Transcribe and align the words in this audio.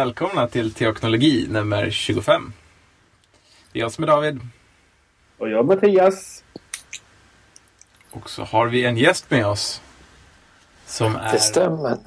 Välkomna 0.00 0.48
till 0.48 0.74
Teoknologi 0.74 1.46
nummer 1.50 1.90
25. 1.90 2.52
Det 3.72 3.78
är 3.78 3.80
jag 3.80 3.92
som 3.92 4.04
är 4.04 4.08
David. 4.08 4.40
Och 5.38 5.48
jag 5.50 5.66
Mattias. 5.66 6.44
Och 8.10 8.30
så 8.30 8.44
har 8.44 8.66
vi 8.66 8.84
en 8.84 8.96
gäst 8.96 9.30
med 9.30 9.46
oss. 9.46 9.80
Som 10.86 11.16
är... 11.16 11.32
Det 11.32 11.38
stämmer. 11.38 11.98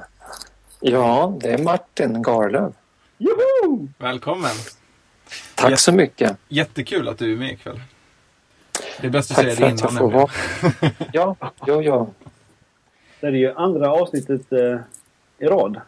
Ja, 0.79 1.37
det 1.41 1.49
är 1.53 1.57
Martin 1.63 2.21
Garlöv. 2.21 2.73
Joho! 3.17 3.87
Välkommen! 3.97 4.51
Tack 5.55 5.71
Yes. 5.71 5.81
så 5.83 5.91
mycket. 5.91 6.37
Jättekul 6.47 7.07
att 7.07 7.17
du 7.17 7.33
är 7.33 7.37
med 7.37 7.51
ikväll. 7.51 7.81
Det 9.01 9.07
är 9.07 9.11
bäst 9.11 9.31
att 9.31 9.37
Tack 9.37 9.45
säga 9.45 9.55
för 9.55 9.61
det 9.61 9.73
att 9.73 9.81
jag 9.81 9.91
innan. 9.91 9.97
får 10.11 10.11
nämligen. 10.11 10.27
vara 10.81 11.09
Ja, 11.13 11.51
ja, 11.65 11.81
ja. 11.81 12.07
Det 13.19 13.27
är 13.27 13.31
ju 13.31 13.53
andra 13.55 13.91
avsnittet 13.91 14.51
eh, 14.51 14.79
i 15.39 15.45
rad 15.45 15.81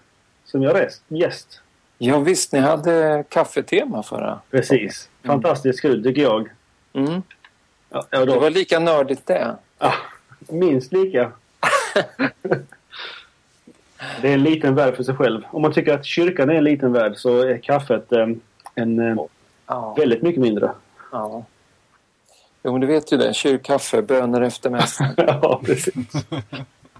som 0.46 0.62
jag 0.64 0.78
är 0.78 0.86
rest- 0.86 1.04
gäst. 1.08 1.62
Ja, 2.04 2.20
visst, 2.20 2.52
ni 2.52 2.60
hade 2.60 3.24
kaffetema 3.30 4.04
förra. 4.04 4.40
Precis. 4.52 5.10
Fantastiskt 5.24 5.82
kul 5.82 6.04
tycker 6.04 6.22
jag. 6.22 6.50
Mm. 6.94 7.22
Ja, 7.90 8.06
ja, 8.10 8.20
Det 8.20 8.26
då, 8.26 8.40
var 8.40 8.50
lika 8.50 8.80
nördigt 8.80 9.28
det. 9.28 9.56
ah, 9.78 9.94
minst 10.48 10.94
lika. 10.94 11.32
det 14.22 14.30
är 14.30 14.34
en 14.34 14.44
liten 14.44 14.76
värld 14.76 14.96
för 14.96 15.04
sig 15.04 15.16
själv. 15.16 15.42
Om 15.52 15.62
man 15.62 15.74
tycker 15.74 15.94
att 15.94 16.06
kyrkan 16.06 16.50
är 16.50 16.54
en 16.54 16.64
liten 16.64 16.94
värld 16.94 17.14
så 17.18 17.42
är 17.42 17.58
kaffet 17.58 18.12
eh, 18.12 18.28
en 18.76 19.00
eh, 19.00 19.16
Ja. 19.68 19.94
väldigt 19.98 20.22
mycket 20.22 20.42
mindre. 20.42 20.72
ja. 21.12 21.46
Jo, 22.64 22.72
men 22.72 22.82
du 22.82 22.88
vet 22.88 23.12
ju 23.14 23.18
det. 23.18 23.34
Kyrkkaffe, 23.34 24.02
böner 24.02 24.42
efter 24.42 24.70
mässan. 24.70 25.08
ja, 25.18 25.62
precis. 25.66 25.96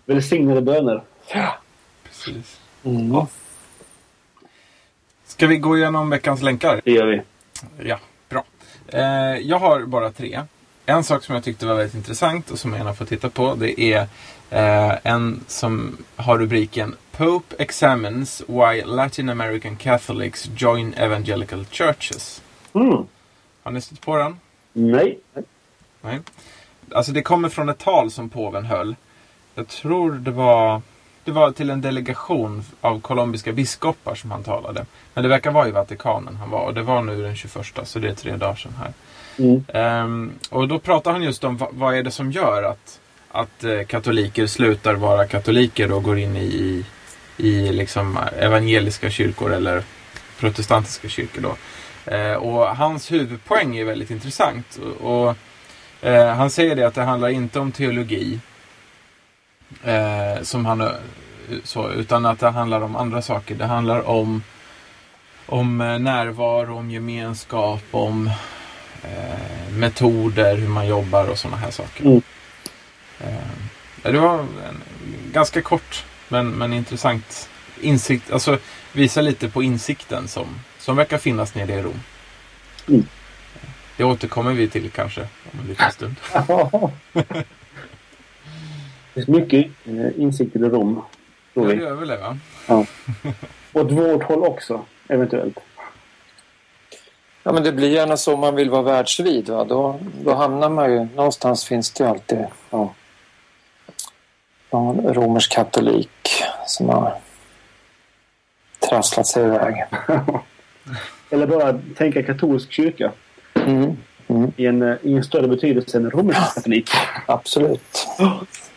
Välsignade 0.06 0.62
bönor. 0.62 1.04
Ja. 1.34 1.58
Precis. 2.04 2.60
Mm. 2.84 3.26
Ska 5.32 5.48
vi 5.48 5.58
gå 5.58 5.78
igenom 5.78 6.10
veckans 6.10 6.42
länkar? 6.42 6.82
Det 6.84 6.92
gör 6.92 7.08
vi. 7.08 7.22
Ja, 7.90 8.00
bra. 8.30 8.44
Eh, 8.88 9.38
jag 9.42 9.60
har 9.60 9.86
bara 9.86 10.12
tre. 10.12 10.42
En 10.86 11.04
sak 11.04 11.24
som 11.24 11.36
jag 11.36 11.44
tyckte 11.44 11.66
var 11.66 11.76
väldigt 11.76 11.96
intressant 11.96 12.52
och 12.52 12.60
som 12.60 12.72
jag 12.72 12.78
gärna 12.78 12.94
får 12.94 13.06
titta 13.06 13.30
på 13.30 13.56
det 13.56 13.82
är 13.82 14.08
eh, 14.50 14.98
en 15.04 15.44
som 15.48 15.98
har 16.16 16.38
rubriken 16.38 16.96
Pope 17.12 17.56
examines 17.60 18.44
why 18.48 18.82
Latin 18.86 19.30
American 19.30 19.76
Catholics 19.76 20.50
join 20.56 20.94
evangelical 20.94 21.66
churches. 21.66 22.42
Mm. 22.74 23.06
Har 23.64 23.72
ni 23.72 23.82
stött 23.82 24.02
på 24.02 24.18
den? 24.18 24.40
Nej. 24.74 25.20
Nej. 26.02 26.20
Alltså 26.92 27.12
det 27.12 27.22
kommer 27.22 27.50
från 27.50 27.70
ett 27.70 27.80
tal 27.80 28.12
som 28.12 28.30
påven 28.30 28.66
höll. 28.66 28.96
Jag 29.56 29.68
tror 29.68 30.12
det 30.12 30.32
var, 30.32 30.82
det 31.24 31.32
var 31.32 31.52
till 31.52 31.70
en 31.70 31.82
delegation 31.82 32.64
av 32.82 33.02
colombiska 33.02 33.52
biskopar 33.52 34.16
som 34.16 34.32
han 34.32 34.44
talade. 34.44 34.86
Men 35.14 35.24
det 35.24 35.30
verkar 35.30 35.52
vara 35.52 35.68
i 35.68 35.72
Vatikanen 35.72 36.36
han 36.36 36.50
var 36.50 36.66
och 36.66 36.74
det 36.74 36.82
var 36.82 37.02
nu 37.02 37.22
den 37.22 37.36
21 37.36 37.54
så 37.84 38.00
det 38.00 38.10
är 38.10 38.14
tre 38.14 38.36
dagar 38.36 38.56
sedan 38.56 38.74
här. 38.80 38.94
Mm. 39.38 39.64
Ehm, 39.68 40.32
och 40.50 40.68
då 40.68 40.80
pratar 40.80 41.12
han 41.12 41.24
just 41.24 41.44
om 41.44 41.58
va, 41.58 41.68
vad 41.72 41.96
är 41.96 42.04
det 42.04 42.12
som 42.12 42.32
gör 42.32 42.64
att, 42.64 43.00
att 43.32 43.64
eh, 43.64 43.82
katoliker 43.82 44.48
slutar 44.48 44.94
vara 44.94 45.28
katoliker 45.28 45.92
och 45.92 46.04
går 46.04 46.20
in 46.20 46.36
i, 46.36 46.86
i, 47.38 47.72
liksom 47.72 48.20
evangeliska 48.40 49.10
kyrkor 49.10 49.54
eller 49.54 49.84
protestantiska 50.40 51.08
kyrkor. 51.08 51.42
Då. 51.42 51.56
Eh, 52.12 52.34
och 52.34 52.76
hans 52.76 53.12
huvudpoäng 53.12 53.78
är 53.78 53.86
väldigt 53.86 54.12
intressant. 54.12 54.80
Och, 55.02 55.28
och, 55.28 55.36
eh, 56.08 56.36
han 56.36 56.50
säger 56.50 56.76
det 56.76 56.88
att 56.88 56.96
det 56.96 57.02
handlar 57.02 57.30
inte 57.30 57.60
om 57.60 57.72
teologi 57.72 58.40
eh, 59.84 60.42
som 60.42 60.66
han, 60.66 60.82
eh, 60.82 60.88
så, 61.64 61.90
utan 61.90 62.26
att 62.26 62.40
det 62.40 62.50
handlar 62.50 62.82
om 62.82 62.96
andra 62.96 63.22
saker. 63.22 63.56
Det 63.56 63.66
handlar 63.66 64.10
om, 64.10 64.44
om 65.46 65.82
eh, 65.82 66.00
närvaro, 66.00 66.78
om 66.78 66.92
gemenskap, 66.92 67.84
om 67.92 68.28
eh, 69.04 69.72
metoder, 69.72 70.58
hur 70.58 70.68
man 70.68 70.88
jobbar 70.88 71.28
och 71.28 71.38
sådana 71.38 71.58
här 71.58 71.72
saker. 71.72 72.06
Mm. 72.06 72.22
Eh, 73.20 74.12
det 74.12 74.20
var 74.20 74.40
en, 74.40 74.48
ganska 75.32 75.62
kort 75.62 76.06
men, 76.28 76.50
men 76.50 76.74
intressant 76.74 77.50
insikt. 77.82 78.32
Alltså 78.32 78.58
visa 78.92 79.22
lite 79.22 79.50
på 79.50 79.64
insikten 79.64 80.28
som, 80.28 80.48
som 80.80 80.96
verkar 80.96 81.18
finnas 81.18 81.56
nere 81.56 81.74
i 81.74 81.82
Rom. 81.82 82.00
Mm. 82.88 83.06
Det 83.98 84.04
återkommer 84.04 84.54
vi 84.54 84.68
till 84.68 84.90
kanske 84.90 85.22
om 85.22 85.60
en 85.60 85.68
liten 85.68 85.92
stund. 85.92 86.16
Det 89.14 89.22
finns 89.22 89.28
mycket 89.28 89.66
eh, 89.86 90.22
insikter 90.22 90.60
i 90.60 90.70
Rom. 90.70 91.02
Ja, 91.54 91.62
Tror 91.62 91.68
det 91.68 91.76
vi. 91.76 91.82
gör 91.84 91.96
väl 91.96 92.08
det 92.08 92.18
va? 92.18 92.38
Åt 93.74 93.92
vårt 93.92 94.24
håll 94.24 94.44
också, 94.44 94.86
eventuellt. 95.08 95.60
ja, 97.44 97.52
men 97.52 97.64
det 97.64 97.72
blir 97.72 97.90
gärna 97.90 98.18
så 98.18 98.34
om 98.34 98.40
man 98.40 98.56
vill 98.56 98.70
vara 98.70 98.82
världsvid. 98.82 99.50
Va? 99.50 99.64
Då, 99.64 100.00
då 100.24 100.34
hamnar 100.34 100.70
man 100.70 100.92
ju... 100.92 101.08
Någonstans 101.16 101.66
finns 101.66 101.92
det 101.92 102.04
ju 102.04 102.10
alltid 102.10 102.46
ja, 102.70 102.94
någon 104.72 105.14
romersk 105.14 105.52
katolik 105.52 106.44
som 106.68 106.90
har 106.90 107.14
trasslat 108.90 109.28
sig 109.28 109.44
iväg. 109.46 109.86
Eller 111.30 111.48
bara 111.48 111.80
tänka 111.98 112.24
katolsk 112.24 112.72
kyrka 112.72 113.12
Mm. 113.54 113.98
Mm. 114.28 114.52
i 114.58 114.66
en, 114.66 114.82
eh, 114.82 114.96
i 115.04 115.14
en 115.14 115.24
större 115.24 115.48
betydelse 115.48 115.98
än 115.98 116.12
romersk 116.12 116.56
katolik. 116.56 116.90
Absolut. 117.26 118.08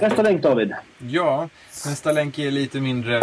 Nästa 0.00 0.22
länk 0.22 0.42
David. 0.42 0.74
Ja, 0.98 1.48
nästa 1.86 2.12
länk 2.12 2.38
är 2.38 2.50
lite 2.50 2.80
mindre 2.80 3.20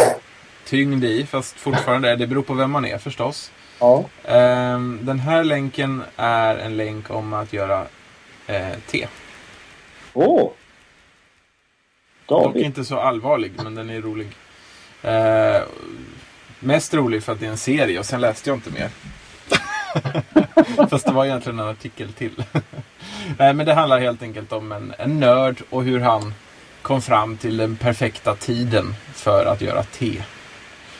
tyngd 0.66 1.04
i 1.04 1.26
fast 1.26 1.56
fortfarande, 1.60 2.16
det 2.16 2.28
beror 2.28 2.44
på 2.44 2.54
vem 2.54 2.72
man 2.72 2.86
är 2.86 2.98
förstås. 2.98 3.52
Ja. 3.80 4.06
Ehm, 4.24 5.00
den 5.02 5.20
här 5.20 5.44
länken 5.44 6.04
är 6.16 6.58
en 6.58 6.78
länk 6.78 7.12
om 7.12 7.34
att 7.34 7.54
göra 7.54 7.86
eh, 8.48 8.74
te. 8.88 9.08
Åh! 10.14 10.52
Dock 12.26 12.44
David. 12.44 12.66
inte 12.66 12.86
så 12.86 13.00
allvarlig, 13.00 13.52
men 13.64 13.76
den 13.76 13.90
är 13.90 14.02
rolig. 14.02 14.28
Eh, 15.02 15.62
mest 16.60 16.94
rolig 16.94 17.24
för 17.24 17.34
att 17.34 17.40
det 17.40 17.46
är 17.46 17.50
en 17.50 17.58
serie 17.58 18.00
och 18.00 18.06
sen 18.06 18.22
läste 18.22 18.50
jag 18.50 18.58
inte 18.58 18.72
mer. 18.72 18.90
Fast 20.90 21.06
det 21.06 21.12
var 21.12 21.26
egentligen 21.26 21.60
en 21.60 21.68
artikel 21.68 22.14
till. 22.14 22.44
Nej, 23.40 23.54
men 23.54 23.66
det 23.66 23.74
handlar 23.74 24.00
helt 24.00 24.22
enkelt 24.22 24.52
om 24.52 24.72
en, 24.72 24.94
en 24.98 25.20
nörd 25.20 25.62
och 25.70 25.84
hur 25.84 26.00
han 26.00 26.34
kom 26.82 27.02
fram 27.02 27.38
till 27.38 27.58
den 27.58 27.76
perfekta 27.76 28.36
tiden 28.36 28.96
för 29.14 29.46
att 29.46 29.62
göra 29.62 29.84
te. 29.84 30.24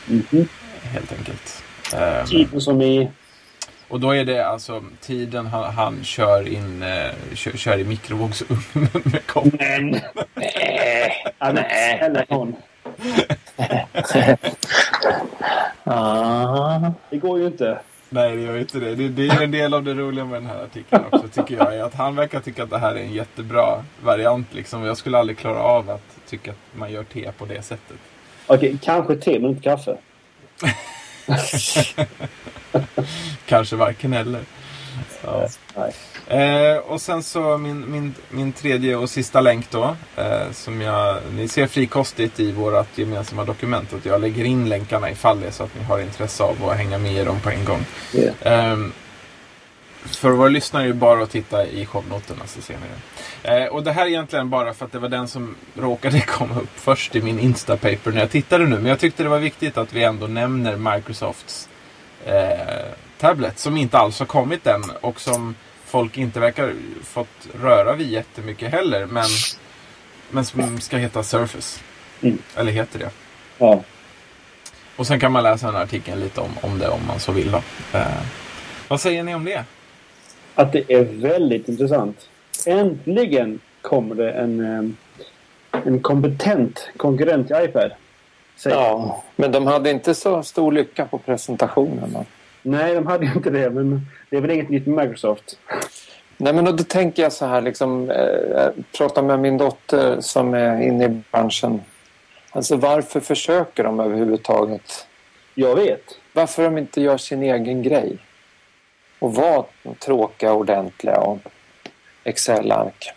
Mhm. 0.06 0.48
Helt 0.82 1.12
enkelt. 1.12 1.62
Ehm, 1.94 2.26
Tiden 2.26 2.60
som 2.60 2.82
i... 2.82 3.10
och 3.88 4.00
då 4.00 4.10
är 4.14 4.24
det 4.24 4.46
alltså 4.48 4.84
tiden 5.00 5.46
han, 5.46 5.74
han 5.74 6.04
kör 6.04 6.48
in 6.48 6.82
eh, 6.82 7.10
kör, 7.34 7.56
kör 7.56 7.78
i 7.78 7.84
mikrovågsugnen 7.84 8.88
med 9.04 9.26
kopp. 9.26 9.46
Men! 9.58 9.90
Nej! 10.34 11.12
Ja, 11.38 11.52
Nej. 11.52 11.98
Eller 12.02 12.26
hon. 12.28 12.56
Ah. 15.84 16.90
Det 17.10 17.16
går 17.16 17.38
ju 17.38 17.46
inte. 17.46 17.78
Nej, 18.08 18.36
det 18.36 18.42
gör 18.42 18.58
inte 18.58 18.80
det. 18.80 18.94
det. 18.94 19.08
Det 19.08 19.28
är 19.28 19.42
en 19.42 19.50
del 19.50 19.74
av 19.74 19.84
det 19.84 19.94
roliga 19.94 20.24
med 20.24 20.42
den 20.42 20.50
här 20.50 20.64
artikeln 20.64 21.04
också, 21.10 21.28
tycker 21.28 21.56
jag. 21.56 21.74
Är 21.74 21.82
att 21.82 21.94
han 21.94 22.16
verkar 22.16 22.40
tycka 22.40 22.62
att 22.62 22.70
det 22.70 22.78
här 22.78 22.94
är 22.94 23.00
en 23.00 23.12
jättebra 23.12 23.84
variant. 24.02 24.54
Liksom. 24.54 24.82
Jag 24.82 24.96
skulle 24.96 25.18
aldrig 25.18 25.38
klara 25.38 25.58
av 25.58 25.90
att 25.90 26.18
tycka 26.28 26.50
att 26.50 26.78
man 26.78 26.92
gör 26.92 27.04
te 27.04 27.32
på 27.32 27.44
det 27.44 27.62
sättet. 27.62 27.96
Okej, 28.46 28.78
kanske 28.82 29.16
te 29.16 29.38
men 29.38 29.50
inte 29.50 29.62
kaffe. 29.62 29.96
Kanske 33.46 33.76
varken 33.76 34.12
eller. 34.12 34.40
Ja. 35.24 35.48
Eh, 36.36 36.76
och 36.76 37.00
sen 37.00 37.22
så 37.22 37.58
min, 37.58 37.90
min, 37.90 38.14
min 38.30 38.52
tredje 38.52 38.96
och 38.96 39.10
sista 39.10 39.40
länk 39.40 39.70
då. 39.70 39.96
Eh, 40.16 40.52
som 40.52 40.80
jag, 40.80 41.18
ni 41.32 41.48
ser 41.48 41.66
frikostigt 41.66 42.40
i 42.40 42.52
vårt 42.52 42.98
gemensamma 42.98 43.44
dokument. 43.44 43.92
Att 43.92 44.04
jag 44.04 44.20
lägger 44.20 44.44
in 44.44 44.68
länkarna 44.68 45.10
ifall 45.10 45.40
det 45.40 45.46
är 45.46 45.50
så 45.50 45.64
att 45.64 45.74
ni 45.74 45.82
har 45.82 46.00
intresse 46.00 46.42
av 46.42 46.68
att 46.68 46.76
hänga 46.76 46.98
med 46.98 47.12
i 47.12 47.24
dem 47.24 47.40
på 47.40 47.50
en 47.50 47.64
gång. 47.64 47.84
Ja. 48.12 48.50
Ehm, 48.50 48.92
för 50.06 50.30
våra 50.30 50.48
lyssnare 50.48 50.84
är 50.84 50.88
det 50.88 50.94
bara 50.94 51.22
att 51.22 51.30
titta 51.30 51.66
i 51.66 51.86
shownoterna 51.86 52.46
så 52.46 52.60
ser 52.62 52.74
ni 52.74 52.80
det. 53.42 53.64
Eh, 53.64 53.66
och 53.66 53.82
det 53.82 53.92
här 53.92 54.02
är 54.02 54.08
egentligen 54.08 54.50
bara 54.50 54.74
för 54.74 54.84
att 54.84 54.92
det 54.92 54.98
var 54.98 55.08
den 55.08 55.28
som 55.28 55.56
råkade 55.74 56.20
komma 56.26 56.60
upp 56.60 56.70
först 56.74 57.16
i 57.16 57.22
min 57.22 57.40
Instapaper 57.40 58.10
när 58.10 58.20
jag 58.20 58.30
tittade 58.30 58.66
nu. 58.66 58.76
Men 58.76 58.86
jag 58.86 58.98
tyckte 58.98 59.22
det 59.22 59.28
var 59.28 59.38
viktigt 59.38 59.78
att 59.78 59.92
vi 59.92 60.02
ändå 60.02 60.26
nämner 60.26 60.76
Microsofts 60.76 61.68
eh, 62.24 62.92
tablet 63.18 63.58
som 63.58 63.76
inte 63.76 63.98
alls 63.98 64.18
har 64.18 64.26
kommit 64.26 64.66
än 64.66 64.82
och 65.00 65.20
som 65.20 65.54
folk 65.84 66.18
inte 66.18 66.40
verkar 66.40 66.72
fått 67.02 67.48
röra 67.62 67.94
vid 67.94 68.10
jättemycket 68.10 68.72
heller. 68.72 69.06
Men, 69.06 69.24
men 70.30 70.44
som 70.44 70.80
ska 70.80 70.96
heta 70.96 71.22
Surface. 71.22 71.80
Mm. 72.22 72.38
Eller 72.56 72.72
heter 72.72 72.98
det. 72.98 73.10
Ja. 73.58 73.82
Och 74.96 75.06
sen 75.06 75.20
kan 75.20 75.32
man 75.32 75.42
läsa 75.42 75.66
den 75.66 75.74
här 75.74 75.82
artikeln 75.82 76.20
lite 76.20 76.40
om, 76.40 76.50
om 76.60 76.78
det 76.78 76.88
om 76.88 77.06
man 77.06 77.20
så 77.20 77.32
vill. 77.32 77.50
Då. 77.50 77.62
Eh, 77.98 78.06
vad 78.88 79.00
säger 79.00 79.22
ni 79.22 79.34
om 79.34 79.44
det? 79.44 79.64
Att 80.54 80.72
det 80.72 80.92
är 80.92 81.04
väldigt 81.04 81.68
intressant. 81.68 82.28
Äntligen 82.66 83.60
kommer 83.82 84.14
det 84.14 84.30
en, 84.32 84.60
eh, 84.60 85.80
en 85.86 86.00
kompetent 86.00 86.88
konkurrent 86.96 87.46
till 87.46 87.56
iPad. 87.56 87.90
Ja, 88.64 89.22
men 89.36 89.52
de 89.52 89.66
hade 89.66 89.90
inte 89.90 90.14
så 90.14 90.42
stor 90.42 90.72
lycka 90.72 91.04
på 91.04 91.18
presentationen. 91.18 92.16
Nej, 92.66 92.94
de 92.94 93.06
hade 93.06 93.26
inte 93.26 93.50
det, 93.50 93.70
men 93.70 94.06
det 94.30 94.36
är 94.36 94.40
väl 94.40 94.50
inget 94.50 94.68
nytt 94.68 94.86
med 94.86 95.06
Microsoft. 95.06 95.58
Nej, 96.36 96.52
men 96.52 96.64
då 96.64 96.84
tänker 96.84 97.22
jag 97.22 97.32
så 97.32 97.46
här, 97.46 97.60
liksom, 97.60 98.10
eh, 98.10 98.68
prata 98.98 99.22
med 99.22 99.40
min 99.40 99.58
dotter 99.58 100.20
som 100.20 100.54
är 100.54 100.80
inne 100.80 101.04
i 101.04 101.22
branschen. 101.30 101.80
Alltså 102.50 102.76
varför 102.76 103.20
försöker 103.20 103.84
de 103.84 104.00
överhuvudtaget? 104.00 105.06
Jag 105.54 105.76
vet. 105.76 106.18
Varför 106.32 106.62
de 106.62 106.78
inte 106.78 107.00
gör 107.00 107.16
sin 107.16 107.42
egen 107.42 107.82
grej? 107.82 108.18
Och 109.18 109.34
var 109.34 109.66
tråkiga, 109.98 110.52
ordentliga 110.52 111.18
och 111.20 111.38
Excel-ark. 112.24 113.12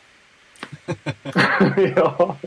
ja, 1.95 2.37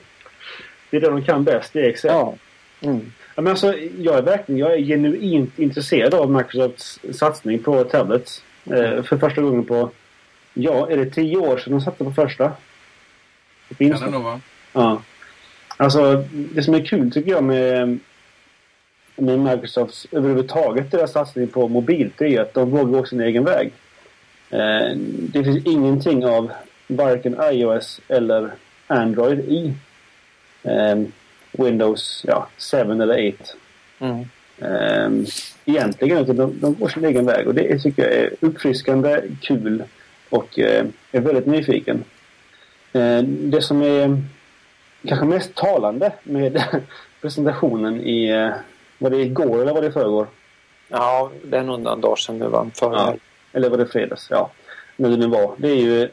det 0.91 0.97
är 0.97 1.01
det 1.01 1.11
de 1.11 1.25
kan 1.25 1.45
bäst, 1.45 1.73
det 1.73 1.81
är 1.81 1.89
Excel. 1.89 2.11
Ja. 2.11 2.35
Mm. 2.81 3.13
Ja, 3.35 3.43
men 3.43 3.51
alltså, 3.51 3.75
jag 3.99 4.19
är 4.19 4.23
verkligen 4.23 4.59
jag 4.59 4.73
är 4.73 4.79
genuint 4.79 5.59
intresserad 5.59 6.15
av 6.15 6.31
Microsofts 6.31 7.01
satsning 7.13 7.59
på 7.59 7.85
tablets. 7.85 8.43
Eh, 8.65 9.03
för 9.03 9.17
första 9.17 9.43
gången 9.43 9.65
på, 9.65 9.91
ja, 10.55 10.91
är 10.91 10.97
det 10.97 11.11
tio 11.11 11.37
år 11.37 11.59
sedan 11.59 11.73
de 11.73 11.81
satte 11.81 12.05
på 12.05 12.13
första? 12.13 12.53
Det 13.69 13.75
finns 13.75 14.01
kan 14.01 14.11
det 14.11 14.19
nog 14.19 14.23
vara. 14.23 14.41
Ja. 14.73 15.03
Alltså, 15.77 16.25
det 16.33 16.63
som 16.63 16.75
är 16.75 16.85
kul 16.85 17.13
tycker 17.13 17.31
jag 17.31 17.45
med, 17.45 17.99
med 19.17 19.39
Microsofts 19.39 20.07
överhuvudtaget 20.13 20.91
deras 20.91 21.13
satsning 21.13 21.49
på 21.49 21.69
mobilt 21.69 22.23
är 22.23 22.41
att 22.41 22.55
de 22.55 22.71
vågar 22.71 22.85
gå 22.85 23.05
sin 23.05 23.21
egen 23.21 23.45
väg. 23.45 23.73
Eh, 24.51 24.97
det 25.07 25.45
finns 25.45 25.67
ingenting 25.67 26.27
av 26.27 26.53
varken 26.87 27.37
iOS 27.53 28.01
eller 28.09 28.51
Android 28.87 29.39
i 29.39 29.75
eh, 30.63 30.97
Windows 31.53 32.25
ja, 32.29 32.49
7 32.59 32.77
eller 32.77 33.35
8. 33.35 33.45
Mm. 33.99 34.25
Um, 34.59 35.27
egentligen, 35.65 36.19
utan 36.19 36.37
de, 36.37 36.61
de 36.61 36.75
går 36.75 36.89
sin 36.89 37.05
egen 37.05 37.27
väg 37.27 37.49
och 37.49 37.55
det 37.55 37.79
tycker 37.79 38.03
jag 38.03 38.13
är 38.13 38.31
uppfriskande, 38.41 39.23
kul 39.41 39.85
och 40.29 40.59
uh, 40.59 40.85
är 41.13 41.21
väldigt 41.21 41.47
nyfiken. 41.47 42.05
Uh, 42.95 43.23
det 43.23 43.63
som 43.63 43.83
är 43.83 44.23
kanske 45.09 45.27
mest 45.27 45.55
talande 45.55 46.13
med 46.23 46.63
presentationen 47.21 48.01
i, 48.01 48.33
uh, 48.33 48.53
var 48.99 49.11
det 49.11 49.23
igår 49.23 49.63
eller 49.63 49.75
var 49.75 49.83
det 49.83 49.93
förrgår? 49.93 50.27
Ja, 50.89 51.31
det 51.45 51.57
är 51.57 51.63
nog 51.63 51.81
några 51.81 51.97
dagar 51.97 52.17
sedan 52.17 52.39
nu 52.39 52.47
va? 52.47 52.71
Förra 52.75 52.97
ja. 52.97 53.15
Eller 53.53 53.71
var 53.71 53.79
det 53.79 53.87
fredags? 53.87 54.27
Ja, 54.31 54.51
när 54.97 55.11
det 55.11 55.17
nu 55.17 55.27
var. 55.27 55.55
Det 55.57 55.69
är 55.69 55.77
ju 55.77 56.09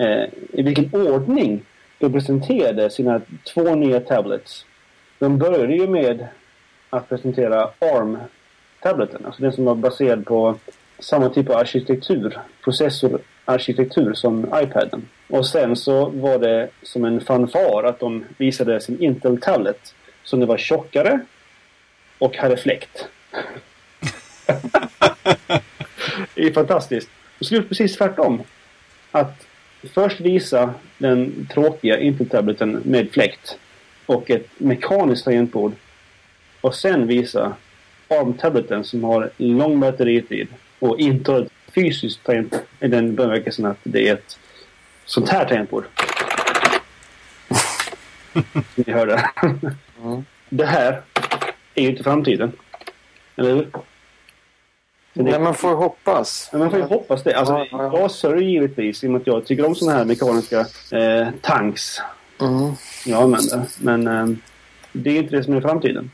uh, 0.00 0.24
i 0.52 0.62
vilken 0.62 0.94
ordning 0.94 1.62
de 1.98 2.12
presenterade 2.12 2.90
sina 2.90 3.20
två 3.54 3.74
nya 3.74 4.00
tablets. 4.00 4.66
De 5.18 5.38
började 5.38 5.74
ju 5.74 5.86
med 5.86 6.26
att 6.90 7.08
presentera 7.08 7.70
ARM-tableten. 7.78 9.26
Alltså 9.26 9.42
den 9.42 9.52
som 9.52 9.64
var 9.64 9.74
baserad 9.74 10.26
på 10.26 10.58
samma 10.98 11.28
typ 11.28 11.50
av 11.50 11.56
arkitektur, 11.56 12.38
processorarkitektur 12.64 14.14
som 14.14 14.44
iPaden. 14.54 15.08
Och 15.28 15.46
sen 15.46 15.76
så 15.76 16.08
var 16.08 16.38
det 16.38 16.68
som 16.82 17.04
en 17.04 17.20
fanfar 17.20 17.84
att 17.84 18.00
de 18.00 18.24
visade 18.38 18.80
sin 18.80 19.02
Intel-tablet 19.02 19.94
som 20.24 20.40
det 20.40 20.46
var 20.46 20.58
tjockare 20.58 21.20
och 22.18 22.36
hade 22.36 22.56
fläkt. 22.56 23.08
det 26.34 26.42
är 26.42 26.52
fantastiskt. 26.52 27.10
De 27.38 27.44
skulle 27.44 27.62
precis 27.62 27.96
tvärtom. 27.96 28.42
Att 29.10 29.46
först 29.94 30.20
visa 30.20 30.74
den 30.98 31.48
tråkiga 31.52 31.98
Intel-tableten 32.00 32.80
med 32.84 33.10
fläkt 33.10 33.58
och 34.06 34.30
ett 34.30 34.48
mekaniskt 34.58 35.24
tangentbord. 35.24 35.72
Och 36.60 36.74
sen 36.74 37.06
visa 37.06 37.56
ARM-tableten 38.08 38.84
som 38.84 39.04
har 39.04 39.30
lång 39.36 39.80
batteritid 39.80 40.48
och 40.78 40.98
inte 40.98 41.32
har 41.32 41.40
ett 41.40 41.52
fysiskt 41.74 42.24
tangentbord 42.24 42.60
i 42.80 42.88
den 42.88 43.14
bemärkelsen 43.14 43.64
att 43.64 43.78
det 43.82 44.08
är 44.08 44.12
ett 44.14 44.38
sånt 45.04 45.28
här 45.28 45.44
tangentbord. 45.44 45.84
Ni 48.74 48.92
hörde. 48.92 49.30
Mm. 50.02 50.24
Det 50.48 50.66
här 50.66 51.02
är 51.74 51.82
ju 51.82 51.88
inte 51.88 52.02
framtiden. 52.02 52.52
Eller 53.36 53.54
hur? 53.54 53.68
Nej, 55.18 55.40
man 55.40 55.54
får 55.54 55.74
hoppas. 55.74 56.48
Ja, 56.52 56.58
man 56.58 56.70
får 56.70 56.78
ju 56.78 56.84
hoppas 56.84 57.22
det. 57.22 57.34
Alltså, 57.34 57.54
ja, 57.54 57.66
ja. 57.70 57.98
Jag 57.98 58.10
sörjer 58.10 58.48
givetvis 58.48 59.04
i 59.04 59.06
och 59.06 59.10
med 59.10 59.20
att 59.20 59.26
jag 59.26 59.46
tycker 59.46 59.66
om 59.66 59.74
sådana 59.74 59.98
här 59.98 60.04
mekaniska 60.04 60.60
eh, 60.92 61.28
tanks. 61.40 61.98
Mm. 62.40 62.72
Jag 63.06 63.22
använder. 63.22 63.62
Men 63.80 64.06
eh, 64.06 64.36
det 64.92 65.10
är 65.10 65.16
inte 65.16 65.36
det 65.36 65.44
som 65.44 65.54
är 65.54 65.60
framtiden. 65.60 66.10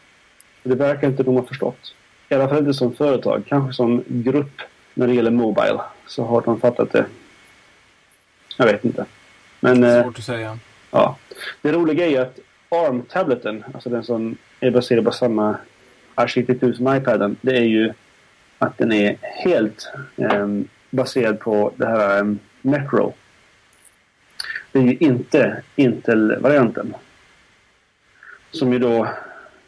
Det 0.62 0.74
verkar 0.74 1.08
inte 1.08 1.22
de 1.22 1.34
ha 1.34 1.42
förstått. 1.42 1.94
I 2.28 2.34
alla 2.34 2.48
fall 2.48 2.58
inte 2.58 2.74
som 2.74 2.94
företag. 2.94 3.42
Kanske 3.48 3.72
som 3.72 4.04
grupp 4.06 4.60
när 4.94 5.06
det 5.06 5.14
gäller 5.14 5.30
Mobile. 5.30 5.80
Så 6.06 6.24
har 6.24 6.40
de 6.40 6.60
fattat 6.60 6.92
det. 6.92 7.06
Jag 8.56 8.66
vet 8.66 8.84
inte. 8.84 9.04
Men, 9.60 9.84
eh, 9.84 10.02
Svårt 10.02 10.18
att 10.18 10.24
säga. 10.24 10.58
Ja. 10.90 11.16
Det 11.62 11.72
roliga 11.72 12.06
är 12.06 12.10
ju 12.10 12.16
att 12.16 12.38
ARM-tableten, 12.68 13.64
alltså 13.74 13.90
den 13.90 14.04
som 14.04 14.36
är 14.60 14.70
baserad 14.70 15.04
på 15.04 15.12
samma 15.12 15.56
arkitektur 16.14 16.72
som 16.72 16.96
iPaden, 16.96 17.36
det 17.40 17.56
är 17.56 17.64
ju 17.64 17.92
att 18.62 18.78
den 18.78 18.92
är 18.92 19.16
helt 19.20 19.92
eh, 20.16 20.48
baserad 20.90 21.40
på 21.40 21.72
det 21.76 21.86
här 21.86 22.18
eh, 22.18 22.34
Macro. 22.62 23.14
Det 24.72 24.78
är 24.78 24.82
ju 24.82 24.96
inte 24.96 25.62
Intel-varianten. 25.76 26.94
Som 28.50 28.72
ju 28.72 28.78
då 28.78 29.08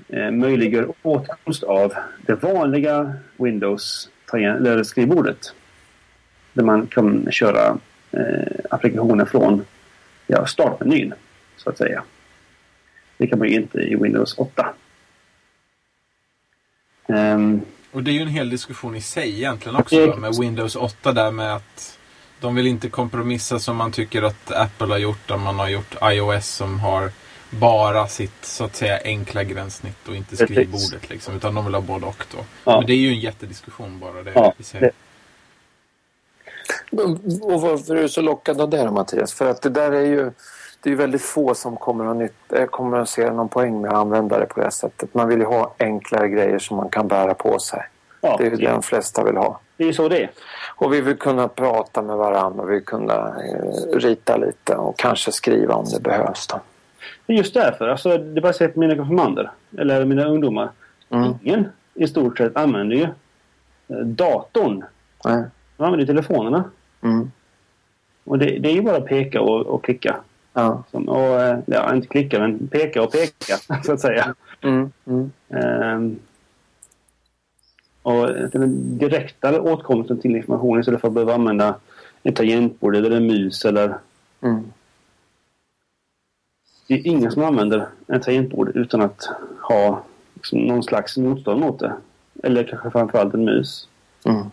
eh, 0.08 0.30
möjliggör 0.30 0.92
åtkomst 1.02 1.62
av 1.62 1.94
det 2.26 2.34
vanliga 2.34 3.14
Windows 3.36 4.10
eller 4.32 4.82
skrivbordet. 4.82 5.54
Där 6.52 6.64
man 6.64 6.86
kan 6.86 7.32
köra 7.32 7.78
eh, 8.10 8.64
applikationer 8.70 9.24
från 9.24 9.64
ja, 10.26 10.46
startmenyn 10.46 11.14
så 11.56 11.70
att 11.70 11.78
säga. 11.78 12.02
Det 13.16 13.26
kan 13.26 13.38
man 13.38 13.48
ju 13.48 13.54
inte 13.54 13.78
i 13.78 13.94
Windows 13.94 14.38
8. 14.38 14.74
Um, 17.06 17.16
ehm, 17.16 17.60
och 17.94 18.02
det 18.02 18.10
är 18.10 18.12
ju 18.12 18.22
en 18.22 18.28
hel 18.28 18.50
diskussion 18.50 18.96
i 18.96 19.00
sig 19.00 19.36
egentligen 19.36 19.76
också 19.76 20.06
då, 20.06 20.16
med 20.16 20.34
Windows 20.40 20.76
8 20.76 21.12
där 21.12 21.30
med 21.30 21.56
att 21.56 21.98
de 22.40 22.54
vill 22.54 22.66
inte 22.66 22.88
kompromissa 22.88 23.58
som 23.58 23.76
man 23.76 23.92
tycker 23.92 24.22
att 24.22 24.52
Apple 24.52 24.86
har 24.86 24.98
gjort. 24.98 25.28
Där 25.28 25.36
man 25.36 25.58
har 25.58 25.68
gjort 25.68 25.94
iOS 26.02 26.46
som 26.46 26.80
har 26.80 27.10
bara 27.50 28.08
sitt 28.08 28.44
så 28.44 28.64
att 28.64 28.76
säga 28.76 29.00
enkla 29.04 29.44
gränssnitt 29.44 30.08
och 30.08 30.16
inte 30.16 30.36
skrivbordet. 30.36 31.10
Liksom, 31.10 31.36
utan 31.36 31.54
de 31.54 31.64
vill 31.64 31.74
ha 31.74 31.80
både 31.80 32.06
och 32.06 32.26
då. 32.32 32.38
Ja. 32.64 32.78
Men 32.78 32.86
det 32.86 32.92
är 32.92 32.96
ju 32.96 33.08
en 33.08 33.20
jättediskussion 33.20 33.98
bara. 33.98 34.22
Det 34.22 34.32
ja, 34.34 34.54
i 34.58 34.62
sig. 34.62 34.90
Och 37.42 37.60
varför 37.60 37.96
är 37.96 38.02
du 38.02 38.08
så 38.08 38.20
lockad 38.20 38.60
av 38.60 38.70
det 38.70 38.90
Mattias? 38.90 39.32
För 39.32 39.50
att 39.50 39.62
det 39.62 39.70
där 39.70 39.92
är 39.92 40.06
ju 40.06 40.30
det 40.84 40.92
är 40.92 40.96
väldigt 40.96 41.22
få 41.22 41.54
som 41.54 41.76
kommer 41.76 42.04
att, 42.04 42.16
nytt, 42.16 42.52
eh, 42.52 42.66
kommer 42.66 42.98
att 42.98 43.08
se 43.08 43.30
någon 43.30 43.48
poäng 43.48 43.80
med 43.80 43.90
att 43.90 43.96
använda 43.96 44.38
det 44.38 44.46
på 44.46 44.60
det 44.60 44.70
sättet. 44.70 45.14
Man 45.14 45.28
vill 45.28 45.38
ju 45.38 45.44
ha 45.44 45.74
enklare 45.78 46.28
grejer 46.28 46.58
som 46.58 46.76
man 46.76 46.88
kan 46.88 47.08
bära 47.08 47.34
på 47.34 47.58
sig. 47.58 47.82
Ja, 48.20 48.36
det 48.38 48.46
är 48.46 48.50
ju 48.50 48.56
det 48.56 48.70
de 48.70 48.82
flesta 48.82 49.24
vill 49.24 49.36
ha. 49.36 49.60
Det 49.76 49.84
är 49.88 49.92
så 49.92 50.08
det 50.08 50.22
är. 50.22 50.30
Och 50.76 50.92
vi 50.92 51.00
vill 51.00 51.16
kunna 51.16 51.48
prata 51.48 52.02
med 52.02 52.16
varandra 52.16 52.62
och 52.62 52.70
vi 52.70 52.74
vill 52.74 52.84
kunna 52.84 53.14
eh, 53.14 53.98
rita 53.98 54.36
lite 54.36 54.76
och 54.76 54.98
kanske 54.98 55.32
skriva 55.32 55.74
om 55.74 55.84
det 55.84 56.00
behövs. 56.00 56.46
Då. 56.46 56.60
Just 57.26 57.54
därför. 57.54 57.88
Alltså, 57.88 58.18
det 58.18 58.38
är 58.38 58.42
bara 58.42 58.48
att 58.48 58.56
se 58.56 58.68
på 58.68 58.80
mina 58.80 58.96
konfirmander. 58.96 59.50
Eller 59.78 60.04
mina 60.04 60.24
ungdomar. 60.24 60.70
Mm. 61.10 61.32
Ingen 61.42 61.68
i 61.94 62.06
stort 62.06 62.38
sett 62.38 62.56
använder 62.56 62.96
ju 62.96 63.02
eh, 63.88 64.04
datorn. 64.04 64.84
Nej. 65.24 65.44
De 65.76 65.84
använder 65.84 66.06
telefonerna. 66.06 66.64
Mm. 67.02 67.30
Och 68.24 68.38
det, 68.38 68.58
det, 68.58 68.68
är 68.68 68.74
ju 68.74 68.82
bara 68.82 68.96
att 68.96 69.06
peka 69.06 69.40
och, 69.40 69.66
och 69.66 69.84
klicka. 69.84 70.16
Ja. 70.54 70.84
Som, 70.90 71.08
och, 71.08 71.40
eh, 71.40 71.58
ja, 71.66 71.94
inte 71.94 72.08
klicka 72.08 72.40
men 72.40 72.68
peka 72.68 73.02
och 73.02 73.12
peka 73.12 73.56
så 73.84 73.92
att 73.92 74.00
säga. 74.00 74.34
Mm. 74.60 74.92
Mm. 75.06 75.30
Um, 75.48 76.18
och 78.02 78.28
den 78.28 78.98
direkta 78.98 79.60
åtkomsten 79.60 80.20
till 80.20 80.36
information 80.36 80.80
istället 80.80 81.00
för 81.00 81.08
att 81.08 81.14
behöva 81.14 81.34
använda 81.34 81.76
ett 82.22 82.36
tangentbord 82.36 82.96
eller 82.96 83.10
en 83.10 83.26
mus 83.26 83.64
eller... 83.64 83.98
Mm. 84.40 84.64
Det 86.86 86.94
är 86.94 87.06
ingen 87.06 87.32
som 87.32 87.44
använder 87.44 87.88
ett 88.08 88.22
tangentbord 88.22 88.76
utan 88.76 89.00
att 89.00 89.28
ha 89.60 90.02
liksom, 90.34 90.58
någon 90.58 90.82
slags 90.82 91.16
motstånd 91.16 91.60
mot 91.60 91.78
det. 91.78 91.92
Eller 92.42 92.64
kanske 92.64 92.90
framförallt 92.90 93.34
en 93.34 93.44
mus. 93.44 93.88
Mm. 94.24 94.44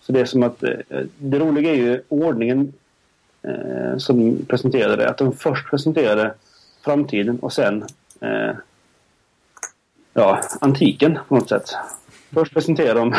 Så 0.00 0.12
det 0.12 0.20
är 0.20 0.24
som 0.24 0.42
att... 0.42 0.62
Eh, 0.62 1.02
det 1.18 1.38
roliga 1.38 1.70
är 1.70 1.76
ju 1.76 2.02
ordningen 2.08 2.72
eh, 3.46 3.98
som 3.98 4.46
presenterade 4.48 4.96
det. 4.96 5.10
Att 5.10 5.18
de 5.18 5.32
först 5.32 5.70
presenterade 5.70 6.34
framtiden 6.84 7.38
och 7.38 7.52
sen 7.52 7.84
eh, 8.20 8.52
ja, 10.12 10.40
antiken 10.60 11.18
på 11.28 11.34
något 11.34 11.48
sätt. 11.48 11.74
Först 12.32 12.54
presenterar 12.54 12.94
de 12.94 13.14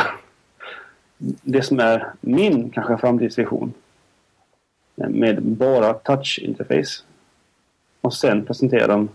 det 1.41 1.62
som 1.62 1.79
är 1.79 2.12
min 2.22 2.69
kanske 2.69 2.98
framtidsvision. 2.98 3.74
Eh, 5.01 5.10
med 5.10 5.43
bara 5.43 5.93
touch 5.93 6.39
interface. 6.43 7.03
Och 8.01 8.13
sen 8.13 8.46
presenterar 8.46 8.88
de 8.88 9.10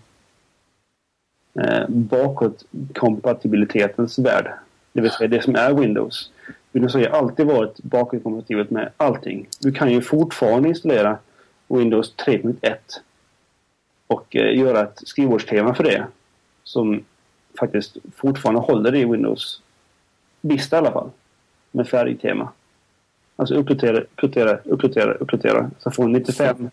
eh, 1.61 1.89
bakåtkompatibilitetens 1.89 4.19
värld. 4.19 4.53
Det 4.93 5.01
vill 5.01 5.11
säga 5.11 5.29
det 5.29 5.43
som 5.43 5.57
är 5.57 5.75
Windows. 5.75 6.31
Windows 6.73 6.95
har 6.95 7.03
alltid 7.03 7.47
varit 7.47 7.79
bakåtkompatibelt 7.83 8.71
med 8.71 8.91
allting. 8.97 9.49
Du 9.61 9.73
kan 9.73 9.93
ju 9.93 10.03
fortfarande 10.03 10.69
installera 10.69 11.19
Windows 11.69 12.15
3.1 12.17 12.77
och 14.07 14.37
eh, 14.37 14.59
göra 14.59 14.83
ett 14.83 15.09
skrivbordstema 15.09 15.75
för 15.75 15.85
det 15.85 16.07
som 16.65 17.05
faktiskt 17.59 17.97
fortfarande 18.17 18.61
håller 18.61 18.95
i 18.95 19.05
Windows 19.05 19.63
Vista 20.41 20.77
i 20.77 20.79
alla 20.79 20.93
fall. 20.93 21.11
Med 21.71 21.89
färgtema. 21.89 22.49
Alltså 23.37 23.55
uppdatera, 23.55 24.01
uppdatera, 24.01 24.59
uppdatera, 24.65 25.15
uppdatera. 25.15 25.71
Så 25.79 25.91
från 25.91 26.13
95, 26.13 26.71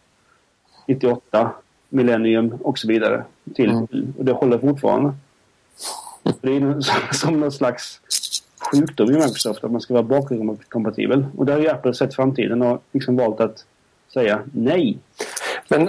98, 0.88 1.52
Millennium 1.90 2.58
och 2.62 2.80
så 2.80 2.88
vidare. 2.88 3.24
Till, 3.56 3.70
Mm. 3.70 4.14
Och 4.18 4.26
det 4.26 4.32
håller 4.32 4.58
fortfarande. 4.58 5.14
Det 6.42 6.56
är 6.56 6.82
som 7.14 7.40
någon 7.40 7.52
slags 7.52 8.02
sjukdom 8.60 9.10
i 9.10 9.14
Microsoft 9.14 9.64
att 9.64 9.72
man 9.72 9.82
ska 9.82 9.94
vara 9.94 10.04
bakgrundskompatibel. 10.04 11.26
Och 11.38 11.46
där 11.46 11.54
har 11.54 11.60
ju 11.60 11.70
Apple 11.70 11.94
sett 11.94 12.16
framtiden 12.16 12.62
och 12.62 12.84
liksom 12.92 13.18
valt 13.18 13.40
att 13.40 13.66
säga 14.14 14.42
nej. 14.54 14.98
Men 15.70 15.86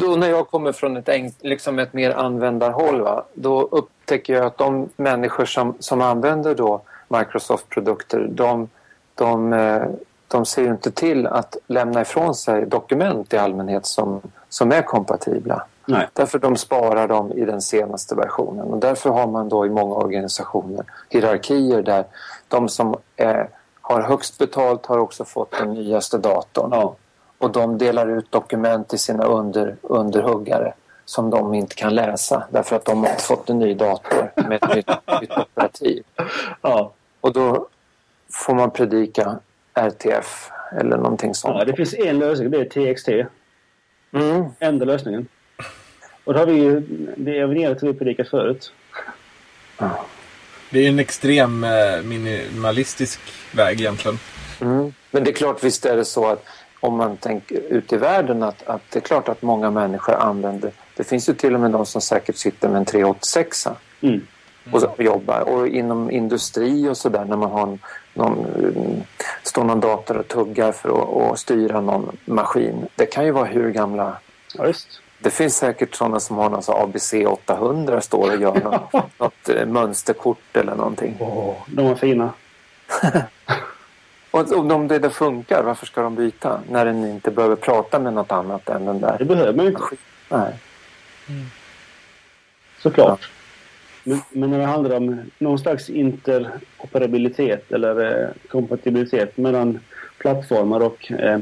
då 0.00 0.16
när 0.16 0.28
jag 0.30 0.48
kommer 0.48 0.72
från 0.72 0.96
ett, 0.96 1.34
liksom 1.40 1.78
ett 1.78 1.92
mer 1.92 2.10
användarhåll 2.10 3.00
va, 3.00 3.24
då 3.34 3.62
upptäcker 3.62 4.34
jag 4.34 4.46
att 4.46 4.58
de 4.58 4.88
människor 4.96 5.44
som, 5.44 5.74
som 5.78 6.00
använder 6.00 6.54
då 6.54 6.82
Microsoft-produkter 7.08 8.28
de, 8.30 8.68
de, 9.14 9.52
eh, 9.52 9.82
de 10.28 10.46
ser 10.46 10.62
ju 10.62 10.68
inte 10.68 10.90
till 10.90 11.26
att 11.26 11.56
lämna 11.66 12.00
ifrån 12.00 12.34
sig 12.34 12.66
dokument 12.66 13.32
i 13.32 13.36
allmänhet 13.36 13.86
som, 13.86 14.20
som 14.48 14.72
är 14.72 14.82
kompatibla. 14.82 15.66
Nej. 15.88 16.08
Därför 16.12 16.38
de 16.38 16.56
sparar 16.56 17.08
dem 17.08 17.32
i 17.32 17.44
den 17.44 17.62
senaste 17.62 18.14
versionen 18.14 18.66
och 18.66 18.78
därför 18.78 19.10
har 19.10 19.26
man 19.26 19.48
då 19.48 19.66
i 19.66 19.70
många 19.70 19.94
organisationer 19.94 20.84
hierarkier 21.08 21.82
där 21.82 22.04
de 22.48 22.68
som 22.68 22.96
eh, 23.16 23.42
har 23.80 24.02
högst 24.02 24.38
betalt 24.38 24.86
har 24.86 24.98
också 24.98 25.24
fått 25.24 25.50
den 25.58 25.74
nyaste 25.74 26.18
datorn 26.18 26.70
Ja. 26.72 26.96
och 27.38 27.52
de 27.52 27.78
delar 27.78 28.06
ut 28.06 28.32
dokument 28.32 28.88
till 28.88 28.98
sina 28.98 29.24
under, 29.24 29.76
underhuggare 29.82 30.72
som 31.04 31.30
de 31.30 31.54
inte 31.54 31.74
kan 31.74 31.94
läsa 31.94 32.46
därför 32.50 32.76
att 32.76 32.84
de 32.84 33.04
har 33.04 33.10
fått 33.10 33.50
en 33.50 33.58
ny 33.58 33.74
dator 33.74 34.30
med 34.48 34.52
ett 34.52 34.74
nytt, 34.74 34.90
nytt 35.20 35.38
operativ. 35.38 36.04
Ja. 36.62 36.92
Och 37.20 37.32
då 37.32 37.66
får 38.32 38.54
man 38.54 38.70
predika 38.70 39.38
RTF 39.74 40.50
eller 40.72 40.96
någonting 40.96 41.30
ja. 41.30 41.34
sånt. 41.34 41.66
Det 41.66 41.72
finns 41.72 41.94
en 41.94 42.18
lösning. 42.18 42.50
Det 42.50 42.58
är 42.58 42.94
TXT. 42.94 43.08
Mm. 44.12 44.44
Enda 44.58 44.84
lösningen. 44.84 45.28
Och 46.28 46.34
då 46.34 46.40
har 46.40 46.46
vi 46.46 46.52
ju... 46.52 46.80
Det 47.16 47.38
är 47.38 47.46
väl 47.46 47.58
det 47.58 47.82
vi 47.82 47.94
predikat 47.94 48.28
förut. 48.28 48.72
Det 50.70 50.84
är 50.84 50.88
en 50.88 50.98
extrem 50.98 51.64
eh, 51.64 52.02
minimalistisk 52.04 53.20
väg 53.52 53.80
egentligen. 53.80 54.18
Mm. 54.60 54.92
Men 55.10 55.24
det 55.24 55.30
är 55.30 55.34
klart, 55.34 55.64
visst 55.64 55.86
är 55.86 55.96
det 55.96 56.04
så 56.04 56.26
att 56.26 56.44
om 56.80 56.96
man 56.96 57.16
tänker 57.16 57.56
ut 57.58 57.92
i 57.92 57.96
världen 57.96 58.42
att, 58.42 58.62
att 58.66 58.82
det 58.90 58.98
är 58.98 59.00
klart 59.00 59.28
att 59.28 59.42
många 59.42 59.70
människor 59.70 60.14
använder 60.14 60.72
det 60.96 61.04
finns 61.04 61.28
ju 61.28 61.34
till 61.34 61.54
och 61.54 61.60
med 61.60 61.70
de 61.70 61.86
som 61.86 62.00
säkert 62.00 62.36
sitter 62.36 62.68
med 62.68 62.76
en 62.78 62.84
386 62.84 63.66
Mm. 64.00 64.26
och 64.72 64.80
så- 64.80 64.94
jobbar. 64.98 65.40
Och 65.40 65.68
inom 65.68 66.10
industri 66.10 66.88
och 66.88 66.96
sådär 66.96 67.24
när 67.24 67.36
man 67.36 67.50
har 67.50 67.62
en, 67.62 67.78
någon, 68.14 68.44
mm, 68.54 69.02
står 69.42 69.64
någon 69.64 69.80
dator 69.80 70.16
och 70.16 70.28
tuggar 70.28 70.72
för 70.72 70.88
att, 70.88 71.32
att 71.32 71.38
styra 71.38 71.80
någon 71.80 72.16
maskin. 72.24 72.86
Det 72.94 73.06
kan 73.06 73.24
ju 73.24 73.30
vara 73.30 73.44
hur 73.44 73.70
gamla... 73.70 74.16
Ja, 74.54 74.66
just. 74.66 75.00
Det 75.18 75.30
finns 75.30 75.56
säkert 75.56 75.94
sådana 75.94 76.20
som 76.20 76.36
har 76.36 76.50
någon 76.50 76.62
så 76.62 76.72
ABC 76.72 77.14
800 77.26 78.00
står 78.00 78.30
och 78.34 78.40
gör 78.40 78.54
något, 78.54 78.92
något 79.18 79.48
eh, 79.48 79.66
mönsterkort 79.66 80.56
eller 80.56 80.74
någonting. 80.74 81.16
Åh, 81.20 81.54
de 81.66 81.86
var 81.88 81.94
fina. 81.94 82.30
Och 84.30 84.52
om 84.52 84.88
det 84.88 84.98
där 84.98 85.08
funkar, 85.10 85.62
varför 85.62 85.86
ska 85.86 86.02
de 86.02 86.14
byta? 86.14 86.60
När 86.70 86.84
den 86.84 87.04
inte 87.04 87.30
behöver 87.30 87.56
prata 87.56 87.98
med 87.98 88.12
något 88.12 88.32
annat 88.32 88.68
än 88.68 88.84
den 88.84 89.00
Det 89.00 89.06
där. 89.18 89.24
behöver 89.24 89.52
man 89.52 89.64
ju 89.64 89.70
inte. 89.70 89.82
Nej. 90.28 90.54
Såklart. 92.78 93.30
Men, 94.04 94.20
men 94.30 94.50
när 94.50 94.58
det 94.58 94.64
handlar 94.64 94.96
om 94.96 95.20
någon 95.38 95.58
slags 95.58 95.90
interoperabilitet 95.90 97.72
eller 97.72 98.22
eh, 98.22 98.28
kompatibilitet 98.50 99.36
mellan 99.36 99.80
plattformar 100.18 100.80
och 100.80 101.12
eh, 101.12 101.38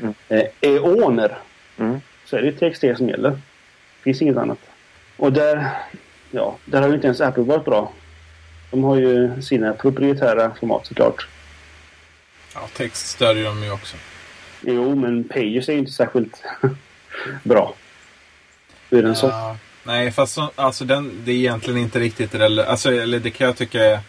Mm. 0.00 0.14
eh, 0.28 0.42
eoner 0.60 1.38
Mm. 1.78 2.00
Så 2.30 2.36
är 2.36 2.42
det 2.42 2.52
TXT 2.52 2.98
som 2.98 3.08
gäller. 3.08 3.30
Det 3.30 4.02
finns 4.02 4.22
inget 4.22 4.36
annat. 4.36 4.58
Och 5.16 5.32
där, 5.32 5.70
ja, 6.30 6.56
där 6.64 6.80
har 6.80 6.88
ju 6.88 6.94
inte 6.94 7.06
ens 7.06 7.20
Apple 7.20 7.42
varit 7.42 7.64
bra. 7.64 7.92
De 8.70 8.84
har 8.84 8.96
ju 8.96 9.42
sina 9.42 9.72
proprietära 9.72 10.54
format 10.54 10.86
såklart. 10.86 11.28
Ja, 12.54 12.60
text 12.76 13.08
stödjer 13.08 13.44
de 13.44 13.62
ju 13.64 13.70
också. 13.70 13.96
Jo, 14.60 14.94
men 14.94 15.24
Pages 15.24 15.68
är 15.68 15.72
ju 15.72 15.78
inte 15.78 15.92
särskilt 15.92 16.42
bra. 17.42 17.74
Hur 18.90 19.02
den 19.02 19.16
så? 19.16 19.26
Ja, 19.26 19.56
nej, 19.84 20.10
fast 20.12 20.34
så, 20.34 20.50
alltså 20.54 20.84
den, 20.84 21.22
det 21.24 21.32
är 21.32 21.36
egentligen 21.36 21.80
inte 21.80 22.00
riktigt 22.00 22.34
relevant. 22.34 22.70
Alltså, 22.70 22.92
eller 22.92 23.18
det 23.18 23.30
kan 23.30 23.46
jag 23.46 23.56
tycka 23.56 23.84
är... 23.84 24.00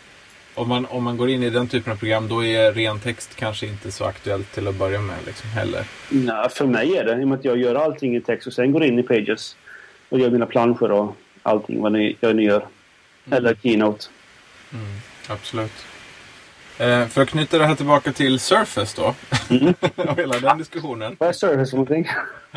Om 0.59 0.69
man, 0.69 0.85
om 0.85 1.03
man 1.03 1.17
går 1.17 1.29
in 1.29 1.43
i 1.43 1.49
den 1.49 1.67
typen 1.67 1.93
av 1.93 1.97
program 1.97 2.27
då 2.27 2.45
är 2.45 2.71
ren 2.71 2.99
text 2.99 3.35
kanske 3.35 3.67
inte 3.67 3.91
så 3.91 4.05
aktuellt 4.05 4.51
till 4.51 4.67
att 4.67 4.75
börja 4.75 5.01
med 5.01 5.15
liksom, 5.25 5.49
heller. 5.49 5.83
Nej, 6.09 6.49
för 6.49 6.65
mig 6.65 6.97
är 6.97 7.05
det. 7.05 7.21
I 7.21 7.23
och 7.23 7.27
med 7.27 7.39
att 7.39 7.45
jag 7.45 7.57
gör 7.57 7.75
allting 7.75 8.15
i 8.15 8.21
text 8.21 8.47
och 8.47 8.53
sen 8.53 8.71
går 8.71 8.83
in 8.83 8.99
i 8.99 9.03
Pages 9.03 9.55
och 10.09 10.19
gör 10.19 10.29
mina 10.29 10.45
planscher 10.45 10.91
och 10.91 11.15
allting 11.43 11.81
vad 11.81 11.91
ni, 11.91 12.17
jag 12.19 12.35
nu 12.35 12.43
gör. 12.43 12.67
Eller 13.31 13.55
Keynote. 13.55 14.05
Mm, 14.73 14.85
absolut. 15.27 15.85
Eh, 16.77 17.07
för 17.07 17.21
att 17.21 17.29
knyta 17.29 17.57
det 17.57 17.65
här 17.65 17.75
tillbaka 17.75 18.11
till 18.11 18.39
Surface 18.39 19.01
då. 19.01 19.15
och 20.03 20.17
hela 20.17 20.39
den 20.39 20.57
diskussionen. 20.57 21.15
Vad 21.19 21.29
är 21.29 21.33
Surface 21.33 21.69
för 21.69 21.77
någonting? 21.77 22.07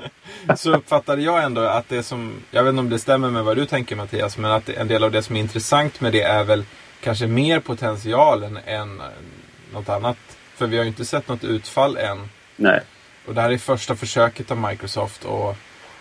Så 0.57 0.75
uppfattade 0.75 1.23
jag 1.23 1.43
ändå 1.43 1.61
att 1.61 1.89
det 1.89 2.03
som, 2.03 2.35
jag 2.51 2.65
vet 2.65 2.71
inte 2.71 2.81
om 2.81 2.91
det 2.91 2.99
stämmer 2.99 3.31
med 3.31 3.45
vad 3.45 3.57
du 3.57 3.67
tänker 3.67 3.97
Mattias, 3.97 4.39
men 4.39 4.51
att 4.51 4.69
en 4.69 4.89
del 4.89 5.05
av 5.05 5.13
det 5.13 5.23
som 5.23 5.37
är 5.37 5.41
intressant 5.41 6.01
med 6.01 6.13
det 6.13 6.23
är 6.23 6.45
väl 6.45 6.65
kanske 7.03 7.27
mer 7.27 7.61
potentialen 7.61 8.59
än 8.67 9.03
något 9.73 9.89
annat. 9.89 10.17
För 10.55 10.67
vi 10.67 10.77
har 10.77 10.85
ju 10.85 10.89
inte 10.89 11.05
sett 11.05 11.29
något 11.29 11.45
utfall 11.45 11.97
än. 11.97 12.19
Nej. 12.57 12.81
Och 13.27 13.35
det 13.35 13.41
här 13.41 13.51
är 13.51 13.59
första 13.59 13.97
försöket 13.97 14.51
av 14.51 14.59
Microsoft 14.71 15.25
och 15.25 15.57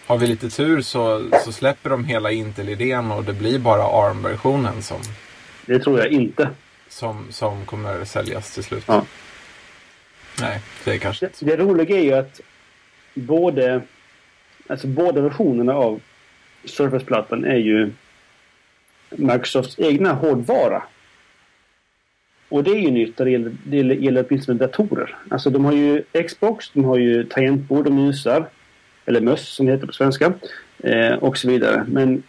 har 0.08 0.18
vi 0.18 0.28
lite 0.28 0.50
tur 0.50 0.82
så, 0.82 1.30
så 1.46 1.52
släpper 1.52 1.90
de 1.90 2.06
hela 2.06 2.32
Intel-idén 2.32 3.12
och 3.12 3.24
det 3.24 3.34
blir 3.34 3.60
bara 3.60 3.84
ARM-versionen 3.84 4.82
som, 4.82 5.02
Det 5.66 5.80
tror 5.80 6.00
jag 6.00 6.08
inte. 6.12 6.50
som, 6.90 7.28
som 7.32 7.66
kommer 7.66 8.06
säljas 8.06 8.54
till 8.54 8.64
slut. 8.64 8.84
Ja. 8.88 9.06
Nej, 10.42 10.62
det 10.84 10.92
är 10.92 10.98
kanske 10.98 11.26
Det, 11.26 11.42
inte. 11.42 11.58
det 11.58 11.64
roliga 11.64 11.98
är 11.98 12.04
ju 12.04 12.14
att 12.14 12.40
både, 13.14 13.82
alltså 14.70 14.88
båda 14.88 15.22
versionerna 15.22 15.74
av 15.74 16.00
Surface-plattan 16.66 17.46
är 17.46 17.58
ju 17.58 17.92
Microsofts 19.12 19.80
egna 19.80 20.14
hårdvara. 20.14 20.84
Och 22.50 22.64
det 22.64 22.72
är 22.72 22.80
ju 22.80 22.92
nytt 22.92 23.20
när 23.20 23.26
det 23.26 23.32
gäller, 23.32 23.58
det 23.64 23.78
gäller 23.78 24.26
åtminstone 24.30 24.58
datorer. 24.58 25.16
Alltså 25.30 25.50
de 25.50 25.66
har 25.66 25.74
ju 25.74 26.04
Xbox, 26.28 26.72
de 26.74 26.86
har 26.86 26.98
ju 26.98 27.24
tangentbord 27.24 27.88
och 27.88 27.94
musar. 27.94 28.50
Eller 29.06 29.22
möss 29.22 29.48
som 29.48 29.66
det 29.66 29.72
heter 29.72 29.88
på 29.88 29.94
svenska. 29.94 30.34
Eh, 30.78 31.14
och 31.14 31.38
så 31.38 31.48
vidare. 31.48 31.86
Men 31.88 32.24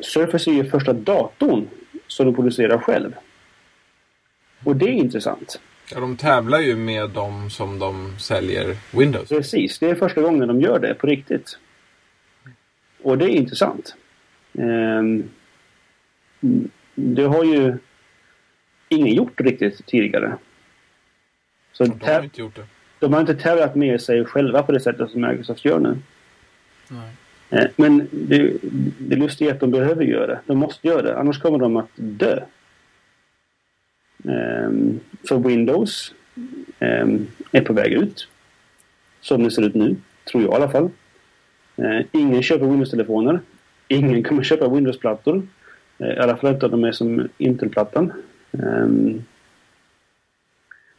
Surface 0.00 0.50
är 0.50 0.54
ju 0.54 0.70
första 0.70 0.92
datorn 0.92 1.68
som 2.06 2.26
de 2.26 2.34
producerar 2.34 2.78
själv. 2.78 3.12
Och 4.64 4.76
det 4.76 4.84
är 4.84 4.92
intressant. 4.92 5.60
Ja, 5.92 6.00
de 6.00 6.16
tävlar 6.16 6.60
ju 6.60 6.76
med 6.76 7.10
de 7.10 7.50
som 7.50 7.78
de 7.78 8.18
säljer 8.18 8.76
Windows. 8.98 9.28
Precis, 9.28 9.78
det 9.78 9.90
är 9.90 9.94
första 9.94 10.20
gången 10.20 10.48
de 10.48 10.60
gör 10.60 10.78
det 10.78 10.94
på 10.94 11.06
riktigt. 11.06 11.58
Och 13.02 13.18
det 13.18 13.24
är 13.24 13.28
intressant. 13.28 13.96
Ehm, 14.58 15.28
det 16.94 17.22
har 17.22 17.44
ju 17.44 17.74
ingen 18.88 19.14
gjort 19.14 19.40
riktigt 19.40 19.86
tidigare. 19.86 20.36
Så 21.72 21.84
De 21.84 22.00
har 22.06 22.22
inte 22.24 22.40
gjort 22.40 22.54
det. 22.54 22.64
de 22.98 23.12
har 23.12 23.20
inte 23.20 23.34
tävlat 23.34 23.74
med 23.74 24.00
sig 24.00 24.24
själva 24.24 24.62
på 24.62 24.72
det 24.72 24.80
sättet 24.80 25.10
som 25.10 25.20
Microsoft 25.20 25.64
gör 25.64 25.78
nu. 25.78 25.96
Nej. 26.88 27.10
Eh, 27.50 27.70
Men 27.76 28.08
det, 28.12 28.52
det 28.98 29.16
lustiga 29.16 29.50
är 29.50 29.54
att 29.54 29.60
de 29.60 29.70
behöver 29.70 30.04
göra 30.04 30.26
det. 30.26 30.40
De 30.46 30.58
måste 30.58 30.88
göra 30.88 31.02
det, 31.02 31.18
annars 31.18 31.40
kommer 31.40 31.58
de 31.58 31.76
att 31.76 31.88
dö. 31.94 32.40
Ehm, 34.24 35.00
För 35.28 35.38
Windows 35.38 36.14
ehm, 36.78 37.26
är 37.52 37.60
på 37.60 37.72
väg 37.72 37.92
ut. 37.92 38.28
Som 39.20 39.42
det 39.44 39.50
ser 39.50 39.62
ut 39.62 39.74
nu, 39.74 39.96
tror 40.24 40.42
jag 40.42 40.52
i 40.52 40.54
alla 40.56 40.70
fall. 40.70 40.90
Eh, 41.76 42.00
Ingen 42.12 42.42
köper 42.42 42.66
Windows-telefoner. 42.66 43.40
Ingen 43.88 44.22
kommer 44.22 44.42
köpa 44.42 44.68
Windows-plattor. 44.68 45.42
Eh, 45.98 46.06
I 46.06 46.18
alla 46.18 46.36
fall 46.36 46.54
inte 46.54 46.66
om 46.66 46.72
de 46.72 46.84
är 46.84 46.92
som 46.92 47.28
Intel-plattan. 47.38 48.12
Ehm, 48.52 49.24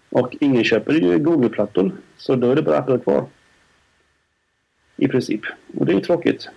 Och 0.09 0.35
ingen 0.39 0.63
köper 0.63 0.93
ju 0.93 1.17
Google-plattor. 1.19 1.91
Så 2.17 2.35
då 2.35 2.51
är 2.51 2.55
det 2.55 2.61
bara 2.61 2.77
Apple 2.77 2.97
kvar. 2.99 3.25
I 4.97 5.07
princip. 5.07 5.41
Och 5.77 5.85
det 5.85 5.91
är 5.91 5.95
ju 5.95 6.01
tråkigt. 6.01 6.49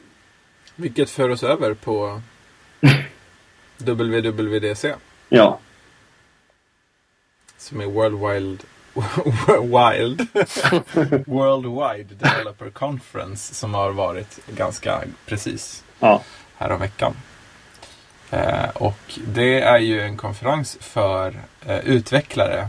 Vilket 0.76 1.10
för 1.10 1.28
oss 1.28 1.42
över 1.42 1.74
på 1.74 2.20
WWDC. 3.78 4.94
Ja. 5.28 5.58
Som 7.56 7.80
är 7.80 7.86
World 7.86 8.18
Wild... 8.20 8.62
Wild. 9.62 10.20
Worldwide 11.26 12.14
Developer 12.14 12.70
Conference 12.70 13.54
som 13.54 13.74
har 13.74 13.92
varit 13.92 14.46
ganska 14.56 15.02
precis 15.26 15.84
Ja. 16.00 16.22
här 16.56 16.70
om 16.72 16.80
veckan. 16.80 17.14
Eh, 18.30 18.68
och 18.74 19.18
det 19.26 19.60
är 19.60 19.78
ju 19.78 20.00
en 20.00 20.16
konferens 20.16 20.78
för 20.80 21.34
eh, 21.66 21.78
utvecklare. 21.78 22.68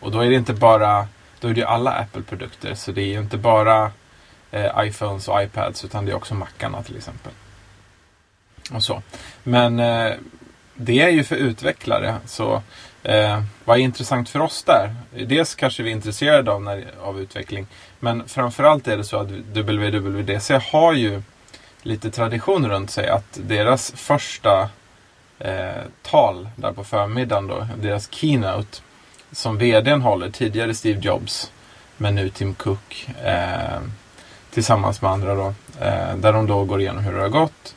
Och 0.00 0.12
då 0.12 0.20
är 0.20 0.30
det 0.30 0.36
inte 0.36 0.54
bara, 0.54 1.08
då 1.40 1.48
är 1.48 1.54
det 1.54 1.60
ju 1.60 1.66
alla 1.66 1.90
Apple-produkter. 1.90 2.74
Så 2.74 2.92
det 2.92 3.02
är 3.02 3.06
ju 3.06 3.18
inte 3.18 3.36
bara 3.36 3.90
eh, 4.50 4.70
iPhones 4.78 5.28
och 5.28 5.42
iPads 5.42 5.84
utan 5.84 6.04
det 6.04 6.12
är 6.12 6.16
också 6.16 6.34
Macarna 6.34 6.82
till 6.82 6.96
exempel. 6.96 7.32
Och 8.72 8.82
så. 8.82 9.02
Men 9.42 9.80
eh, 9.80 10.14
det 10.74 11.02
är 11.02 11.08
ju 11.08 11.24
för 11.24 11.36
utvecklare. 11.36 12.16
Så 12.26 12.62
eh, 13.02 13.42
vad 13.64 13.78
är 13.78 13.82
intressant 13.82 14.28
för 14.28 14.40
oss 14.40 14.64
där? 14.64 14.94
Dels 15.26 15.54
kanske 15.54 15.82
vi 15.82 15.90
är 15.90 15.94
intresserade 15.94 16.52
av, 16.52 16.62
när, 16.62 16.84
av 17.02 17.20
utveckling. 17.20 17.66
Men 18.00 18.28
framförallt 18.28 18.88
är 18.88 18.96
det 18.96 19.04
så 19.04 19.18
att 19.18 19.30
WWDC 19.30 20.60
har 20.72 20.92
ju 20.92 21.22
lite 21.82 22.10
tradition 22.10 22.68
runt 22.68 22.90
sig. 22.90 23.08
Att 23.08 23.38
deras 23.42 23.92
första 23.96 24.70
eh, 25.38 25.82
tal 26.02 26.48
där 26.56 26.72
på 26.72 26.84
förmiddagen 26.84 27.46
då, 27.46 27.66
deras 27.82 28.12
keynote 28.12 28.78
som 29.32 29.58
vdn 29.58 30.00
håller, 30.00 30.30
tidigare 30.30 30.74
Steve 30.74 31.00
Jobs, 31.00 31.52
men 31.96 32.14
nu 32.14 32.28
Tim 32.28 32.54
Cook 32.54 33.08
eh, 33.24 33.80
tillsammans 34.50 35.02
med 35.02 35.10
andra 35.10 35.34
då, 35.34 35.46
eh, 35.80 36.16
där 36.16 36.32
de 36.32 36.46
då 36.46 36.64
går 36.64 36.80
igenom 36.80 37.04
hur 37.04 37.12
det 37.12 37.20
har 37.20 37.28
gått. 37.28 37.74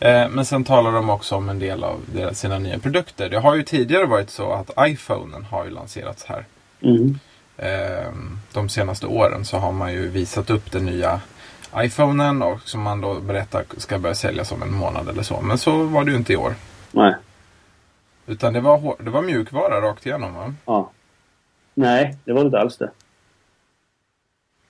Eh, 0.00 0.28
men 0.28 0.44
sen 0.44 0.64
talar 0.64 0.92
de 0.92 1.10
också 1.10 1.36
om 1.36 1.48
en 1.48 1.58
del 1.58 1.84
av 1.84 2.00
deras, 2.14 2.38
sina 2.38 2.58
nya 2.58 2.78
produkter. 2.78 3.28
Det 3.28 3.38
har 3.38 3.54
ju 3.54 3.62
tidigare 3.62 4.06
varit 4.06 4.30
så 4.30 4.52
att 4.52 4.70
iPhonen 4.88 5.44
har 5.44 5.64
ju 5.64 5.70
lanserats 5.70 6.24
här. 6.24 6.44
Mm. 6.82 7.18
Eh, 7.56 8.12
de 8.52 8.68
senaste 8.68 9.06
åren 9.06 9.44
så 9.44 9.58
har 9.58 9.72
man 9.72 9.92
ju 9.92 10.08
visat 10.08 10.50
upp 10.50 10.72
den 10.72 10.86
nya 10.86 11.20
iPhonen 11.76 12.42
och 12.42 12.60
som 12.64 12.80
man 12.82 13.00
då 13.00 13.20
berättar 13.20 13.64
ska 13.76 13.98
börja 13.98 14.14
säljas 14.14 14.52
om 14.52 14.62
en 14.62 14.74
månad 14.74 15.08
eller 15.08 15.22
så. 15.22 15.40
Men 15.40 15.58
så 15.58 15.82
var 15.82 16.04
det 16.04 16.10
ju 16.10 16.16
inte 16.16 16.32
i 16.32 16.36
år. 16.36 16.54
Nej. 16.92 17.14
Utan 18.26 18.52
det 18.52 18.60
var, 18.60 18.78
hår- 18.78 19.02
det 19.02 19.10
var 19.10 19.22
mjukvara 19.22 19.80
rakt 19.80 20.06
igenom 20.06 20.34
va? 20.34 20.54
Ja. 20.66 20.90
Nej, 21.74 22.16
det 22.24 22.32
var 22.32 22.40
det 22.40 22.46
inte 22.46 22.58
alls 22.58 22.76
det. 22.76 22.90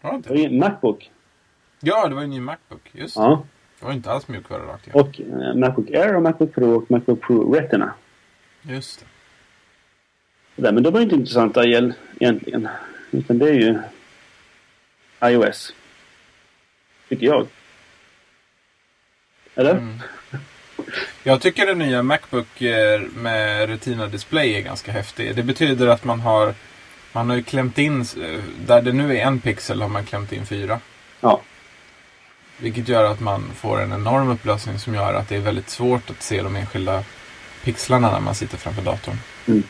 Var 0.01 0.13
det 0.13 0.19
Det 0.19 0.29
var 0.29 0.37
inte? 0.37 0.43
ju 0.43 0.45
en 0.45 0.59
Macbook. 0.59 1.11
Ja, 1.81 2.09
det 2.09 2.15
var 2.15 2.23
ju 2.23 2.25
en 2.25 2.31
ny 2.31 2.41
Macbook. 2.41 2.91
Just 2.93 3.15
det. 3.17 3.21
Ja. 3.23 3.45
Det 3.79 3.85
var 3.87 3.93
inte 3.93 4.11
alls 4.11 4.29
mjukvara 4.29 4.63
rakt 4.73 4.87
igenom. 4.87 5.01
Och 5.09 5.21
eh, 5.21 5.55
Macbook 5.55 5.91
Air 5.91 6.17
och 6.17 6.23
Macbook 6.23 6.55
Pro 6.55 6.75
och 6.75 6.91
Macbook 6.91 7.21
Pro 7.21 7.53
Retina. 7.55 7.95
Just 8.63 9.01
det. 9.01 9.07
Det 10.57 10.63
där, 10.63 10.73
men 10.73 10.83
de 10.83 10.95
är 10.97 11.01
inte 11.01 11.15
intressanta 11.15 11.65
igen- 11.65 11.95
egentligen. 12.21 12.69
Utan 13.11 13.39
det 13.39 13.49
är 13.51 13.55
ju 13.55 13.79
iOS. 15.23 15.75
Tycker 17.09 17.27
jag. 17.27 17.47
Eller? 19.55 19.71
Mm. 19.77 19.99
Jag 21.23 21.41
tycker 21.41 21.67
den 21.67 21.79
nya 21.79 22.03
Macbook 22.03 22.63
eh, 22.63 23.01
med 23.01 23.69
Retina 23.69 24.07
Display 24.07 24.55
är 24.55 24.61
ganska 24.61 24.93
häftig. 24.93 25.37
Det 25.37 25.43
betyder 25.43 25.87
att 25.87 26.05
man 26.05 26.21
har 26.21 26.55
man 27.13 27.29
har 27.29 27.37
ju 27.37 27.43
klämt 27.43 27.79
in, 27.79 28.01
eh, 28.01 28.41
där 28.67 28.83
det 28.83 28.93
nu 28.93 29.17
är 29.17 29.27
en 29.27 29.41
pixel 29.41 29.83
har 29.83 29.89
man 29.89 30.05
klämt 30.05 30.33
in 30.33 30.47
fyra. 30.47 30.81
Ja. 31.21 31.41
Vilket 32.59 32.89
gör 32.89 33.05
att 33.05 33.21
man 33.21 33.43
får 33.55 33.81
en 33.81 33.93
enorm 33.93 34.29
upplösning 34.29 34.79
som 34.79 34.95
gör 34.95 35.15
att 35.15 35.29
det 35.29 35.37
är 35.37 35.41
väldigt 35.41 35.71
svårt 35.71 36.11
att 36.11 36.23
se 36.23 36.43
de 36.43 36.57
enskilda 36.57 37.05
pixlarna 37.65 38.13
när 38.13 38.21
man 38.21 38.35
sitter 38.35 38.57
framför 38.57 38.83
datorn. 38.83 39.17
Mm. 39.49 39.63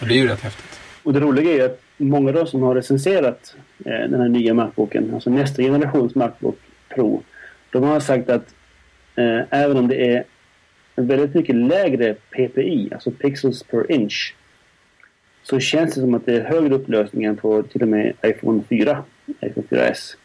Och 0.00 0.06
det 0.06 0.14
är 0.14 0.18
ju 0.18 0.28
rätt 0.28 0.40
häftigt. 0.40 0.80
Och 1.02 1.12
det 1.12 1.20
roliga 1.20 1.64
är 1.64 1.70
att 1.70 1.80
många 1.96 2.28
av 2.28 2.34
de 2.34 2.46
som 2.46 2.62
har 2.62 2.74
recenserat 2.74 3.54
eh, 3.84 4.10
den 4.10 4.20
här 4.20 4.28
nya 4.28 4.54
Macbooken, 4.54 5.14
alltså 5.14 5.30
nästa 5.30 5.62
generations 5.62 6.14
Macbook 6.14 6.58
Pro, 6.88 7.22
de 7.70 7.82
har 7.82 8.00
sagt 8.00 8.30
att 8.30 8.54
Eh, 9.16 9.40
även 9.50 9.76
om 9.76 9.88
det 9.88 10.14
är 10.14 10.24
väldigt 10.96 11.34
mycket 11.34 11.56
lägre 11.56 12.14
PPI, 12.14 12.88
alltså 12.92 13.10
pixels 13.10 13.62
per 13.62 13.92
inch, 13.92 14.34
så 15.42 15.60
känns 15.60 15.94
det 15.94 16.00
som 16.00 16.14
att 16.14 16.26
det 16.26 16.36
är 16.36 16.44
högre 16.44 16.74
upplösning 16.74 17.24
än 17.24 17.36
på 17.36 17.62
till 17.62 17.82
och 17.82 17.88
med 17.88 18.12
iPhone 18.22 18.62
4, 18.68 19.04
iPhone 19.40 19.66
4S. 19.70 20.16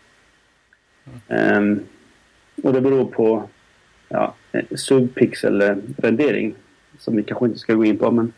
Ehm, 1.27 1.79
och 2.63 2.73
det 2.73 2.81
beror 2.81 3.05
på 3.05 3.49
ja, 4.09 4.35
eh, 4.51 4.65
subpixel-rendering 4.75 6.55
som 6.97 7.15
vi 7.15 7.23
kanske 7.23 7.45
inte 7.45 7.59
ska 7.59 7.73
gå 7.73 7.85
in 7.85 7.97
på. 7.97 8.11
Men, 8.11 8.33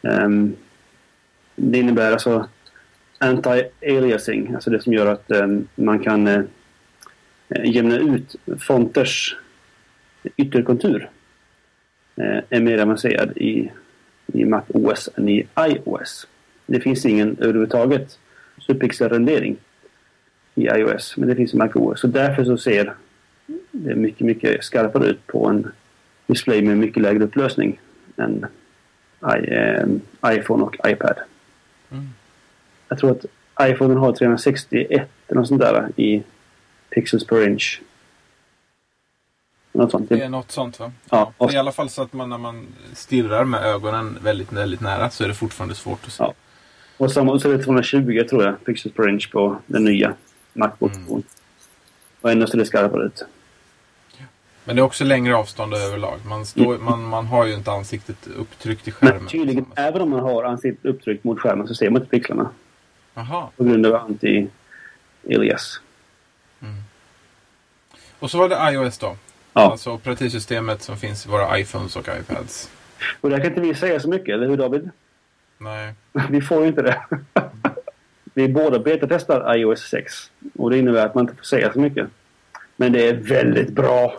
um, 0.00 0.56
det 1.56 1.78
innebär 1.78 2.12
alltså 2.12 2.48
anti-aliasing, 3.18 4.54
alltså 4.54 4.70
det 4.70 4.80
som 4.80 4.92
gör 4.92 5.06
att 5.06 5.30
um, 5.30 5.68
man 5.74 5.98
kan 5.98 6.26
uh, 6.28 6.44
jämna 7.64 7.98
ut 7.98 8.36
fonters 8.60 9.36
ytterkontur. 10.36 11.10
Eh, 12.16 12.38
är 12.50 12.60
mer 12.60 12.78
avancerad 12.78 13.36
i, 13.36 13.70
i 14.26 14.44
Mac 14.44 14.62
OS 14.68 15.08
än 15.16 15.28
i 15.28 15.46
iOS. 15.58 16.26
Det 16.66 16.80
finns 16.80 17.06
ingen 17.06 17.36
överhuvudtaget 17.40 18.18
subpixelrendering 18.58 19.56
i 20.54 20.66
iOS, 20.66 21.16
men 21.16 21.28
det 21.28 21.36
finns 21.36 21.54
i 21.54 21.56
Mac 21.56 21.70
OS. 21.74 22.00
Så 22.00 22.06
därför 22.06 22.44
så 22.44 22.58
ser 22.58 22.94
det 23.70 23.94
mycket, 23.94 24.26
mycket 24.26 24.64
skarpare 24.64 25.06
ut 25.06 25.26
på 25.26 25.46
en 25.46 25.72
display 26.26 26.62
med 26.62 26.76
mycket 26.76 27.02
lägre 27.02 27.24
upplösning 27.24 27.80
än 28.16 28.46
i, 29.22 29.50
eh, 29.54 29.86
iPhone 30.26 30.62
och 30.62 30.76
iPad. 30.88 31.16
Mm. 31.90 32.08
Jag 32.88 32.98
tror 32.98 33.10
att 33.10 33.24
iPhone 33.70 33.94
har 33.94 34.12
361 34.12 35.10
eller 35.28 35.40
något 35.40 35.48
sånt 35.48 35.60
där 35.60 35.88
i 35.96 36.22
pixels 36.90 37.26
per 37.26 37.48
inch. 37.48 37.80
Något 39.78 39.90
sånt. 39.90 40.08
Det 40.08 40.20
är 40.20 40.28
något 40.28 40.50
sånt 40.50 40.80
va? 40.80 40.92
Ja, 41.10 41.32
är 41.38 41.52
I 41.52 41.56
alla 41.56 41.72
fall 41.72 41.88
så 41.88 42.02
att 42.02 42.12
man 42.12 42.30
när 42.30 42.38
man 42.38 42.66
stirrar 42.92 43.44
med 43.44 43.64
ögonen 43.64 44.18
väldigt, 44.22 44.52
väldigt 44.52 44.80
nära 44.80 45.10
så 45.10 45.24
är 45.24 45.28
det 45.28 45.34
fortfarande 45.34 45.74
svårt 45.74 46.06
att 46.06 46.12
se. 46.12 46.22
Ja. 46.22 46.34
Och 46.96 47.12
samma, 47.12 47.38
så 47.38 47.50
är 47.50 47.58
det 47.58 47.64
220 47.64 48.24
tror 48.30 48.44
jag, 48.44 48.64
pixels 48.64 48.94
per 48.94 49.08
inch 49.08 49.30
på 49.32 49.58
den 49.66 49.84
nya 49.84 50.14
Macbook 50.52 50.94
Mm. 50.94 51.22
Och 52.20 52.30
ändå 52.30 52.46
ser 52.46 52.58
det 52.58 52.64
skarpare 52.64 53.04
ut. 53.04 53.24
Men 54.64 54.76
det 54.76 54.80
är 54.80 54.84
också 54.84 55.04
längre 55.04 55.36
avstånd 55.36 55.74
överlag. 55.74 56.18
Man, 56.26 56.46
står, 56.46 56.78
man, 56.78 57.02
man 57.02 57.26
har 57.26 57.46
ju 57.46 57.54
inte 57.54 57.70
ansiktet 57.70 58.26
upptryckt 58.36 58.88
i 58.88 58.90
skärmen. 58.90 59.16
Men 59.16 59.28
tydligen, 59.28 59.64
sätt. 59.64 59.74
även 59.76 60.02
om 60.02 60.10
man 60.10 60.20
har 60.20 60.44
ansiktet 60.44 60.84
upptryckt 60.84 61.24
mot 61.24 61.40
skärmen 61.40 61.68
så 61.68 61.74
ser 61.74 61.90
man 61.90 62.02
inte 62.02 62.10
pixlarna. 62.10 62.50
Jaha. 63.14 63.48
På 63.56 63.64
grund 63.64 63.86
av 63.86 63.94
anti-alias. 64.08 65.80
Och 68.18 68.30
så 68.30 68.38
var 68.38 68.48
det 68.48 68.72
iOS 68.72 68.98
då. 68.98 69.16
Ja. 69.52 69.70
Alltså 69.70 69.92
operativsystemet 69.92 70.82
som 70.82 70.96
finns 70.96 71.26
i 71.26 71.28
våra 71.28 71.58
iPhones 71.58 71.96
och 71.96 72.08
iPads. 72.20 72.70
Och 73.20 73.30
där 73.30 73.38
kan 73.38 73.46
inte 73.46 73.60
vi 73.60 73.74
säga 73.74 74.00
så 74.00 74.08
mycket, 74.08 74.34
eller 74.34 74.48
hur 74.48 74.56
David? 74.56 74.90
Nej. 75.58 75.94
Vi 76.30 76.40
får 76.40 76.62
ju 76.62 76.68
inte 76.68 76.82
det. 76.82 77.00
vi 78.34 78.48
båda 78.48 78.78
betatestar 78.78 79.56
iOS 79.56 79.80
6. 79.90 80.30
Och 80.56 80.70
det 80.70 80.78
innebär 80.78 81.06
att 81.06 81.14
man 81.14 81.24
inte 81.24 81.34
får 81.36 81.44
säga 81.44 81.72
så 81.72 81.78
mycket. 81.78 82.06
Men 82.76 82.92
det 82.92 83.08
är 83.08 83.14
väldigt 83.14 83.70
bra. 83.70 84.14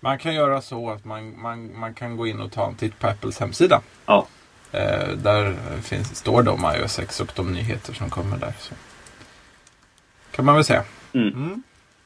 Man 0.00 0.18
kan 0.18 0.34
göra 0.34 0.60
så 0.62 0.90
att 0.90 1.04
man, 1.04 1.40
man, 1.40 1.78
man 1.78 1.94
kan 1.94 2.16
gå 2.16 2.26
in 2.26 2.40
och 2.40 2.52
ta 2.52 2.66
en 2.68 2.74
titt 2.74 2.98
på 2.98 3.06
Apples 3.06 3.38
hemsida. 3.40 3.80
Ja. 4.06 4.26
Eh, 4.72 5.08
där 5.08 5.54
finns, 5.82 6.16
står 6.16 6.42
det 6.42 6.50
om 6.50 6.72
iOS 6.76 6.92
6 6.92 7.20
och 7.20 7.32
de 7.36 7.52
nyheter 7.52 7.92
som 7.92 8.10
kommer 8.10 8.36
där. 8.36 8.52
Så. 8.58 8.74
Kan 10.30 10.44
man 10.44 10.54
väl 10.54 10.64
säga. 10.64 10.84
Mm. 11.12 11.28
Mm. 11.28 11.62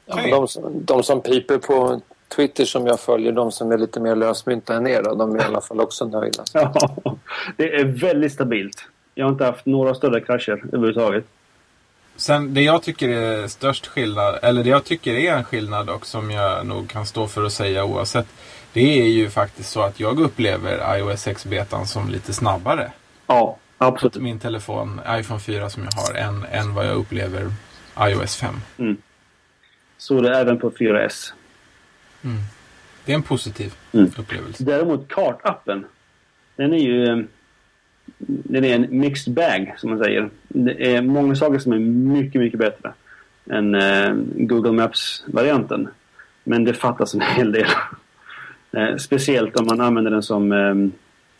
Ja, 0.07 0.17
de, 0.31 0.49
som- 0.49 0.85
de 0.85 1.03
som 1.03 1.23
piper 1.23 1.59
på 1.59 2.01
Twitter 2.29 2.65
som 2.65 2.87
jag 2.87 3.01
följer, 3.01 3.33
de 3.33 3.53
som 3.53 3.73
är 3.73 3.79
lite 3.79 4.01
mer 4.01 4.17
lösmynta 4.17 4.75
än 4.75 4.87
er, 4.87 5.03
då, 5.03 5.15
de 5.15 5.35
är 5.35 5.41
i 5.41 5.45
alla 5.45 5.61
fall 5.61 5.81
också 5.81 6.07
nöjda. 6.07 6.45
Ja, 6.53 7.17
det 7.57 7.75
är 7.75 7.85
väldigt 7.85 8.33
stabilt. 8.33 8.85
Jag 9.15 9.27
har 9.27 9.33
inte 9.33 9.45
haft 9.45 9.67
några 9.67 9.95
större 9.95 10.21
krascher 10.21 10.65
överhuvudtaget. 10.73 11.25
Sen 12.17 12.55
det 12.55 12.63
jag 12.63 12.83
tycker 12.83 13.09
är 13.09 13.49
störst 13.49 13.87
skillnad, 13.87 14.39
eller 14.43 14.65
det 14.65 14.71
jag 14.71 14.85
tycker 14.85 15.15
är 15.15 15.33
en 15.37 15.45
skillnad 15.45 15.91
och 15.91 16.07
som 16.07 16.31
jag 16.31 16.67
nog 16.67 16.89
kan 16.89 17.07
stå 17.07 17.27
för 17.27 17.45
att 17.45 17.53
säga 17.53 17.85
oavsett. 17.85 18.27
Det 18.73 19.01
är 19.01 19.09
ju 19.09 19.31
faktiskt 19.31 19.71
så 19.71 19.81
att 19.81 20.01
jag 20.01 20.21
upplever 20.21 20.99
iOS 20.99 21.27
6-betan 21.27 21.87
som 21.87 22.09
lite 22.09 22.33
snabbare. 22.33 22.93
Ja, 23.27 23.57
absolut. 23.79 24.17
Min 24.17 24.39
telefon, 24.39 25.01
iPhone 25.09 25.41
4 25.41 25.71
som 25.71 25.85
jag 25.85 26.03
har, 26.03 26.15
än, 26.15 26.45
än 26.53 26.75
vad 26.75 26.87
jag 26.87 26.97
upplever 26.97 27.53
iOS 28.01 28.37
5. 28.37 28.55
Så 29.99 30.21
det 30.21 30.29
är 30.29 30.41
även 30.41 30.59
på 30.61 30.71
4S. 30.71 31.33
Det 33.05 33.13
är 33.13 33.17
en 33.17 33.23
positiv 33.23 33.75
Mm. 33.93 34.11
upplevelse. 34.19 34.65
Däremot 34.65 35.09
kartappen. 35.09 35.85
Den 36.57 36.73
är 36.73 36.79
ju... 36.79 37.05
eh, 37.05 37.19
Den 38.19 38.65
är 38.65 38.75
en 38.75 38.87
mixed 39.01 39.35
bag, 39.35 39.75
som 39.79 39.91
man 39.91 39.99
säger. 39.99 40.31
Det 40.49 40.95
är 40.97 41.03
många 41.03 41.35
saker 41.37 41.59
som 41.59 41.73
är 41.73 41.79
mycket, 41.79 42.41
mycket 42.41 42.59
bättre 42.59 42.93
än 43.51 43.75
eh, 43.75 44.15
Google 44.37 44.73
Maps-varianten. 44.73 45.89
Men 46.45 46.65
det 46.65 46.75
fattas 46.75 47.15
en 47.15 47.21
hel 47.37 47.53
del. 47.53 47.67
Eh, 48.73 48.97
speciellt 48.97 49.57
om 49.57 49.67
man 49.67 49.81
använder 49.81 50.11
den 50.11 50.23
som 50.23 50.53
eh, 50.53 50.75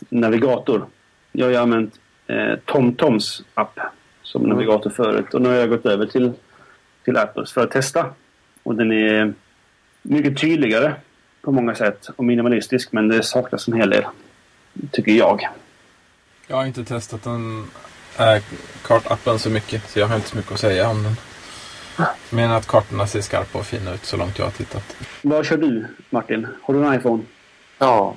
navigator. 0.09 0.87
Jag 1.33 1.47
har 1.47 1.51
ju 1.51 1.57
använt 1.57 2.01
TomToms 2.65 3.43
app 3.55 3.79
som 4.23 4.45
Mm. 4.45 4.53
navigator 4.57 4.91
förut 4.91 5.35
och 5.35 5.43
nu 5.43 5.49
har 5.49 5.57
jag 5.57 5.69
gått 5.69 5.87
över 5.87 6.07
till, 6.07 6.33
till 7.05 7.17
Apples 7.17 7.53
för 7.53 7.61
att 7.65 7.71
testa. 7.71 8.07
Och 8.63 8.75
den 8.75 8.93
är 8.93 9.35
mycket 10.09 10.41
tydligare 10.41 10.95
på 11.43 11.53
många 11.53 11.75
sätt 11.75 12.09
och 12.17 12.25
minimalistisk 12.25 12.93
men 12.93 13.09
det 13.09 13.23
saknas 13.23 13.69
en 13.69 13.75
hel 13.75 13.91
del. 13.91 14.05
Tycker 14.93 15.13
jag. 15.13 15.49
Jag 16.47 16.57
har 16.57 16.67
inte 16.67 16.85
testat 16.85 17.23
den 17.23 17.71
äh, 18.19 18.43
kartappen 18.83 19.39
så 19.39 19.51
mycket 19.51 19.91
så 19.91 19.99
jag 19.99 20.07
har 20.07 20.17
inte 20.17 20.29
så 20.29 20.37
mycket 20.37 20.53
att 20.53 20.61
säga 20.61 20.89
om 20.89 21.03
den. 21.03 21.17
Men 22.31 22.51
att 22.51 22.67
kartorna 22.67 23.07
ser 23.07 23.21
skarpa 23.21 23.59
och 23.59 23.67
fina 23.67 23.95
ut 23.95 24.05
så 24.05 24.17
långt 24.17 24.39
jag 24.39 24.47
har 24.47 24.53
tittat. 24.53 24.97
Vad 25.23 25.47
kör 25.47 25.57
du 25.57 25.87
Martin? 26.11 26.47
Har 26.63 26.75
du 26.75 26.87
en 26.87 26.95
iPhone? 26.95 27.23
Ja. 27.79 28.15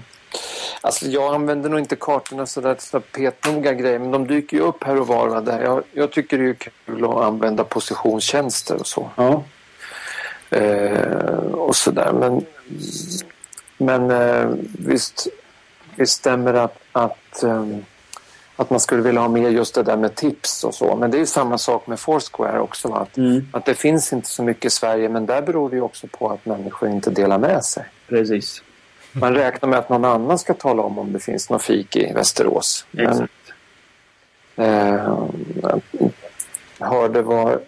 Alltså 0.82 1.06
jag 1.06 1.36
använder 1.36 1.70
nog 1.70 1.80
inte 1.80 1.96
kartorna 1.96 2.46
så 2.46 2.62
där 2.62 2.76
så 2.80 3.00
petnoga 3.00 3.74
grejer 3.74 4.00
men 4.00 4.12
de 4.12 4.28
dyker 4.28 4.58
ju 4.58 4.64
upp 4.64 4.84
här 4.84 5.00
och 5.00 5.08
var. 5.08 5.28
va, 5.28 5.42
Där. 5.42 5.62
Jag, 5.64 5.84
jag 5.92 6.12
tycker 6.12 6.38
det 6.38 6.50
är 6.50 6.54
kul 6.54 7.06
att 7.06 7.16
använda 7.16 7.64
positionstjänster 7.64 8.76
och 8.80 8.88
så. 8.88 9.10
Ja. 9.16 9.44
Eh, 10.52 11.38
och 11.54 11.76
sådär. 11.76 12.12
Men, 12.14 12.46
men 13.78 14.12
eh, 14.12 14.50
visst, 14.80 15.28
visst 15.96 16.14
stämmer 16.14 16.54
att, 16.54 16.78
att, 16.92 17.44
ehm, 17.44 17.86
att 18.56 18.70
man 18.70 18.80
skulle 18.80 19.02
vilja 19.02 19.22
ha 19.22 19.28
med 19.28 19.52
just 19.52 19.76
det 19.76 19.84
där 19.84 19.98
med 19.98 20.16
tips 20.16 20.64
och 20.64 20.76
så. 20.76 20.96
Men 20.96 21.12
det 21.12 21.18
är 21.18 21.20
ju 21.20 21.26
samma 21.26 21.58
sak 21.58 21.88
med 21.88 22.00
Foursquare 22.00 22.60
också. 22.60 22.88
va? 22.88 22.98
Att, 23.00 23.18
Mm. 23.18 23.48
att 23.54 23.66
det 23.66 23.76
finns 23.76 24.14
inte 24.14 24.28
så 24.30 24.44
mycket 24.44 24.66
i 24.66 24.70
Sverige 24.70 25.10
men 25.10 25.26
där 25.26 25.42
beror 25.42 25.70
det 25.70 25.76
ju 25.76 25.82
också 25.82 26.08
på 26.08 26.30
att 26.30 26.46
människor 26.46 26.90
inte 26.90 27.10
delar 27.10 27.38
med 27.38 27.66
sig. 27.66 27.84
Precis. 28.08 28.64
Man 29.12 29.34
räknar 29.36 29.70
med 29.70 29.80
att 29.80 29.90
någon 29.90 30.06
annan 30.06 30.40
ska 30.40 30.54
tala 30.54 30.84
om 30.84 31.00
om 31.00 31.14
det 31.14 31.20
finns 31.20 31.50
någon 31.50 31.60
fik 31.60 31.96
i 31.96 32.14
Västerås. 32.14 32.86
Men, 32.92 33.08
Exakt. 33.10 33.34
eh, 34.56 35.18
jag 36.78 36.88
hörde 36.88 37.22
vad... 37.22 37.60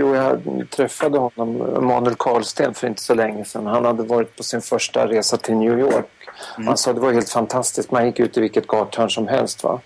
Jo, 0.00 0.14
jag 0.14 0.66
träffade 0.70 1.18
honom, 1.18 1.76
Emanuel 1.76 2.14
Karlsten, 2.14 2.74
för 2.74 2.86
inte 2.86 3.02
så 3.02 3.14
länge 3.14 3.44
sedan. 3.44 3.66
Han 3.66 3.84
hade 3.84 4.02
varit 4.02 4.36
på 4.36 4.42
sin 4.42 4.60
första 4.62 5.06
resa 5.06 5.36
till 5.36 5.54
New 5.54 5.78
York. 5.78 6.06
Han 6.66 6.76
sa 6.76 6.92
det 6.92 7.00
var 7.00 7.12
helt 7.12 7.30
fantastiskt. 7.30 7.90
Man 7.90 8.06
gick 8.06 8.20
ut 8.20 8.36
i 8.36 8.40
vilket 8.40 8.66
gathörn 8.66 9.10
som 9.10 9.28
helst. 9.28 9.64
Va? 9.64 9.80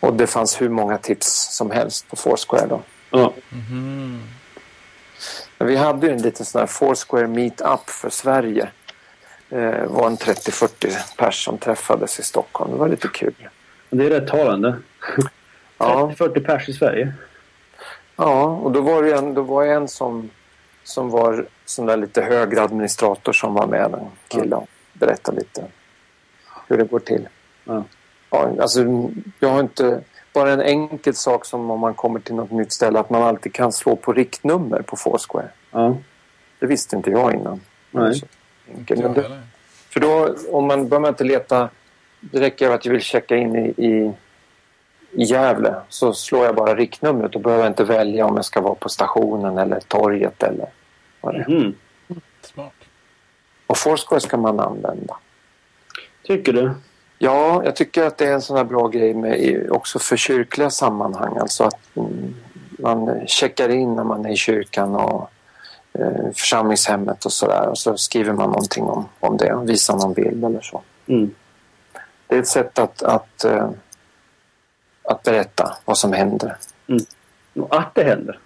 Och 0.00 0.14
det 0.14 0.26
fanns 0.26 0.60
hur 0.60 0.68
många 0.68 0.98
tips 0.98 1.56
som 1.56 1.70
helst 1.70 2.08
på 2.08 2.16
Foursquare. 2.16 2.66
Då. 2.66 2.80
Ja. 3.10 3.32
Men 5.58 5.68
vi 5.68 5.76
hade 5.76 6.06
ju 6.06 6.12
en 6.12 6.22
liten 6.22 6.46
sån 6.46 6.58
här 6.58 6.66
Foursquare 6.66 7.26
meetup 7.26 7.90
för 7.90 8.10
Sverige. 8.10 8.68
Det 9.48 9.86
var 9.88 10.06
en 10.06 10.16
30-40 10.16 11.16
pers 11.16 11.44
som 11.44 11.58
träffades 11.58 12.18
i 12.18 12.22
Stockholm. 12.22 12.70
Det 12.72 12.78
var 12.78 12.88
lite 12.88 13.08
kul. 13.08 13.48
Det 13.90 14.06
är 14.06 14.10
rätt 14.10 14.28
talande. 14.28 14.76
Ja. 15.78 16.12
30-40 16.18 16.44
pers 16.44 16.68
i 16.68 16.72
Sverige. 16.72 17.12
Ja, 18.16 18.44
och 18.44 18.72
då 18.72 18.80
var 18.80 19.02
det 19.02 19.14
en, 19.14 19.34
då 19.34 19.42
var 19.42 19.66
det 19.66 19.72
en 19.72 19.88
som, 19.88 20.30
som 20.84 21.10
var 21.10 21.46
sån 21.64 21.86
där 21.86 21.96
lite 21.96 22.22
högre 22.22 22.62
administrator 22.62 23.32
som 23.32 23.54
var 23.54 23.66
med, 23.66 23.94
en 23.94 24.10
kille 24.28 24.56
och 24.56 24.68
berättade 24.92 25.38
lite 25.38 25.64
hur 26.68 26.78
det 26.78 26.84
går 26.84 26.98
till. 26.98 27.28
Ja. 27.64 27.84
Ja, 28.30 28.50
alltså, 28.60 28.84
jag 29.40 29.48
har 29.48 29.60
inte... 29.60 30.00
Bara 30.32 30.52
en 30.52 30.60
enkel 30.60 31.14
sak 31.14 31.44
som 31.44 31.70
om 31.70 31.80
man 31.80 31.94
kommer 31.94 32.20
till 32.20 32.34
något 32.34 32.50
nytt 32.50 32.72
ställe 32.72 32.98
att 32.98 33.10
man 33.10 33.22
alltid 33.22 33.52
kan 33.52 33.72
slå 33.72 33.96
på 33.96 34.12
riktnummer 34.12 34.82
på 34.82 34.96
Foursquare. 34.96 35.48
Ja. 35.70 35.96
Det 36.58 36.66
visste 36.66 36.96
inte 36.96 37.10
jag 37.10 37.34
innan. 37.34 37.60
Nej. 37.90 38.22
Men 38.88 39.12
det, 39.12 39.42
för 39.90 40.00
då, 40.00 40.34
om 40.50 40.66
man 40.66 40.88
börjar 40.88 41.00
man 41.00 41.08
inte 41.08 41.24
leta... 41.24 41.68
Det 42.20 42.40
räcker 42.40 42.70
att 42.70 42.84
jag 42.84 42.92
vill 42.92 43.02
checka 43.02 43.36
in 43.36 43.56
i, 43.56 43.86
i, 43.86 44.12
i 45.16 45.24
Gävle. 45.24 45.74
Så 45.88 46.12
slår 46.12 46.44
jag 46.44 46.54
bara 46.54 46.74
riktnumret 46.74 47.34
och 47.34 47.40
behöver 47.40 47.64
jag 47.64 47.70
inte 47.70 47.84
välja 47.84 48.26
om 48.26 48.36
jag 48.36 48.44
ska 48.44 48.60
vara 48.60 48.74
på 48.74 48.88
stationen 48.88 49.58
eller 49.58 49.80
torget 49.80 50.42
eller 50.42 50.68
vad 51.20 51.34
det 51.34 51.40
är. 51.40 51.46
Mm. 51.46 51.74
Smart. 52.42 52.72
Och 53.66 53.76
Foursquare 53.76 54.20
ska 54.20 54.36
man 54.36 54.60
använda. 54.60 55.16
Tycker 56.24 56.52
du? 56.52 56.70
Ja, 57.18 57.64
jag 57.64 57.76
tycker 57.76 58.04
att 58.04 58.18
det 58.18 58.26
är 58.26 58.32
en 58.32 58.42
sån 58.42 58.56
här 58.56 58.64
bra 58.64 58.88
grej 58.88 59.14
med, 59.14 59.66
också 59.70 59.98
för 59.98 60.16
kyrkliga 60.16 60.70
sammanhang. 60.70 61.36
Alltså 61.36 61.64
att 61.64 61.96
mm, 61.96 62.34
man 62.78 63.26
checkar 63.26 63.68
in 63.68 63.94
när 63.94 64.04
man 64.04 64.26
är 64.26 64.30
i 64.30 64.36
kyrkan 64.36 64.96
och 64.96 65.30
eh, 65.92 66.32
församlingshemmet 66.34 67.24
och 67.24 67.32
sådär. 67.32 67.68
Och 67.68 67.78
så 67.78 67.96
skriver 67.96 68.32
man 68.32 68.50
någonting 68.50 68.84
om, 68.84 69.08
om 69.20 69.36
det 69.36 69.54
och 69.54 69.68
visar 69.68 69.96
någon 69.96 70.12
bild 70.12 70.44
eller 70.44 70.60
så. 70.60 70.82
Mm. 71.06 71.34
Det 72.26 72.34
är 72.34 72.38
ett 72.38 72.46
sätt 72.46 72.78
att, 72.78 73.02
att, 73.02 73.44
eh, 73.44 73.70
att 75.06 75.22
berätta 75.22 75.76
vad 75.84 75.98
som 75.98 76.12
händer. 76.12 76.56
Och 77.54 77.76
att 77.76 77.94
det 77.94 78.04
händer. 78.04 78.38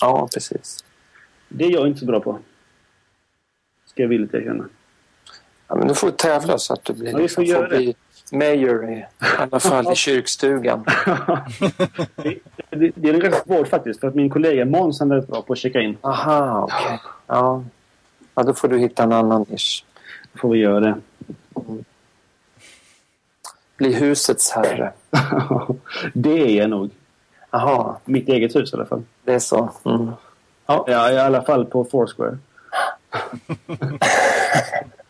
Ja, 0.00 0.28
precis. 0.34 0.84
Det 1.48 1.64
är 1.64 1.70
jag 1.70 1.86
inte 1.86 2.00
så 2.00 2.06
bra 2.06 2.20
på. 2.20 2.38
Ska 3.86 4.02
jag 4.02 4.08
villigt 4.08 4.34
erkänna. 4.34 4.64
Ja, 5.68 5.74
men 5.74 5.88
du 5.88 5.94
får 5.94 6.10
tävla 6.10 6.58
så 6.58 6.72
att 6.72 6.84
du 6.84 6.92
blir, 6.92 7.12
Ja, 7.12 7.18
vi 7.18 7.28
får 7.28 7.42
det. 7.42 7.68
bli 7.68 7.94
mayor 8.32 8.90
i, 8.90 8.94
i 8.94 9.04
alla 9.38 9.60
fall 9.60 9.92
i 9.92 9.94
kyrkstugan. 9.94 10.84
det, 12.16 12.38
det, 12.70 12.92
det 12.94 13.08
är 13.08 13.20
rätt 13.20 13.42
svårt 13.46 13.68
faktiskt. 13.68 14.00
För 14.00 14.08
att 14.08 14.14
min 14.14 14.30
kollega 14.30 14.64
Måns 14.64 15.00
är 15.00 15.06
rätt 15.06 15.28
bra 15.28 15.42
på 15.42 15.52
att 15.52 15.58
checka 15.58 15.80
in. 15.80 15.96
Aha, 16.00 16.62
okej. 16.62 17.00
Ja. 17.26 17.64
ja, 18.34 18.42
då 18.42 18.54
får 18.54 18.68
du 18.68 18.78
hitta 18.78 19.02
en 19.02 19.12
annan 19.12 19.46
nisch. 19.48 19.84
Då 20.32 20.38
får 20.38 20.50
vi 20.50 20.58
göra 20.58 20.80
det. 20.80 20.94
Bli 23.78 23.94
husets 23.94 24.50
herre. 24.50 24.92
det 26.14 26.30
är 26.42 26.60
jag 26.60 26.70
nog. 26.70 26.90
Jaha, 27.50 27.96
Mitt 28.04 28.28
eget 28.28 28.56
hus 28.56 28.72
i 28.72 28.76
alla 28.76 28.86
fall. 28.86 29.02
det 29.24 29.34
är 29.34 29.38
så. 29.38 29.70
Mm. 29.84 30.10
Ja, 30.66 31.10
i 31.10 31.18
alla 31.18 31.42
fall 31.42 31.64
på 31.66 31.84
Foursquare. 31.84 32.38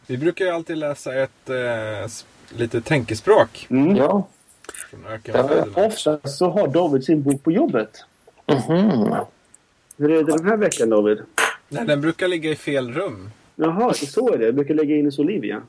Vi 0.07 0.17
brukar 0.19 0.45
ju 0.45 0.51
alltid 0.51 0.79
läsa 0.79 1.15
ett 1.15 1.51
eh, 1.51 2.11
lite 2.59 2.81
tänkespråk 2.81 3.67
Mm. 3.71 3.97
Ja. 3.97 4.27
Ofta 5.75 6.19
så 6.29 6.51
har 6.51 6.69
David 6.69 7.05
sin 7.05 7.23
bok 7.23 7.43
på 7.45 7.53
jobbet. 7.53 8.05
Mhm. 8.47 9.15
Hur 9.97 10.11
är 10.11 10.23
det 10.25 10.37
den 10.37 10.47
här 10.47 10.57
veckan 10.57 10.91
David? 10.91 11.19
Nej, 11.69 11.85
den 11.87 12.01
brukar 12.01 12.29
ligga 12.29 12.51
i 12.51 12.57
fel 12.57 12.93
rum. 12.93 13.31
Jaha, 13.57 13.95
så 13.95 14.33
är 14.33 14.39
det. 14.39 14.45
Jag 14.45 14.55
brukar 14.55 14.75
lägga 14.75 14.97
in 14.97 15.05
hos 15.05 15.19
Olivia. 15.19 15.63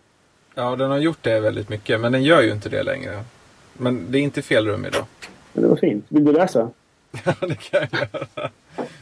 Ja, 0.56 0.76
den 0.76 0.92
har 0.92 0.98
gjort 0.98 1.18
det 1.22 1.40
väldigt 1.40 1.70
mycket, 1.70 2.00
men 2.00 2.12
den 2.12 2.24
gör 2.24 2.42
ju 2.42 2.52
inte 2.52 2.70
det 2.70 2.84
längre. 2.84 3.24
Men 3.74 4.12
det 4.12 4.18
är 4.18 4.22
inte 4.22 4.42
fel 4.42 4.68
rum 4.68 4.86
idag. 4.86 5.06
Men 5.54 5.64
det 5.64 5.70
var 5.70 5.76
fint. 5.76 6.06
Vill 6.10 6.26
du 6.26 6.34
läsa? 6.34 6.70
Ja, 7.26 7.34
det 7.40 7.56
kan 7.56 7.88
jag 7.92 8.00
göra. 8.02 8.50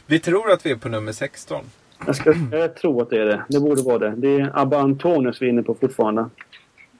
Vi 0.06 0.20
tror 0.20 0.50
att 0.50 0.66
vi 0.66 0.70
är 0.70 0.76
på 0.76 0.88
nummer 0.88 1.12
16. 1.12 1.64
Jag, 2.06 2.16
ska, 2.16 2.34
jag 2.52 2.74
tror 2.74 3.02
att 3.02 3.10
det 3.10 3.16
är 3.20 3.24
det. 3.26 3.42
Det 3.48 3.60
borde 3.60 3.82
vara 3.82 3.98
det. 3.98 4.14
Det 4.16 4.34
är 4.34 4.50
Abba 4.54 4.78
Antonius 4.78 5.42
vi 5.42 5.46
är 5.46 5.50
inne 5.50 5.62
på 5.62 5.74
fortfarande. 5.74 6.28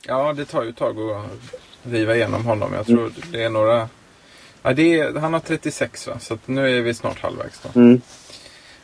Ja, 0.07 0.33
det 0.33 0.45
tar 0.45 0.63
ju 0.63 0.69
ett 0.69 0.77
tag 0.77 1.01
att 1.01 1.27
riva 1.83 2.15
igenom 2.17 2.45
honom. 2.45 2.73
Jag 2.75 2.87
tror 2.87 3.13
det 3.33 3.43
är 3.43 3.51
några... 3.51 3.89
Ja, 4.63 4.73
det 4.73 5.01
är... 5.01 5.15
Han 5.15 5.33
har 5.33 5.41
36 5.41 6.07
va? 6.09 6.19
Så 6.19 6.39
nu 6.47 6.79
är 6.79 6.83
vi 6.83 6.95
snart 6.95 7.21
halvvägs 7.21 7.61
då. 7.61 7.81
Mm. 7.81 8.01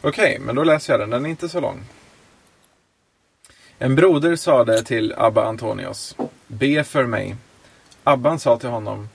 Okej, 0.01 0.39
men 0.41 0.55
då 0.55 0.65
läser 0.65 0.93
jag 0.93 1.01
den. 1.01 1.11
Den 1.11 1.27
är 1.27 1.31
inte 1.31 1.49
så 1.49 1.61
lång. 1.61 1.81
En 3.79 3.95
broder 3.95 4.37
sade 4.37 4.83
till 4.83 5.15
Abba 5.17 5.45
Antonios. 5.45 6.17
Be 6.47 6.85
för 6.85 7.07
mig. 7.07 7.37
Abban 8.05 8.39
sa 8.39 8.59
till 8.59 8.69
honom. 8.69 9.09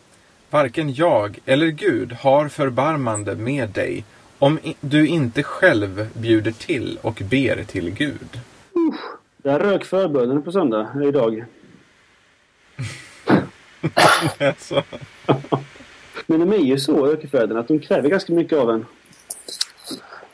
Varken 0.50 0.93
jag 0.93 1.39
eller 1.45 1.67
Gud 1.67 2.13
har 2.13 2.48
förbarmande 2.48 3.36
med 3.36 3.69
dig 3.69 4.06
om 4.39 4.60
du 4.82 5.08
inte 5.08 5.43
själv 5.43 6.08
bjuder 6.13 6.52
till 6.52 7.00
och 7.02 7.22
ber 7.30 7.63
till 7.63 7.89
Gud. 7.89 8.39
Jag 9.43 9.62
rök 9.62 9.86
förbönen 9.86 10.41
på 10.43 10.52
söndag, 10.52 10.89
idag. 11.04 11.45
Alltså. 14.39 14.84
Men 16.26 16.39
de 16.39 16.54
är 16.54 16.58
ju 16.58 16.80
så, 16.80 17.08
ökenfäderna, 17.08 17.60
att 17.60 17.67
de 17.67 17.80
kräver 17.80 18.10
ganska 18.10 18.34
mycket 18.34 18.58
av 18.58 18.69
en. 18.69 18.86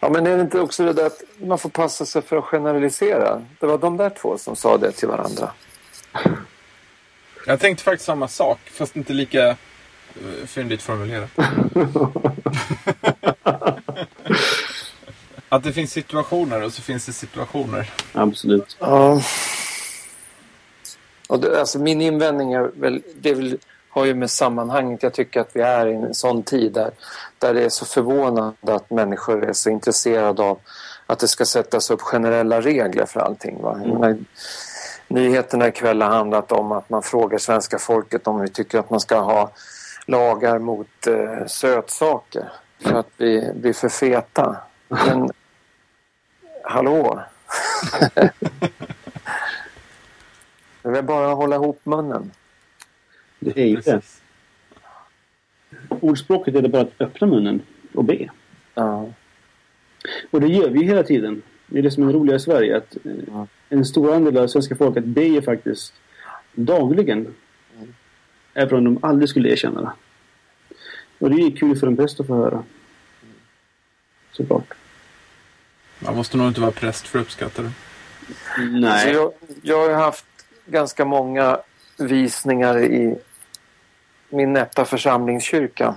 Ja, 0.05 0.11
men 0.11 0.27
är 0.27 0.35
det 0.35 0.41
inte 0.41 0.59
också 0.59 0.85
det 0.85 0.93
där 0.93 1.05
att 1.05 1.21
man 1.37 1.59
får 1.59 1.69
passa 1.69 2.05
sig 2.05 2.21
för 2.21 2.37
att 2.37 2.43
generalisera? 2.43 3.41
Det 3.59 3.65
var 3.65 3.77
de 3.77 3.97
där 3.97 4.09
två 4.09 4.37
som 4.37 4.55
sa 4.55 4.77
det 4.77 4.91
till 4.91 5.07
varandra. 5.07 5.51
Jag 7.47 7.59
tänkte 7.59 7.83
faktiskt 7.83 8.05
samma 8.05 8.27
sak, 8.27 8.59
fast 8.65 8.95
inte 8.95 9.13
lika 9.13 9.49
uh, 9.49 9.55
fyndigt 10.45 10.81
formulerat. 10.81 11.29
Att 15.49 15.63
det 15.63 15.73
finns 15.73 15.91
situationer 15.91 16.63
och 16.63 16.73
så 16.73 16.81
finns 16.81 17.05
det 17.05 17.13
situationer. 17.13 17.89
Absolut. 18.13 18.77
Ja. 18.79 19.21
Och 21.27 21.39
det, 21.39 21.59
alltså 21.59 21.79
min 21.79 22.01
invändning 22.01 22.53
är 22.53 22.71
väl, 22.75 23.03
det 23.15 23.29
är 23.29 23.35
väl, 23.35 23.57
har 23.95 24.05
ju 24.05 24.13
med 24.13 24.31
sammanhanget. 24.31 25.03
Jag 25.03 25.13
tycker 25.13 25.41
att 25.41 25.49
vi 25.53 25.62
är 25.62 25.88
i 25.88 25.95
en 25.95 26.13
sån 26.13 26.43
tid 26.43 26.73
där, 26.73 26.91
där 27.39 27.53
det 27.53 27.65
är 27.65 27.69
så 27.69 27.86
förvånande 27.86 28.75
att 28.75 28.89
människor 28.89 29.43
är 29.43 29.53
så 29.53 29.69
intresserade 29.69 30.43
av 30.43 30.60
att 31.05 31.19
det 31.19 31.27
ska 31.27 31.45
sättas 31.45 31.91
upp 31.91 32.01
generella 32.01 32.62
regler 32.62 33.05
för 33.05 33.19
allting. 33.19 33.62
Va? 33.62 33.75
Menar, 33.75 34.17
nyheterna 35.08 35.67
ikväll 35.67 36.01
har 36.01 36.10
handlat 36.10 36.51
om 36.51 36.71
att 36.71 36.89
man 36.89 37.03
frågar 37.03 37.38
svenska 37.38 37.79
folket 37.79 38.27
om 38.27 38.39
vi 38.39 38.49
tycker 38.49 38.79
att 38.79 38.89
man 38.89 38.99
ska 38.99 39.19
ha 39.19 39.51
lagar 40.05 40.60
mot 40.60 41.08
eh, 41.08 41.45
sötsaker 41.47 42.51
för 42.81 42.93
att 42.93 43.10
vi 43.17 43.51
blir 43.55 43.73
för 43.73 43.89
feta. 43.89 44.58
Men 44.88 45.29
hallå? 46.63 47.21
det 50.81 50.89
är 50.89 50.91
väl 50.91 51.03
bara 51.03 51.31
att 51.31 51.38
hålla 51.38 51.55
ihop 51.55 51.79
munnen. 51.84 52.31
Det 53.53 53.62
är 53.62 53.65
ju 53.67 53.75
det. 53.75 54.01
Ordspråket 55.89 56.55
är 56.55 56.62
det 56.62 56.69
bara 56.69 56.81
att 56.81 57.01
öppna 57.01 57.27
munnen 57.27 57.62
och 57.93 58.03
be. 58.03 58.29
Ja. 58.73 59.10
Och 60.31 60.41
det 60.41 60.47
gör 60.47 60.69
vi 60.69 60.84
hela 60.86 61.03
tiden. 61.03 61.41
Det 61.67 61.79
är 61.79 61.84
det 61.84 61.91
som 61.91 62.08
är 62.10 62.13
roliga 62.13 62.36
i 62.36 62.39
Sverige. 62.39 62.77
Att 62.77 62.95
eh, 63.05 63.12
Ja. 63.27 63.47
en 63.69 63.86
stor 63.86 64.13
andel 64.13 64.38
av 64.38 64.47
svenska 64.47 64.75
folket 64.75 65.05
ber 65.05 65.41
faktiskt 65.41 65.93
dagligen. 66.53 67.36
Även 68.53 68.77
om 68.77 68.84
de 68.84 68.99
aldrig 69.01 69.29
skulle 69.29 69.49
erkänna 69.49 69.81
det. 69.81 69.91
Och 71.19 71.29
det 71.29 71.36
är 71.36 71.49
ju 71.49 71.55
kul 71.55 71.75
för 71.77 71.88
en 71.88 71.95
präst 71.95 72.19
att 72.19 72.27
få 72.27 72.36
höra. 72.36 72.63
Såklart. 74.31 74.73
Man 75.99 76.15
måste 76.15 76.38
nog 76.38 76.47
inte 76.47 76.62
vara 76.62 76.71
präst 76.71 77.08
för 77.08 77.19
att 77.19 77.25
uppskatta 77.25 77.62
det. 77.62 77.71
Så 79.03 79.10
jag, 79.10 79.34
jag 79.62 79.77
har 79.79 79.89
ju 79.89 79.95
haft 79.95 80.25
ganska 80.65 81.05
många 81.05 81.60
visningar 81.97 82.79
i 82.84 83.15
min 84.36 84.54
nätta 84.54 84.86
församlingskyrka 84.86 85.95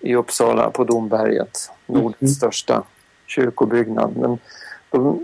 i 0.00 0.14
Uppsala 0.14 0.70
på 0.70 0.84
Domberget. 0.84 1.70
Nordens 1.86 2.20
Mhm. 2.20 2.28
största 2.28 2.82
kyrkobyggnad. 3.26 4.16
Men 4.16 4.38
då 4.90 5.18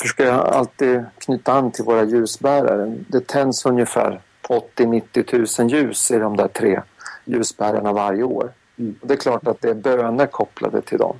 försöker 0.00 0.26
jag 0.26 0.34
alltid 0.46 1.04
knyta 1.18 1.52
an 1.52 1.70
till 1.70 1.84
våra 1.84 2.04
ljusbärare. 2.04 2.96
Det 3.08 3.26
tänds 3.26 3.66
ungefär 3.66 4.20
80-90 4.48 5.62
000 5.62 5.70
ljus 5.70 6.10
i 6.10 6.18
de 6.18 6.36
där 6.36 6.48
tre 6.48 6.82
ljusbärarna 7.24 7.92
varje 7.92 8.22
år. 8.22 8.52
Mm. 8.78 8.94
Det 9.02 9.14
är 9.14 9.18
klart 9.18 9.46
att 9.46 9.60
det 9.60 9.70
är 9.70 9.74
böner 9.74 10.26
kopplade 10.26 10.82
till 10.82 10.98
dem. 10.98 11.16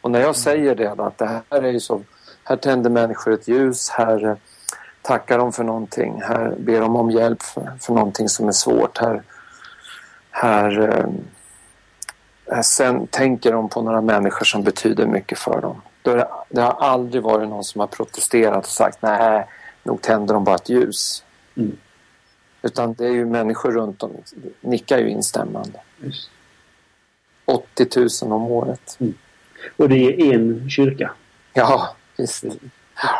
Och 0.00 0.10
när 0.10 0.20
jag 0.20 0.36
säger 0.36 0.74
det, 0.74 0.90
att 0.90 1.18
det 1.18 1.26
här 1.26 1.62
är 1.62 1.72
ju 1.72 1.80
så, 1.80 2.02
här 2.44 2.56
tänder 2.56 2.90
människor 2.90 3.32
ett 3.32 3.48
ljus, 3.48 3.90
här 3.90 4.36
tackar 5.04 5.38
de 5.38 5.52
för 5.52 5.64
någonting, 5.64 6.22
här 6.22 6.54
ber 6.58 6.80
de 6.80 6.96
om 6.96 7.10
hjälp 7.10 7.42
för, 7.42 7.72
för 7.80 7.94
någonting 7.94 8.28
som 8.28 8.48
är 8.48 8.52
svårt, 8.52 8.98
här, 8.98 9.22
här, 10.30 11.06
eh, 12.46 12.60
sen 12.60 13.06
tänker 13.06 13.52
de 13.52 13.68
på 13.68 13.82
några 13.82 14.00
människor 14.00 14.44
som 14.44 14.62
betyder 14.62 15.06
mycket 15.06 15.38
för 15.38 15.60
dem. 15.60 15.82
Det, 16.02 16.28
det 16.48 16.60
har 16.60 16.72
aldrig 16.72 17.22
varit 17.22 17.48
någon 17.48 17.64
som 17.64 17.80
har 17.80 17.86
protesterat 17.86 18.64
och 18.64 18.70
sagt 18.70 18.98
nej, 19.02 19.46
nog 19.82 20.02
tänder 20.02 20.34
de 20.34 20.44
bara 20.44 20.56
ett 20.56 20.68
ljus. 20.68 21.24
Mm. 21.56 21.76
Utan 22.62 22.94
det 22.94 23.06
är 23.06 23.12
ju 23.12 23.26
människor 23.26 23.72
runt 23.72 24.02
om, 24.02 24.10
nickar 24.60 24.98
ju 24.98 25.08
instämmande. 25.08 25.80
Just. 25.96 26.30
80 27.44 27.86
000 28.22 28.32
om 28.32 28.42
året. 28.42 28.98
Och 29.76 29.88
det 29.88 29.94
är 29.94 30.34
en 30.34 30.70
kyrka. 30.70 31.10
Ja, 31.52 31.96
visst. 32.16 32.44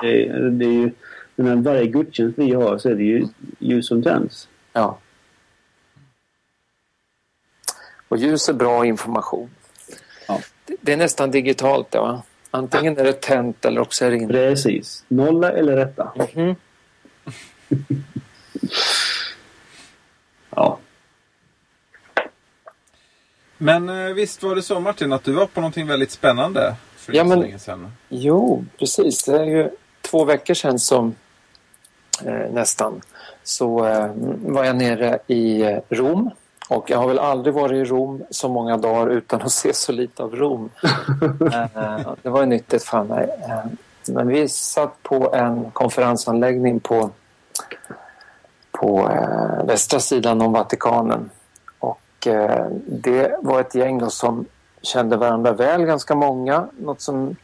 Det 0.03 0.29
det 0.51 0.65
är 0.65 0.73
ju, 0.73 0.91
men 1.37 1.63
varje 1.63 1.87
gudstjänst 1.87 2.39
vi 2.39 2.53
har 2.55 2.79
så 2.79 2.89
är 2.89 2.95
det 2.95 3.03
ju 3.03 3.27
ljus 3.59 3.87
som 3.89 4.03
tänds. 4.03 4.49
Ja. 4.73 4.99
Och 8.09 8.17
ljus 8.19 8.49
är 8.49 8.53
bra 8.53 8.87
information. 8.87 9.51
Ja. 10.29 10.41
Det- 10.67 10.77
Det 10.81 10.93
är 10.93 10.97
nästan 10.97 11.31
digitalt 11.31 11.91
det 11.91 11.99
va? 11.99 12.23
Antingen 12.51 12.99
är 12.99 13.05
det 13.05 13.13
tänt 13.21 13.65
eller 13.65 13.81
också 13.81 14.05
är 14.05 14.11
det 14.11 14.17
inte. 14.17 14.33
Precis. 14.35 15.05
Nolla 15.09 15.53
eller 15.53 15.77
rätta. 15.77 16.13
Mhm. 16.35 16.55
Ja. 20.51 20.79
Men 23.59 23.89
eh, 23.89 24.15
visst 24.15 24.43
var 24.43 24.55
det 24.55 24.63
så 24.63 24.81
Martin 24.81 25.13
att 25.13 25.25
du 25.25 25.33
var 25.33 25.47
på 25.47 25.61
någonting 25.61 25.87
väldigt 25.87 26.11
spännande 26.11 26.75
för 26.97 27.13
Ja, 27.13 27.23
så 27.23 27.29
men- 27.29 27.41
länge 27.41 27.59
sedan? 27.59 27.93
Jo, 28.09 28.65
precis. 28.79 29.25
Det 29.25 29.39
är 29.39 29.45
ju 29.45 29.71
två 30.01 30.25
veckor 30.25 30.55
sedan 30.55 30.79
som 30.79 31.15
nästan 32.51 33.01
så 33.45 33.87
eh, 33.87 34.11
var 34.47 34.65
jag 34.65 34.77
nere 34.77 35.19
i 35.27 35.63
eh, 35.63 35.79
Rom. 35.89 36.31
Och 36.69 36.91
jag 36.91 36.99
har 36.99 37.09
väl 37.09 37.19
aldrig 37.19 37.55
varit 37.55 37.73
i 37.73 37.85
Rom 37.85 38.23
så 38.31 38.49
många 38.49 38.77
dagar 38.77 39.11
utan 39.11 39.43
att 39.43 39.53
se 39.53 39.75
så 39.75 39.93
lite 39.93 40.23
av 40.23 40.37
Rom. 40.37 40.71
eh, 41.53 42.13
det 42.23 42.29
var 42.31 42.41
ju 42.41 42.47
nyttigt 42.47 42.83
för 42.83 43.05
mig. 43.05 43.29
Eh, 43.49 43.65
men 44.09 44.29
vi 44.29 44.49
satt 44.49 45.03
på 45.03 45.35
en 45.35 45.71
konferensanläggning 45.71 46.81
på, 46.81 47.11
på 48.71 49.11
eh, 49.11 49.67
västra 49.67 50.01
sidan 50.01 50.43
om 50.43 50.53
Vatikanen. 50.53 51.31
Och 51.79 52.27
eh, 52.27 52.67
det 52.87 53.37
var 53.41 53.61
ett 53.61 53.75
gäng 53.75 54.11
som 54.11 54.47
kände 54.83 55.17
varandra 55.17 55.53
väl, 55.53 55.85
ganska 55.85 56.15
många. 56.15 56.69
Något 56.79 57.01
som 57.01 57.29
eh, 57.29 57.35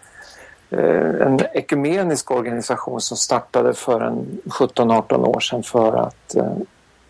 en 0.71 1.41
ekumenisk 1.53 2.31
organisation 2.31 3.01
som 3.01 3.17
startade 3.17 3.75
för 3.75 4.01
en 4.01 4.41
17-18 4.45 5.27
år 5.27 5.41
sedan 5.41 5.63
för 5.63 5.93
att 5.93 6.35
eh, 6.35 6.57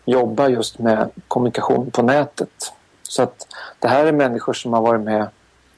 jobba 0.05 0.49
just 0.49 0.79
med 0.79 1.09
kommunikation 1.27 1.91
på 1.91 2.01
nätet. 2.01 2.73
Så 3.03 3.23
att 3.23 3.47
det 3.79 3.87
här 3.87 4.05
är 4.05 4.11
människor 4.11 4.53
som 4.53 4.73
har 4.73 4.81
varit 4.81 5.01
med 5.01 5.27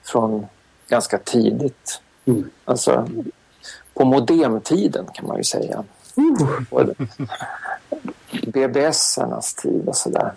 från 0.03 0.45
ganska 0.87 1.17
tidigt. 1.17 2.01
Mm. 2.25 2.49
Alltså 2.65 3.07
på 3.93 4.05
modemtiden 4.05 5.05
kan 5.13 5.27
man 5.27 5.37
ju 5.37 5.43
säga. 5.43 5.83
Och 6.69 6.81
BBS-ernas 8.47 9.53
tid 9.53 9.87
och 9.87 9.95
sådär. 9.95 10.33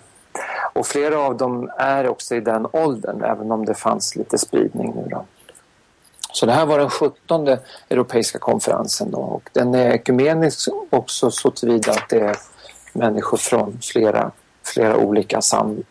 Och 0.73 0.87
flera 0.87 1.19
av 1.19 1.37
dem 1.37 1.69
är 1.77 2.07
också 2.07 2.35
i 2.35 2.39
den 2.39 2.67
åldern 2.71 3.23
även 3.23 3.51
om 3.51 3.65
det 3.65 3.73
fanns 3.73 4.15
lite 4.15 4.37
spridning 4.37 4.93
nu 4.95 5.07
då. 5.09 5.25
Så 6.39 6.45
det 6.45 6.51
här 6.51 6.65
var 6.65 6.79
den 6.79 6.89
17 6.89 7.47
europeiska 7.89 8.39
konferensen 8.39 9.11
då 9.11 9.17
och 9.17 9.49
den 9.53 9.75
är 9.75 9.91
ekumenisk 9.91 10.69
också 10.89 11.31
så 11.31 11.51
tillvida 11.51 11.91
att 11.91 12.09
det 12.09 12.19
är 12.19 12.37
människor 12.93 13.37
från 13.37 13.79
flera, 13.81 14.31
flera 14.63 14.97
olika 14.97 15.41
sam, 15.41 15.83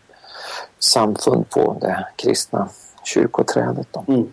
samfund 0.78 1.50
på 1.50 1.76
det 1.80 2.06
kristna 2.16 2.68
kyrkoträdet. 3.04 3.88
Då. 3.92 4.04
Mm. 4.08 4.32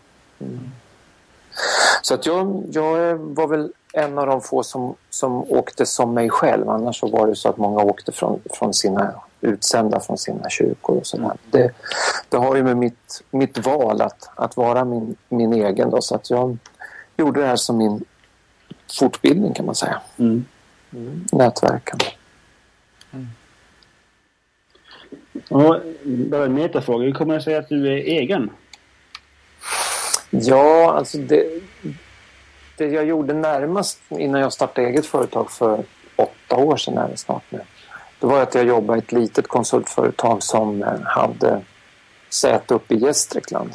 Så 2.01 2.13
att 2.13 2.25
jag, 2.25 2.63
jag 2.71 3.15
var 3.15 3.47
väl 3.47 3.71
en 3.93 4.17
av 4.17 4.27
de 4.27 4.41
få 4.41 4.63
som, 4.63 4.95
som 5.09 5.51
åkte 5.51 5.85
som 5.85 6.13
mig 6.13 6.29
själv. 6.29 6.69
Annars 6.69 6.99
så 6.99 7.07
var 7.07 7.27
det 7.27 7.35
så 7.35 7.49
att 7.49 7.57
många 7.57 7.83
åkte 7.83 8.11
från, 8.11 8.39
från 8.53 8.73
sina 8.73 9.13
utsända 9.43 9.99
från 9.99 10.17
sina 10.17 10.49
kyrkor 10.49 10.97
och 10.97 11.07
sådär. 11.07 11.31
Det, 11.51 11.71
det 12.29 12.37
har 12.37 12.55
ju 12.55 12.63
med 12.63 12.77
mitt, 12.77 13.23
mitt 13.31 13.65
val 13.65 14.01
att, 14.01 14.29
att 14.35 14.57
vara 14.57 14.85
min, 14.85 15.15
min 15.29 15.53
egen 15.53 15.89
då. 15.89 16.01
Så 16.01 16.15
att 16.15 16.29
jag 16.29 16.57
gjorde 17.17 17.41
det 17.41 17.47
här 17.47 17.55
som 17.55 17.77
min 17.77 18.05
fortbildning 18.99 19.53
kan 19.53 19.65
man 19.65 19.75
säga. 19.75 20.01
Mm. 20.17 20.45
Nätverkande. 21.31 22.05
Och 25.49 25.81
bara 26.03 26.45
en 26.45 26.53
metafråga. 26.53 27.05
Hur 27.05 27.13
kommer 27.13 27.33
det 27.33 27.41
sig 27.41 27.55
att 27.55 27.69
du 27.69 27.87
är 27.87 27.97
egen? 27.97 28.49
Ja, 30.29 30.93
alltså 30.93 31.17
det, 31.17 31.61
det 32.77 32.85
jag 32.85 33.05
gjorde 33.05 33.33
närmast 33.33 33.99
innan 34.09 34.41
jag 34.41 34.53
startade 34.53 34.87
eget 34.87 35.05
företag 35.05 35.51
för 35.51 35.83
åtta 36.15 36.55
år 36.55 36.77
sedan 36.77 36.97
är 36.97 37.09
det 37.09 37.17
snart 37.17 37.43
nu. 37.49 37.61
Det 38.23 38.27
var 38.27 38.41
att 38.41 38.55
jag 38.55 38.65
jobbade 38.65 38.99
i 38.99 39.01
ett 39.01 39.11
litet 39.11 39.47
konsultföretag 39.47 40.43
som 40.43 40.83
eh, 40.83 41.01
hade 41.03 41.61
säte 42.29 42.73
uppe 42.73 42.93
i 42.93 42.97
Gästrikland 42.97 43.73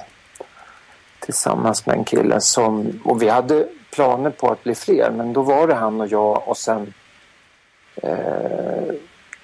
tillsammans 1.20 1.87
med 1.87 1.96
en 1.96 2.04
kille 2.04 2.40
som, 2.40 3.00
och 3.04 3.22
vi 3.22 3.28
hade 3.28 3.68
planer 3.90 4.30
på 4.30 4.50
att 4.50 4.64
bli 4.64 4.74
fler 4.74 5.11
men 5.11 5.32
då 5.32 5.42
var 5.42 5.66
det 5.66 5.74
han 5.74 6.00
och 6.00 6.06
jag 6.06 6.48
och 6.48 6.56
sen 6.56 6.94
eh, 7.96 8.94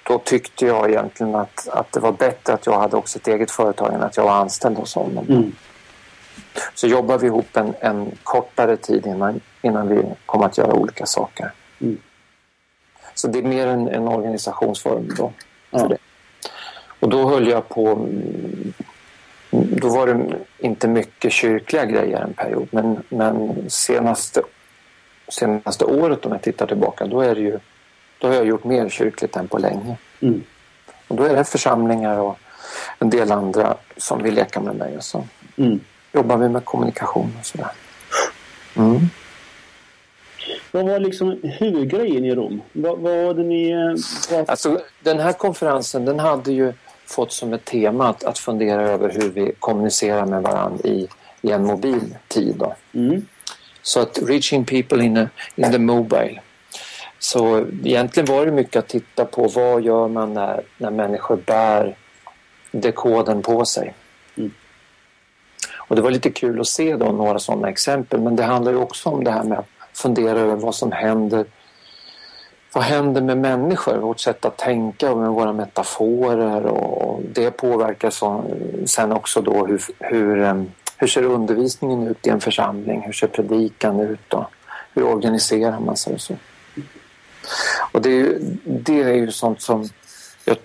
då 0.03 0.19
tyckte 0.19 0.65
jag 0.65 0.89
egentligen 0.89 1.35
att, 1.35 1.67
att 1.67 1.91
det 1.91 1.99
var 1.99 2.11
bättre 2.11 2.53
att 2.53 2.65
jag 2.65 2.79
hade 2.79 2.97
också 2.97 3.19
ett 3.19 3.27
eget 3.27 3.51
företag 3.51 3.93
än 3.93 4.03
att 4.03 4.17
jag 4.17 4.23
var 4.23 4.35
anställd 4.35 4.77
hos 4.77 4.95
honom. 4.95 5.25
Mm. 5.29 5.51
Så 6.73 6.87
jobbar 6.87 7.17
vi 7.17 7.27
ihop 7.27 7.57
en, 7.57 7.73
en 7.79 8.11
kortare 8.23 8.77
tid 8.77 9.05
innan, 9.05 9.41
innan 9.61 9.87
vi 9.87 10.03
kommer 10.25 10.45
att 10.45 10.57
göra 10.57 10.73
olika 10.73 11.05
saker. 11.05 11.51
Mm. 11.81 11.97
Så 13.15 13.27
det 13.27 13.39
är 13.39 13.43
mer 13.43 13.67
en, 13.67 13.87
en 13.87 14.07
organisationsform 14.07 15.07
då. 15.17 15.31
För 15.71 15.79
Ja. 15.79 15.87
det. 15.87 15.97
Och 16.99 17.09
då 17.09 17.29
höll 17.29 17.47
jag 17.47 17.69
på... 17.69 18.07
Då 19.51 19.89
var 19.89 20.07
det 20.07 20.37
inte 20.59 20.87
mycket 20.87 21.31
kyrkliga 21.31 21.85
grejer 21.85 22.21
en 22.21 22.33
period 22.33 22.67
men, 22.71 23.03
men 23.09 23.55
senaste, 23.69 24.41
senaste 25.27 25.85
året 25.85 26.25
om 26.25 26.31
jag 26.31 26.41
tittar 26.41 26.67
tillbaka 26.67 27.05
då 27.05 27.21
är 27.21 27.35
det 27.35 27.41
ju 27.41 27.59
då 28.17 28.27
har 28.27 28.35
jag 28.35 28.45
gjort 28.45 28.63
mer 28.63 28.89
kyrkligt 28.89 29.35
än 29.35 29.47
på 29.47 29.57
länge. 29.57 29.97
Mm. 30.21 30.43
Och 31.07 31.15
då 31.15 31.23
är 31.23 31.35
det 31.35 31.43
församlingar 31.43 32.19
och 32.19 32.37
en 32.99 33.09
del 33.09 33.31
andra 33.31 33.77
som 33.97 34.23
vill 34.23 34.33
leka 34.33 34.59
med 34.59 34.75
mig 34.75 34.97
och 34.97 35.03
så 35.03 35.23
Mm. 35.57 35.79
jobbar 36.13 36.37
vi 36.37 36.49
med 36.49 36.65
kommunikation 36.65 37.33
och 37.39 37.45
sådär. 37.45 37.71
Mm. 38.75 38.99
Vad 40.71 40.85
var 40.85 40.99
liksom 40.99 41.39
huvudgrejen 41.43 42.25
i 42.25 42.35
Rom? 42.35 42.61
Vad, 42.73 42.99
vad 42.99 43.25
var 43.25 43.33
det 43.33 43.43
ni... 43.43 43.69
eh, 43.71 43.95
Vad... 44.31 44.49
Alltså, 44.49 44.81
den 45.03 45.19
här 45.19 45.33
konferensen 45.33 46.05
den 46.05 46.19
hade 46.19 46.51
ju 46.51 46.73
fått 47.05 47.31
som 47.31 47.53
ett 47.53 47.65
tema 47.65 48.07
att, 48.09 48.23
att 48.23 48.37
fundera 48.37 48.81
över 48.81 49.09
hur 49.09 49.29
vi 49.29 49.51
kommunicerar 49.59 50.25
med 50.25 50.43
varandra 50.43 50.89
i, 50.89 51.07
i 51.41 51.51
en 51.51 51.63
mobil 51.63 52.15
tid. 52.27 52.63
Mm. 52.93 53.25
Så 53.81 53.99
att 53.99 54.19
reaching 54.27 54.65
people 54.65 55.03
in, 55.03 55.17
a, 55.17 55.29
in 55.55 55.71
the 55.71 55.79
mobile. 55.79 56.41
Så 57.19 57.65
egentligen 57.83 58.35
var 58.35 58.45
det 58.45 58.51
mycket 58.51 58.75
att 58.75 58.87
titta 58.87 59.25
på 59.25 59.47
vad 59.47 59.81
gör 59.81 60.07
man 60.07 60.33
när, 60.33 60.63
när 60.77 60.91
människor 60.91 61.35
bär 61.35 61.95
dekoden 62.71 63.41
på 63.41 63.65
sig. 63.65 63.93
Mm. 64.37 64.51
Och 65.73 65.95
det 65.95 66.01
var 66.01 66.11
lite 66.11 66.29
kul 66.29 66.59
att 66.59 66.67
se 66.67 66.95
då 66.95 67.05
några 67.05 67.39
sådana 67.39 67.69
exempel 67.69 68.19
men 68.19 68.35
det 68.35 68.43
handlar 68.43 68.71
ju 68.71 68.77
också 68.77 69.09
om 69.09 69.23
det 69.23 69.31
här 69.31 69.43
med 69.43 69.59
att 69.59 69.69
fundera 69.95 70.39
över 70.39 70.55
vad 70.55 70.75
som 70.75 70.91
händer 70.91 71.45
vad 72.75 72.83
händer 72.83 73.21
med 73.21 73.37
människor, 73.37 73.97
vårt 73.97 74.19
sätt 74.19 74.45
att 74.45 74.57
tänka 74.57 75.11
och 75.11 75.17
med 75.17 75.29
våra 75.29 75.53
metaforer 75.53 76.65
och 76.65 77.21
det 77.33 77.51
påverkar 77.51 78.09
så, 78.09 78.43
sen 78.85 79.11
också 79.11 79.41
då 79.41 79.65
hur, 79.65 79.81
hur, 79.99 80.65
hur 80.97 81.07
ser 81.07 81.23
undervisningen 81.23 82.07
ut 82.07 82.27
i 82.27 82.29
en 82.29 82.41
församling? 82.41 83.01
Hur 83.01 83.13
ser 83.13 83.27
predikan 83.27 83.99
ut? 83.99 84.19
Då? 84.27 84.47
Hur 84.93 85.03
organiserar 85.03 85.79
man 85.79 85.97
sig 85.97 86.13
och 86.13 86.21
så? 86.21 86.35
Och 87.91 88.01
det 88.01 88.09
är, 88.09 88.13
ju, 88.13 88.39
det 88.63 89.03
är 89.03 89.13
ju 89.13 89.31
sånt 89.31 89.61
som 89.61 89.89
jag 90.45 90.57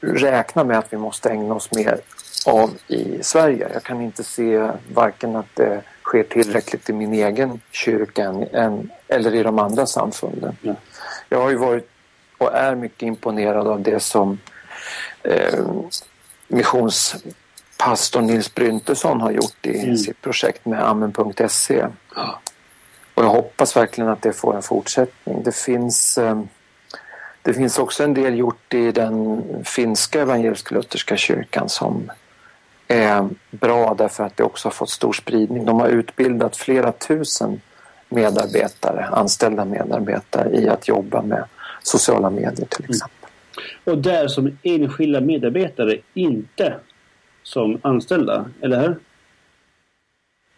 räknar 0.00 0.64
med 0.64 0.78
att 0.78 0.92
vi 0.92 0.96
måste 0.96 1.30
ägna 1.30 1.54
oss 1.54 1.70
mer 1.72 2.00
av 2.46 2.70
i 2.88 3.22
Sverige. 3.22 3.70
Jag 3.72 3.82
kan 3.82 4.00
inte 4.02 4.24
se 4.24 4.70
varken 4.94 5.36
att 5.36 5.56
det 5.56 5.82
sker 6.10 6.22
tillräckligt 6.22 6.90
i 6.90 6.92
min 6.92 7.12
egen 7.12 7.60
kyrka 7.70 8.24
än, 8.52 8.90
eller 9.08 9.34
i 9.34 9.42
de 9.42 9.58
andra 9.58 9.86
samfunden. 9.86 10.56
Ja. 10.62 10.74
Jag 11.28 11.40
har 11.40 11.50
ju 11.50 11.56
varit 11.56 11.88
och 12.38 12.54
är 12.54 12.74
mycket 12.74 13.02
imponerad 13.02 13.66
av 13.68 13.82
det 13.82 14.00
som 14.00 14.38
eh, 15.22 15.64
missionspastor 16.48 18.20
Nils 18.20 18.54
Bryntesson 18.54 19.20
har 19.20 19.30
gjort 19.30 19.66
i 19.66 19.78
Mm. 19.82 19.96
sitt 19.96 20.20
projekt 20.22 20.66
med 20.66 20.82
amen.se. 20.88 21.86
Och 23.14 23.24
jag 23.24 23.30
hoppas 23.30 23.76
verkligen 23.76 24.10
att 24.10 24.22
det 24.22 24.32
får 24.32 24.56
en 24.56 24.62
fortsättning. 24.62 25.42
Det 25.42 25.56
finns, 25.56 26.18
eh, 26.18 26.42
det 27.42 27.54
finns 27.54 27.78
också 27.78 28.04
en 28.04 28.14
del 28.14 28.38
gjort 28.38 28.74
i 28.74 28.92
den 28.92 29.42
finska 29.64 30.20
evangelisk-lutherska 30.22 31.16
kyrkan 31.16 31.68
som 31.68 32.10
är 32.90 33.28
bra 33.50 33.94
därför 33.98 34.24
att 34.24 34.36
det 34.36 34.42
också 34.42 34.68
har 34.68 34.72
fått 34.72 34.90
stor 34.90 35.12
spridning. 35.12 35.64
De 35.64 35.80
har 35.80 35.88
utbildat 35.88 36.56
flera 36.56 36.92
tusen 36.92 37.60
medarbetare, 38.08 39.04
anställda 39.04 39.64
medarbetare 39.64 40.56
i 40.56 40.68
att 40.68 40.88
jobba 40.88 41.22
med 41.22 41.44
sociala 41.82 42.30
medier 42.30 42.66
till 42.66 42.84
exempel. 42.84 43.28
Och 43.84 43.98
där 43.98 44.28
som 44.28 44.58
enskilda 44.62 45.20
medarbetare, 45.20 45.98
inte 46.14 46.74
som 47.42 47.78
anställda, 47.82 48.50
eller 48.60 48.80
hur? 48.80 48.96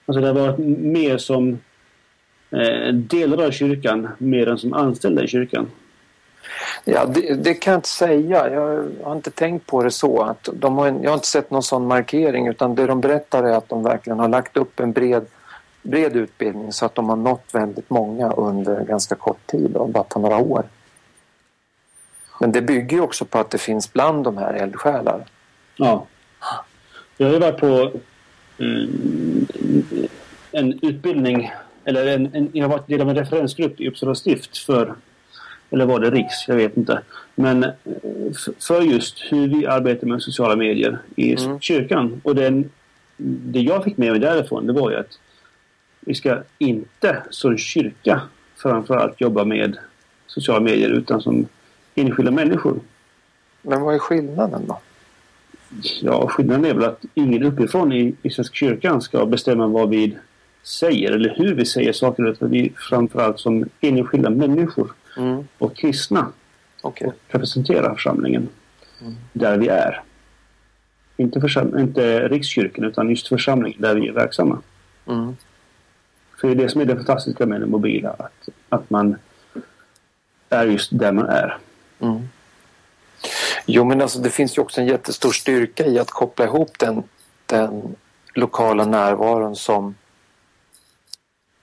Alltså 0.06 0.20
det 0.20 0.26
har 0.26 0.34
varit 0.34 0.58
mer 0.78 1.18
som 1.18 1.58
eh, 2.50 2.94
delar 2.94 3.46
av 3.46 3.50
kyrkan 3.50 4.08
mer 4.18 4.48
än 4.48 4.58
som 4.58 4.72
anställda 4.72 5.24
i 5.24 5.28
kyrkan. 5.28 5.70
Ja, 6.84 7.04
det, 7.04 7.34
det 7.34 7.54
kan 7.54 7.72
jag 7.72 7.78
inte 7.78 7.88
säga. 7.88 8.50
Jag 8.50 8.88
har 9.02 9.12
inte 9.12 9.30
tänkt 9.30 9.66
på 9.66 9.82
det 9.82 9.90
så. 9.90 10.22
Att 10.22 10.48
de 10.52 10.78
har, 10.78 10.86
jag 10.86 11.10
har 11.10 11.14
inte 11.14 11.26
sett 11.26 11.50
någon 11.50 11.62
sån 11.62 11.86
markering 11.86 12.46
utan 12.46 12.74
det 12.74 12.86
de 12.86 13.00
berättar 13.00 13.42
är 13.42 13.52
att 13.52 13.68
de 13.68 13.82
verkligen 13.82 14.18
har 14.18 14.28
lagt 14.28 14.56
upp 14.56 14.80
en 14.80 14.92
bred, 14.92 15.26
bred 15.82 16.16
utbildning 16.16 16.72
så 16.72 16.86
att 16.86 16.94
de 16.94 17.08
har 17.08 17.16
nått 17.16 17.44
väldigt 17.52 17.90
många 17.90 18.32
under 18.32 18.84
ganska 18.84 19.14
kort 19.14 19.46
tid, 19.46 19.70
då, 19.70 19.86
bara 19.86 20.04
på 20.04 20.18
några 20.18 20.36
år. 20.36 20.64
Men 22.40 22.52
det 22.52 22.62
bygger 22.62 22.96
ju 22.96 23.02
också 23.02 23.24
på 23.24 23.38
att 23.38 23.50
det 23.50 23.58
finns 23.58 23.92
bland 23.92 24.24
de 24.24 24.36
här 24.36 24.54
eldsjälar. 24.54 25.24
Ja. 25.76 26.06
Jag 27.16 27.26
har 27.26 27.32
ju 27.32 27.38
varit 27.38 27.60
på 27.60 27.92
mm, 28.58 29.46
en 30.52 30.78
utbildning, 30.82 31.52
eller 31.84 32.06
en, 32.06 32.34
en, 32.34 32.50
jag 32.52 32.64
har 32.64 32.76
varit 32.76 32.86
del 32.86 33.00
av 33.00 33.08
en 33.08 33.16
referensgrupp 33.16 33.80
i 33.80 33.88
Uppsala 33.88 34.14
stift 34.14 34.58
för, 34.58 34.94
eller 35.72 35.86
var 35.86 36.00
det 36.00 36.10
Riks, 36.10 36.48
jag 36.48 36.56
vet 36.56 36.76
inte. 36.76 37.02
Men 37.34 37.64
eh, 37.64 37.70
för 38.58 38.82
just 38.82 39.18
hur 39.30 39.48
vi 39.48 39.66
arbetar 39.66 40.06
med 40.06 40.22
sociala 40.22 40.56
medier 40.56 40.98
i 41.16 41.36
Mm. 41.44 41.60
kyrkan. 41.60 42.20
Och 42.24 42.34
den, 42.34 42.70
det 43.16 43.60
jag 43.60 43.84
fick 43.84 43.96
med 43.96 44.10
mig 44.10 44.20
därifrån 44.20 44.66
det 44.66 44.72
var 44.72 44.90
ju 44.90 44.96
att 44.96 45.18
vi 46.00 46.14
ska 46.14 46.38
inte 46.58 47.22
som 47.30 47.58
kyrka 47.58 48.20
framförallt 48.56 49.20
jobba 49.20 49.44
med 49.44 49.76
sociala 50.26 50.60
medier 50.60 50.90
utan 50.90 51.20
som 51.22 51.46
enskilda 51.94 52.30
människor. 52.30 52.80
Men 53.62 53.80
vad 53.82 53.94
är 53.94 53.98
skillnaden 53.98 54.62
då? 54.66 54.80
Ja, 56.02 56.28
skillnaden 56.28 56.64
är 56.64 56.74
väl 56.74 56.84
att 56.84 57.04
ingen 57.14 57.42
uppifrån 57.42 57.92
i, 57.92 58.14
i 58.22 58.30
Svenska 58.30 58.54
kyrkan 58.54 59.02
ska 59.02 59.26
bestämma 59.26 59.66
vad 59.66 59.88
vi 59.88 60.16
säger 60.62 61.12
eller 61.12 61.34
hur 61.36 61.54
vi 61.54 61.64
säger 61.64 61.92
saker. 61.92 62.28
Utan 62.30 62.50
vi 62.50 62.72
framförallt 62.76 63.38
som 63.40 63.64
enskilda 63.80 64.30
människor 64.30 64.92
Mm. 65.16 65.48
och 65.58 65.76
kristna 65.76 66.32
Okej. 66.82 67.12
representerar 67.28 67.94
församlingen 67.94 68.48
där 69.32 69.56
vi 69.58 69.68
är. 69.68 70.02
Inte, 71.16 71.40
försam- 71.40 71.80
inte 71.80 72.28
rikskyrkan 72.28 72.84
utan 72.84 73.10
just 73.10 73.28
församlingen 73.28 73.80
där 73.80 73.94
vi 73.94 74.08
är 74.08 74.12
verksamma. 74.12 74.58
Mm. 75.06 75.36
För 76.40 76.48
det 76.48 76.54
är 76.54 76.56
det 76.56 76.68
som 76.68 76.80
är 76.80 76.84
det 76.84 76.96
fantastiska 76.96 77.46
med 77.46 77.60
det 77.60 77.66
mobila. 77.66 78.10
Att, 78.18 78.48
att 78.68 78.90
man 78.90 79.16
är 80.48 80.66
just 80.66 80.98
där 80.98 81.12
man 81.12 81.26
är. 81.26 81.58
Mm. 82.00 82.28
Jo, 83.66 83.84
men 83.84 84.02
alltså 84.02 84.18
det 84.18 84.30
finns 84.30 84.58
ju 84.58 84.62
också 84.62 84.80
en 84.80 84.86
jättestor 84.86 85.32
styrka 85.32 85.86
i 85.86 85.98
att 85.98 86.10
koppla 86.10 86.44
ihop 86.44 86.78
den, 86.78 87.02
den 87.46 87.96
lokala 88.34 88.84
närvaron 88.84 89.56
som, 89.56 89.94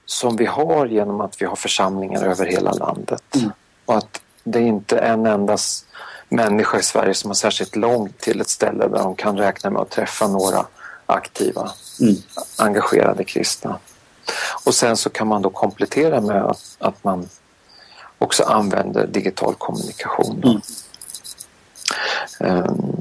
som 0.10 0.36
vi 0.36 0.46
har 0.46 0.86
genom 0.86 1.22
att 1.22 1.42
vi 1.42 1.46
har 1.46 1.56
församlingar 1.56 2.24
över 2.24 2.46
hela 2.46 2.72
landet. 2.72 3.24
Mm. 3.36 3.52
Och 3.86 3.98
att 3.98 4.22
det 4.44 4.60
är 4.60 4.64
inte 4.64 4.98
en 4.98 5.26
enda 5.26 5.58
människa 6.30 6.80
i 6.80 6.84
Sverige 6.84 7.14
som 7.14 7.30
har 7.30 7.36
särskilt 7.36 7.76
långt 7.76 8.18
till 8.18 8.42
ett 8.42 8.50
ställe 8.50 8.88
där 8.88 9.00
de 9.00 9.16
kan 9.16 9.38
räkna 9.38 9.70
med 9.70 9.82
att 9.82 9.90
träffa 9.90 10.28
några 10.28 10.66
aktiva, 11.06 11.72
Mm. 12.02 12.16
engagerade 12.58 13.24
kristna. 13.24 13.80
Och 14.66 14.76
sen 14.76 14.98
så 14.98 15.10
kan 15.10 15.28
man 15.28 15.42
då 15.42 15.50
komplettera 15.50 16.22
med 16.22 16.44
att, 16.46 16.76
att 16.80 17.04
man 17.04 17.30
också 18.18 18.44
använder 18.44 19.08
digital 19.08 19.56
kommunikation. 19.58 20.44
Mm. 20.44 20.62
Ehm, 22.40 22.99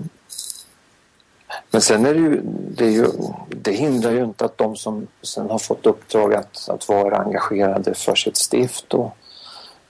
Men 1.70 1.80
sen 1.80 2.06
är 2.06 2.14
det 2.14 2.20
ju, 2.20 2.40
det, 2.70 2.84
är 2.84 2.90
ju, 2.90 3.06
det 3.48 3.72
hindrar 3.72 4.10
ju 4.10 4.24
inte 4.24 4.44
att 4.44 4.58
de 4.58 4.76
som 4.76 5.06
sen 5.22 5.50
har 5.50 5.58
fått 5.58 5.86
uppdrag 5.86 6.34
att, 6.34 6.68
att 6.68 6.88
vara 6.88 7.16
engagerade 7.16 7.94
för 7.94 8.14
sitt 8.14 8.36
stift 8.36 8.94
och 8.94 9.16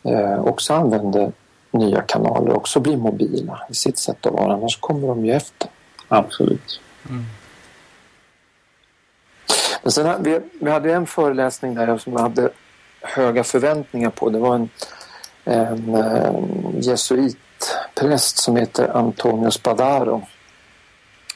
eh, 0.03 0.45
också 0.45 0.75
använder 0.75 1.33
nya 1.71 2.03
kanaler, 2.03 2.57
också 2.57 2.81
blir 2.81 2.97
mobila 2.97 3.61
i 3.71 3.75
sitt 3.75 3.99
sätt 3.99 4.27
att 4.27 4.33
vara, 4.33 4.53
annars 4.53 4.81
kommer 4.81 5.09
de 5.09 5.27
ju 5.27 5.33
efter. 5.33 5.71
Absolut. 6.09 6.81
Men 9.83 9.93
sen, 9.93 10.23
vi, 10.23 10.41
vi 10.61 10.71
hade 10.71 10.93
en 10.93 11.07
föreläsning 11.07 11.75
där 11.75 11.99
som 11.99 12.13
jag 12.13 12.21
hade 12.21 12.51
höga 13.01 13.45
förväntningar 13.45 14.11
på. 14.11 14.31
Det 14.31 14.39
var 14.39 14.55
en, 14.55 14.69
en 15.45 15.95
eh, 15.95 16.35
jesuitpräst 16.79 18.39
som 18.39 18.57
heter 18.57 18.97
Antonio 18.97 19.51
Spadaro. 19.51 20.27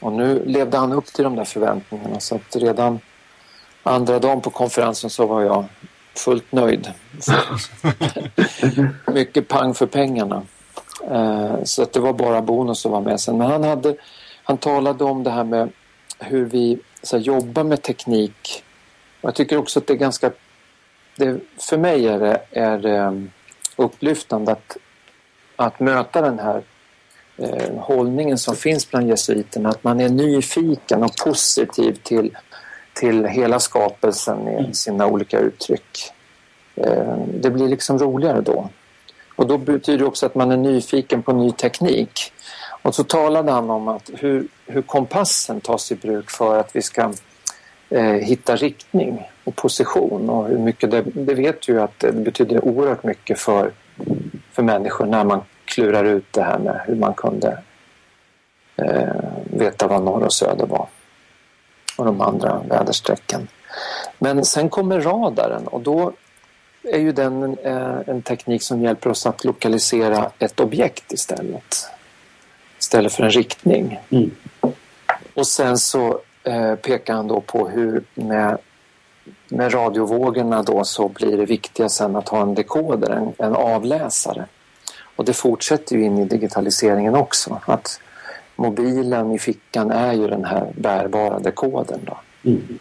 Och 0.03 0.11
nu 0.11 0.45
levde 0.45 0.77
han 0.77 0.93
upp 0.93 1.05
till 1.05 1.23
de 1.23 1.35
där 1.35 1.43
förväntningarna 1.43 2.19
så 2.19 2.35
att 2.35 2.55
redan 2.55 2.99
andra 3.83 4.19
dagen 4.19 4.41
på 4.41 4.49
konferensen 4.49 5.09
så 5.09 5.25
var 5.25 5.41
jag 5.41 5.65
fullt 6.15 6.51
nöjd. 6.51 6.91
Mycket 9.13 9.47
pang 9.47 9.73
för 9.73 9.85
pengarna. 9.85 10.41
Eh, 11.09 11.63
Så 11.63 11.83
att 11.83 11.93
det 11.93 11.99
var 11.99 12.13
bara 12.13 12.41
bonus 12.41 12.85
att 12.85 12.91
vara 12.91 13.01
med 13.01 13.19
sen. 13.19 13.37
Men 13.37 13.51
han, 13.51 13.63
hade, 13.63 13.95
han 14.43 14.57
talade 14.57 15.03
om 15.03 15.23
det 15.23 15.31
här 15.31 15.43
med 15.43 15.69
hur 16.19 16.45
vi 16.45 16.79
så 17.03 17.17
här, 17.17 17.23
jobbar 17.23 17.63
med 17.63 17.81
teknik. 17.81 18.63
Och 19.21 19.27
jag 19.27 19.35
tycker 19.35 19.57
också 19.57 19.79
att 19.79 19.87
det 19.87 19.93
är 19.93 19.97
ganska... 19.97 20.31
Det, 21.15 21.39
för 21.69 21.77
mig 21.77 22.07
är 22.07 22.19
det, 22.19 22.41
är 22.51 22.77
det 22.77 22.99
um, 22.99 23.31
upplyftande 23.75 24.51
att, 24.51 24.77
att 25.55 25.79
möta 25.79 26.21
den 26.21 26.39
här 26.39 26.63
eh, 27.37 27.75
hållningen 27.77 28.37
som 28.37 28.55
finns 28.55 28.91
bland 28.91 29.09
jesuiterna. 29.09 29.69
Att 29.69 29.83
man 29.83 29.99
är 29.99 30.09
nyfiken 30.09 31.03
och 31.03 31.15
positiv 31.23 31.99
till, 32.03 32.37
till 32.93 33.25
hela 33.25 33.59
skapelsen 33.59 34.47
i 34.47 34.73
sina 34.73 35.07
olika 35.07 35.39
uttryck. 35.39 36.11
Eh, 36.75 37.17
det 37.27 37.49
blir 37.49 37.67
liksom 37.67 37.99
roligare 37.99 38.41
då. 38.41 38.69
Och 39.35 39.47
då 39.47 39.57
betyder 39.57 39.99
det 39.99 40.05
också 40.05 40.25
att 40.25 40.35
man 40.35 40.51
är 40.51 40.57
nyfiken 40.57 41.23
på 41.23 41.33
ny 41.33 41.51
teknik. 41.51 42.33
Och 42.81 42.95
så 42.95 43.03
talade 43.03 43.51
han 43.51 43.69
om 43.69 43.87
att 43.87 44.09
hur, 44.13 44.47
hur 44.65 44.81
kompassen 44.81 45.61
tas 45.61 45.91
i 45.91 45.95
bruk 45.95 46.31
för 46.31 46.59
att 46.59 46.75
vi 46.75 46.81
ska 46.81 47.13
eh, 47.89 48.03
hitta 48.03 48.55
riktning. 48.55 49.29
och 49.43 49.55
position 49.55 50.29
och 50.29 50.47
hur 50.47 50.57
mycket 50.57 50.91
det, 50.91 51.01
det 51.01 51.33
vet 51.33 51.67
ju 51.67 51.81
att 51.81 51.99
det 51.99 52.11
betyder 52.11 52.65
oerhört 52.65 53.03
mycket 53.03 53.39
för, 53.39 53.71
för 54.51 54.63
människor 54.63 55.05
när 55.05 55.23
man 55.23 55.41
klurar 55.73 56.05
ut 56.05 56.33
det 56.33 56.43
här 56.43 56.59
med 56.59 56.81
hur 56.85 56.95
man 56.95 57.13
kunde 57.13 57.57
eh, 58.75 59.23
veta 59.43 59.87
vad 59.87 60.03
norr 60.03 60.23
och 60.23 60.33
söder 60.33 60.65
var 60.65 60.87
och 61.97 62.05
de 62.05 62.21
andra 62.21 62.61
väderstrecken. 62.69 63.47
Men 64.19 64.45
sen 64.45 64.69
kommer 64.69 65.01
radaren 65.01 65.67
och 65.67 65.81
då 65.81 66.13
är 66.83 66.99
ju 66.99 67.11
den 67.11 67.57
eh, 67.57 67.99
en 68.07 68.21
teknik 68.21 68.63
som 68.63 68.81
hjälper 68.81 69.09
oss 69.09 69.25
att 69.25 69.43
lokalisera 69.43 70.31
ett 70.39 70.59
objekt 70.59 71.11
istället. 71.11 71.89
Istället 72.79 73.13
för 73.13 73.23
en 73.23 73.29
riktning. 73.29 73.99
Mm. 74.09 74.31
Och 75.33 75.47
sen 75.47 75.77
så 75.77 76.19
eh, 76.43 76.75
pekar 76.75 77.13
han 77.13 77.27
då 77.27 77.41
på 77.41 77.67
hur 77.69 78.03
med, 78.13 78.57
med 79.47 79.73
radiovågorna 79.73 80.63
då 80.63 80.83
så 80.83 81.07
blir 81.07 81.37
det 81.37 81.45
viktiga 81.45 81.89
sen 81.89 82.15
att 82.15 82.29
ha 82.29 82.41
en 82.41 82.55
dekoder, 82.55 83.11
en, 83.11 83.33
en 83.37 83.55
avläsare. 83.55 84.45
Och 85.15 85.25
det 85.25 85.33
fortsätter 85.33 85.95
ju 85.95 86.03
in 86.03 86.17
i 86.17 86.25
digitaliseringen 86.25 87.15
också. 87.15 87.61
Att 87.65 87.99
mobilen 88.55 89.31
i 89.31 89.39
fickan 89.39 89.91
är 89.91 90.13
ju 90.13 90.27
den 90.27 90.45
här 90.45 90.71
bärbara 90.75 91.39
dekodern. 91.39 91.99
Då. 92.05 92.17
Mm. 92.43 92.79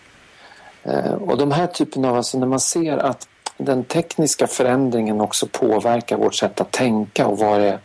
Eh, 0.83 1.13
och 1.13 1.39
de 1.39 1.51
här 1.51 1.67
typerna 1.67 2.11
av, 2.11 2.17
alltså 2.17 2.39
när 2.39 2.47
man 2.47 2.61
ser 2.61 2.99
att 2.99 3.29
den 3.57 3.85
tekniska 3.85 4.47
förändringen 4.47 5.21
också 5.21 5.47
påverkar 5.47 6.17
vårt 6.17 6.35
sätt 6.35 6.61
att 6.61 6.71
tänka 6.71 7.27
och 7.27 7.39
vad 7.39 7.61
det 7.61 7.69
är, 7.69 7.79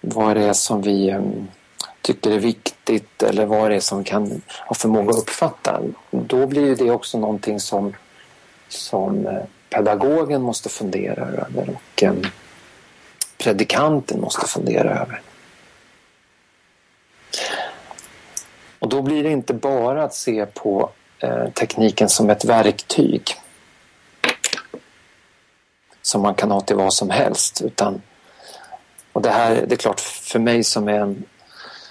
vad 0.00 0.36
det 0.36 0.44
är 0.44 0.52
som 0.52 0.82
vi 0.82 1.12
um, 1.12 1.48
tycker 2.02 2.30
är 2.30 2.38
viktigt 2.38 3.22
eller 3.22 3.46
vad 3.46 3.70
det 3.70 3.76
är 3.76 3.80
som 3.80 4.04
kan 4.04 4.42
ha 4.66 4.74
förmåga 4.74 5.10
att 5.10 5.18
uppfatta. 5.18 5.80
Då 6.10 6.46
blir 6.46 6.76
det 6.76 6.90
också 6.90 7.18
någonting 7.18 7.60
som, 7.60 7.94
som 8.68 9.26
eh, 9.26 9.42
pedagogen 9.70 10.42
måste 10.42 10.68
fundera 10.68 11.26
över 11.26 11.68
och 11.70 12.02
um, 12.02 12.22
predikanten 13.46 14.20
måste 14.20 14.46
fundera 14.46 14.90
över. 14.90 15.20
Och 18.78 18.88
då 18.88 19.02
blir 19.02 19.22
det 19.22 19.30
inte 19.30 19.54
bara 19.54 20.04
att 20.04 20.14
se 20.14 20.46
på 20.46 20.90
eh, 21.18 21.48
tekniken 21.50 22.08
som 22.08 22.30
ett 22.30 22.44
verktyg 22.44 23.22
som 26.02 26.22
man 26.22 26.34
kan 26.34 26.50
ha 26.50 26.60
till 26.60 26.76
vad 26.76 26.94
som 26.94 27.10
helst. 27.10 27.62
Utan, 27.62 28.02
och 29.12 29.22
det 29.22 29.30
här 29.30 29.64
det 29.66 29.74
är 29.74 29.76
klart 29.76 30.00
för 30.00 30.38
mig 30.38 30.64
som 30.64 30.88
är 30.88 31.00
en, 31.00 31.24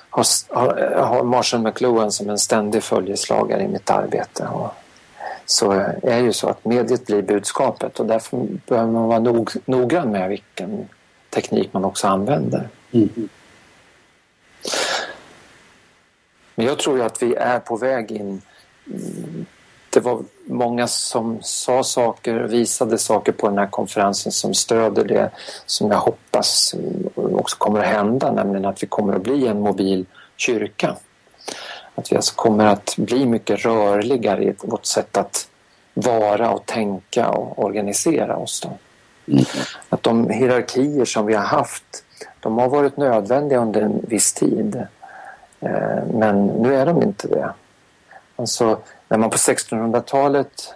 har, 0.09 1.01
har 1.01 1.23
Marshall 1.23 1.61
McLuhan 1.61 2.11
som 2.11 2.29
en 2.29 2.39
ständig 2.39 2.83
följeslagare 2.83 3.63
i 3.63 3.67
mitt 3.67 3.89
arbete. 3.89 4.47
Och, 4.47 4.71
så 5.45 5.71
är 5.71 5.95
det 6.01 6.19
ju 6.19 6.33
så 6.33 6.49
att 6.49 6.65
mediet 6.65 7.05
blir 7.05 7.21
budskapet 7.21 7.99
och 7.99 8.05
därför 8.05 8.47
behöver 8.67 8.91
man 8.91 9.07
vara 9.07 9.19
nog, 9.19 9.51
noggrann 9.65 10.11
med 10.11 10.29
vilken 10.29 10.89
teknik 11.35 11.73
man 11.73 11.85
också 11.85 12.07
använder. 12.07 12.69
Mm. 12.91 13.29
Men 16.55 16.65
jag 16.65 16.79
tror 16.79 16.97
ju 16.97 17.03
att 17.03 17.23
vi 17.23 17.35
är 17.35 17.59
på 17.59 17.77
väg 17.77 18.11
in 18.11 18.41
det 19.95 19.99
var 19.99 20.23
många 20.45 20.87
som 20.87 21.37
sa 21.41 21.83
saker, 21.83 22.33
visade 22.33 22.97
saker 22.97 23.31
på 23.31 23.49
den 23.49 23.57
här 23.57 23.67
konferensen 23.67 24.31
som 24.31 24.53
stöder 24.53 25.03
det 25.03 25.31
som 25.65 25.91
jag 25.91 25.97
hoppas 25.97 26.75
också 27.15 27.57
kommer 27.57 27.79
att 27.79 27.85
hända, 27.85 28.31
nämligen 28.31 28.65
att 28.65 28.83
vi 28.83 28.87
kommer 28.87 29.15
att 29.15 29.23
bli 29.23 29.47
en 29.47 29.59
mobil 29.61 30.05
kyrka. 30.37 30.95
Att 31.95 32.11
vi 32.11 32.15
alltså 32.15 32.35
kommer 32.35 32.65
att 32.65 32.95
bli 32.97 33.25
mycket 33.25 33.65
rörligare 33.65 34.43
i 34.43 34.55
vårt 34.63 34.85
sätt 34.85 35.17
att 35.17 35.47
vara 35.93 36.51
och 36.51 36.65
tänka 36.65 37.29
och 37.29 37.65
organisera 37.65 38.37
oss. 38.37 38.61
Då. 38.61 38.77
Att 39.89 40.03
de 40.03 40.29
hierarkier 40.29 41.05
som 41.05 41.25
vi 41.25 41.33
har 41.33 41.43
haft, 41.43 42.03
de 42.39 42.57
har 42.57 42.69
varit 42.69 42.97
nödvändiga 42.97 43.59
under 43.59 43.81
en 43.81 44.01
viss 44.07 44.33
tid. 44.33 44.75
Eh, 45.59 46.05
men 46.13 46.47
nu 46.47 46.75
är 46.75 46.85
de 46.85 47.03
inte 47.03 47.27
det. 47.27 47.53
Alltså, 48.35 48.79
när 49.07 49.17
man 49.17 49.29
på 49.29 49.37
1600-talet 49.37 50.75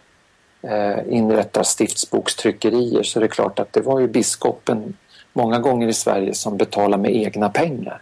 eh, 0.61 1.13
inrättar 1.13 1.63
stiftsbokstryckerier 1.63 3.03
så 3.03 3.19
är 3.19 3.21
det 3.21 3.27
klart 3.27 3.59
att 3.59 3.73
det 3.73 3.81
var 3.81 3.99
ju 3.99 4.07
biskopen 4.07 4.97
många 5.33 5.59
gånger 5.59 5.87
i 5.87 5.93
Sverige 5.93 6.33
som 6.33 6.57
betalade 6.57 7.03
med 7.03 7.15
egna 7.15 7.49
pengar. 7.49 8.01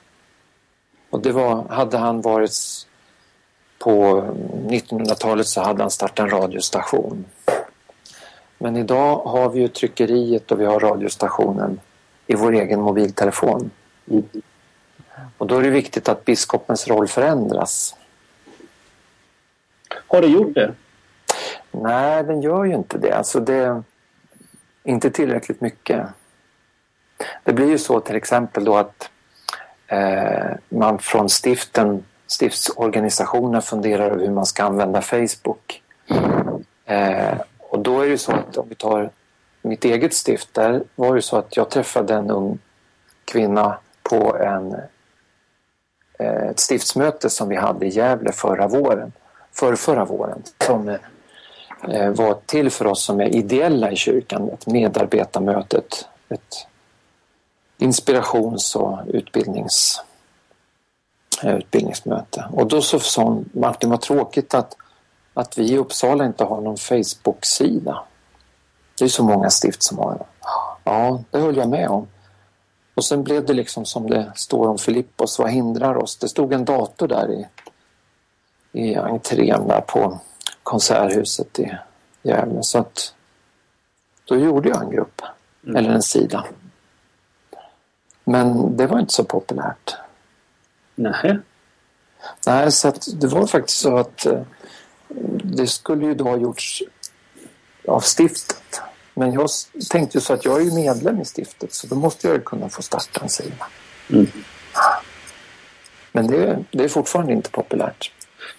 Och 1.09 1.21
det 1.21 1.31
var, 1.31 1.63
hade 1.69 1.97
han 1.97 2.21
varit 2.21 2.51
på 3.79 4.23
1900-talet 4.67 5.47
så 5.47 5.61
hade 5.61 5.83
han 5.83 5.91
startat 5.91 6.19
en 6.19 6.29
radiostation. 6.29 7.25
Men 8.57 8.77
idag 8.77 9.17
har 9.17 9.49
vi 9.49 9.59
ju 9.59 9.67
tryckeriet 9.67 10.51
och 10.51 10.59
vi 10.59 10.65
har 10.65 10.79
radiostationen 10.79 11.79
i 12.27 12.35
vår 12.35 12.53
egen 12.53 12.81
mobiltelefon. 12.81 13.69
Och 15.37 15.47
då 15.47 15.57
är 15.57 15.63
det 15.63 15.69
viktigt 15.69 16.09
att 16.09 16.25
biskopens 16.25 16.87
roll 16.87 17.07
förändras. 17.07 17.95
Har 20.07 20.21
det 20.21 20.27
gjort 20.27 20.55
det? 20.55 20.73
Nej, 21.71 22.23
den 22.23 22.41
gör 22.41 22.63
ju 22.63 22.73
inte 22.73 22.97
det. 22.97 23.11
Alltså 23.11 23.39
det 23.39 23.83
inte 24.83 25.09
tillräckligt 25.09 25.61
mycket. 25.61 26.07
Det 27.43 27.53
blir 27.53 27.69
ju 27.69 27.77
så 27.77 27.99
till 27.99 28.15
exempel 28.15 28.65
då 28.65 28.75
att 28.75 29.09
eh, 29.87 30.51
man 30.69 30.99
från 30.99 31.29
stiften, 31.29 32.03
stiftsorganisationen 32.27 33.61
funderar 33.61 34.11
över 34.11 34.25
hur 34.25 34.33
man 34.33 34.45
ska 34.45 34.63
använda 34.63 35.01
Facebook. 35.01 35.81
Eh, 36.85 37.37
och 37.77 37.83
då 37.83 38.01
är 38.01 38.05
det 38.05 38.11
ju 38.11 38.17
så 38.17 38.31
att 38.31 38.57
om 38.57 38.69
vi 38.69 38.75
tar 38.75 39.09
mitt 39.61 39.85
eget 39.85 40.13
stift, 40.13 40.53
där 40.53 40.83
var 40.95 41.15
det 41.15 41.21
så 41.21 41.37
att 41.37 41.57
jag 41.57 41.69
träffade 41.69 42.13
en 42.13 42.31
ung 42.31 42.59
kvinna 43.25 43.77
på 44.03 44.37
en, 44.37 44.75
eh, 46.19 46.49
ett 46.49 46.59
stiftsmöte 46.59 47.29
som 47.29 47.49
vi 47.49 47.55
hade 47.55 47.85
i 47.85 47.89
Gävle 47.89 48.31
förra 48.31 48.67
våren 48.67 49.11
för 49.51 49.75
förra 49.75 50.05
våren 50.05 50.43
som 50.65 50.89
eh, 51.89 52.09
var 52.09 52.37
till 52.45 52.69
för 52.69 52.87
oss 52.87 53.03
som 53.03 53.21
är 53.21 53.35
ideella 53.35 53.91
i 53.91 53.95
kyrkan. 53.95 54.49
Ett 54.49 54.67
medarbetarmöte, 54.67 55.81
ett 56.29 56.67
inspirations 57.77 58.75
och 58.75 58.99
utbildnings, 59.07 60.01
eh, 61.43 61.55
utbildningsmöte. 61.55 62.45
Och 62.51 62.67
då 62.67 62.81
så 62.81 62.99
sa 62.99 63.23
hon, 63.23 63.49
Martin 63.53 63.89
vad 63.89 64.01
tråkigt 64.01 64.53
att, 64.53 64.75
att 65.39 65.57
vi 65.57 65.71
i 65.71 65.77
Uppsala 65.77 66.25
inte 66.25 66.43
har 66.43 66.61
någon 66.61 66.77
Facebook-sida. 66.77 68.03
Det 68.97 69.05
är 69.05 69.09
så 69.09 69.23
många 69.23 69.49
stift 69.49 69.83
som 69.83 69.97
har 69.97 70.13
det. 70.13 70.25
Ja, 70.83 71.23
det 71.31 71.39
höll 71.39 71.57
jag 71.57 71.69
med 71.69 71.89
om. 71.89 72.07
Och 72.95 73.05
sen 73.05 73.23
blev 73.23 73.45
det 73.45 73.53
liksom 73.53 73.85
som 73.85 74.09
det 74.09 74.31
står 74.35 74.67
om 74.67 74.77
Filippos, 74.77 75.39
vad 75.39 75.51
hindrar 75.51 75.97
oss? 75.97 76.17
Det 76.17 76.29
stod 76.29 76.53
en 76.53 76.65
dator 76.65 77.07
där 77.07 77.31
i 77.31 77.47
i 78.71 78.95
entrén 78.95 79.67
där 79.67 79.81
på 79.81 80.19
Konserthuset 80.63 81.59
i 81.59 81.77
Gävle. 82.21 82.63
Så 82.63 82.79
att 82.79 83.13
då 84.25 84.37
gjorde 84.37 84.69
jag 84.69 84.83
en 84.83 84.91
grupp, 84.91 85.21
mm. 85.63 85.75
eller 85.75 85.89
en 85.89 86.01
sida. 86.01 86.45
Men 88.23 88.77
det 88.77 88.87
var 88.87 88.99
inte 88.99 89.13
så 89.13 89.23
populärt. 89.23 89.95
Nej. 90.95 91.39
Nej, 92.47 92.71
så 92.71 92.87
att 92.87 93.07
det 93.13 93.27
var 93.27 93.47
faktiskt 93.47 93.79
så 93.79 93.97
att 93.97 94.25
eh, 94.25 94.41
det 95.55 95.67
skulle 95.67 96.05
ju 96.05 96.13
då 96.13 96.23
ha 96.23 96.37
gjorts 96.37 96.83
av 97.87 98.01
stiftet. 98.01 98.81
Men 99.13 99.33
jag 99.33 99.49
tänkte 99.89 100.17
ju 100.17 100.21
så 100.21 100.33
att 100.33 100.45
jag 100.45 100.61
är 100.61 100.65
ju 100.65 100.73
medlem 100.73 101.21
i 101.21 101.25
stiftet 101.25 101.73
så 101.73 101.87
då 101.87 101.95
måste 101.95 102.27
jag 102.27 102.35
ju 102.35 102.41
kunna 102.41 102.69
få 102.69 102.81
starta 102.81 103.21
en 103.21 103.29
sida. 103.29 103.67
Mm. 104.09 104.27
Men 106.11 106.27
det, 106.27 106.63
det 106.71 106.83
är 106.83 106.87
fortfarande 106.87 107.33
inte 107.33 107.49
populärt. 107.49 108.11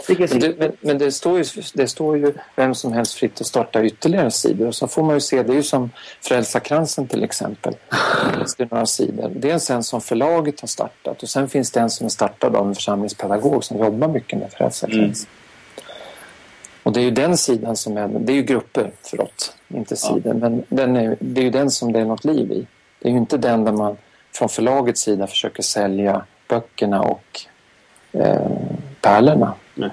Men 0.08 0.40
det, 0.40 0.58
men, 0.58 0.72
men 0.80 0.98
det, 0.98 1.12
står 1.12 1.38
ju, 1.38 1.44
det 1.74 1.88
står 1.88 2.18
ju 2.18 2.34
vem 2.56 2.74
som 2.74 2.92
helst 2.92 3.14
fritt 3.14 3.40
att 3.40 3.46
starta 3.46 3.84
ytterligare 3.84 4.30
sidor. 4.30 4.66
Och 4.66 4.74
så 4.74 4.88
får 4.88 5.02
man 5.02 5.14
ju 5.16 5.20
se, 5.20 5.42
det 5.42 5.52
är 5.52 5.56
ju 5.56 5.62
som 5.62 5.90
Frälsarkransen 6.20 7.08
till 7.08 7.24
exempel. 7.24 7.74
Det 8.56 8.64
är 8.64 8.68
några 8.70 8.86
sidor. 8.86 9.32
Dels 9.36 9.70
en 9.70 9.82
som 9.82 10.00
förlaget 10.00 10.60
har 10.60 10.68
startat 10.68 11.22
och 11.22 11.28
sen 11.28 11.48
finns 11.48 11.70
det 11.70 11.80
en 11.80 11.90
som 11.90 12.06
är 12.06 12.10
startad 12.10 12.56
av 12.56 12.68
en 12.68 12.74
församlingspedagog 12.74 13.64
som 13.64 13.78
jobbar 13.78 14.08
mycket 14.08 14.38
med 14.38 14.52
Frälsarkransen. 14.52 15.04
Mm. 15.04 15.37
Och 16.88 16.94
det 16.94 17.00
är 17.00 17.04
ju 17.04 17.10
den 17.10 17.36
sidan 17.36 17.76
som 17.76 17.96
är, 17.96 18.08
det 18.08 18.32
är 18.32 18.36
ju 18.36 18.42
grupper, 18.42 18.92
förlåt, 19.02 19.56
inte 19.68 19.96
sidor, 19.96 20.22
ja. 20.24 20.34
men 20.34 20.64
den 20.68 20.96
är, 20.96 21.16
det 21.20 21.40
är 21.40 21.44
ju 21.44 21.50
den 21.50 21.70
som 21.70 21.92
det 21.92 22.00
är 22.00 22.04
något 22.04 22.24
liv 22.24 22.52
i. 22.52 22.66
Det 22.98 23.08
är 23.08 23.12
ju 23.12 23.18
inte 23.18 23.36
den 23.36 23.64
där 23.64 23.72
man 23.72 23.96
från 24.32 24.48
förlagets 24.48 25.00
sida 25.00 25.26
försöker 25.26 25.62
sälja 25.62 26.24
böckerna 26.48 27.02
och 27.02 27.40
eh, 28.12 28.50
pärlorna. 29.00 29.54
Nej. 29.74 29.90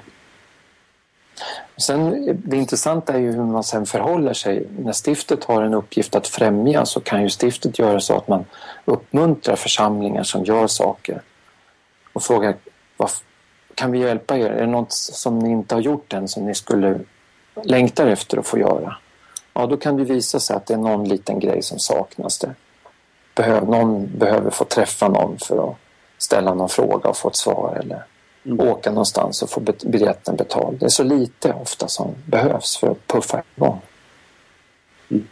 Sen, 1.77 2.25
det 2.45 2.57
intressanta 2.57 3.13
är 3.13 3.19
ju 3.19 3.31
hur 3.31 3.43
man 3.43 3.63
sen 3.63 3.85
förhåller 3.85 4.33
sig. 4.33 4.67
När 4.79 4.93
stiftet 4.93 5.43
har 5.43 5.61
en 5.61 5.73
uppgift 5.73 6.15
att 6.15 6.27
främja 6.27 6.85
så 6.85 6.99
kan 6.99 7.23
ju 7.23 7.29
stiftet 7.29 7.79
göra 7.79 7.99
så 7.99 8.17
att 8.17 8.27
man 8.27 8.45
uppmuntrar 8.85 9.55
församlingar 9.55 10.23
som 10.23 10.43
gör 10.43 10.67
saker 10.67 11.21
och 12.13 12.23
frågar 12.23 12.55
kan 13.75 13.91
vi 13.91 13.99
hjälpa 13.99 14.37
er? 14.37 14.49
Är 14.49 14.61
det 14.61 14.67
något 14.67 14.93
som 14.93 15.39
ni 15.39 15.49
inte 15.49 15.75
har 15.75 15.81
gjort 15.81 16.13
än 16.13 16.27
som 16.27 16.45
ni 16.45 16.55
skulle 16.55 16.99
längtar 17.63 18.07
efter 18.07 18.37
att 18.37 18.47
få 18.47 18.59
göra. 18.59 18.97
Ja, 19.53 19.65
då 19.65 19.77
kan 19.77 19.97
det 19.97 20.03
visa 20.03 20.39
sig 20.39 20.55
att 20.55 20.65
det 20.65 20.73
är 20.73 20.77
någon 20.77 21.07
liten 21.07 21.39
grej 21.39 21.61
som 21.61 21.79
saknas. 21.79 22.39
Det. 22.39 22.55
Behöv, 23.35 23.69
någon 23.69 24.17
behöver 24.17 24.49
få 24.49 24.65
träffa 24.65 25.07
någon 25.07 25.37
för 25.39 25.69
att 25.69 25.75
ställa 26.17 26.53
någon 26.53 26.69
fråga 26.69 27.09
och 27.09 27.17
få 27.17 27.27
ett 27.27 27.35
svar 27.35 27.77
eller 27.79 28.05
mm. 28.45 28.59
åka 28.69 28.89
någonstans 28.89 29.41
och 29.41 29.49
få 29.49 29.61
biljetten 29.85 30.35
betald. 30.35 30.79
Det 30.79 30.85
är 30.85 30.89
så 30.89 31.03
lite 31.03 31.53
ofta 31.53 31.87
som 31.87 32.15
behövs 32.25 32.77
för 32.77 32.91
att 32.91 33.07
puffa 33.07 33.43
igång. 33.55 33.81
Mm. 35.09 35.27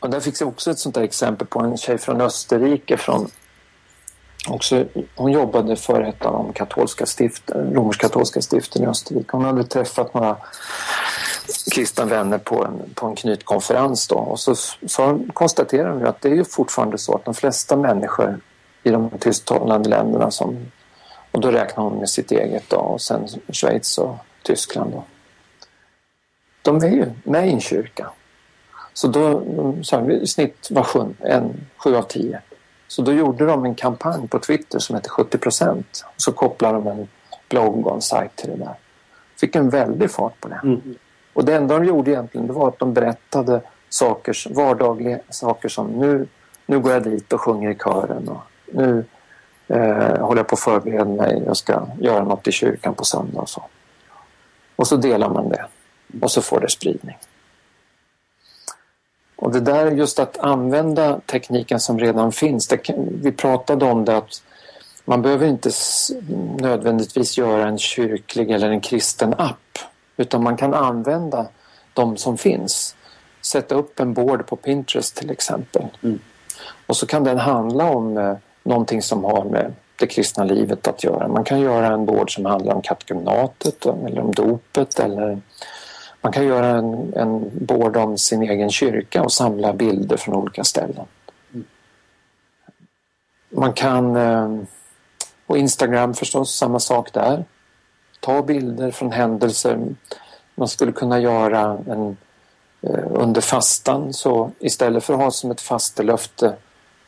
Och 0.00 0.10
där 0.10 0.20
fick 0.20 0.40
jag 0.40 0.48
också 0.48 0.70
ett 0.70 0.78
sånt 0.78 0.94
där 0.94 1.02
exempel 1.02 1.46
på 1.46 1.60
en 1.60 1.76
tjej 1.76 1.98
från 1.98 2.20
Österrike 2.20 2.96
från 2.96 3.30
också, 4.50 4.84
hon 5.14 5.32
jobbade 5.32 5.76
för 5.76 6.02
ett 6.02 6.26
av 6.26 6.32
de 6.32 6.52
katolska 6.52 7.06
stiften, 7.06 7.74
romersk-katolska 7.74 8.40
stiften 8.40 8.82
i 8.82 8.86
Österrike. 8.86 9.28
Hon 9.32 9.44
hade 9.44 9.64
träffat 9.64 10.14
några 10.14 10.36
kristna 11.72 12.04
vänner 12.04 12.38
på 12.38 12.64
en, 12.64 12.82
på 12.94 13.06
en 13.06 13.16
knytkonferens 13.16 14.08
då 14.08 14.16
och 14.16 14.40
så, 14.40 14.54
så 14.86 15.20
konstaterade 15.32 15.90
hon 15.90 16.06
att 16.06 16.20
det 16.20 16.28
är 16.28 16.34
ju 16.34 16.44
fortfarande 16.44 16.98
så 16.98 17.14
att 17.14 17.24
de 17.24 17.34
flesta 17.34 17.76
människor 17.76 18.40
i 18.82 18.90
de 18.90 19.10
tysktalande 19.10 19.88
länderna 19.88 20.30
som, 20.30 20.70
och 21.30 21.40
då 21.40 21.50
räknar 21.50 21.84
hon 21.84 21.98
med 21.98 22.10
sitt 22.10 22.32
eget 22.32 22.70
då 22.70 22.76
och 22.76 23.00
sen 23.00 23.28
Schweiz 23.52 23.98
och 23.98 24.16
Tyskland 24.42 24.92
då. 24.92 25.04
De 26.62 26.76
är 26.76 26.88
ju 26.88 27.06
med 27.24 27.48
i 27.48 27.52
en 27.52 27.60
kyrka. 27.60 28.10
Så 28.92 29.08
då, 29.08 29.42
sa 29.82 30.00
vi, 30.00 30.20
i 30.20 30.26
snitt 30.26 30.68
var 30.70 30.82
sjun, 30.82 31.16
en, 31.20 31.66
sju 31.76 31.96
av 31.96 32.02
tio. 32.02 32.40
Så 32.90 33.02
då 33.02 33.12
gjorde 33.12 33.46
de 33.46 33.64
en 33.64 33.74
kampanj 33.74 34.28
på 34.28 34.38
Twitter 34.38 34.78
som 34.78 34.94
hette 34.96 35.08
70 35.08 35.38
procent. 35.38 36.04
Så 36.16 36.32
kopplade 36.32 36.74
de 36.74 36.86
en 36.86 37.08
blogg 37.48 37.86
och 37.86 37.94
en 37.94 38.02
sajt 38.02 38.36
till 38.36 38.50
det 38.50 38.56
där. 38.56 38.74
Fick 39.40 39.56
en 39.56 39.70
väldig 39.70 40.10
fart 40.10 40.40
på 40.40 40.48
det. 40.48 40.60
Mm. 40.62 40.80
Och 41.32 41.44
det 41.44 41.54
enda 41.54 41.78
de 41.78 41.84
gjorde 41.84 42.10
egentligen 42.10 42.46
det 42.46 42.52
var 42.52 42.68
att 42.68 42.78
de 42.78 42.94
berättade 42.94 43.60
saker, 43.88 44.54
vardagliga 44.54 45.18
saker 45.28 45.68
som 45.68 45.86
nu, 45.86 46.26
nu 46.66 46.80
går 46.80 46.92
jag 46.92 47.02
dit 47.02 47.32
och 47.32 47.40
sjunger 47.40 47.70
i 47.70 47.74
kören 47.74 48.28
och 48.28 48.42
nu 48.72 49.04
eh, 49.68 50.18
håller 50.20 50.40
jag 50.40 50.48
på 50.48 50.54
att 50.54 50.60
förbereda 50.60 51.04
mig, 51.04 51.42
jag 51.46 51.56
ska 51.56 51.86
göra 51.98 52.24
något 52.24 52.48
i 52.48 52.52
kyrkan 52.52 52.94
på 52.94 53.04
söndag 53.04 53.40
och 53.40 53.48
så. 53.48 53.62
Och 54.76 54.86
så 54.86 54.96
delar 54.96 55.28
man 55.28 55.48
det 55.48 55.66
och 56.22 56.30
så 56.30 56.42
får 56.42 56.60
det 56.60 56.70
spridning. 56.70 57.18
Och 59.40 59.52
det 59.52 59.60
där 59.60 59.90
just 59.90 60.18
att 60.18 60.38
använda 60.38 61.20
tekniken 61.26 61.80
som 61.80 61.98
redan 61.98 62.32
finns. 62.32 62.66
Kan, 62.66 63.20
vi 63.22 63.32
pratade 63.32 63.84
om 63.84 64.04
det 64.04 64.16
att 64.16 64.42
man 65.04 65.22
behöver 65.22 65.46
inte 65.46 65.70
nödvändigtvis 66.58 67.38
göra 67.38 67.68
en 67.68 67.78
kyrklig 67.78 68.50
eller 68.50 68.70
en 68.70 68.80
kristen 68.80 69.34
app 69.38 69.78
utan 70.16 70.42
man 70.42 70.56
kan 70.56 70.74
använda 70.74 71.46
de 71.94 72.16
som 72.16 72.38
finns. 72.38 72.96
Sätta 73.42 73.74
upp 73.74 74.00
en 74.00 74.14
board 74.14 74.46
på 74.46 74.56
Pinterest 74.56 75.16
till 75.16 75.30
exempel. 75.30 75.86
Mm. 76.02 76.20
Och 76.86 76.96
så 76.96 77.06
kan 77.06 77.24
den 77.24 77.38
handla 77.38 77.84
om 77.84 78.18
eh, 78.18 78.36
någonting 78.62 79.02
som 79.02 79.24
har 79.24 79.44
med 79.44 79.72
det 79.96 80.06
kristna 80.06 80.44
livet 80.44 80.88
att 80.88 81.04
göra. 81.04 81.28
Man 81.28 81.44
kan 81.44 81.60
göra 81.60 81.86
en 81.86 82.06
board 82.06 82.34
som 82.34 82.44
handlar 82.44 82.74
om 82.74 82.82
katekumnatet 82.82 83.86
eller 83.86 84.20
om 84.20 84.32
dopet 84.32 85.00
eller 85.00 85.40
man 86.20 86.32
kan 86.32 86.46
göra 86.46 86.66
en, 86.66 87.12
en 87.16 87.50
board 87.52 87.96
om 87.96 88.18
sin 88.18 88.42
egen 88.42 88.70
kyrka 88.70 89.22
och 89.22 89.32
samla 89.32 89.72
bilder 89.72 90.16
från 90.16 90.34
olika 90.34 90.64
ställen. 90.64 91.06
Man 93.48 93.72
kan, 93.72 94.16
ehm, 94.16 94.66
och 95.46 95.58
Instagram 95.58 96.14
förstås, 96.14 96.54
samma 96.54 96.80
sak 96.80 97.12
där. 97.12 97.44
Ta 98.20 98.42
bilder 98.42 98.90
från 98.90 99.12
händelser. 99.12 99.78
Man 100.54 100.68
skulle 100.68 100.92
kunna 100.92 101.20
göra 101.20 101.78
en 101.86 102.16
eh, 102.82 103.06
under 103.10 103.40
fastan 103.40 104.12
så 104.12 104.50
istället 104.58 105.04
för 105.04 105.14
att 105.14 105.20
ha 105.20 105.30
som 105.30 105.50
ett 105.50 105.60
fastelöfte 105.60 106.56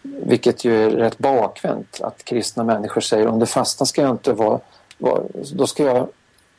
vilket 0.03 0.65
ju 0.65 0.85
är 0.85 0.91
rätt 0.91 1.19
bakvänt 1.19 2.01
att 2.01 2.25
kristna 2.25 2.65
människor 2.65 3.01
säger 3.01 3.27
under 3.27 3.47
fastan 3.47 3.87
ska 3.87 4.03
jag 4.03 4.11
inte 4.11 4.33
vara, 4.33 4.61
vara 4.99 5.23
då 5.55 5.67
ska 5.67 5.85
jag 5.85 6.09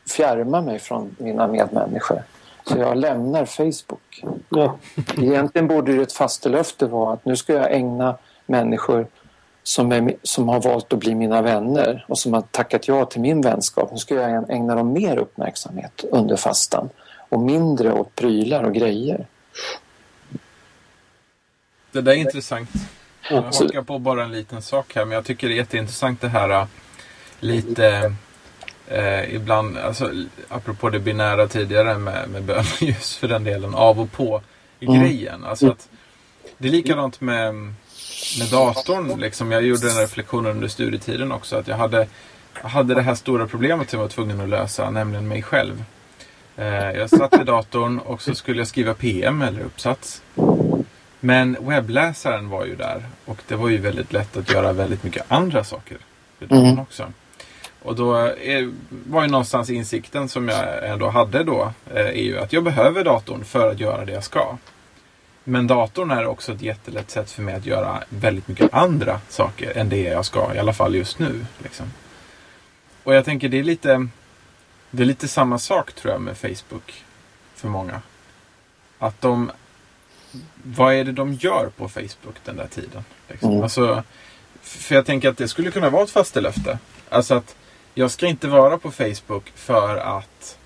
fjärma 0.10 0.62
mig 0.62 0.80
från 0.80 1.16
mina 1.18 1.48
medmänniskor. 1.48 2.24
Så 2.66 2.78
jag 2.78 2.98
lämnar 2.98 3.46
Facebook. 3.46 4.24
Ja. 4.50 4.78
Egentligen 5.18 5.68
borde 5.68 6.02
ett 6.02 6.14
fastelöfte 6.14 6.86
vara 6.86 7.14
att 7.14 7.26
nu 7.26 7.36
ska 7.36 7.54
jag 7.54 7.74
ägna 7.74 8.18
människor 8.46 9.08
som, 9.64 9.92
är, 9.92 10.16
som 10.24 10.50
har 10.50 10.62
valt 10.62 10.94
att 10.94 11.00
bli 11.00 11.16
mina 11.16 11.42
vänner 11.42 12.06
och 12.08 12.20
som 12.20 12.34
har 12.34 12.42
tackat 12.42 12.88
ja 12.88 13.06
till 13.06 13.22
min 13.22 13.42
vänskap. 13.42 13.92
Nu 13.92 13.98
ska 13.98 14.16
jag 14.16 14.50
ägna 14.50 14.76
dem 14.76 14.94
mer 14.94 15.18
uppmärksamhet 15.18 16.06
under 16.12 16.36
fastan 16.36 16.90
och 17.30 17.40
mindre 17.40 17.94
åt 17.94 18.16
prylar 18.16 18.64
och 18.64 18.74
grejer. 18.74 19.28
Det 21.92 22.02
där 22.02 22.12
är 22.12 22.16
intressant. 22.16 22.70
Jag 23.30 23.42
hakar 23.42 23.82
på 23.82 24.00
bara 24.00 24.24
en 24.24 24.32
liten 24.32 24.62
sak 24.62 24.96
här 24.96 25.06
men 25.06 25.16
jag 25.16 25.26
tycker 25.26 25.48
det 25.48 25.54
är 25.54 25.58
jätteintressant 25.58 26.22
det 26.22 26.28
här 26.28 26.50
äh, 26.50 26.68
lite 27.40 28.14
Eh, 28.88 29.36
ibland, 29.36 29.78
alltså, 29.78 30.12
apropå 30.50 30.90
det 30.90 31.00
binära 31.00 31.48
tidigare 31.48 31.98
med, 31.98 32.30
med 32.30 32.44
bönljus 32.44 33.16
för 33.20 33.28
den 33.28 33.44
delen, 33.44 33.76
av 33.76 34.00
och 34.00 34.12
på 34.12 34.42
i 34.80 34.86
mm. 34.86 35.02
grejen. 35.02 35.44
Alltså 35.44 35.72
att, 35.72 35.90
det 36.58 36.68
är 36.68 36.72
likadant 36.72 37.22
med, 37.22 37.56
med 38.40 38.48
datorn. 38.52 39.20
Liksom. 39.20 39.52
Jag 39.52 39.64
gjorde 39.64 39.88
den 39.88 39.98
reflektionen 39.98 40.52
under 40.52 40.68
studietiden 40.68 41.32
också. 41.32 41.58
Att 41.58 41.68
jag 41.68 41.78
hade, 41.78 42.08
hade 42.54 42.94
det 42.94 43.02
här 43.02 43.16
stora 43.16 43.48
problemet 43.48 43.90
som 43.90 44.00
jag 44.00 44.04
var 44.04 44.10
tvungen 44.10 44.42
att 44.42 44.50
lösa, 44.50 44.90
nämligen 44.90 45.28
mig 45.28 45.42
själv. 45.42 45.84
Eh, 46.56 46.92
jag 46.92 47.10
satt 47.10 47.40
vid 47.40 47.46
datorn 47.46 48.00
och 48.00 48.22
så 48.22 48.36
skulle 48.36 48.60
jag 48.60 48.68
skriva 48.68 48.94
PM 48.94 49.42
eller 49.42 49.62
uppsats. 49.62 50.22
Men 51.20 51.58
webbläsaren 51.60 52.50
var 52.50 52.66
ju 52.66 52.76
där 52.76 53.06
och 53.26 53.42
det 53.48 53.56
var 53.56 53.70
ju 53.70 53.78
väldigt 53.78 54.14
lätt 54.14 54.38
att 54.38 54.52
göra 54.52 54.74
väldigt 54.74 55.04
mycket 55.04 55.26
andra 55.28 55.64
saker 55.64 55.98
vid 56.40 56.50
datorn 56.50 56.66
mm. 56.66 56.80
också. 56.80 57.08
Och 57.84 57.96
då 57.96 58.16
är, 58.16 58.72
var 58.90 59.22
ju 59.24 59.30
någonstans 59.30 59.70
insikten 59.70 60.30
som 60.30 60.50
jag 60.50 60.90
ändå 60.90 61.10
hade 61.10 61.44
då 61.44 61.72
eh, 61.94 62.06
är 62.06 62.24
ju 62.24 62.40
att 62.40 62.54
jag 62.54 62.64
behöver 62.64 63.04
datorn 63.04 63.46
för 63.46 63.72
att 63.72 63.80
göra 63.80 64.06
det 64.06 64.12
jag 64.12 64.24
ska. 64.24 64.58
Men 65.44 65.68
datorn 65.68 66.12
är 66.12 66.26
också 66.26 66.52
ett 66.52 66.62
jättelätt 66.62 67.12
sätt 67.12 67.32
för 67.32 67.42
mig 67.42 67.56
att 67.56 67.66
göra 67.66 68.04
väldigt 68.10 68.48
mycket 68.48 68.74
andra 68.74 69.20
saker 69.30 69.78
än 69.78 69.90
det 69.90 70.02
jag 70.02 70.26
ska, 70.26 70.56
i 70.56 70.60
alla 70.60 70.74
fall 70.74 70.96
just 70.96 71.20
nu. 71.20 71.46
Liksom. 71.64 71.86
Och 73.04 73.16
jag 73.16 73.26
tänker 73.26 73.50
det 73.50 73.60
är 73.60 73.64
lite 73.64 74.08
det 74.92 75.04
är 75.04 75.08
lite 75.08 75.28
samma 75.28 75.60
sak 75.60 75.94
tror 75.94 76.14
jag 76.14 76.22
med 76.22 76.38
Facebook 76.38 77.04
för 77.56 77.68
många. 77.68 78.02
Att 79.00 79.22
de 79.22 79.52
vad 80.64 80.94
är 80.94 81.04
det 81.04 81.12
de 81.12 81.34
gör 81.34 81.72
på 81.78 81.90
Facebook 81.90 82.36
den 82.46 82.56
där 82.56 82.68
tiden? 82.68 83.04
Liksom? 83.28 83.52
Mm. 83.52 83.64
Alltså, 83.64 84.04
för 84.62 84.96
jag 84.96 85.06
tänker 85.06 85.30
att 85.30 85.38
det 85.38 85.48
skulle 85.48 85.72
kunna 85.72 85.90
vara 85.90 86.04
ett 86.04 86.10
fastelöfte. 86.10 86.80
Alltså 87.10 87.36
att 87.36 87.56
jag 87.94 88.12
ska 88.12 88.28
inte 88.28 88.48
vara 88.48 88.78
på 88.78 88.92
Facebook 88.92 89.52
för 89.56 89.98
att 89.98 90.58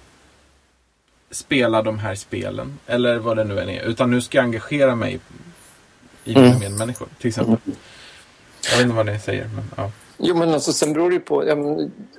spela 1.32 1.82
de 1.82 2.00
här 2.00 2.16
spelen. 2.16 2.80
Eller 2.88 3.18
vad 3.18 3.38
det 3.38 3.44
nu 3.44 3.60
än 3.60 3.70
är. 3.70 3.82
Utan 3.84 4.12
nu 4.12 4.22
ska 4.22 4.38
jag 4.38 4.46
engagera 4.46 4.96
mig 4.96 5.20
i 6.24 6.36
mina 6.36 6.48
mm. 6.48 6.60
medmänniskor. 6.60 7.08
Till 7.20 7.28
exempel. 7.28 7.58
Jag 8.72 8.78
vet 8.78 8.86
inte 8.86 8.96
vad 8.96 9.06
ni 9.06 9.20
säger. 9.20 9.48
Men, 9.56 9.64
ja. 9.78 9.92
Jo 10.18 10.36
men 10.36 10.54
alltså 10.54 10.74
sen 10.74 10.94
beror 10.94 11.12
det 11.12 11.20
på. 11.20 11.48
Ja, 11.48 11.56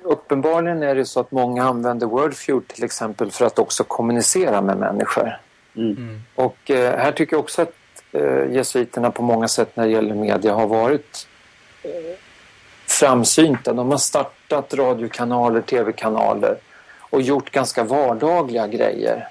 uppenbarligen 0.02 0.82
är 0.82 0.94
det 0.94 1.04
så 1.04 1.20
att 1.20 1.30
många 1.30 1.64
använder 1.64 2.06
Wordfeud 2.06 2.68
till 2.68 2.84
exempel 2.84 3.30
för 3.30 3.44
att 3.44 3.58
också 3.58 3.84
kommunicera 3.84 4.60
med 4.60 4.76
människor. 4.76 5.36
Mm. 5.76 5.96
mm. 5.96 6.22
Och 6.34 6.70
eh, 6.70 6.98
här 6.98 7.12
tycker 7.12 7.36
jag 7.36 7.40
också 7.40 7.62
att 7.62 7.74
eh, 8.12 8.52
jesuiterna 8.52 9.10
på 9.10 9.22
många 9.22 9.48
sätt 9.48 9.76
när 9.76 9.86
det 9.86 9.92
gäller 9.92 10.14
media 10.14 10.54
har 10.54 10.66
varit 10.66 11.26
eh, 11.82 11.90
framsynta. 12.86 13.72
De 13.72 13.90
har 13.90 13.98
startat 14.48 14.74
radiokanaler, 14.74 15.60
tv-kanaler 15.60 16.58
och 17.00 17.22
gjort 17.22 17.50
ganska 17.50 17.84
vardagliga 17.84 18.66
grejer 18.66 19.28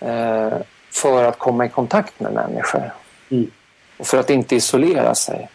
eh, 0.00 0.52
för 0.90 1.24
att 1.24 1.38
komma 1.38 1.66
i 1.66 1.68
kontakt 1.68 2.20
med 2.20 2.32
människor. 2.32 2.90
Mm. 3.30 3.50
Och 3.96 4.06
för 4.06 4.18
att 4.18 4.30
inte 4.30 4.56
isolera 4.56 5.14
sig. 5.14 5.48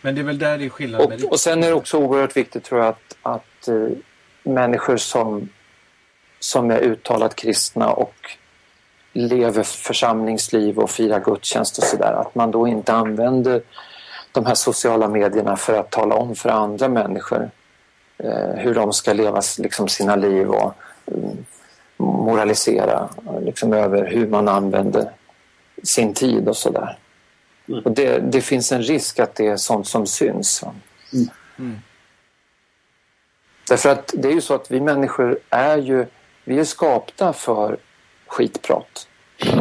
Men 0.00 0.14
det 0.14 0.20
är 0.20 0.24
väl 0.24 0.38
där 0.38 0.58
det 0.58 0.64
är 0.64 0.68
skillnaden. 0.68 1.24
Och, 1.24 1.32
och 1.32 1.40
sen 1.40 1.62
är 1.62 1.66
det 1.66 1.74
också 1.74 1.98
oerhört 1.98 2.36
viktigt 2.36 2.64
tror 2.64 2.80
jag 2.80 2.88
att, 2.88 3.16
att 3.22 3.68
uh, 3.68 3.90
människor 4.42 4.96
som, 4.96 5.48
som 6.40 6.70
är 6.70 6.78
uttalat 6.78 7.36
kristna 7.36 7.92
och 7.92 8.14
lever 9.12 9.62
församlingsliv 9.62 10.78
och 10.78 10.90
firar 10.90 11.20
gudstjänst 11.20 11.78
och 11.78 11.84
sådär, 11.84 12.12
att 12.12 12.34
man 12.34 12.50
då 12.50 12.68
inte 12.68 12.92
använder 12.92 13.62
de 14.32 14.46
här 14.46 14.54
sociala 14.54 15.08
medierna 15.08 15.56
för 15.56 15.78
att 15.78 15.90
tala 15.90 16.14
om 16.14 16.34
för 16.34 16.48
andra 16.48 16.88
människor 16.88 17.42
eh, 17.42 17.61
hur 18.56 18.74
de 18.74 18.92
ska 18.92 19.12
leva 19.12 19.42
liksom, 19.58 19.88
sina 19.88 20.16
liv 20.16 20.50
och 20.50 20.74
mm, 21.06 21.44
moralisera 21.96 23.08
liksom, 23.40 23.72
över 23.72 24.06
hur 24.06 24.28
man 24.28 24.48
använder 24.48 25.10
sin 25.82 26.14
tid 26.14 26.48
och 26.48 26.56
sådär. 26.56 26.98
Mm. 27.68 27.84
Och 27.84 27.90
det, 27.90 28.18
det, 28.18 28.40
finns 28.40 28.72
en 28.72 28.82
risk 28.82 29.18
att 29.18 29.34
det 29.34 29.46
är 29.46 29.56
sånt 29.56 29.86
som 29.86 30.06
syns. 30.06 30.64
Mm. 31.12 31.28
Mm. 31.58 31.78
Därför 33.68 33.88
att 33.88 34.14
det 34.16 34.28
är 34.28 34.32
ju 34.32 34.40
så 34.40 34.54
att 34.54 34.70
vi 34.70 34.80
människor 34.80 35.38
är 35.50 35.78
ju 35.78 36.06
vi 36.44 36.58
är 36.58 36.64
skapta 36.64 37.32
för 37.32 37.78
skitprat 38.26 39.08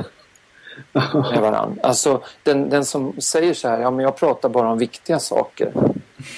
med 0.92 1.42
varandra. 1.42 1.82
Alltså 1.84 2.24
den, 2.44 2.70
den 2.70 2.86
som 2.86 3.22
säger 3.22 3.54
så 3.54 3.68
här, 3.68 3.80
ja 3.80 3.92
men 3.92 4.04
jag 4.04 4.16
pratar 4.16 4.50
bara 4.50 4.72
om 4.72 4.78
viktiga 4.78 5.20
saker. 5.20 5.74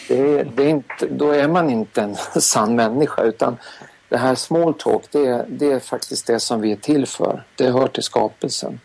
Det 0.07 0.19
är, 0.19 0.45
det 0.55 0.63
är 0.63 0.69
inte, 0.69 1.07
då 1.09 1.31
är 1.31 1.47
man 1.47 1.69
inte 1.69 2.01
en 2.01 2.15
sann 2.41 2.75
människa 2.75 3.23
utan 3.23 3.57
det 4.09 4.17
här 4.17 4.35
small 4.35 4.73
talk 4.73 5.03
det 5.11 5.25
är, 5.27 5.45
det 5.47 5.71
är 5.71 5.79
faktiskt 5.79 6.27
det 6.27 6.39
som 6.39 6.61
vi 6.61 6.71
är 6.71 6.75
till 6.75 7.05
för. 7.05 7.43
Det 7.55 7.71
hör 7.71 7.87
till 7.87 8.03
skapelsen. 8.03 8.79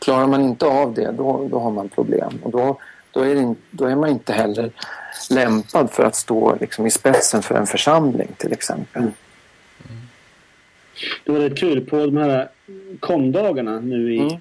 Klarar 0.00 0.26
man 0.26 0.42
inte 0.42 0.66
av 0.66 0.94
det 0.94 1.10
då, 1.12 1.48
då 1.50 1.58
har 1.58 1.70
man 1.70 1.88
problem 1.88 2.38
och 2.42 2.50
då, 2.50 2.78
då, 3.10 3.20
är 3.20 3.34
det, 3.34 3.54
då 3.70 3.84
är 3.84 3.96
man 3.96 4.08
inte 4.10 4.32
heller 4.32 4.70
lämpad 5.30 5.90
för 5.90 6.02
att 6.02 6.16
stå 6.16 6.56
liksom, 6.60 6.86
i 6.86 6.90
spetsen 6.90 7.42
för 7.42 7.54
en 7.54 7.66
församling 7.66 8.28
till 8.36 8.52
exempel. 8.52 9.10
Det 11.24 11.32
var 11.32 11.38
rätt 11.40 11.58
kul 11.58 11.80
på 11.80 11.96
de 11.96 12.16
här 12.16 12.48
kondagarna 13.00 13.80
nu 13.80 14.14
i 14.14 14.40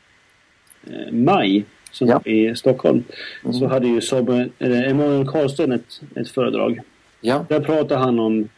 Mm. 0.88 1.08
eh, 1.08 1.12
maj 1.14 1.66
som 1.92 2.08
Ja. 2.08 2.22
i 2.26 2.56
Stockholm. 2.56 3.04
Mm. 3.44 3.54
Så 3.54 3.68
hade 3.68 3.88
ju 3.88 4.02
eller 4.60 4.84
Emanuel 4.89 5.28
Karlström 5.28 5.72
ett, 5.72 6.02
ett 6.16 6.30
föredrag. 6.32 6.80
Ja, 7.22 7.46
Där 7.50 7.60
pratade 7.60 8.00
han 8.02 8.20
om, 8.20 8.50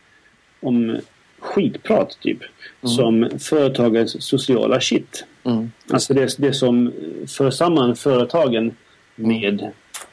om 0.60 0.98
skitprat 1.40 2.18
typ. 2.22 2.40
Mm. 2.42 2.96
Som 2.96 3.40
företagets 3.40 4.16
sociala 4.20 4.82
shit. 4.82 5.26
mm. 5.44 5.72
Alltså 5.90 6.14
det, 6.14 6.36
det 6.38 6.54
som 6.54 6.94
för 7.28 7.50
samman 7.52 7.96
företagen 7.96 8.72
med 9.16 9.62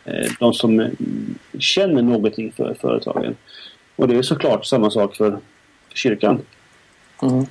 eh, 0.04 0.30
de 0.40 0.52
som 0.52 0.90
känner 1.58 2.02
någonting 2.02 2.52
för 2.52 2.74
företagen. 2.80 3.36
Och 3.96 4.08
det 4.08 4.16
är 4.16 4.22
såklart 4.22 4.66
samma 4.66 4.90
sak 4.90 5.16
för 5.16 5.38
kyrkan. 5.94 6.40
Mm. 7.22 7.46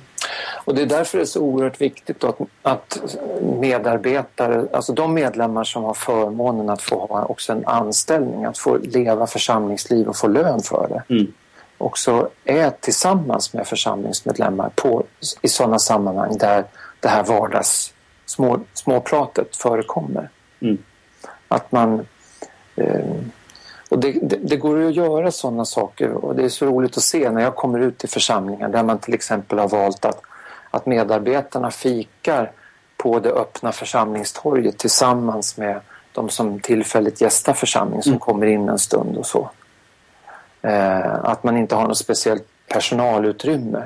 Och 0.70 0.76
det 0.76 0.82
är 0.82 0.86
därför 0.86 1.18
det 1.18 1.24
är 1.24 1.26
så 1.26 1.40
oerhört 1.40 1.80
viktigt 1.80 2.24
att, 2.24 2.38
att 2.62 2.98
medarbetare, 3.42 4.66
alltså 4.72 4.92
de 4.92 5.14
medlemmar 5.14 5.64
som 5.64 5.84
har 5.84 5.94
förmånen 5.94 6.70
att 6.70 6.82
få 6.82 7.06
ha 7.06 7.24
också 7.24 7.52
en 7.52 7.66
anställning, 7.66 8.44
att 8.44 8.58
få 8.58 8.76
leva 8.76 9.26
församlingsliv 9.26 10.08
och 10.08 10.16
få 10.16 10.28
lön 10.28 10.60
för 10.60 10.86
det. 10.88 11.14
Mm. 11.14 11.32
Också 11.78 12.28
är 12.44 12.70
tillsammans 12.70 13.54
med 13.54 13.66
församlingsmedlemmar 13.66 14.70
på, 14.74 15.04
i 15.42 15.48
sådana 15.48 15.78
sammanhang 15.78 16.38
där 16.38 16.64
det 17.00 17.08
här 17.08 17.24
vardags 17.24 17.94
små, 18.26 18.60
småpratet 18.74 19.56
förekommer. 19.56 20.30
Mm. 20.60 20.78
Att 21.48 21.72
man 21.72 22.06
eh, 22.76 23.14
och 23.88 23.98
det, 23.98 24.12
det, 24.22 24.36
det 24.36 24.56
går 24.56 24.86
att 24.86 24.94
göra 24.94 25.30
sådana 25.30 25.64
saker 25.64 26.10
och 26.10 26.36
det 26.36 26.44
är 26.44 26.48
så 26.48 26.66
roligt 26.66 26.96
att 26.96 27.02
se 27.02 27.30
när 27.30 27.42
jag 27.42 27.56
kommer 27.56 27.78
ut 27.78 27.98
till 27.98 28.08
församlingar 28.08 28.68
där 28.68 28.82
man 28.82 28.98
till 28.98 29.14
exempel 29.14 29.58
har 29.58 29.68
valt 29.68 30.04
att, 30.04 30.22
att 30.70 30.86
medarbetarna 30.86 31.70
fikar 31.70 32.50
på 32.96 33.18
det 33.20 33.30
öppna 33.30 33.72
församlingstorget 33.72 34.78
tillsammans 34.78 35.56
med 35.56 35.80
de 36.12 36.28
som 36.28 36.60
tillfälligt 36.60 37.20
gästar 37.20 37.52
församlingen 37.52 38.02
som 38.02 38.12
Mm. 38.12 38.20
kommer 38.20 38.46
in 38.46 38.68
en 38.68 38.78
stund 38.78 39.16
och 39.16 39.26
så. 39.26 39.50
Eh, 40.62 41.14
att 41.24 41.44
man 41.44 41.56
inte 41.56 41.74
har 41.74 41.86
något 41.88 41.98
speciellt 41.98 42.46
personalutrymme 42.68 43.82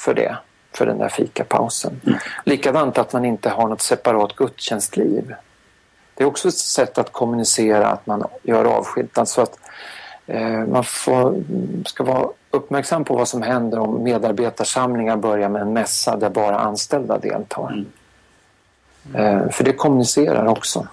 för 0.00 0.14
det, 0.14 0.36
för 0.74 0.86
den 0.86 0.98
där 0.98 1.08
fikapausen. 1.08 2.00
Likadant 2.44 2.98
att 2.98 3.12
man 3.12 3.24
inte 3.24 3.48
har 3.48 3.68
något 3.68 3.80
separat 3.82 4.36
gudstjänstliv. 4.36 5.34
Det 6.14 6.24
är 6.24 6.28
också 6.28 6.48
ett 6.48 6.54
sätt 6.54 6.98
att 6.98 7.12
kommunicera 7.12 7.86
att 7.86 8.06
man 8.06 8.24
gör 8.42 8.64
avskilt. 8.64 9.18
Alltså 9.18 9.40
att 9.42 9.58
eh, 10.26 10.66
man 10.66 10.84
får, 10.84 11.44
ska 11.86 12.04
vara 12.04 12.28
uppmärksam 12.56 13.04
på 13.04 13.14
vad 13.14 13.28
som 13.28 13.42
händer 13.42 13.78
om 13.78 14.02
medarbetarsamlingar 14.02 15.16
börjar 15.16 15.48
med 15.48 15.62
en 15.62 15.72
mässa 15.72 16.16
där 16.16 16.30
bara 16.30 16.58
anställda 16.58 17.18
deltar. 17.18 17.84
Eh, 19.14 19.48
för 19.48 19.64
det 19.64 19.72
kommunicerar 19.72 20.46
också. 20.46 20.86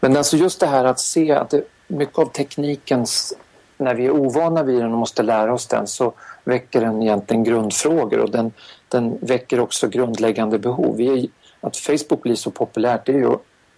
Men 0.00 0.16
alltså 0.16 0.36
just 0.36 0.60
det 0.60 0.66
här 0.66 0.84
att 0.84 1.00
se 1.00 1.32
att 1.32 1.50
det, 1.50 1.62
mycket 1.86 2.18
av 2.18 2.26
teknikens, 2.26 3.34
när 3.76 3.94
vi 3.94 4.06
är 4.06 4.10
ovana 4.10 4.62
vid 4.62 4.80
den 4.80 4.92
och 4.92 4.98
måste 4.98 5.22
lära 5.22 5.54
oss 5.54 5.66
den 5.66 5.86
så 5.86 6.12
väcker 6.44 6.80
den 6.80 7.02
egentligen 7.02 7.44
grundfrågor 7.44 8.18
och 8.18 8.30
den, 8.30 8.52
den 8.88 9.18
väcker 9.20 9.60
också 9.60 9.88
grundläggande 9.88 10.58
behov. 10.58 10.96
Vi 10.96 11.08
är, 11.08 11.28
att 11.60 11.76
Facebook 11.76 12.22
blir 12.22 12.34
så 12.34 12.50
populärt 12.50 13.06
det 13.06 13.12
ju, 13.12 13.36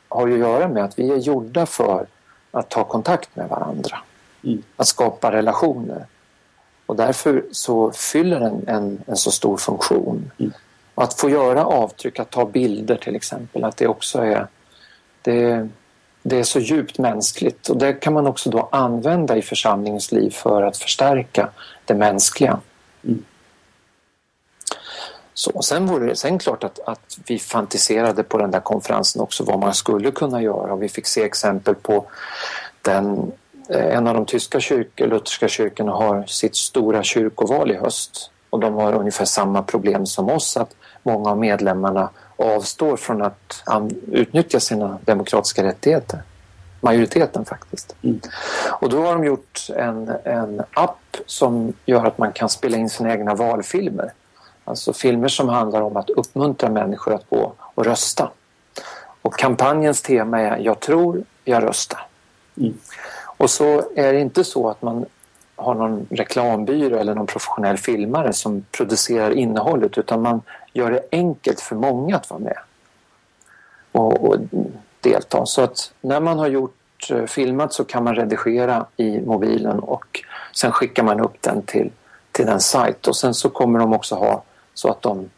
har 0.08 0.26
ju 0.26 0.32
att 0.32 0.38
göra 0.38 0.68
med 0.68 0.84
att 0.84 0.98
vi 0.98 1.10
är 1.10 1.16
gjorda 1.16 1.66
för 1.66 2.06
att 2.50 2.68
ta 2.68 2.84
kontakt 2.84 3.36
med 3.36 3.48
varandra. 3.48 3.98
Mm. 4.44 4.62
Att 4.76 4.86
skapa 4.86 5.32
relationer. 5.32 6.06
Och 6.90 6.96
därför 6.96 7.44
så 7.50 7.92
fyller 7.92 8.40
den 8.40 8.64
en, 8.66 9.02
en 9.06 9.16
så 9.16 9.30
stor 9.30 9.56
funktion. 9.56 10.30
Mm. 10.38 10.52
Att 10.94 11.14
få 11.14 11.30
göra 11.30 11.64
avtryck, 11.64 12.18
att 12.18 12.30
ta 12.30 12.44
bilder 12.44 12.96
till 12.96 13.16
exempel, 13.16 13.64
att 13.64 13.76
det 13.76 13.86
också 13.86 14.18
är 14.18 14.46
det, 15.22 15.68
det 16.22 16.38
är 16.38 16.42
så 16.42 16.60
djupt 16.60 16.98
mänskligt 16.98 17.68
och 17.68 17.76
det 17.76 17.92
kan 17.92 18.12
man 18.12 18.26
också 18.26 18.50
då 18.50 18.68
använda 18.72 19.36
i 19.36 19.42
församlingens 19.42 20.12
liv 20.12 20.30
för 20.30 20.62
att 20.62 20.76
förstärka 20.76 21.48
det 21.84 21.94
mänskliga. 21.94 22.60
Mm. 23.04 23.24
Så, 25.34 25.62
sen 25.62 25.86
vore 25.86 26.06
det 26.06 26.16
sen 26.16 26.38
klart 26.38 26.64
att, 26.64 26.78
att 26.78 27.18
vi 27.26 27.38
fantiserade 27.38 28.22
på 28.22 28.38
den 28.38 28.50
där 28.50 28.60
konferensen 28.60 29.22
också 29.22 29.44
vad 29.44 29.58
man 29.58 29.74
skulle 29.74 30.10
kunna 30.10 30.42
göra 30.42 30.72
och 30.72 30.82
vi 30.82 30.88
fick 30.88 31.06
se 31.06 31.22
exempel 31.22 31.74
på 31.74 32.06
den, 32.82 33.32
en 33.70 34.06
av 34.06 34.14
de 34.14 34.26
tyska 34.26 34.60
kyrkor, 34.60 35.06
lutherska 35.06 35.48
kyrkorna 35.48 35.92
har 35.92 36.24
sitt 36.26 36.56
stora 36.56 37.02
kyrkoval 37.02 37.70
i 37.70 37.76
höst 37.76 38.30
och 38.50 38.60
de 38.60 38.74
har 38.74 38.92
ungefär 38.92 39.24
samma 39.24 39.62
problem 39.62 40.06
som 40.06 40.30
oss 40.30 40.56
att 40.56 40.74
många 41.02 41.30
av 41.30 41.38
medlemmarna 41.38 42.10
avstår 42.36 42.96
från 42.96 43.22
att 43.22 43.62
utnyttja 44.12 44.60
sina 44.60 44.98
demokratiska 45.04 45.64
rättigheter. 45.64 46.22
Majoriteten 46.80 47.44
faktiskt. 47.44 47.96
Mm. 48.02 48.20
Och 48.80 48.88
då 48.88 49.02
har 49.02 49.12
de 49.12 49.24
gjort 49.24 49.66
en, 49.76 50.12
en 50.24 50.62
app 50.72 51.16
som 51.26 51.72
gör 51.86 52.04
att 52.04 52.18
man 52.18 52.32
kan 52.32 52.48
spela 52.48 52.76
in 52.76 52.90
sina 52.90 53.12
egna 53.12 53.34
valfilmer. 53.34 54.12
Alltså 54.64 54.92
filmer 54.92 55.28
som 55.28 55.48
handlar 55.48 55.80
om 55.80 55.96
att 55.96 56.10
uppmuntra 56.10 56.70
människor 56.70 57.14
att 57.14 57.30
gå 57.30 57.52
och 57.58 57.84
rösta. 57.84 58.30
Och 59.22 59.38
kampanjens 59.38 60.02
tema 60.02 60.40
är 60.40 60.58
Jag 60.58 60.80
tror, 60.80 61.22
jag 61.44 61.62
röstar. 61.62 62.06
Mm. 62.56 62.78
Och 63.40 63.50
så 63.50 63.82
är 63.94 64.12
det 64.12 64.20
inte 64.20 64.44
så 64.44 64.68
att 64.68 64.82
man 64.82 65.06
har 65.56 65.74
någon 65.74 66.06
reklambyrå 66.10 66.96
eller 66.96 67.14
någon 67.14 67.26
professionell 67.26 67.76
filmare 67.76 68.32
som 68.32 68.64
producerar 68.70 69.30
innehållet 69.30 69.98
utan 69.98 70.22
man 70.22 70.42
gör 70.72 70.90
det 70.90 71.02
enkelt 71.12 71.60
för 71.60 71.76
många 71.76 72.16
att 72.16 72.30
vara 72.30 72.40
med 72.40 72.58
och, 73.92 74.28
och 74.28 74.36
delta. 75.00 75.46
Så 75.46 75.62
att 75.62 75.92
när 76.00 76.20
man 76.20 76.38
har 76.38 76.48
gjort 76.48 77.10
eh, 77.10 77.24
filmat 77.24 77.72
så 77.72 77.84
kan 77.84 78.04
man 78.04 78.14
redigera 78.14 78.86
i 78.96 79.20
mobilen 79.20 79.78
och 79.78 80.20
sen 80.52 80.72
skickar 80.72 81.02
man 81.02 81.20
upp 81.20 81.42
den 81.42 81.62
till, 81.62 81.90
till 82.32 82.46
den 82.46 82.60
sajt 82.60 83.06
och 83.06 83.16
sen 83.16 83.34
så 83.34 83.48
kommer 83.48 83.78
de 83.78 83.92
också 83.92 84.14
ha 84.14 84.42
så 84.74 84.90
att 84.90 85.02
de, 85.02 85.30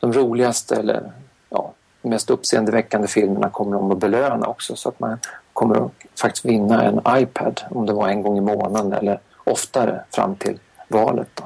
de 0.00 0.12
roligaste 0.12 0.76
eller 0.76 1.12
ja, 1.48 1.72
mest 2.02 2.30
uppseendeväckande 2.30 3.08
filmerna 3.08 3.50
kommer 3.50 3.76
de 3.76 3.90
att 3.90 3.98
belöna 3.98 4.46
också 4.46 4.76
så 4.76 4.88
att 4.88 5.00
man 5.00 5.18
kommer 5.52 5.86
att 5.86 5.92
faktiskt 6.20 6.44
vinna 6.44 6.82
en 6.82 7.00
iPad 7.22 7.60
om 7.70 7.86
det 7.86 7.92
var 7.92 8.08
en 8.08 8.22
gång 8.22 8.38
i 8.38 8.40
månaden 8.40 8.92
eller 8.92 9.20
oftare 9.44 10.04
fram 10.10 10.36
till 10.36 10.58
valet. 10.88 11.28
Då. 11.34 11.44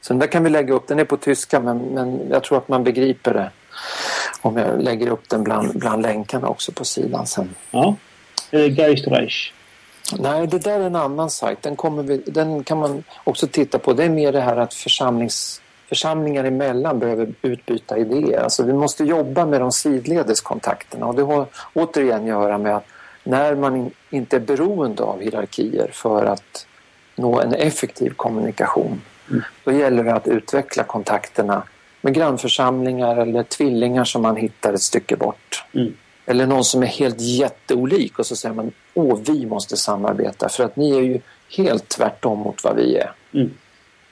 Så 0.00 0.12
den 0.12 0.18
där 0.18 0.26
kan 0.26 0.44
vi 0.44 0.50
lägga 0.50 0.74
upp. 0.74 0.88
Den 0.88 0.98
är 0.98 1.04
på 1.04 1.16
tyska 1.16 1.60
men, 1.60 1.78
men 1.78 2.28
jag 2.30 2.44
tror 2.44 2.58
att 2.58 2.68
man 2.68 2.84
begriper 2.84 3.34
det 3.34 3.50
om 4.42 4.56
jag 4.56 4.82
lägger 4.82 5.08
upp 5.08 5.28
den 5.28 5.44
bland, 5.44 5.78
bland 5.78 6.02
länkarna 6.02 6.48
också 6.48 6.72
på 6.72 6.84
sidan 6.84 7.26
sen. 7.26 7.54
Ja. 7.70 7.96
Geistreich. 8.50 9.52
Nej, 10.18 10.46
det 10.46 10.58
där 10.58 10.80
är 10.80 10.84
en 10.84 10.96
annan 10.96 11.30
sajt. 11.30 11.62
Den, 11.62 11.76
kommer 11.76 12.02
vi, 12.02 12.16
den 12.26 12.64
kan 12.64 12.78
man 12.78 13.04
också 13.24 13.46
titta 13.46 13.78
på. 13.78 13.92
Det 13.92 14.04
är 14.04 14.08
mer 14.08 14.32
det 14.32 14.40
här 14.40 14.56
att 14.56 14.74
församlings, 14.74 15.62
församlingar 15.88 16.44
emellan 16.44 16.98
behöver 16.98 17.34
utbyta 17.42 17.98
idéer. 17.98 18.42
Alltså 18.42 18.62
vi 18.62 18.72
måste 18.72 19.04
jobba 19.04 19.46
med 19.46 19.60
de 19.60 19.72
sidledes 19.72 20.40
kontakterna 20.40 21.06
och 21.06 21.14
det 21.14 21.22
har 21.22 21.46
återigen 21.72 22.22
att 22.22 22.28
göra 22.28 22.58
med 22.58 22.76
att 22.76 22.86
när 23.24 23.54
man 23.54 23.76
in, 23.76 23.90
inte 24.10 24.36
är 24.36 24.40
beroende 24.40 25.02
av 25.02 25.20
hierarkier 25.20 25.90
för 25.92 26.24
att 26.24 26.66
nå 27.16 27.40
en 27.40 27.54
effektiv 27.54 28.10
kommunikation 28.10 29.00
Mm. 29.30 29.42
då 29.64 29.72
gäller 29.72 30.04
det 30.04 30.14
att 30.14 30.28
utveckla 30.28 30.84
kontakterna 30.84 31.62
med 32.00 32.14
grannförsamlingar 32.14 33.16
eller 33.16 33.42
tvillingar 33.42 34.04
som 34.04 34.22
man 34.22 34.36
hittar 34.36 34.72
ett 34.72 34.82
stycke 34.82 35.16
bort. 35.16 35.64
Mm. 35.72 35.92
Eller 36.26 36.46
någon 36.46 36.64
som 36.64 36.82
är 36.82 36.86
helt 36.86 37.20
jätteolik 37.20 38.18
och 38.18 38.26
så 38.26 38.36
säger 38.36 38.54
man 38.54 38.72
åh 38.94 39.18
vi 39.26 39.46
måste 39.46 39.76
samarbeta 39.76 40.48
för 40.48 40.64
att 40.64 40.76
ni 40.76 40.96
är 40.96 41.02
ju 41.02 41.20
helt 41.56 41.88
tvärtom 41.88 42.38
mot 42.38 42.64
vad 42.64 42.76
vi 42.76 42.96
är. 42.96 43.12
Mm. 43.34 43.50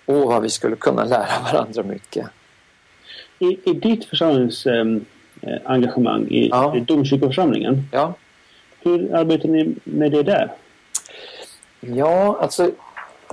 Åh 0.06 0.28
vad 0.28 0.42
vi 0.42 0.50
skulle 0.50 0.76
kunna 0.76 1.04
lära 1.04 1.26
varandra 1.52 1.82
mycket. 1.82 2.26
I, 3.38 3.70
I 3.70 3.72
ditt 3.72 4.04
församlingsengagemang 4.04 6.26
i, 6.30 6.48
Ja. 6.48 6.76
i 6.76 6.80
domkyrkoförsamlingen. 6.80 7.88
Ja, 7.92 8.14
Hur 8.80 9.14
arbetar 9.14 9.48
ni 9.48 9.74
med 9.84 10.12
det 10.12 10.22
där? 10.22 10.52
ja 11.80 12.38
alltså 12.40 12.70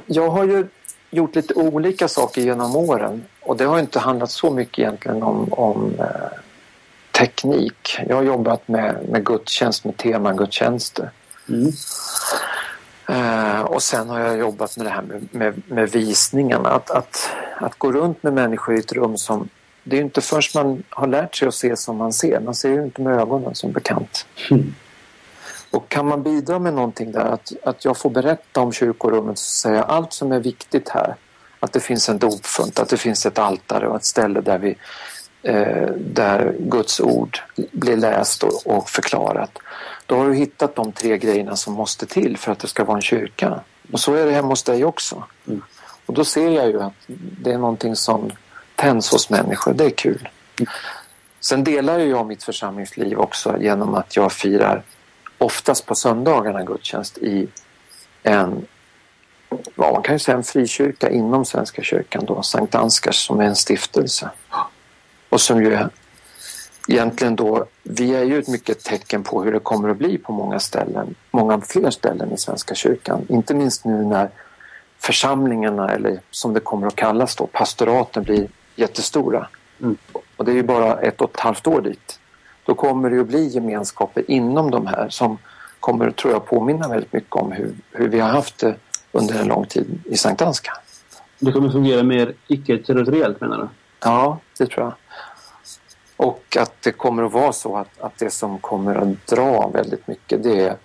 jag 0.06 0.30
har 0.30 0.46
ju 0.46 0.68
gjort 1.10 1.36
lite 1.36 1.54
olika 1.54 2.08
saker 2.08 2.42
genom 2.42 2.76
åren 2.76 3.24
och 3.42 3.58
det 3.58 3.64
har 3.66 3.80
inte 3.80 4.00
handlat 4.00 4.32
så 4.32 4.52
mycket 4.52 4.80
egentligen 4.80 5.24
om, 5.24 5.54
om 5.54 5.94
eh, 6.00 6.06
teknik. 7.12 7.98
Jag 8.08 8.16
har 8.16 8.24
jobbat 8.24 8.68
med, 8.68 8.96
med 9.10 9.26
gudstjänst, 9.26 9.86
med 9.86 9.98
temagudstjänster. 9.98 11.10
Mm. 11.50 11.72
Eh, 13.08 13.62
och 13.62 13.84
sen 13.84 14.10
har 14.10 14.20
jag 14.20 14.38
jobbat 14.38 14.78
med 14.78 14.86
det 14.86 14.89
här 14.89 15.02
med, 15.02 15.28
med, 15.32 15.62
med 15.68 15.89
visningarna. 15.89 16.70
Att, 16.70 16.91
att, 16.91 17.30
att 17.58 17.78
gå 17.78 17.91
runt 17.91 18.24
med 18.24 18.34
människor 18.34 18.76
i 18.76 18.80
ett 18.80 18.93
rum 18.93 19.18
som... 19.18 19.49
Det 19.84 19.97
är 19.97 20.02
inte 20.02 20.22
först 20.22 20.56
man 20.56 20.84
har 20.89 21.08
lärt 21.08 21.36
sig 21.36 21.47
att 21.47 21.54
se 21.54 21.78
som 21.78 21.97
man 21.97 22.14
ser. 22.14 22.39
Man 22.39 22.56
ser 22.56 22.70
ju 22.70 22.84
inte 22.84 23.02
med 23.02 23.20
ögonen 23.20 23.56
som 23.56 23.72
bekant. 23.72 24.26
Mm. 24.52 24.74
Och 25.72 25.89
kan 25.89 26.08
man 26.08 26.24
bidra 26.24 26.60
med 26.60 26.74
någonting 26.74 27.12
där, 27.12 27.26
att, 27.26 27.52
att 27.64 27.86
jag 27.86 27.97
får 27.97 28.10
berätta 28.10 28.62
om 28.62 28.72
kyrkorummet 28.72 29.38
så 29.38 29.49
säger 29.49 29.76
jag 29.76 29.89
allt 29.89 30.14
som 30.14 30.32
är 30.32 30.39
viktigt 30.39 30.89
här. 30.89 31.16
Att 31.60 31.74
det 31.74 31.80
finns 31.80 32.10
en 32.10 32.18
dopfunt, 32.18 32.80
att 32.80 32.89
det 32.89 32.97
finns 32.97 33.26
ett 33.26 33.39
altare 33.39 33.88
och 33.88 33.95
ett 33.95 34.06
ställe 34.06 34.41
där, 34.41 34.58
vi, 34.58 34.76
eh, 35.43 35.91
där 35.97 36.56
Guds 36.60 36.99
ord 36.99 37.39
blir 37.72 37.97
läst 37.97 38.43
och, 38.43 38.68
och 38.68 38.89
förklarat. 38.89 39.58
Då 40.12 40.18
har 40.18 40.30
du 40.30 40.36
hittat 40.36 40.76
de 40.76 40.91
tre 40.91 41.18
grejerna 41.18 41.55
som 41.55 41.74
måste 41.74 42.05
till 42.05 42.38
för 42.38 42.51
att 42.51 42.59
det 42.59 42.68
ska 42.68 42.84
vara 42.84 42.97
en 42.97 43.01
kyrka. 43.01 43.59
Och 43.91 43.99
så 43.99 44.14
är 44.14 44.26
det 44.26 44.32
hemma 44.32 44.47
hos 44.47 44.64
dig 44.64 44.86
också. 44.86 45.24
Mm. 45.47 45.62
Och 46.05 46.14
då 46.14 46.26
ser 46.26 46.49
jag 46.49 46.68
ju 46.68 46.82
att 46.82 46.93
det 47.41 47.51
är 47.51 47.57
någonting 47.57 47.95
som 47.95 48.32
tänds 48.76 49.12
hos 49.12 49.30
människor. 49.30 49.74
Det 49.74 49.86
är 49.86 49.89
kul. 49.89 50.30
Sen 51.39 51.64
delar 51.64 51.99
ju 51.99 52.05
jag 52.05 52.28
mitt 52.28 52.43
församlingsliv 52.43 53.20
också 53.20 53.57
genom 53.62 53.95
att 53.95 54.16
jag 54.16 54.32
firar 54.32 54.84
oftast 55.38 55.86
på 55.86 55.95
söndagarna 55.95 56.64
gudstjänst 56.64 57.18
i 57.18 57.47
en, 58.24 58.66
ja, 59.49 59.91
man 59.91 60.01
kan 60.01 60.16
ju 60.16 60.20
säga 60.20 60.38
en 60.38 60.43
frikyrka 60.43 61.09
inom 61.09 61.45
Svenska 61.45 61.82
kyrkan 61.82 62.26
då, 62.26 62.41
Sankt 62.41 62.76
Anskars 62.76 63.26
som 63.28 63.39
är 63.39 63.45
en 63.45 63.55
stiftelse. 63.55 64.30
Och 65.30 65.41
som 65.41 65.64
ju 65.64 65.88
egentligen 66.88 67.36
då, 67.36 67.66
vi 67.84 68.16
är 68.16 68.24
ju 68.24 68.40
ett 68.40 68.48
mycket 68.48 68.84
tecken 68.84 69.24
på 69.24 69.44
hur 69.44 69.52
det 69.52 69.60
kommer 69.60 69.90
att 69.90 69.98
bli 69.98 70.18
på 70.18 70.34
många 70.34 70.60
ställen, 70.60 71.16
många 71.32 71.62
fler 71.62 71.90
ställen 71.90 72.32
i 72.32 72.38
Svenska 72.38 72.76
kyrkan. 72.76 73.26
Inte 73.30 73.54
minst 73.54 73.86
nu 73.86 74.04
när 74.06 74.30
församlingarna, 75.00 75.90
eller 75.90 76.20
som 76.32 76.54
det 76.54 76.60
kommer 76.60 76.88
att 76.88 76.96
kallas 76.96 77.36
då, 77.36 77.48
pastoraten 77.48 78.24
blir 78.24 78.48
jättestora. 78.76 79.48
Mm. 79.82 79.98
Och 80.38 80.46
det 80.46 80.52
är 80.52 80.56
ju 80.56 80.64
bara 80.64 81.00
ett 81.00 81.22
och 81.22 81.30
ett 81.30 81.40
halvt 81.40 81.68
år 81.68 81.82
dit. 81.82 82.20
Då 82.66 82.76
kommer 82.76 83.10
det 83.10 83.22
att 83.22 83.28
bli 83.28 83.48
gemenskaper 83.48 84.32
inom 84.32 84.72
de 84.72 84.88
här 84.88 85.10
som 85.10 85.38
kommer, 85.80 86.12
tror 86.12 86.34
jag, 86.34 86.46
påminna 86.46 86.88
väldigt 86.88 87.14
mycket 87.14 87.36
om 87.36 87.52
hur, 87.52 87.76
hur 87.92 88.08
vi 88.08 88.20
har 88.20 88.30
haft 88.30 88.58
det 88.58 88.76
under 89.12 89.40
en 89.40 89.48
lång 89.48 89.66
tid 89.66 90.02
i 90.06 90.18
Sankt 90.18 90.42
Anska. 90.42 90.72
Det 91.40 91.52
kommer 91.52 91.70
fungera 91.70 92.04
mer 92.04 92.34
icke-territoriellt 92.48 93.42
menar 93.42 93.58
du? 93.58 93.68
Ja, 94.00 94.38
det 94.58 94.66
tror 94.68 94.86
jag. 94.86 94.94
Och 96.22 96.58
att 96.60 96.82
det 96.82 96.92
kommer 96.92 97.24
att 97.24 97.32
vara 97.32 97.54
så 97.54 97.78
att, 97.78 98.02
att 98.02 98.18
det 98.18 98.30
som 98.30 98.60
kommer 98.60 98.96
att 98.96 99.28
dra 99.28 99.68
väldigt 99.68 100.08
mycket 100.08 100.44
det 100.44 100.60
är 100.60 100.78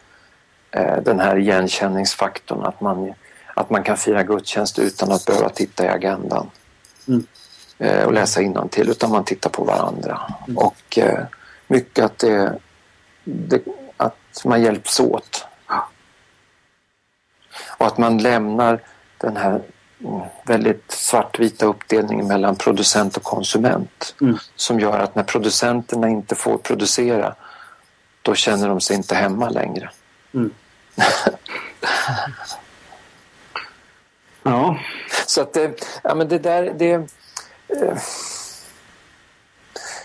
eh, 0.71 1.03
den 1.03 1.21
här 1.21 1.37
igenkänningsfaktorn 1.39 2.65
att 2.65 2.81
man, 2.81 3.13
att 3.55 3.71
man 3.71 3.83
kan 3.83 3.97
fira 3.97 4.23
gudstjänst 4.23 4.79
utan 4.79 5.13
att 5.13 5.25
behöva 5.27 5.49
titta 5.49 5.85
i 5.85 5.89
agendan 5.89 6.51
Mm. 7.09 7.27
eh, 7.79 8.05
och 8.05 8.13
läsa 8.13 8.41
till 8.71 8.91
utan 8.91 9.11
man 9.11 9.25
tittar 9.25 9.51
på 9.51 9.65
varandra. 9.65 10.21
Och 10.57 10.99
eh, 10.99 11.25
mycket 11.67 12.05
att, 12.05 12.19
det, 12.19 12.59
det, 13.25 13.63
att 13.97 14.45
man 14.45 14.63
hjälps 14.63 15.01
åt. 15.01 15.47
Och 17.79 17.87
att 17.87 17.99
man 17.99 18.19
lämnar 18.19 18.81
den 19.19 19.37
här 19.37 19.51
mm, 19.51 19.63
väldigt 20.45 20.91
svartvita 20.91 21.67
uppdelningen 21.67 22.27
mellan 22.27 22.57
producent 22.57 23.17
och 23.17 23.23
konsument 23.23 24.15
Mm. 24.21 24.39
som 24.57 24.81
gör 24.81 24.99
att 24.99 25.15
när 25.15 25.23
producenterna 25.23 26.09
inte 26.09 26.35
får 26.35 26.59
producera 26.59 27.35
då 28.23 28.35
känner 28.35 28.69
de 28.69 28.81
sig 28.81 28.97
inte 28.97 29.15
hemma 29.15 29.49
längre. 29.49 29.91
Mm. 30.35 30.51
ja. 34.43 34.79
Så 35.27 35.41
att 35.41 35.53
det, 35.53 35.85
ja, 36.03 36.15
men 36.15 36.29
det 36.29 36.39
där, 36.39 36.73
det, 36.77 36.93
eh, 37.69 37.99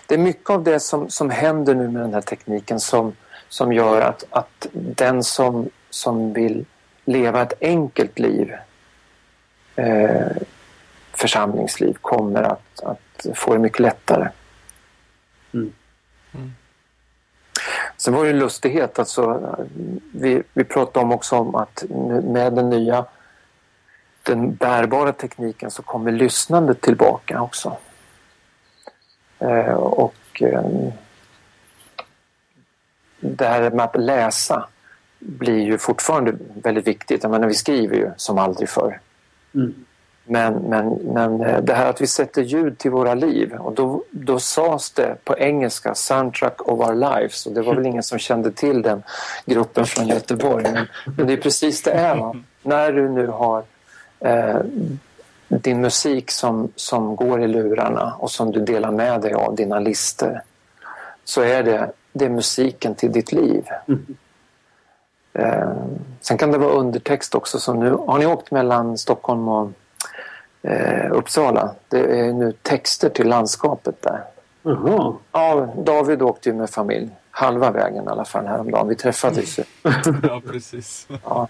det 0.05 0.15
är 0.15 0.19
mycket 0.19 0.49
av 0.49 0.63
det 0.63 0.79
som, 0.79 1.09
som 1.09 1.29
händer 1.29 1.75
nu 1.75 1.87
med 1.87 2.01
den 2.01 2.13
här 2.13 2.21
tekniken 2.21 2.79
som, 2.79 3.15
som 3.49 3.73
gör 3.73 4.01
att, 4.01 4.23
att 4.29 4.67
den 4.71 5.23
som, 5.23 5.69
som 5.89 6.33
vill 6.33 6.65
leva 7.05 7.41
ett 7.41 7.53
enkelt 7.61 8.19
liv, 8.19 8.53
eh, 9.75 10.27
församlingsliv, 11.11 11.97
kommer 12.01 12.43
att, 12.43 12.83
att 12.83 13.25
få 13.35 13.53
det 13.53 13.59
mycket 13.59 13.79
lättare. 13.79 14.29
Mm. 15.53 15.73
Sen 17.97 18.13
var 18.13 18.23
det 18.23 18.29
en 18.29 18.39
lustighet, 18.39 18.99
alltså, 18.99 19.55
vi, 20.13 20.43
vi 20.53 20.63
pratade 20.63 21.05
om 21.05 21.11
också 21.11 21.35
om 21.35 21.55
att 21.55 21.83
med 22.23 22.53
den 22.53 22.69
nya 22.69 23.05
den 24.23 24.55
bärbara 24.55 25.13
tekniken 25.13 25.71
så 25.71 25.81
kommer 25.83 26.11
lyssnandet 26.11 26.81
tillbaka 26.81 27.41
också. 27.41 27.77
Eh, 29.39 29.73
och 29.73 30.41
eh, 30.41 30.63
det 33.19 33.47
här 33.47 33.71
med 33.71 33.85
att 33.85 33.95
läsa 33.95 34.67
blir 35.19 35.59
ju 35.59 35.77
fortfarande 35.77 36.35
väldigt 36.63 36.87
viktigt. 36.87 37.23
Jag 37.23 37.31
menar, 37.31 37.47
vi 37.47 37.53
skriver 37.53 37.95
ju 37.95 38.11
som 38.17 38.37
aldrig 38.37 38.69
förr. 38.69 38.99
Mm. 39.55 39.85
Men, 40.25 40.53
men, 40.53 40.89
men 40.93 41.41
eh, 41.41 41.61
det 41.61 41.73
här 41.73 41.89
att 41.89 42.01
vi 42.01 42.07
sätter 42.07 42.41
ljud 42.41 42.77
till 42.77 42.91
våra 42.91 43.13
liv 43.13 43.53
och 43.53 43.73
då, 43.73 44.03
då 44.11 44.39
sades 44.39 44.91
det 44.91 45.15
på 45.23 45.37
engelska 45.37 45.95
Soundtrack 45.95 46.61
of 46.61 46.79
our 46.79 46.95
lives 46.95 47.45
och 47.45 47.53
det 47.53 47.61
var 47.61 47.75
väl 47.75 47.85
ingen 47.85 48.03
som 48.03 48.19
kände 48.19 48.51
till 48.51 48.81
den 48.81 49.03
gruppen 49.45 49.85
från 49.85 50.07
Göteborg. 50.07 50.63
Men, 50.73 50.87
men 51.17 51.27
det 51.27 51.33
är 51.33 51.37
precis 51.37 51.83
det 51.83 51.91
är. 51.91 52.15
Va? 52.15 52.35
När 52.63 52.91
du 52.91 53.09
nu 53.09 53.27
har 53.27 53.63
eh, 54.19 54.59
din 55.47 55.81
musik 55.81 56.31
som, 56.31 56.71
som 56.75 57.15
går 57.15 57.43
i 57.43 57.47
lurarna 57.47 58.13
och 58.19 58.31
som 58.31 58.51
du 58.51 58.59
delar 58.59 58.91
med 58.91 59.21
dig 59.21 59.33
av 59.33 59.55
dina 59.55 59.79
listor 59.79 60.41
så 61.23 61.41
är 61.41 61.63
det, 61.63 61.91
det 62.13 62.25
är 62.25 62.29
musiken 62.29 62.95
till 62.95 63.11
ditt 63.11 63.31
liv. 63.31 63.65
Mm. 63.87 64.05
Eh, 65.33 65.71
sen 66.21 66.37
kan 66.37 66.51
det 66.51 66.57
vara 66.57 66.71
undertext 66.71 67.35
också. 67.35 67.59
Så 67.59 67.73
nu, 67.73 67.91
har 67.91 68.19
ni 68.19 68.25
åkt 68.25 68.51
mellan 68.51 68.97
Stockholm 68.97 69.47
och 69.47 69.71
eh, 70.61 71.11
Uppsala? 71.11 71.75
Det 71.89 72.19
är 72.19 72.33
nu 72.33 72.53
texter 72.61 73.09
till 73.09 73.27
landskapet 73.27 74.01
där. 74.01 74.23
Jaha. 74.63 75.13
Ja, 75.31 75.73
David 75.77 76.21
åkte 76.21 76.49
ju 76.49 76.55
med 76.55 76.69
familj. 76.69 77.09
Halva 77.31 77.71
vägen 77.71 78.03
i 78.03 78.07
alla 78.07 78.25
fall 78.25 78.45
häromdagen. 78.45 78.87
Vi 78.87 78.95
träffades 78.95 79.59
ju. 79.59 79.63
ja, 80.23 80.41
precis. 80.51 81.07
Ja. 81.23 81.47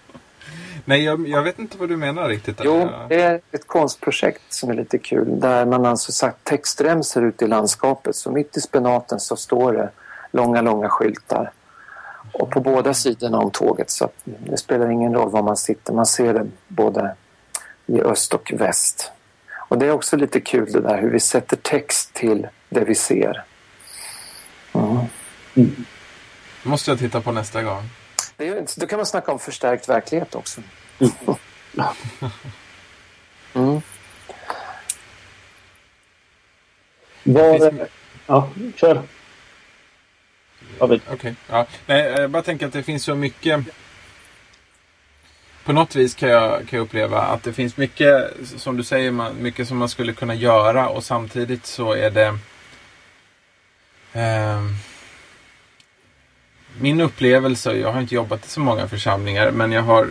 Nej, 0.84 1.04
jag, 1.04 1.28
jag 1.28 1.42
vet 1.42 1.58
inte 1.58 1.78
vad 1.78 1.88
du 1.88 1.96
menar 1.96 2.28
riktigt. 2.28 2.60
Jo, 2.64 2.88
det 3.08 3.22
är 3.22 3.40
ett 3.52 3.66
konstprojekt 3.66 4.42
som 4.48 4.70
är 4.70 4.74
lite 4.74 4.98
kul. 4.98 5.40
Där 5.40 5.66
man 5.66 5.86
alltså 5.86 6.12
satt 6.12 6.44
textremsor 6.44 7.24
ute 7.24 7.44
i 7.44 7.48
landskapet. 7.48 8.16
Så 8.16 8.30
mitt 8.30 8.56
i 8.56 8.60
spenaten 8.60 9.20
så 9.20 9.36
står 9.36 9.72
det 9.72 9.90
långa, 10.30 10.60
långa 10.60 10.88
skyltar. 10.88 11.50
Och 12.32 12.50
på 12.50 12.60
båda 12.60 12.94
sidorna 12.94 13.38
om 13.38 13.50
tåget. 13.50 13.90
Så 13.90 14.04
att 14.04 14.14
det 14.24 14.56
spelar 14.56 14.90
ingen 14.90 15.14
roll 15.14 15.30
var 15.30 15.42
man 15.42 15.56
sitter. 15.56 15.92
Man 15.92 16.06
ser 16.06 16.34
det 16.34 16.46
både 16.68 17.14
i 17.86 18.00
öst 18.00 18.34
och 18.34 18.52
väst. 18.56 19.12
Och 19.68 19.78
det 19.78 19.86
är 19.86 19.90
också 19.90 20.16
lite 20.16 20.40
kul 20.40 20.72
det 20.72 20.80
där 20.80 21.00
hur 21.00 21.10
vi 21.10 21.20
sätter 21.20 21.56
text 21.56 22.14
till 22.14 22.48
det 22.68 22.84
vi 22.84 22.94
ser. 22.94 23.44
Mm. 24.74 25.06
måste 26.62 26.90
jag 26.90 26.98
titta 26.98 27.20
på 27.20 27.32
nästa 27.32 27.62
gång. 27.62 27.82
Det 28.36 28.58
inte- 28.58 28.80
då 28.80 28.86
kan 28.86 28.96
man 28.96 29.06
snacka 29.06 29.32
om 29.32 29.38
förstärkt 29.38 29.88
verklighet 29.88 30.34
också. 30.34 30.60
Mm. 33.54 33.80
Var... 37.24 37.88
Ja, 38.26 38.48
kör. 38.76 39.02
Okej. 41.10 41.34
Ja. 41.50 41.66
Nej, 41.86 42.02
jag 42.02 42.30
bara 42.30 42.42
tänker 42.42 42.66
att 42.66 42.72
det 42.72 42.82
finns 42.82 43.04
så 43.04 43.14
mycket... 43.14 43.60
På 45.64 45.72
något 45.72 45.96
vis 45.96 46.14
kan 46.14 46.28
jag, 46.28 46.50
kan 46.68 46.76
jag 46.76 46.84
uppleva 46.84 47.20
att 47.20 47.42
det 47.42 47.52
finns 47.52 47.76
mycket, 47.76 48.30
som 48.56 48.76
du 48.76 48.84
säger, 48.84 49.10
man, 49.10 49.42
mycket 49.42 49.68
som 49.68 49.76
man 49.76 49.88
skulle 49.88 50.12
kunna 50.12 50.34
göra 50.34 50.88
och 50.88 51.04
samtidigt 51.04 51.66
så 51.66 51.92
är 51.92 52.10
det... 52.10 52.38
ehm, 54.12 54.74
min 56.80 57.00
upplevelse, 57.00 57.72
jag 57.72 57.92
har 57.92 58.00
inte 58.00 58.14
jobbat 58.14 58.46
i 58.46 58.48
så 58.48 58.60
många 58.60 58.88
församlingar, 58.88 59.50
men 59.50 59.72
jag 59.72 59.82
har 59.82 60.08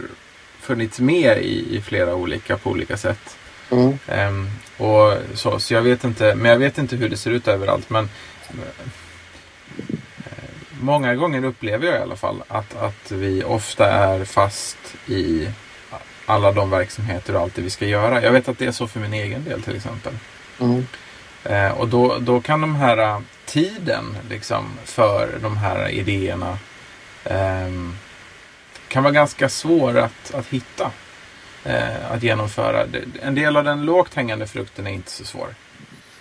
funnits 0.59 0.99
med 0.99 1.37
i, 1.37 1.77
i 1.77 1.81
flera 1.81 2.15
olika 2.15 2.57
på 2.57 2.69
olika 2.69 2.97
sätt. 2.97 3.37
Mm. 3.71 3.97
Ehm, 4.07 4.49
och 4.77 5.17
så, 5.33 5.59
så 5.59 5.73
jag 5.73 5.81
vet 5.81 6.03
inte, 6.03 6.35
men 6.35 6.51
jag 6.51 6.57
vet 6.57 6.77
inte 6.77 6.95
hur 6.95 7.09
det 7.09 7.17
ser 7.17 7.31
ut 7.31 7.47
överallt. 7.47 7.89
Men 7.89 8.09
eh, 8.49 8.87
många 10.81 11.15
gånger 11.15 11.43
upplever 11.43 11.87
jag 11.87 11.95
i 11.95 12.01
alla 12.01 12.15
fall 12.15 12.43
att, 12.47 12.75
att 12.75 13.11
vi 13.11 13.43
ofta 13.43 13.91
är 13.91 14.25
fast 14.25 14.77
i 15.07 15.49
alla 16.25 16.51
de 16.51 16.69
verksamheter 16.69 17.35
och 17.35 17.41
allt 17.41 17.55
det 17.55 17.61
vi 17.61 17.69
ska 17.69 17.85
göra. 17.85 18.23
Jag 18.23 18.31
vet 18.31 18.49
att 18.49 18.57
det 18.57 18.65
är 18.65 18.71
så 18.71 18.87
för 18.87 18.99
min 18.99 19.13
egen 19.13 19.43
del 19.43 19.61
till 19.61 19.75
exempel. 19.75 20.13
Mm. 20.59 20.87
Eh, 21.43 21.71
och 21.71 21.87
då, 21.87 22.17
då 22.19 22.41
kan 22.41 22.61
de 22.61 22.75
här 22.75 23.15
uh, 23.15 23.21
tiden 23.45 24.17
liksom, 24.29 24.65
för 24.85 25.29
de 25.41 25.57
här 25.57 25.89
idéerna 25.89 26.57
ehm, 27.25 27.95
kan 28.87 29.03
vara 29.03 29.13
ganska 29.13 29.49
svår 29.49 29.97
att, 29.97 30.33
att 30.33 30.47
hitta. 30.47 30.91
Eh, 31.63 32.11
att 32.11 32.23
genomföra. 32.23 32.85
En 33.21 33.35
del 33.35 33.57
av 33.57 33.63
den 33.63 33.85
lågt 33.85 34.13
hängande 34.13 34.47
frukten 34.47 34.87
är 34.87 34.91
inte 34.91 35.11
så 35.11 35.25
svår. 35.25 35.47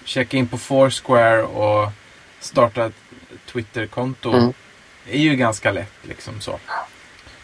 Checka 0.04 0.36
in 0.36 0.48
på 0.48 0.58
Foursquare 0.58 1.42
och 1.42 1.92
starta 2.40 2.86
ett 2.86 2.99
Twitterkonto 3.52 4.32
Mm. 4.32 4.52
är 5.10 5.18
ju 5.18 5.36
ganska 5.36 5.72
lätt. 5.72 5.92
Liksom 6.02 6.40
så. 6.40 6.58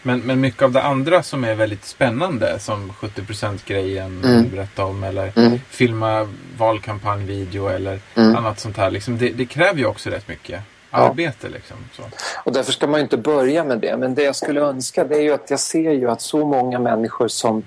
Men, 0.03 0.19
men 0.19 0.41
mycket 0.41 0.61
av 0.61 0.71
det 0.71 0.83
andra 0.83 1.23
som 1.23 1.43
är 1.43 1.55
väldigt 1.55 1.85
spännande 1.85 2.59
som 2.59 2.93
70% 2.93 3.65
grejen 3.65 4.21
Mm. 4.23 4.43
du 4.43 4.49
berättade 4.49 4.87
om 4.89 5.03
eller 5.03 5.31
Mm. 5.35 5.59
filma 5.69 6.27
valkampanjvideo 6.57 7.67
eller 7.67 7.99
Mm. 8.15 8.35
annat 8.35 8.59
sånt 8.59 8.77
här. 8.77 8.91
Liksom, 8.91 9.17
det, 9.17 9.29
det 9.29 9.45
kräver 9.45 9.79
ju 9.79 9.85
också 9.85 10.09
rätt 10.09 10.27
mycket 10.27 10.61
Ja. 10.91 10.97
arbete. 10.97 11.49
Liksom, 11.49 11.77
så. 11.95 12.03
Och 12.43 12.53
därför 12.53 12.71
ska 12.71 12.87
man 12.87 12.99
ju 12.99 13.03
inte 13.03 13.17
börja 13.17 13.63
med 13.63 13.79
det. 13.79 13.97
Men 13.97 14.15
det 14.15 14.23
jag 14.23 14.35
skulle 14.35 14.61
önska 14.61 15.03
det 15.03 15.15
är 15.15 15.21
ju 15.21 15.33
att 15.33 15.49
jag 15.49 15.59
ser 15.59 15.91
ju 15.91 16.09
att 16.09 16.21
så 16.21 16.45
många 16.45 16.79
människor 16.79 17.27
som, 17.27 17.63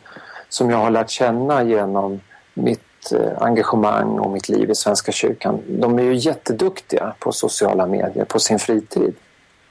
som 0.48 0.70
jag 0.70 0.78
har 0.78 0.90
lärt 0.90 1.10
känna 1.10 1.62
genom 1.64 2.20
mitt 2.54 2.82
eh, 3.12 3.42
engagemang 3.42 4.18
och 4.18 4.30
mitt 4.30 4.48
liv 4.48 4.70
i 4.70 4.74
Svenska 4.74 5.12
kyrkan. 5.12 5.60
De 5.68 5.98
är 5.98 6.02
ju 6.02 6.14
jätteduktiga 6.14 7.14
på 7.18 7.32
sociala 7.32 7.86
medier 7.86 8.24
på 8.24 8.38
sin 8.38 8.58
fritid. 8.58 9.14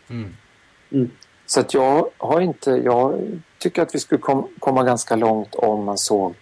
Mm. 0.09 1.11
Så 1.45 1.59
att 1.59 1.73
jag 1.73 2.09
har 2.17 2.41
inte, 2.41 2.71
jag 2.71 3.19
tycker 3.57 3.81
att 3.81 3.95
vi 3.95 3.99
skulle 3.99 4.21
kom, 4.21 4.47
komma 4.59 4.83
ganska 4.83 5.15
långt 5.15 5.55
om 5.55 5.83
man 5.83 5.97
såg 5.97 6.33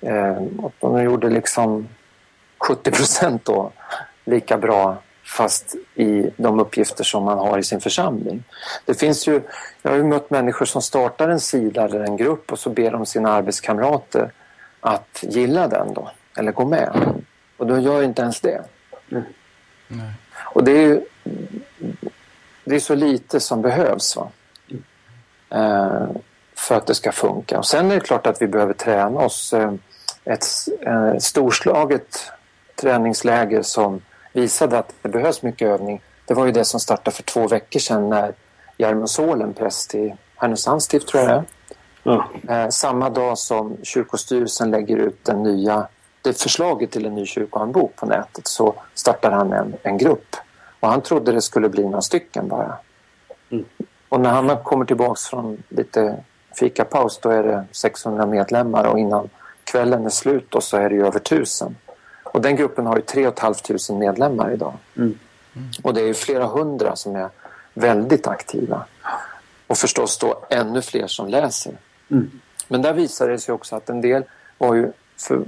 eh, 0.00 0.36
att 0.36 0.72
de 0.80 1.02
gjorde 1.02 1.30
liksom 1.30 1.88
70 2.58 2.90
procent 2.90 3.44
då 3.44 3.72
lika 4.24 4.58
bra 4.58 4.96
fast 5.24 5.74
i 5.94 6.30
de 6.36 6.60
uppgifter 6.60 7.04
som 7.04 7.24
man 7.24 7.38
har 7.38 7.58
i 7.58 7.62
sin 7.62 7.80
församling. 7.80 8.44
Det 8.84 8.94
finns 8.94 9.28
ju, 9.28 9.42
jag 9.82 9.90
har 9.90 9.98
ju 9.98 10.04
mött 10.04 10.30
människor 10.30 10.66
som 10.66 10.82
startar 10.82 11.28
en 11.28 11.40
sida 11.40 11.84
eller 11.84 12.00
en 12.00 12.16
grupp 12.16 12.52
och 12.52 12.58
så 12.58 12.70
ber 12.70 12.90
de 12.90 13.06
sina 13.06 13.32
arbetskamrater 13.32 14.32
att 14.80 15.18
gilla 15.22 15.68
den 15.68 15.94
då, 15.94 16.10
eller 16.36 16.52
gå 16.52 16.64
med. 16.64 17.14
Och 17.56 17.66
då 17.66 17.78
gör 17.78 18.02
inte 18.02 18.22
ens 18.22 18.40
det. 18.40 18.64
Nej. 19.08 19.22
Och 20.54 20.64
det 20.64 20.72
är 20.72 20.82
ju 20.82 21.00
det 22.64 22.74
är 22.74 22.80
så 22.80 22.94
lite 22.94 23.40
som 23.40 23.62
behövs 23.62 24.16
va? 24.16 24.28
Eh, 25.50 26.08
för 26.54 26.74
att 26.74 26.86
det 26.86 26.94
ska 26.94 27.12
funka. 27.12 27.58
Och 27.58 27.66
sen 27.66 27.90
är 27.90 27.94
det 27.94 28.00
klart 28.00 28.26
att 28.26 28.42
vi 28.42 28.46
behöver 28.46 28.72
träna 28.72 29.20
oss. 29.20 29.52
Eh, 29.52 29.72
ett 30.24 30.44
eh, 30.80 31.16
storslaget 31.18 32.32
träningsläger 32.76 33.62
som 33.62 34.00
visade 34.32 34.78
att 34.78 34.94
det 35.02 35.08
behövs 35.08 35.42
mycket 35.42 35.68
övning. 35.68 36.02
Det 36.26 36.34
var 36.34 36.46
ju 36.46 36.52
det 36.52 36.64
som 36.64 36.80
startade 36.80 37.16
för 37.16 37.22
två 37.22 37.48
veckor 37.48 37.80
sedan 37.80 38.08
när 38.08 38.34
Jarmo 38.76 39.06
Solen, 39.06 39.54
präst 39.54 39.94
i 39.94 40.14
Härnösands 40.36 40.84
stift 40.84 41.08
tror 41.08 41.22
jag 41.22 41.30
det 41.30 41.34
är, 41.34 41.44
Ja. 42.02 42.28
Eh, 42.48 42.68
samma 42.68 43.10
dag 43.10 43.38
som 43.38 43.76
kyrkostyrelsen 43.82 44.70
lägger 44.70 44.96
ut 44.96 45.24
den 45.24 45.42
nya, 45.42 45.86
det 46.22 46.42
förslaget 46.42 46.90
till 46.90 47.06
en 47.06 47.14
ny 47.14 47.26
kyrkohandbok 47.26 47.96
på 47.96 48.06
nätet 48.06 48.46
så 48.46 48.74
startar 48.94 49.30
han 49.30 49.52
en, 49.52 49.74
en 49.82 49.98
grupp. 49.98 50.36
Och 50.80 50.88
han 50.88 51.00
trodde 51.00 51.32
det 51.32 51.42
skulle 51.42 51.68
bli 51.68 51.84
några 51.84 52.00
stycken 52.00 52.48
bara. 52.48 52.76
Mm. 53.50 53.64
Och 54.08 54.20
när 54.20 54.30
han 54.30 54.56
kommer 54.56 54.84
tillbaks 54.84 55.26
från 55.26 55.62
lite 55.68 56.16
fikapaus 56.58 57.18
då 57.22 57.30
är 57.30 57.42
det 57.42 57.64
600 57.72 58.26
medlemmar 58.26 58.84
och 58.84 58.98
innan 58.98 59.28
kvällen 59.64 60.06
är 60.06 60.10
slut 60.10 60.46
då 60.48 60.60
så 60.60 60.76
är 60.76 60.88
det 60.88 60.94
ju 60.94 61.06
över 61.06 61.20
1000. 61.20 61.76
Och 62.22 62.40
den 62.40 62.56
gruppen 62.56 62.86
har 62.86 62.96
ju 62.96 63.02
3 63.02 63.30
500 63.40 63.98
medlemmar 63.98 64.52
idag. 64.52 64.72
Mm. 64.96 65.18
Och 65.82 65.94
det 65.94 66.00
är 66.00 66.06
ju 66.06 66.14
flera 66.14 66.46
hundra 66.46 66.96
som 66.96 67.16
är 67.16 67.28
väldigt 67.74 68.26
aktiva. 68.26 68.84
Och 69.66 69.78
förstås 69.78 70.18
då 70.18 70.46
ännu 70.50 70.82
fler 70.82 71.06
som 71.06 71.28
läser. 71.28 71.72
Mm. 72.10 72.30
Men 72.68 72.82
där 72.82 72.92
visade 72.92 73.32
det 73.32 73.38
sig 73.38 73.54
också 73.54 73.76
att 73.76 73.90
en 73.90 74.00
del 74.00 74.24
var 74.58 74.74
ju 74.74 74.92
för, 75.18 75.44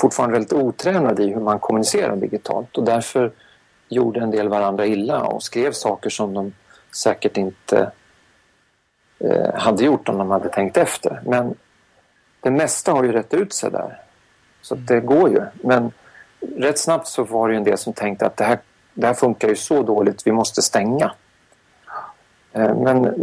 fortfarande 0.00 0.32
väldigt 0.32 0.52
otränade 0.52 1.22
i 1.22 1.34
hur 1.34 1.40
man 1.40 1.58
kommunicerar 1.58 2.16
digitalt 2.16 2.78
och 2.78 2.84
därför 2.84 3.32
gjorde 3.88 4.20
en 4.20 4.30
del 4.30 4.48
varandra 4.48 4.86
illa 4.86 5.24
och 5.24 5.42
skrev 5.42 5.72
saker 5.72 6.10
som 6.10 6.34
de 6.34 6.52
säkert 6.94 7.36
inte 7.36 7.92
eh, 9.18 9.54
hade 9.54 9.84
gjort 9.84 10.08
om 10.08 10.18
de 10.18 10.30
hade 10.30 10.48
tänkt 10.48 10.76
efter. 10.76 11.22
Men 11.24 11.54
det 12.40 12.50
mesta 12.50 12.92
har 12.92 13.04
ju 13.04 13.12
rätt 13.12 13.34
ut 13.34 13.52
sig 13.52 13.70
där. 13.70 14.00
Så 14.62 14.74
mm. 14.74 14.86
det 14.86 15.00
går 15.00 15.30
ju. 15.30 15.42
Men 15.52 15.92
rätt 16.56 16.78
snabbt 16.78 17.06
så 17.06 17.24
var 17.24 17.48
det 17.48 17.54
ju 17.54 17.58
en 17.58 17.64
del 17.64 17.78
som 17.78 17.92
tänkte 17.92 18.26
att 18.26 18.36
det 18.36 18.44
här, 18.44 18.58
det 18.94 19.06
här 19.06 19.14
funkar 19.14 19.48
ju 19.48 19.56
så 19.56 19.82
dåligt, 19.82 20.26
vi 20.26 20.32
måste 20.32 20.62
stänga. 20.62 21.12
Eh, 22.52 22.74
Men 22.74 23.14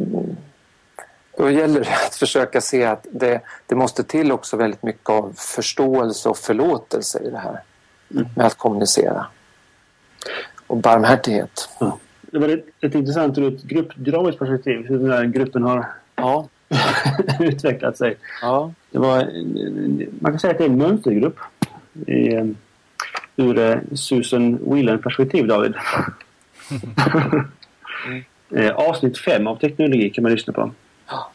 då 1.37 1.49
gäller 1.49 1.79
det 1.79 1.93
att 2.07 2.15
försöka 2.15 2.61
se 2.61 2.83
att 2.85 3.07
det, 3.11 3.41
det 3.67 3.75
måste 3.75 4.03
till 4.03 4.31
också 4.31 4.57
väldigt 4.57 4.83
mycket 4.83 5.09
av 5.09 5.33
förståelse 5.37 6.29
och 6.29 6.37
förlåtelse 6.37 7.19
i 7.23 7.29
det 7.29 7.37
här 7.37 7.59
med 8.35 8.45
att 8.45 8.57
kommunicera. 8.57 9.25
Och 10.67 10.77
barmhärtighet. 10.77 11.69
Ja. 11.79 11.97
Det 12.21 12.39
var 12.39 12.47
rätt 12.47 12.95
intressant 12.95 13.37
ur 13.37 13.53
ett 13.55 13.63
gruppdynamiskt 13.63 14.39
perspektiv 14.39 14.85
hur 14.87 14.99
den 14.99 15.11
här 15.11 15.25
gruppen 15.25 15.63
har 15.63 15.85
Ja, 16.15 16.47
utvecklat 17.39 17.97
sig. 17.97 18.17
ja. 18.41 18.71
Det 18.91 18.99
var, 18.99 19.29
man 20.21 20.31
kan 20.31 20.39
säga 20.39 20.51
att 20.51 20.57
det 20.57 20.63
är 20.63 20.69
en 20.69 20.77
mönstergrupp 20.77 21.37
i, 22.07 22.53
ur 23.35 23.59
eh, 23.59 23.77
Susan 23.95 24.59
Whelan-perspektiv, 24.73 25.47
David. 25.47 25.73
Eh, 28.55 28.71
Avsnitt 28.75 29.17
fem 29.17 29.47
av 29.47 29.55
teknologi 29.55 30.09
kan 30.09 30.21
man 30.23 30.31
lyssna 30.31 30.53
på 30.53 30.71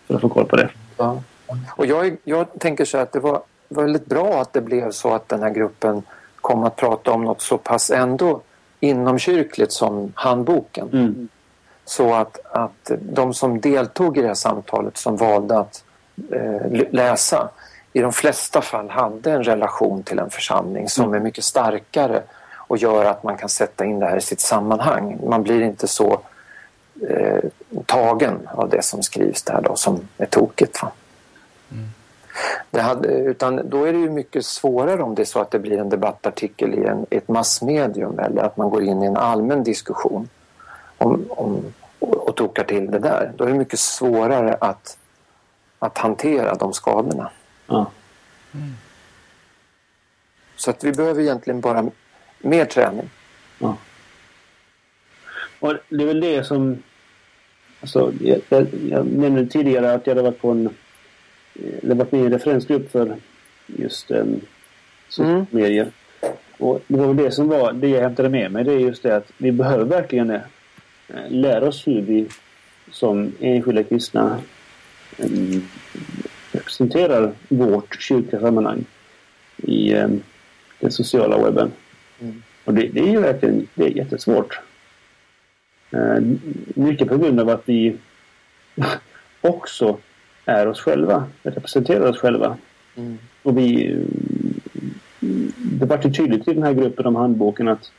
för 0.06 0.14
att 0.14 0.20
få 0.20 0.28
koll 0.28 0.44
på 0.44 0.56
det. 0.56 0.70
Ja. 0.96 1.22
Och 1.70 1.86
jag, 1.86 2.16
jag 2.24 2.46
tänker 2.58 2.84
så 2.84 2.98
att 2.98 3.12
det 3.12 3.20
var 3.20 3.42
väldigt 3.68 4.06
bra 4.06 4.40
att 4.40 4.52
det 4.52 4.60
blev 4.60 4.90
så 4.90 5.14
att 5.14 5.28
den 5.28 5.42
här 5.42 5.50
gruppen 5.50 6.02
kom 6.36 6.64
att 6.64 6.76
prata 6.76 7.12
om 7.12 7.24
något 7.24 7.42
så 7.42 7.58
pass 7.58 7.90
ändå 7.90 8.40
inomkyrkligt 8.80 9.72
som 9.72 10.12
handboken. 10.14 10.88
Mm. 10.92 11.28
Så 11.84 12.14
att, 12.14 12.38
att 12.52 12.90
de 13.00 13.34
som 13.34 13.60
deltog 13.60 14.18
i 14.18 14.20
det 14.20 14.26
här 14.26 14.34
samtalet 14.34 14.96
som 14.96 15.16
valde 15.16 15.58
att 15.58 15.84
eh, 16.32 16.86
läsa 16.90 17.48
i 17.92 18.00
de 18.00 18.12
flesta 18.12 18.60
fall 18.60 18.90
hade 18.90 19.32
en 19.32 19.44
relation 19.44 20.02
till 20.02 20.18
en 20.18 20.30
församling 20.30 20.88
som 20.88 21.14
är 21.14 21.20
mycket 21.20 21.44
starkare 21.44 22.22
och 22.54 22.78
gör 22.78 23.04
att 23.04 23.22
man 23.22 23.36
kan 23.36 23.48
sätta 23.48 23.84
in 23.84 23.98
det 23.98 24.06
här 24.06 24.16
i 24.16 24.20
sitt 24.20 24.40
sammanhang. 24.40 25.18
Man 25.28 25.42
blir 25.42 25.62
inte 25.62 25.88
så 25.88 26.20
eh, 27.08 27.50
tagen 27.86 28.48
av 28.54 28.68
det 28.68 28.82
som 28.82 29.02
skrivs 29.02 29.42
där 29.42 29.60
då 29.62 29.76
som 29.76 30.08
är 30.18 30.26
tokigt. 30.26 30.82
Va? 30.82 30.92
Det 32.70 32.80
hade, 32.80 33.08
utan 33.08 33.68
då 33.70 33.84
är 33.84 33.92
det 33.92 33.98
ju 33.98 34.10
mycket 34.10 34.46
svårare 34.46 35.02
om 35.02 35.14
det 35.14 35.22
är 35.22 35.26
så 35.26 35.40
att 35.40 35.50
det 35.50 35.58
blir 35.58 35.78
en 35.78 35.88
debattartikel 35.88 36.74
i 36.74 36.84
en, 36.84 37.06
ett 37.10 37.28
massmedium 37.28 38.18
eller 38.18 38.42
att 38.42 38.56
man 38.56 38.70
går 38.70 38.82
in 38.82 39.02
i 39.02 39.06
en 39.06 39.16
allmän 39.16 39.64
diskussion 39.64 40.28
om, 40.98 41.24
om, 41.30 41.64
och, 41.98 42.28
och 42.28 42.36
tokar 42.36 42.64
till 42.64 42.90
det 42.90 42.98
där. 42.98 43.32
Då 43.36 43.44
är 43.44 43.48
det 43.48 43.54
mycket 43.58 43.78
svårare 43.78 44.56
att, 44.60 44.98
att 45.78 45.98
hantera 45.98 46.54
de 46.54 46.72
skadorna. 46.72 47.30
Ja. 47.66 47.90
Så 50.56 50.70
att 50.70 50.84
vi 50.84 50.92
behöver 50.92 51.22
egentligen 51.22 51.60
bara 51.60 51.90
mer 52.38 52.64
träning. 52.64 53.10
Ja. 53.58 53.76
Och 55.60 55.74
det 55.88 56.02
är 56.02 56.06
väl 56.06 56.20
det 56.20 56.44
som... 56.44 56.82
Alltså, 57.80 58.12
jag, 58.20 58.40
jag, 58.48 58.66
jag 58.90 59.06
nämnde 59.06 59.46
tidigare 59.46 59.92
att 59.92 60.06
jag 60.06 60.14
hade 60.14 60.22
varit 60.30 60.40
på 60.40 60.50
en... 60.50 60.68
Eller 61.82 61.94
varit 61.94 62.12
med 62.12 62.20
i 62.20 62.24
en 62.24 62.32
referensgrupp 62.32 62.90
för 62.90 63.16
just 63.66 64.10
um, 64.10 64.40
Mm. 65.18 65.46
medier. 65.50 65.90
Och 66.58 66.82
det 66.86 66.96
var 66.96 67.14
det 67.14 67.30
som 67.30 67.48
var 67.48 67.72
det 67.72 67.88
jag 67.88 68.00
hämtade 68.00 68.28
med 68.28 68.52
mig. 68.52 68.64
Det 68.64 68.72
är 68.72 68.78
just 68.78 69.02
det 69.02 69.16
att 69.16 69.32
vi 69.38 69.52
behöver 69.52 69.84
verkligen 69.84 70.30
eh, 70.30 70.40
lära 71.28 71.68
oss 71.68 71.86
hur 71.86 72.00
vi 72.00 72.26
som 72.90 73.32
enskilda 73.40 73.82
kristna 73.82 74.38
um, 75.18 75.68
representerar 76.52 77.32
vårt 77.48 78.02
kyrkliga 78.02 78.40
sammanhang 78.40 78.84
i 79.56 79.94
um, 79.94 80.22
den 80.80 80.92
sociala 80.92 81.44
webben. 81.44 81.72
Mm. 82.20 82.42
Och 82.64 82.74
det, 82.74 82.88
det 82.88 83.00
är 83.00 83.10
ju 83.10 83.20
verkligen 83.20 83.66
det 83.74 83.84
är 83.84 83.96
jättesvårt. 83.96 84.60
Eh, 85.90 86.22
mycket 86.74 87.08
på 87.08 87.18
grund 87.18 87.40
av 87.40 87.48
att 87.48 87.62
vi 87.64 87.96
också 89.40 89.98
är 90.44 90.68
oss 90.68 90.80
själva, 90.80 91.24
representerar 91.42 92.10
oss 92.10 92.18
själva. 92.18 92.56
Mm. 92.96 93.18
Och 93.42 93.58
vi, 93.58 93.96
det 95.56 95.86
var 95.86 96.00
ju 96.04 96.12
tydligt 96.12 96.48
i 96.48 96.54
den 96.54 96.62
här 96.62 96.72
gruppen 96.72 97.06
om 97.06 97.16
handboken 97.16 97.68
att 97.68 97.92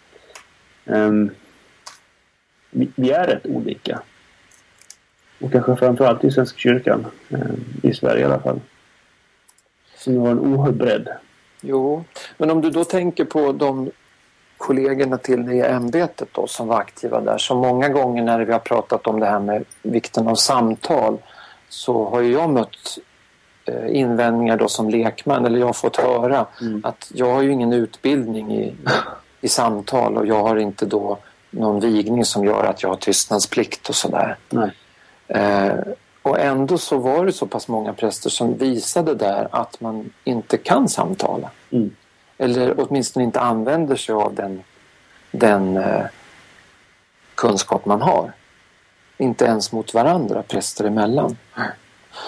ehm, 0.85 1.31
vi, 2.69 2.89
vi 2.95 3.11
är 3.11 3.27
rätt 3.27 3.45
olika. 3.45 4.01
Och 5.39 5.51
kanske 5.51 5.75
framförallt 5.75 6.23
i 6.23 6.31
Svenska 6.31 6.57
kyrkan, 6.57 7.05
ehm, 7.29 7.63
i 7.83 7.93
Sverige 7.93 8.21
i 8.21 8.25
alla 8.25 8.39
fall. 8.39 8.59
som 9.95 10.17
har 10.17 10.31
en 10.31 10.39
oerhörd 10.39 10.75
bredd. 10.75 11.09
Jo, 11.61 12.03
men 12.37 12.51
om 12.51 12.61
du 12.61 12.69
då 12.69 12.83
tänker 12.83 13.25
på 13.25 13.51
de 13.51 13.91
kollegorna 14.59 15.17
till 15.17 15.45
det 15.45 15.61
ämbetet 15.61 16.27
då 16.31 16.47
som 16.47 16.67
var 16.67 16.79
aktiva 16.79 17.21
där. 17.21 17.37
Så 17.37 17.55
många 17.55 17.89
gånger 17.89 18.23
när 18.23 18.39
vi 18.39 18.51
har 18.51 18.59
pratat 18.59 19.07
om 19.07 19.19
det 19.19 19.25
här 19.25 19.39
med 19.39 19.63
vikten 19.81 20.27
av 20.27 20.35
samtal 20.35 21.17
så 21.69 22.09
har 22.09 22.21
jag 22.21 22.49
mött 22.49 22.97
eh, 23.65 23.95
invändningar 23.99 24.57
då 24.57 24.67
som 24.67 24.89
lekman 24.89 25.45
eller 25.45 25.59
jag 25.59 25.65
har 25.65 25.73
fått 25.73 25.97
höra 25.97 26.45
Mm. 26.61 26.81
att 26.85 27.11
jag 27.13 27.33
har 27.33 27.41
ju 27.41 27.51
ingen 27.51 27.73
utbildning 27.73 28.51
i, 28.51 28.75
i 29.41 29.47
samtal 29.47 30.17
och 30.17 30.25
jag 30.27 30.43
har 30.43 30.55
inte 30.55 30.85
då 30.85 31.17
någon 31.51 31.79
vigning 31.79 32.25
som 32.25 32.45
gör 32.45 32.63
att 32.63 32.83
jag 32.83 32.89
har 32.89 32.95
tystnadsplikt 32.97 33.89
och 33.89 33.95
sådär. 33.95 34.37
Eh, 35.27 35.73
och 36.21 36.39
ändå 36.39 36.77
så 36.77 36.97
var 36.97 37.25
det 37.25 37.31
så 37.31 37.45
pass 37.47 37.67
många 37.67 37.93
präster 37.93 38.29
som 38.29 38.57
visade 38.57 39.15
där 39.15 39.47
att 39.51 39.81
man 39.81 40.09
inte 40.23 40.57
kan 40.57 40.89
samtala. 40.89 41.49
Mm. 41.71 41.95
Eller 42.39 42.75
åtminstone 42.77 43.25
inte 43.25 43.39
använder 43.39 43.95
sig 43.95 44.15
av 44.15 44.35
den, 44.35 44.63
den 45.31 45.77
eh, 45.77 46.05
kunskap 47.35 47.85
man 47.85 48.01
har. 48.01 48.31
Inte 49.17 49.45
ens 49.45 49.71
mot 49.71 49.93
varandra, 49.93 50.43
präster 50.43 50.85
emellan. 50.85 51.37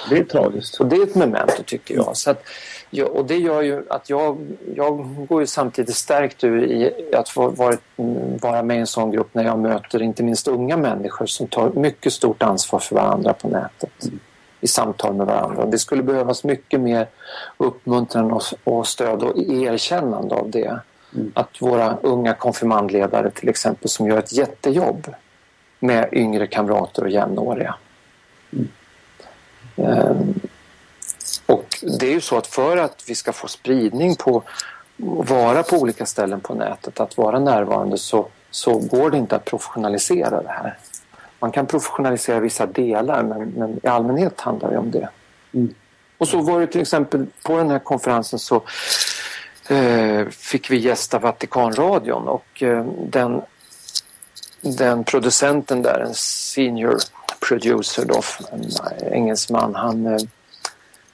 Det 0.10 0.18
är 0.18 0.24
tragiskt. 0.24 0.74
Så 0.76 0.84
det 0.84 0.96
är 0.96 1.04
ett 1.04 1.16
memento 1.16 1.64
tycker 1.66 1.96
jag. 1.96 2.18
Så 2.18 2.32
att, 2.32 2.44
ja, 2.90 3.06
och 3.06 3.26
det 3.26 3.38
gör 3.38 3.62
ju 3.62 3.84
att 3.90 4.10
jag, 4.10 4.38
jag 4.76 5.26
går 5.28 5.42
ju 5.42 5.48
samtidigt 5.48 5.96
stärkt 5.96 6.44
ur 6.44 6.64
i 6.64 6.94
att 7.16 7.36
varit, 7.36 7.82
vara 8.42 8.64
med 8.64 8.78
i 8.78 8.80
en 8.80 8.88
sån 8.88 9.12
grupp 9.12 9.34
när 9.34 9.44
jag 9.44 9.60
möter 9.60 10.02
inte 10.02 10.24
minst 10.24 10.48
unga 10.48 10.78
människor 10.78 11.26
som 11.26 11.48
tar 11.48 11.70
mycket 11.70 12.14
stort 12.14 12.44
ansvar 12.44 12.80
för 12.80 12.96
varandra 12.96 13.34
på 13.34 13.48
nätet. 13.48 14.12
I 14.62 14.68
samtal 14.68 15.14
med 15.14 15.28
varandra. 15.28 15.66
Det 15.66 15.80
skulle 15.80 16.04
behövas 16.04 16.44
mycket 16.44 16.80
mer 16.80 17.08
uppmuntran 17.58 18.32
och, 18.32 18.44
och 18.64 18.88
stöd 18.88 19.24
och 19.24 19.38
erkännande 19.38 20.36
av 20.36 20.50
det. 20.50 20.80
Mm. 21.16 21.32
Att 21.36 21.62
våra 21.62 21.98
unga 22.02 22.34
konfirmandledare 22.34 23.32
till 23.32 23.50
exempel 23.50 23.90
som 23.90 24.08
gör 24.08 24.20
ett 24.20 24.34
jättejobb 24.34 25.14
med 25.80 26.10
yngre 26.12 26.48
kamrater 26.48 27.04
och 27.04 27.10
jämnåriga. 27.10 27.76
Ehm, 29.76 30.34
och 31.46 31.66
det 32.00 32.08
är 32.08 32.12
ju 32.12 32.22
så 32.22 32.38
att 32.38 32.48
för 32.48 32.78
att 32.78 33.04
vi 33.08 33.16
ska 33.16 33.34
få 33.34 33.48
spridning 33.48 34.16
på 34.16 34.44
vara 35.28 35.64
på 35.64 35.76
olika 35.76 36.06
ställen 36.06 36.42
på 36.42 36.54
nätet, 36.54 37.00
att 37.00 37.18
vara 37.18 37.40
närvarande 37.40 37.98
så, 37.98 38.28
så 38.52 38.78
går 38.78 39.12
det 39.12 39.18
inte 39.18 39.36
att 39.36 39.46
professionalisera 39.46 40.42
det 40.42 40.50
här. 40.50 40.78
Man 41.42 41.52
kan 41.52 41.66
professionalisera 41.66 42.40
vissa 42.40 42.66
delar 42.66 43.24
men, 43.24 43.50
men 43.50 43.80
i 43.84 43.88
allmänhet 43.88 44.42
handlar 44.42 44.72
det 44.72 44.78
om 44.78 44.92
det. 44.92 45.10
Mm. 45.54 45.74
Och 46.18 46.28
så 46.28 46.42
var 46.42 46.60
det 46.60 46.68
till 46.68 46.82
exempel 46.82 47.26
på 47.44 47.58
den 47.58 47.70
här 47.70 47.80
konferensen 47.80 48.40
så 48.40 48.64
eh, 49.70 50.28
fick 50.28 50.72
vi 50.72 50.78
gästa 50.78 51.20
Vatikanradion 51.20 52.28
och 52.28 52.64
eh, 52.64 52.86
den, 52.86 53.42
den 54.62 55.04
producenten 55.04 55.82
där, 55.82 56.00
en 56.00 56.14
senior 56.14 56.98
producer 57.48 58.06
då, 58.06 58.22
en 58.52 59.14
engelsman, 59.14 59.76
han, 59.76 60.06
eh, 60.06 60.20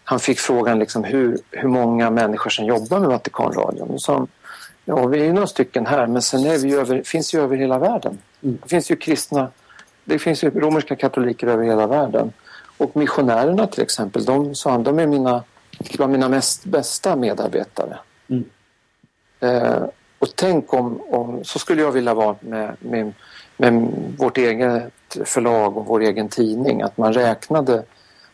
han 0.04 0.20
fick 0.20 0.40
frågan 0.40 0.80
liksom 0.80 1.04
hur, 1.04 1.38
hur 1.52 1.70
många 1.70 2.10
människor 2.10 2.50
som 2.50 2.66
jobbar 2.66 3.00
med 3.00 3.10
Vatikanradion. 3.10 3.90
Och 3.90 4.02
sa 4.02 4.28
ja 4.86 5.06
vi 5.06 5.28
är 5.28 5.34
några 5.34 5.48
stycken 5.48 5.86
här 5.86 6.08
men 6.08 6.22
sen 6.22 6.46
är 6.46 6.58
vi 6.58 6.74
över, 6.74 7.02
finns 7.04 7.34
ju 7.34 7.42
över 7.42 7.58
hela 7.58 7.80
världen. 7.80 8.18
Mm. 8.44 8.58
Det 8.64 8.70
finns 8.70 8.92
ju 8.92 8.96
kristna, 8.96 9.52
det 10.08 10.20
finns 10.20 10.44
ju 10.44 10.50
romerska 10.50 10.96
katoliker 10.96 11.48
över 11.48 11.64
hela 11.64 11.88
världen. 11.88 12.34
Och 12.78 12.96
missionärerna 12.96 13.68
till 13.68 13.84
exempel, 13.84 14.26
de 14.26 14.56
sa 14.56 14.72
han, 14.72 14.84
de 14.84 15.00
är 15.00 15.08
mina, 15.08 15.44
bland 15.98 16.12
mina 16.12 16.30
mest 16.30 16.66
bästa 16.66 17.16
medarbetare. 17.16 17.98
Mm. 18.28 18.46
Eh, 19.40 19.84
och 20.20 20.28
tänk 20.36 20.74
om, 20.74 21.02
om, 21.10 21.44
så 21.44 21.60
skulle 21.60 21.82
jag 21.82 21.92
vilja 21.92 22.14
vara 22.14 22.36
med, 22.40 22.76
med, 22.80 23.14
med 23.58 23.94
vårt 24.18 24.38
eget 24.38 24.94
förlag 25.26 25.78
och 25.78 25.86
vår 25.86 26.02
egen 26.02 26.30
tidning, 26.30 26.82
att 26.82 26.98
man 26.98 27.14
räknade 27.14 27.84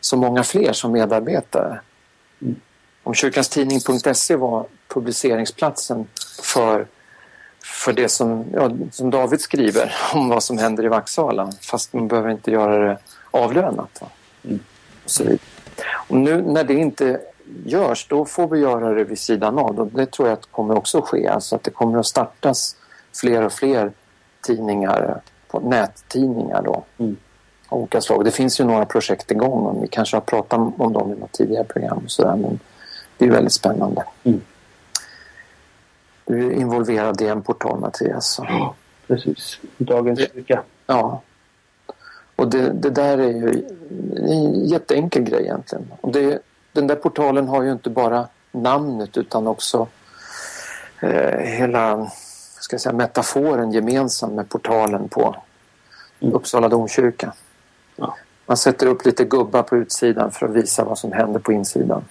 så 0.00 0.16
många 0.16 0.42
fler 0.42 0.72
som 0.72 0.92
medarbetare. 0.92 1.80
Mm. 2.42 2.56
Om 3.02 3.14
kyrkanstidning.se 3.14 4.36
var 4.36 4.66
publiceringsplatsen 4.88 6.06
för, 6.42 6.86
för 7.64 7.92
det 7.92 8.08
som, 8.08 8.44
ja, 8.52 8.70
som 8.90 9.10
David 9.10 9.40
skriver 9.40 9.94
om 10.14 10.28
vad 10.28 10.42
som 10.42 10.58
händer 10.58 10.84
i 10.84 10.88
Vaxala, 10.88 11.52
fast 11.60 11.92
man 11.92 12.08
behöver 12.08 12.30
inte 12.30 12.50
göra 12.50 12.88
det 12.88 12.98
avlönat. 13.30 14.02
Mm. 14.44 14.60
Och, 15.04 15.10
så 15.10 15.22
vidare. 15.24 15.38
och 16.08 16.16
nu 16.16 16.42
när 16.42 16.64
det 16.64 16.74
inte 16.74 17.20
görs, 17.64 18.06
då 18.08 18.24
får 18.24 18.48
vi 18.48 18.58
göra 18.58 18.94
det 18.94 19.04
vid 19.04 19.18
sidan 19.18 19.58
av. 19.58 19.80
Och 19.80 19.86
det 19.86 20.06
tror 20.06 20.28
jag 20.28 20.38
att 20.38 20.52
kommer 20.52 20.76
också 20.76 20.98
att 20.98 21.04
ske. 21.04 21.28
Alltså 21.28 21.56
att 21.56 21.62
det 21.62 21.70
kommer 21.70 21.98
att 21.98 22.06
startas 22.06 22.76
fler 23.20 23.42
och 23.42 23.52
fler 23.52 23.92
tidningar, 24.46 25.20
på 25.48 25.60
nättidningar 25.60 26.62
då. 26.62 26.84
Mm. 26.98 27.16
Av 27.68 27.78
olika 27.78 28.00
slag. 28.00 28.24
Det 28.24 28.30
finns 28.30 28.60
ju 28.60 28.64
några 28.64 28.86
projekt 28.86 29.30
igång 29.30 29.66
och 29.66 29.84
vi 29.84 29.88
kanske 29.88 30.16
har 30.16 30.20
pratat 30.20 30.60
om 30.78 30.92
dem 30.92 31.12
i 31.12 31.14
något 31.20 31.32
tidigare 31.32 31.64
program 31.64 32.00
och 32.04 32.10
sådär. 32.10 32.36
Men 32.36 32.58
det 33.18 33.24
är 33.24 33.30
väldigt 33.30 33.52
spännande. 33.52 34.04
Mm. 34.24 34.40
Du 36.24 36.46
är 36.46 36.52
involverad 36.52 37.20
i 37.20 37.26
en 37.26 37.42
portal 37.42 37.80
Mattias. 37.80 38.40
Ja, 38.42 38.74
precis. 39.06 39.58
Dagens 39.76 40.18
kyrka. 40.18 40.62
Ja. 40.86 41.22
Och 42.36 42.50
det, 42.50 42.70
det 42.70 42.90
där 42.90 43.18
är 43.18 43.32
ju 43.32 43.64
en 44.16 44.64
jätteenkel 44.64 45.22
grej 45.22 45.42
egentligen. 45.42 45.92
Och 46.00 46.12
det, 46.12 46.38
den 46.72 46.86
där 46.86 46.96
portalen 46.96 47.48
har 47.48 47.62
ju 47.62 47.72
inte 47.72 47.90
bara 47.90 48.28
namnet 48.52 49.16
utan 49.16 49.46
också 49.46 49.88
eh, 51.00 51.38
hela 51.38 52.10
ska 52.60 52.74
jag 52.74 52.80
säga, 52.80 52.92
metaforen 52.92 53.72
gemensam 53.72 54.34
med 54.34 54.48
portalen 54.48 55.08
på 55.08 55.36
Mm. 56.24 56.34
Uppsala 56.34 56.68
domkyrka. 56.68 57.34
Ja. 57.96 58.16
Man 58.46 58.56
sätter 58.56 58.86
upp 58.86 59.04
lite 59.04 59.24
gubbar 59.24 59.62
på 59.62 59.76
utsidan 59.76 60.30
för 60.30 60.46
att 60.46 60.52
visa 60.52 60.84
vad 60.84 60.98
som 60.98 61.12
händer 61.12 61.40
på 61.40 61.52
insidan. 61.52 62.04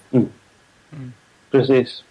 Precis. 1.50 2.04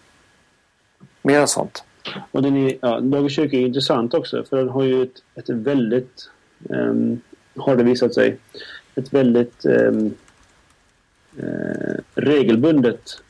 Mera 1.21 1.47
sånt. 1.47 1.83
Och 2.31 2.41
den 2.41 2.57
är, 2.57 2.77
ja, 2.81 2.99
Dagens 2.99 3.33
kyrka 3.35 3.57
är 3.57 3.61
intressant 3.61 4.13
också 4.13 4.43
för 4.43 4.57
den 4.57 4.69
har 4.69 4.83
ju 4.83 5.03
ett, 5.03 5.23
ett 5.35 5.49
väldigt, 5.49 6.29
ehm, 6.69 7.21
har 7.55 7.75
det 7.75 7.83
visat 7.83 8.13
sig, 8.13 8.37
ett 8.95 9.13
väldigt 9.13 9.65
ehm, 9.65 10.13
eh, 11.37 11.95
regelbundet 12.15 13.21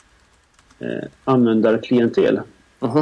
eh, 0.79 1.03
användarklientel 1.23 2.39
Mhm. 2.79 2.97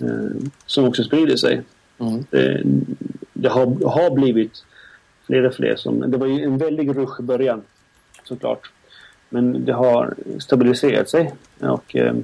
eh, 0.00 0.42
som 0.66 0.84
också 0.84 1.02
sprider 1.04 1.36
sig. 1.36 1.62
Mm. 1.98 2.24
Det, 2.30 2.62
det 3.32 3.48
har, 3.48 3.66
har 3.88 4.10
blivit 4.14 4.64
fler 5.26 5.44
och 5.46 5.54
fler. 5.54 5.76
Som, 5.76 6.10
det 6.10 6.18
var 6.18 6.26
ju 6.26 6.44
en 6.44 6.58
väldig 6.58 6.96
rush 6.96 7.20
i 7.20 7.22
början 7.22 7.62
såklart. 8.24 8.70
Men 9.28 9.64
det 9.64 9.72
har 9.72 10.14
stabiliserat 10.38 11.08
sig 11.10 11.32
och 11.58 11.96
eh, 11.96 12.14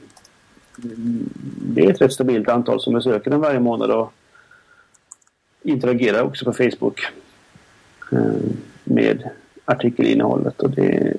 det 0.77 1.85
är 1.85 1.91
ett 1.91 2.01
rätt 2.01 2.13
stabilt 2.13 2.49
antal 2.49 2.81
som 2.81 2.95
besöker 2.95 3.31
den 3.31 3.41
varje 3.41 3.61
månad 3.61 3.91
och 3.91 4.13
interagerar 5.63 6.23
också 6.23 6.45
på 6.45 6.53
Facebook 6.53 7.01
eh, 8.13 8.51
med 8.85 9.31
artikelinnehållet. 9.65 10.61
Och 10.61 10.71
det, 10.71 11.17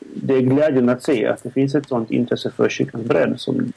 det 0.00 0.34
är 0.34 0.40
glädjande 0.40 0.92
att 0.92 1.02
se 1.02 1.26
att 1.26 1.42
det 1.42 1.50
finns 1.50 1.74
ett 1.74 1.88
sådant 1.88 2.10
intresse 2.10 2.50
för 2.50 2.68
kyrkans 2.68 3.04
bredd 3.04 3.40
som 3.40 3.72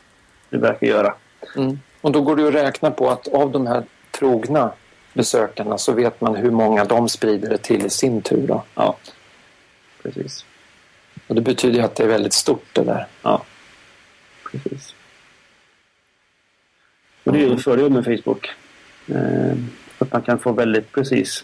det 0.49 0.57
verkar 0.57 0.87
göra. 0.87 1.13
Mm. 1.55 1.79
Och 2.01 2.11
då 2.11 2.21
går 2.21 2.35
det 2.35 2.47
att 2.47 2.53
räkna 2.53 2.91
på 2.91 3.09
att 3.09 3.27
av 3.27 3.51
de 3.51 3.67
här 3.67 3.83
trogna 4.11 4.71
besökarna 5.13 5.77
så 5.77 5.91
vet 5.91 6.21
man 6.21 6.35
hur 6.35 6.51
många 6.51 6.85
de 6.85 7.09
sprider 7.09 7.49
det 7.49 7.57
till 7.57 7.85
i 7.85 7.89
sin 7.89 8.21
tur. 8.21 8.47
Då. 8.47 8.63
Ja, 8.75 8.97
precis. 10.03 10.45
Och 11.27 11.35
det 11.35 11.41
betyder 11.41 11.79
ju 11.79 11.85
att 11.85 11.95
det 11.95 12.03
är 12.03 12.07
väldigt 12.07 12.33
stort 12.33 12.65
det 12.73 12.83
där. 12.83 13.07
Ja, 13.21 13.43
precis. 14.51 14.95
Och 17.23 17.33
det 17.33 17.39
är 17.39 17.41
ju 17.43 17.51
en 17.51 17.59
fördel 17.59 17.89
med 17.89 18.05
Facebook. 18.05 18.49
Eh, 19.07 19.57
att 19.97 20.11
man 20.11 20.21
kan 20.21 20.39
få 20.39 20.51
väldigt 20.51 20.91
precis 20.91 21.43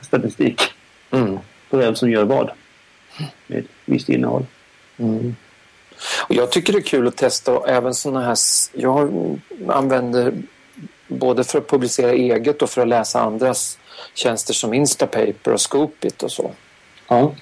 statistik 0.00 0.62
Mm. 1.10 1.38
på 1.70 1.76
vem 1.76 1.94
som 1.94 2.10
gör 2.10 2.24
vad 2.24 2.50
med 3.46 3.64
visst 3.84 4.08
innehåll. 4.08 4.46
Mm. 4.98 5.36
Och 6.28 6.34
jag 6.34 6.52
tycker 6.52 6.72
det 6.72 6.78
är 6.78 6.82
kul 6.82 7.08
att 7.08 7.16
testa 7.16 7.60
även 7.68 7.94
sådana 7.94 8.26
här... 8.26 8.36
Jag 8.72 9.10
använder 9.68 10.34
både 11.08 11.44
för 11.44 11.58
att 11.58 11.68
publicera 11.68 12.12
eget 12.12 12.62
och 12.62 12.70
för 12.70 12.82
att 12.82 12.88
läsa 12.88 13.20
andras 13.20 13.78
tjänster 14.14 14.54
som 14.54 14.74
Instapaper 14.74 15.52
och 15.52 15.60
Scoopit 15.60 16.22
och 16.22 16.32
så. 16.32 16.50
Ja. 17.08 17.34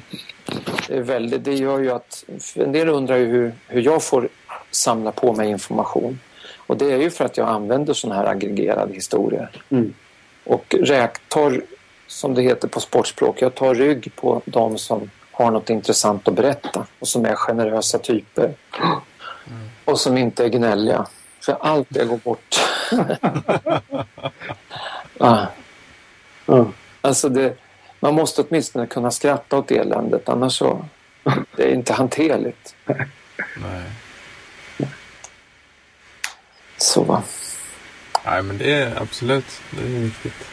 Det, 0.88 0.96
är 0.96 1.02
väldigt, 1.02 1.44
det 1.44 1.54
gör 1.54 1.78
ju 1.78 1.90
att... 1.90 2.24
En 2.54 2.72
del 2.72 2.88
undrar 2.88 3.16
ju 3.16 3.24
hur, 3.26 3.52
hur 3.68 3.82
jag 3.82 4.02
får 4.02 4.28
samla 4.70 5.12
på 5.12 5.32
mig 5.32 5.50
information. 5.50 6.20
Och 6.74 6.80
det 6.80 6.92
är 6.92 6.98
ju 6.98 7.10
för 7.10 7.24
att 7.24 7.36
jag 7.36 7.48
använder 7.48 7.94
sådana 7.94 8.20
här 8.20 8.26
aggregerade 8.26 8.94
historier. 8.94 9.50
Mm. 9.70 9.94
Och 10.44 10.74
räk, 10.80 11.28
tar, 11.28 11.62
som 12.06 12.34
det 12.34 12.42
heter 12.42 12.68
på 12.68 12.80
sportspråk, 12.80 13.42
jag 13.42 13.54
tar 13.54 13.74
rygg 13.74 14.12
på 14.16 14.42
de 14.44 14.78
som 14.78 15.10
har 15.30 15.50
något 15.50 15.70
intressant 15.70 16.28
att 16.28 16.34
berätta 16.34 16.86
och 16.98 17.08
som 17.08 17.24
är 17.24 17.34
generösa 17.34 17.98
typer. 17.98 18.54
Och 19.84 20.00
som 20.00 20.18
inte 20.18 20.44
är 20.44 20.48
gnälliga. 20.48 21.06
För 21.40 21.56
allt 21.60 21.86
det 21.90 22.04
går 22.04 22.16
bort. 22.16 22.60
ah. 25.18 25.46
Ja. 26.46 26.66
Alltså 27.00 27.28
det, 27.28 27.56
man 28.00 28.14
måste 28.14 28.42
åtminstone 28.42 28.86
kunna 28.86 29.10
skratta 29.10 29.58
åt 29.58 29.70
eländet 29.70 30.28
annars 30.28 30.52
så 30.58 30.84
det 31.56 31.62
är 31.62 31.74
inte 31.74 31.92
hanterligt. 31.92 32.74
Nej. 33.56 33.84
Så 36.84 37.02
va. 37.02 37.22
Nej, 38.26 38.42
men 38.42 38.58
det 38.58 38.72
är 38.72 39.02
absolut. 39.02 39.44
Det 39.70 39.82
är 39.82 39.88
viktigt. 39.88 40.48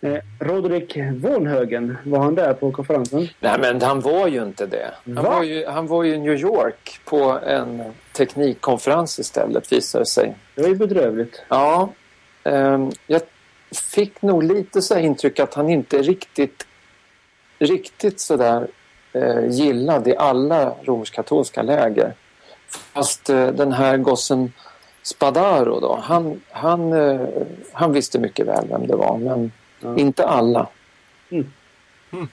Eh, 0.00 0.18
Rodrik 0.40 0.96
Vonhögen, 0.96 1.98
var 2.04 2.18
han 2.18 2.34
där 2.34 2.54
på 2.54 2.72
konferensen? 2.72 3.28
Nej 3.40 3.58
men 3.60 3.82
han 3.82 4.00
var 4.00 4.26
ju 4.26 4.42
inte 4.42 4.66
det. 4.66 4.94
Han 5.04 5.14
Va? 5.14 5.22
var 5.22 5.42
ju, 5.42 5.66
han 5.66 5.86
var 5.86 6.02
ju 6.02 6.14
i 6.14 6.18
New 6.18 6.40
York 6.40 7.00
på 7.04 7.38
en 7.46 7.82
teknikkonferens 8.12 9.18
istället 9.18 9.72
visade 9.72 10.02
det 10.02 10.08
sig. 10.08 10.34
Det 10.54 10.62
var 10.62 10.68
ju 10.68 10.74
bedrövligt. 10.76 11.42
Ja, 11.48 11.92
ehm, 12.44 12.90
jag 13.06 13.22
fick 13.94 14.22
nog 14.22 14.42
lite 14.42 14.82
så 14.82 14.94
här 14.94 15.00
intryck 15.00 15.38
att 15.38 15.54
han 15.54 15.70
inte 15.70 16.02
riktigt, 16.02 16.66
riktigt 17.58 18.20
sådär 18.20 18.68
eh, 19.12 19.48
gillad 19.50 20.08
i 20.08 20.16
alla 20.16 20.74
romersk-katolska 20.84 21.62
läger. 21.62 22.14
Fast 22.92 23.30
eh, 23.30 23.46
den 23.46 23.72
här 23.72 23.96
gossen 23.96 24.52
Spadaro 25.02 25.80
då, 25.80 26.00
han, 26.02 26.40
han, 26.50 26.92
eh, 26.92 27.20
han 27.72 27.92
visste 27.92 28.18
mycket 28.18 28.46
väl 28.46 28.66
vem 28.68 28.86
det 28.86 28.96
var 28.96 29.18
men 29.18 29.52
Ja. 29.80 29.96
inte 29.96 30.26
alla. 30.26 30.68
Mm. 31.30 31.52
Mm. 32.12 32.28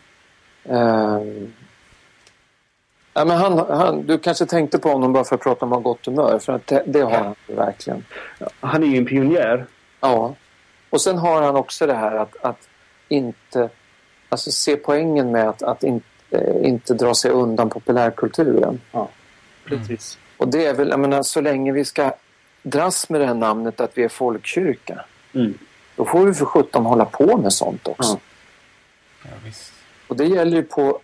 Ehm, 0.64 1.54
ja, 3.14 3.26
men 3.26 3.38
han, 3.38 3.58
han, 3.58 4.06
du 4.06 4.18
kanske 4.20 4.46
tänkte 4.46 4.80
på 4.80 4.90
honom 4.90 5.14
bara 5.14 5.24
för 5.24 5.36
att 5.36 5.42
prata 5.42 5.66
om 5.66 5.74
att 5.74 5.78
ha 5.78 5.92
gott 5.92 6.06
humör 6.06 6.40
för 6.40 6.54
att 6.54 6.68
det, 6.68 6.84
det 6.86 7.02
har 7.02 7.12
han 7.12 7.36
verkligen. 7.48 8.06
Han 8.60 8.84
är 8.84 8.88
ju 8.88 8.98
en 8.98 9.06
pionjär. 9.06 9.66
Ja. 10.00 10.36
Och 10.90 11.02
sen 11.02 11.18
har 11.18 11.42
han 11.42 11.56
också 11.56 11.88
det 11.88 11.94
här 11.94 12.16
att, 12.16 12.36
att 12.42 12.70
inte 13.08 13.70
alltså 14.30 14.52
se 14.52 14.76
poängen 14.76 15.32
med 15.32 15.50
att, 15.50 15.64
att 15.64 15.84
inte, 15.84 16.06
eh, 16.30 16.68
inte 16.68 16.94
dra 16.94 17.14
sig 17.14 17.32
undan 17.32 17.70
populärkulturen. 17.70 18.82
Precis. 19.66 20.18
Och 20.44 20.50
det 20.50 20.66
är 20.66 20.74
väl, 20.74 20.90
jag 20.90 21.00
menar, 21.00 21.24
så 21.24 21.42
länge 21.42 21.72
vi 21.72 21.86
ska 21.86 22.12
dras 22.64 23.10
med 23.10 23.22
det 23.22 23.28
här 23.28 23.34
namnet 23.34 23.80
att 23.82 23.92
vi 23.98 24.04
är 24.04 24.10
folkkyrka, 24.10 25.06
Mm. 25.34 25.58
då 25.96 26.06
får 26.06 26.26
vi 26.26 26.34
för 26.34 26.46
sjutton 26.46 26.86
hålla 26.86 27.06
på 27.06 27.38
med 27.38 27.54
sånt 27.54 27.88
också. 27.88 28.20
Ja. 29.24 29.30
Ja. 29.44 29.52
Och 30.08 30.16
det 30.16 30.26
gäller 30.26 30.58
ju 30.58 30.64
på 30.64 31.00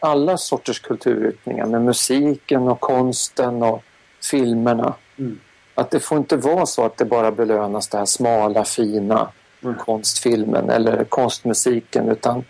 alla 0.00 0.36
sorters 0.36 0.80
kulturyttringar 0.80 1.66
med 1.66 1.82
musiken 1.82 2.68
och 2.68 2.80
konsten 2.80 3.62
och 3.62 3.82
filmerna. 4.30 4.94
Mm. 5.18 5.38
Att 5.74 5.90
det 5.90 6.00
får 6.00 6.18
inte 6.18 6.36
vara 6.36 6.66
så 6.66 6.84
att 6.84 6.96
det 6.96 7.04
bara 7.04 7.30
belönas 7.32 7.88
det 7.88 7.98
här 7.98 8.04
smala, 8.06 8.64
fina 8.64 9.28
Mm. 9.62 9.74
konstfilmen 9.74 10.70
eller 10.70 11.04
konstmusiken 11.04 12.08
utan 12.08 12.44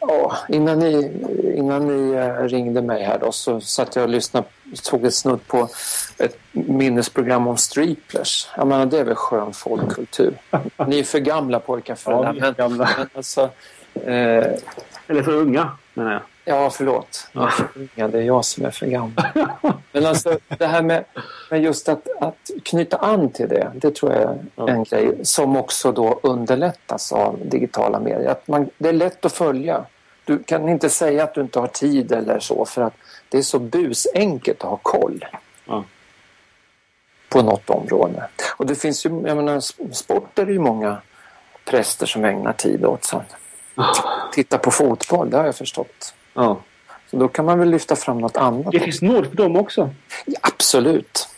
ja, 0.00 0.36
innan 0.48 0.78
ni, 0.78 1.10
innan 1.56 1.86
ni 1.86 2.14
eh, 2.16 2.42
ringde 2.42 2.82
mig 2.82 3.02
här 3.04 3.18
då 3.18 3.32
så 3.32 3.60
satt 3.60 3.96
jag 3.96 4.02
och 4.02 4.08
lyssnade, 4.08 4.46
tog 4.82 5.04
ett 5.06 5.14
snudd 5.14 5.46
på 5.46 5.68
ett 6.18 6.38
minnesprogram 6.52 7.46
om 7.46 7.56
striplers. 7.56 8.48
Jag 8.56 8.66
menar 8.66 8.86
det 8.86 8.98
är 8.98 9.04
väl 9.04 9.14
skön 9.14 9.52
folkkultur. 9.52 10.34
Ni 10.86 10.98
är 10.98 11.04
för 11.04 11.18
gamla 11.18 11.60
pojkar 11.60 11.94
för 11.94 12.12
Ja, 12.12 12.22
det 12.22 12.32
vi 12.32 12.40
där. 12.40 12.48
är 12.48 12.52
gamla. 12.52 12.88
men 12.98 13.08
alltså, 13.14 13.40
eh, 13.94 14.44
Eller 15.06 15.22
för 15.22 15.32
unga, 15.32 15.70
menar 15.94 16.12
jag. 16.12 16.22
Ja, 16.48 16.70
förlåt. 16.70 17.30
Unga, 17.74 18.08
det 18.08 18.18
är 18.18 18.22
jag 18.22 18.44
som 18.44 18.64
är 18.64 18.70
för 18.70 18.86
gammal. 18.86 19.12
Men 19.92 20.06
alltså 20.06 20.38
det 20.58 20.66
här 20.66 20.82
med, 20.82 21.04
med 21.50 21.62
just 21.62 21.88
att, 21.88 22.08
att 22.20 22.50
knyta 22.64 22.96
an 22.96 23.30
till 23.30 23.48
det, 23.48 23.72
det 23.74 23.94
tror 23.94 24.12
jag 24.12 24.22
är 24.22 24.38
Ja. 24.56 24.68
en 24.68 24.84
grej 24.84 25.14
som 25.22 25.56
också 25.56 25.92
då 25.92 26.20
underlättas 26.22 27.12
av 27.12 27.38
digitala 27.44 28.00
medier. 28.00 28.30
Att 28.30 28.48
man, 28.48 28.70
det 28.78 28.88
är 28.88 28.92
lätt 28.92 29.24
att 29.24 29.32
följa. 29.32 29.84
Du 30.24 30.42
kan 30.42 30.68
inte 30.68 30.90
säga 30.90 31.24
att 31.24 31.34
du 31.34 31.40
inte 31.40 31.60
har 31.60 31.66
tid 31.66 32.12
eller 32.12 32.40
så 32.40 32.64
för 32.64 32.82
att 32.82 32.94
det 33.28 33.38
är 33.38 33.42
så 33.42 33.58
busenkelt 33.58 34.62
att 34.64 34.70
ha 34.70 34.76
koll 34.82 35.24
Ja. 35.64 35.84
på 37.28 37.42
något 37.42 37.70
område. 37.70 38.28
Och 38.56 38.66
det 38.66 38.74
finns 38.74 39.06
ju, 39.06 39.10
jag 39.26 39.36
menar, 39.36 39.60
sport 39.94 40.38
är 40.38 40.46
det 40.46 40.52
ju 40.52 40.58
många 40.58 40.96
präster 41.64 42.06
som 42.06 42.24
ägnar 42.24 42.52
tid 42.52 42.84
åt. 42.84 43.04
Så. 43.04 43.22
Titta 44.32 44.58
på 44.58 44.70
fotboll, 44.70 45.30
det 45.30 45.36
har 45.36 45.44
jag 45.44 45.56
förstått. 45.56 46.14
Ja. 46.38 46.60
Så 47.10 47.16
då 47.16 47.28
kan 47.28 47.44
man 47.44 47.58
väl 47.58 47.70
lyfta 47.70 47.96
fram 47.96 48.18
något 48.18 48.36
annat. 48.36 48.72
Det 48.72 48.80
finns 48.80 49.02
nåd 49.02 49.28
för 49.28 49.36
dem 49.36 49.56
också. 49.56 49.90
Ja, 50.26 50.38
absolut. 50.42 51.28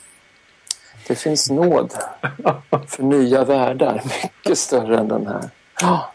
Det 1.07 1.15
finns 1.15 1.51
nåd 1.51 1.93
för 2.87 3.03
nya 3.03 3.45
världar. 3.45 4.03
Mycket 4.23 4.59
större 4.59 4.99
än 4.99 5.09
den 5.09 5.27
här. 5.27 5.51
Ja, 5.81 6.13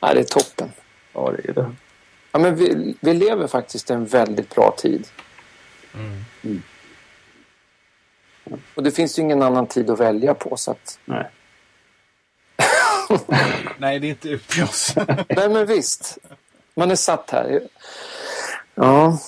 det 0.00 0.20
är 0.20 0.24
toppen. 0.24 0.72
Ja, 1.12 1.32
det 1.36 1.48
är 1.48 1.52
det. 1.52 1.74
Ja, 2.32 2.38
men 2.38 2.56
vi, 2.56 2.94
vi 3.00 3.14
lever 3.14 3.46
faktiskt 3.46 3.90
i 3.90 3.92
en 3.92 4.06
väldigt 4.06 4.54
bra 4.54 4.74
tid. 4.78 5.06
Mm. 5.94 6.62
Och 8.74 8.82
det 8.82 8.90
finns 8.90 9.18
ju 9.18 9.22
ingen 9.22 9.42
annan 9.42 9.66
tid 9.66 9.90
att 9.90 10.00
välja 10.00 10.34
på. 10.34 10.56
Så 10.56 10.70
att, 10.70 10.98
Nej. 11.04 11.30
Nej, 13.78 13.98
det 13.98 14.06
är 14.06 14.10
inte 14.10 14.34
upp 14.34 14.48
till 14.48 14.62
oss. 14.62 14.94
nej, 15.28 15.48
men 15.48 15.66
visst. 15.66 16.18
Man 16.74 16.90
är 16.90 16.96
satt 16.96 17.30
här. 17.30 17.60
Ja, 18.80 19.18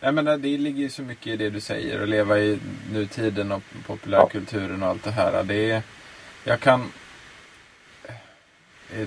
Nej, 0.00 0.12
men 0.12 0.24
det 0.24 0.36
ligger 0.58 0.82
ju 0.82 0.90
så 0.90 1.02
mycket 1.02 1.26
i 1.26 1.36
det 1.36 1.50
du 1.50 1.60
säger. 1.60 2.02
Att 2.02 2.08
leva 2.08 2.38
i 2.38 2.58
nutiden 2.92 3.52
och 3.52 3.62
populärkulturen 3.86 4.82
och 4.82 4.88
allt 4.88 5.04
det 5.04 5.10
här. 5.10 5.42
Det 5.44 5.70
är, 5.70 5.82
jag 6.44 6.60
kan... 6.60 6.92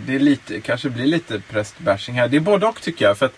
Det 0.05 0.15
är 0.15 0.19
lite, 0.19 0.61
kanske 0.61 0.89
blir 0.89 1.05
lite 1.05 1.39
prästbashing 1.39 2.15
här. 2.15 2.27
Det 2.27 2.38
är 2.38 2.41
både 2.41 2.65
och 2.65 2.81
tycker 2.81 3.05
jag. 3.05 3.17
För 3.17 3.25
att 3.25 3.36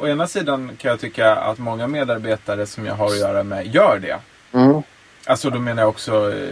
å 0.00 0.06
ena 0.06 0.26
sidan 0.26 0.70
kan 0.78 0.90
jag 0.90 1.00
tycka 1.00 1.34
att 1.36 1.58
många 1.58 1.86
medarbetare 1.86 2.66
som 2.66 2.86
jag 2.86 2.94
har 2.94 3.06
att 3.06 3.18
göra 3.18 3.42
med 3.42 3.66
gör 3.74 3.98
det. 3.98 4.18
mm, 4.58 4.82
Alltså 5.26 5.50
då 5.50 5.58
menar 5.58 5.82
jag 5.82 5.88
också 5.88 6.32
eh, 6.32 6.48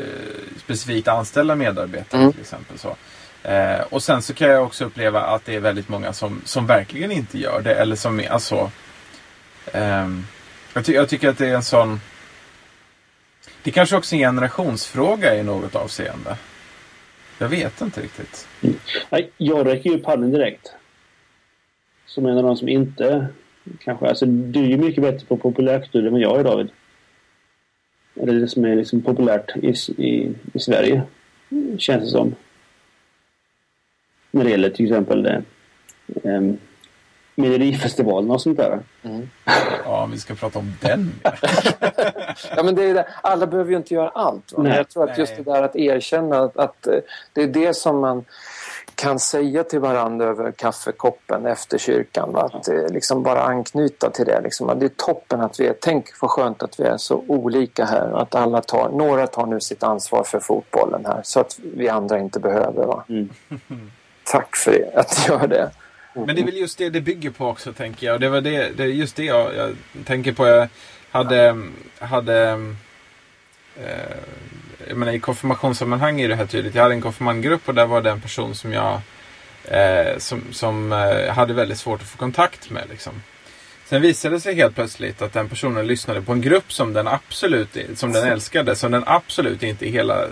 specifikt 0.59 1.09
anställda 1.09 1.55
medarbetare 1.55 2.21
Mm. 2.21 2.33
till 2.33 2.41
exempel. 2.41 2.79
Så. 2.79 2.97
Eh, 3.49 3.81
och 3.81 4.03
sen 4.03 4.23
så 4.23 4.35
kan 4.35 4.49
jag 4.49 4.65
också 4.65 4.85
uppleva 4.85 5.21
att 5.21 5.45
det 5.45 5.55
är 5.55 5.61
väldigt 5.61 5.89
många 5.89 6.13
som, 6.13 6.43
som 6.45 6.67
verkligen 6.67 7.13
inte 7.13 7.39
gör 7.39 7.61
det. 7.65 7.75
Eller 7.75 7.97
som 7.97 8.23
alltså... 8.31 8.71
Um, 9.73 10.27
jag, 10.75 10.85
ty- 10.85 10.93
jag 10.93 11.09
tycker 11.09 11.29
att 11.29 11.39
det 11.39 11.49
är 11.49 11.55
en 11.55 11.63
sån... 11.63 12.01
Det 13.63 13.71
är 13.71 13.73
kanske 13.73 13.97
också 13.97 14.15
är 14.15 14.17
en 14.17 14.23
generationsfråga 14.35 15.37
i 15.37 15.43
något 15.43 15.75
avseende. 15.75 16.37
Jag 17.39 17.49
vet 17.49 17.81
inte 17.81 18.01
riktigt. 18.01 18.49
Mm. 18.63 18.77
Nej, 19.11 19.31
jag 19.37 19.67
räcker 19.67 19.91
ju 19.91 19.97
upp 19.97 20.07
handen 20.07 20.31
direkt. 20.31 20.73
Som 22.07 22.27
en 22.27 22.37
av 22.39 22.43
de 22.43 22.57
som 22.57 22.69
inte 22.69 23.27
kanske... 23.79 24.07
Alltså, 24.09 24.27
du 24.27 24.61
är 24.61 24.69
ju 24.69 24.77
mycket 24.77 25.03
bättre 25.03 25.27
på 25.27 25.37
populärkultur 25.37 26.07
än 26.07 26.13
vad 26.13 26.21
jag 26.21 26.41
är, 26.41 26.45
David. 26.45 26.69
Eller 28.15 28.33
det 28.33 28.49
som 28.49 28.65
är 28.65 28.77
liksom 28.77 29.03
populärt 29.03 29.57
i, 29.57 29.75
i, 29.97 30.35
i 30.55 30.59
Sverige. 30.59 31.03
Känns 31.79 32.05
det 32.05 32.11
som. 32.11 32.35
När 34.31 34.45
det 34.45 34.51
gäller 34.51 34.71
till 34.71 34.87
exempel 34.87 35.27
eh, 35.27 35.41
Melodifestivalen 37.35 38.31
och 38.31 38.43
sånt 38.43 38.57
där. 38.57 38.81
mm. 39.03 39.31
Ja, 39.85 40.09
vi 40.13 40.19
ska 40.19 40.35
prata 40.35 40.59
om 40.59 40.73
den. 40.81 41.13
Ja, 42.57 42.63
men 42.63 42.75
det 42.75 42.85
är 42.85 42.95
det. 42.95 43.07
Alla 43.23 43.47
behöver 43.47 43.71
ju 43.71 43.77
inte 43.77 43.95
göra 43.95 44.09
allt. 44.09 44.53
Va? 44.53 44.63
Nej. 44.63 44.77
jag 44.77 44.89
tror 44.89 45.11
att 45.11 45.19
just 45.19 45.33
Nej. 45.33 45.45
det 45.45 45.53
där 45.53 45.63
att 45.63 45.77
erkänna 45.77 46.39
att, 46.39 46.57
att 46.57 46.87
eh, 46.87 46.99
det 47.33 47.43
är 47.43 47.47
det 47.47 47.77
som 47.77 48.01
man 48.01 48.25
kan 48.95 49.19
säga 49.19 49.65
till 49.65 49.81
varandra 49.81 50.27
över 50.27 50.53
kaffekoppen 50.53 51.47
efter 51.47 51.79
kyrkan. 51.79 52.33
Va? 52.33 52.51
Att 52.53 52.69
eh, 52.69 52.89
liksom 52.89 53.23
bara 53.23 53.43
anknyta 53.43 54.11
till 54.11 54.25
det. 54.27 54.41
Liksom. 54.41 54.69
Att 54.69 54.81
Det 54.81 54.87
är 54.87 54.91
toppen 54.97 55.41
att 55.41 55.61
vi 55.61 55.67
är, 55.67 55.75
tänk 55.81 56.07
vad 56.21 56.31
skönt 56.31 56.63
att 56.63 56.81
vi 56.81 56.85
är 56.85 56.97
så 56.97 57.25
olika 57.29 57.85
här. 57.85 58.13
Att 58.23 58.35
alla 58.35 58.61
tar, 58.63 58.89
några 58.89 59.27
tar 59.27 59.47
nu 59.47 59.61
sitt 59.61 59.83
ansvar 59.83 60.25
för 60.25 60.41
fotbollen 60.41 61.07
här 61.07 61.21
så 61.25 61.41
att 61.41 61.59
vi 61.77 61.89
andra 61.89 62.19
inte 62.19 62.41
behöver. 62.41 62.87
Va? 62.87 63.05
Mm. 63.09 63.31
Tack 64.25 64.57
för 64.57 64.71
det, 64.73 65.01
att 65.01 65.19
ni 65.29 65.35
gör 65.35 65.47
det. 65.47 65.71
Men 66.15 66.37
det 66.37 66.43
är 66.43 66.45
väl 66.45 66.57
just 66.57 66.79
det 66.79 66.91
det 66.91 67.01
bygger 67.01 67.31
på 67.31 67.49
också 67.49 67.73
tänker 67.73 68.07
jag. 68.07 68.15
Och 68.15 68.21
det 68.21 68.29
var 68.29 68.41
det, 68.41 68.77
det 68.77 68.83
är 68.83 68.87
just 68.87 69.17
det 69.17 69.25
jag, 69.25 69.55
jag 69.55 69.77
tänker 70.05 70.33
på. 70.33 70.47
Jag 70.47 70.69
hade, 71.11 71.63
hade 71.99 72.51
eh, 73.77 74.17
jag 74.89 74.97
menar, 74.97 75.13
i 75.13 75.21
konfirmationssammanhang 75.21 76.21
är 76.21 76.29
det 76.29 76.35
här 76.35 76.47
tydligt. 76.47 76.75
Jag 76.75 76.83
hade 76.83 76.95
en 76.95 77.01
konfirmandgrupp 77.01 77.69
och 77.69 77.75
där 77.75 77.87
var 77.87 78.03
det 78.03 78.11
en 78.11 78.21
person 78.21 78.55
som 78.55 78.73
jag 78.73 79.01
eh, 79.65 80.19
som, 80.19 80.43
som 80.53 80.93
eh, 80.93 81.35
hade 81.35 81.55
väldigt 81.55 81.79
svårt 81.79 82.03
att 82.03 82.09
få 82.09 82.19
kontakt 82.19 82.71
med. 82.71 82.85
Liksom. 82.91 83.23
Sen 83.87 84.03
visade 84.03 84.37
det 84.37 84.41
sig 84.41 84.55
helt 84.55 84.75
plötsligt 84.75 85.23
att 85.23 85.33
den 85.33 85.49
personen 85.49 85.87
lyssnade 85.87 86.23
på 86.23 86.33
en 86.33 86.41
grupp 86.41 86.73
som 86.73 86.93
den 86.93 87.09
absolut 87.09 87.77
som 87.95 88.13
den 88.13 88.29
älskade. 88.29 88.77
Som 88.77 88.93
den 88.93 89.05
absolut 89.07 89.63
inte 89.63 89.87
i 89.87 89.91
hela 89.91 90.27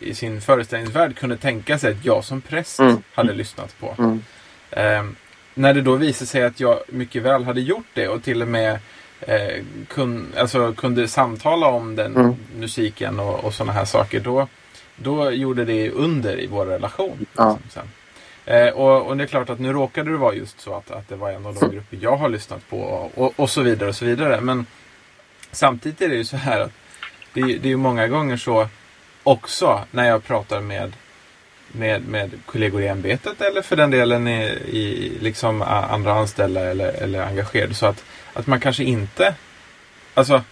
i 0.00 0.14
sin 0.14 0.40
föreställningsvärld 0.40 1.16
kunde 1.16 1.36
tänka 1.36 1.78
sig 1.78 1.92
att 1.92 2.04
jag 2.04 2.24
som 2.24 2.40
präst 2.40 2.78
Mm. 2.80 3.02
hade 3.14 3.32
lyssnat 3.32 3.80
på. 3.80 3.94
Mm. 3.98 4.24
Ehm, 4.72 5.16
när 5.54 5.74
det 5.74 5.82
då 5.82 5.96
visade 5.96 6.26
sig 6.26 6.42
att 6.42 6.60
jag 6.60 6.78
mycket 6.88 7.22
väl 7.22 7.44
hade 7.44 7.60
gjort 7.60 7.86
det 7.94 8.08
och 8.08 8.22
till 8.22 8.42
och 8.42 8.48
med 8.48 8.78
eh, 9.20 9.64
kun, 9.88 10.32
alltså, 10.38 10.72
kunde 10.72 11.08
samtala 11.08 11.66
om 11.66 11.96
den 11.96 12.16
Mm. 12.16 12.34
musiken 12.56 13.20
och, 13.20 13.44
och 13.44 13.54
sådana 13.54 13.72
här 13.72 13.84
saker. 13.84 14.20
Då, 14.20 14.48
då 14.96 15.30
gjorde 15.30 15.64
det 15.64 15.90
under 15.90 16.40
i 16.40 16.46
vår 16.46 16.66
relation. 16.66 17.26
Ja. 17.36 17.58
liksom. 17.62 17.82
Eh, 18.44 18.68
och, 18.68 19.06
och 19.06 19.16
det 19.16 19.22
är 19.22 19.26
klart 19.26 19.50
att 19.50 19.58
nu 19.60 19.72
råkade 19.72 20.10
det 20.10 20.16
vara 20.16 20.34
just 20.34 20.60
så 20.60 20.74
att, 20.74 20.90
att 20.90 21.08
det 21.08 21.16
var 21.16 21.30
en 21.30 21.46
av 21.46 21.54
de 21.54 21.70
grupper 21.70 21.98
jag 22.00 22.16
har 22.16 22.28
lyssnat 22.28 22.68
på 22.68 22.80
och, 22.80 23.18
och, 23.24 23.32
och 23.36 23.50
så 23.50 23.62
vidare 23.62 23.88
och 23.88 23.96
så 23.96 24.04
vidare. 24.04 24.40
Men 24.40 24.66
samtidigt 25.52 26.00
är 26.00 26.08
det 26.08 26.16
ju 26.16 26.24
så 26.24 26.36
här 26.36 26.60
att 26.60 26.72
det, 27.32 27.40
det 27.40 27.64
är 27.64 27.70
ju 27.70 27.76
många 27.76 28.08
gånger 28.08 28.36
så 28.36 28.68
också 29.22 29.80
när 29.90 30.08
jag 30.08 30.24
pratar 30.24 30.60
med 30.60 30.92
med, 31.72 32.08
med 32.08 32.30
kollegor 32.46 32.82
i 32.82 32.88
ämbetet 32.88 33.40
eller 33.40 33.62
för 33.62 33.76
den 33.76 33.90
delen 33.90 34.28
i, 34.28 34.42
i 34.52 35.18
liksom 35.20 35.62
andra 35.62 36.12
anställda 36.12 36.60
eller, 36.60 36.92
eller 36.92 37.22
engagerade. 37.22 37.74
Så 37.74 37.86
att, 37.86 38.04
att 38.32 38.46
man 38.46 38.60
kanske 38.60 38.84
inte... 38.84 39.34
Alltså... 40.14 40.42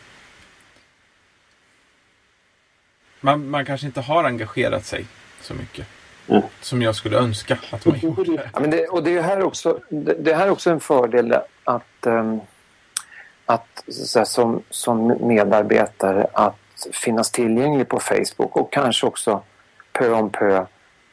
Man, 3.21 3.51
man 3.51 3.65
kanske 3.65 3.87
inte 3.87 4.01
har 4.01 4.25
engagerat 4.25 4.85
sig 4.85 5.07
så 5.41 5.55
mycket. 5.55 5.87
Mm. 6.29 6.43
Som 6.61 6.83
jag 6.83 6.95
skulle 6.95 7.19
önska 7.19 7.59
att 7.71 7.87
man 7.87 7.99
gjorde. 7.99 8.51
Ja, 8.55 8.61
men 8.61 8.71
det, 8.71 8.87
och 8.87 9.03
det 9.03 9.17
är 9.17 9.23
här 9.23 9.43
också, 9.43 9.81
det, 9.89 10.15
det 10.15 10.35
här 10.35 10.47
är 10.47 10.51
också 10.51 10.71
en 10.71 10.81
fördel 10.81 11.37
att, 11.65 12.07
ehm, 12.07 12.41
att 13.47 13.85
säga, 13.93 14.25
som, 14.25 14.63
som 14.71 15.19
medarbetare 15.21 16.27
att 16.33 16.87
finnas 16.93 17.31
tillgänglig 17.31 17.89
på 17.89 18.01
Facebook 18.01 18.57
och 18.57 18.73
kanske 18.73 19.07
också 19.07 19.43
pö 19.93 20.11
om 20.11 20.31
pö 20.31 20.67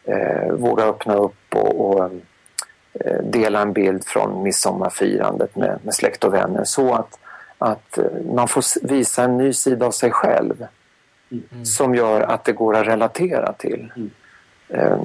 eh, 0.07 0.51
våga 0.51 0.83
öppna 0.83 1.15
upp 1.15 1.55
och, 1.55 1.89
och 1.89 2.09
eh, 2.93 3.21
dela 3.23 3.61
en 3.61 3.73
bild 3.73 4.05
från 4.05 4.43
midsommarfirandet 4.43 5.55
med, 5.55 5.79
med 5.83 5.93
släkt 5.93 6.23
och 6.23 6.33
vänner 6.33 6.63
så 6.63 6.93
att, 6.93 7.19
att 7.57 7.97
eh, 7.97 8.05
man 8.35 8.47
får 8.47 8.87
visa 8.87 9.23
en 9.23 9.37
ny 9.37 9.53
sida 9.53 9.85
av 9.85 9.91
sig 9.91 10.11
själv 10.11 10.67
som 11.63 11.95
gör 11.95 12.21
att 12.21 12.43
det 12.43 12.51
går 12.51 12.75
att 12.75 12.87
relatera 12.87 13.53
till. 13.53 13.91
Eh, 14.69 14.97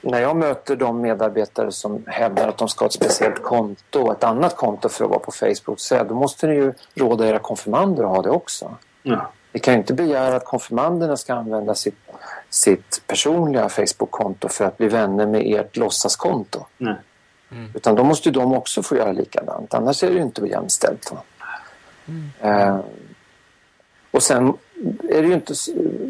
när 0.00 0.20
jag 0.20 0.36
möter 0.36 0.76
de 0.76 1.00
medarbetare 1.00 1.72
som 1.72 2.02
hävdar 2.06 2.48
att 2.48 2.58
de 2.58 2.68
ska 2.68 2.84
ha 2.84 2.86
ett 2.86 2.92
speciellt 2.92 3.42
konto, 3.42 4.12
ett 4.12 4.24
annat 4.24 4.56
konto 4.56 4.88
för 4.88 5.04
att 5.04 5.10
vara 5.10 5.20
på 5.20 5.32
Facebook, 5.32 5.80
så 5.80 6.04
då 6.04 6.14
måste 6.14 6.46
ni 6.46 6.54
ju 6.54 6.72
råda 6.94 7.28
era 7.28 7.38
konfirmander 7.38 8.04
att 8.04 8.10
ha 8.10 8.22
det 8.22 8.30
också. 8.30 8.74
Ja. 9.02 9.32
Vi 9.56 9.60
kan 9.60 9.74
ju 9.74 9.80
inte 9.80 9.94
begära 9.94 10.36
att 10.36 10.44
konfirmanderna 10.44 11.16
ska 11.16 11.34
använda 11.34 11.74
sitt, 11.74 11.98
sitt 12.50 13.02
personliga 13.06 13.68
Facebook-konto 13.68 14.48
för 14.48 14.64
att 14.64 14.76
bli 14.78 14.88
vänner 14.88 15.26
med 15.26 15.42
ert 15.46 15.76
låtsaskonto. 15.76 16.66
Nej. 16.78 16.94
Utan 17.74 17.94
då 17.94 18.04
måste 18.04 18.28
ju 18.28 18.32
de 18.32 18.54
också 18.54 18.82
få 18.82 18.96
göra 18.96 19.12
likadant, 19.12 19.74
annars 19.74 20.02
är 20.02 20.08
det 20.08 20.14
ju 20.14 20.22
inte 20.22 20.46
jämställt. 20.46 21.12
Va? 21.12 21.22
Eh, 22.40 22.78
och 24.10 24.22
sen 24.22 24.48
är 25.10 25.22
det 25.22 25.28
ju 25.28 25.34
inte, 25.34 25.54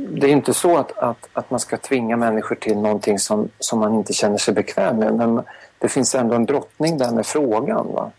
det 0.09 0.27
är 0.27 0.31
inte 0.31 0.55
så 0.55 0.77
att, 0.77 0.99
att, 0.99 1.29
att 1.33 1.51
man 1.51 1.61
ska 1.61 1.77
tvinga 1.77 2.17
människor 2.17 2.57
till 2.57 2.79
någonting 2.79 3.19
som, 3.19 3.49
som 3.59 3.79
man 3.79 3.95
inte 3.95 4.13
känner 4.13 4.39
sig 4.39 4.55
bekväm 4.55 4.97
med. 4.97 5.15
Men 5.15 5.43
det 5.79 5.89
finns 5.89 6.15
ändå 6.15 6.35
en 6.35 6.45
brottning 6.45 6.99
där 6.99 7.11
med 7.11 7.27
frågan. 7.27 7.87
Va? 7.93 8.11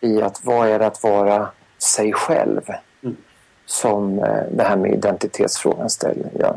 I 0.00 0.22
att 0.22 0.44
vad 0.44 0.68
är 0.68 0.78
det 0.78 0.86
att 0.86 1.02
vara 1.02 1.48
sig 1.78 2.12
själv? 2.12 2.62
Som 3.70 4.18
eh, 4.18 4.42
det 4.50 4.62
här 4.62 4.76
med 4.76 4.92
identitetsfrågan 4.92 5.90
ställer. 5.90 6.30
Ja. 6.38 6.56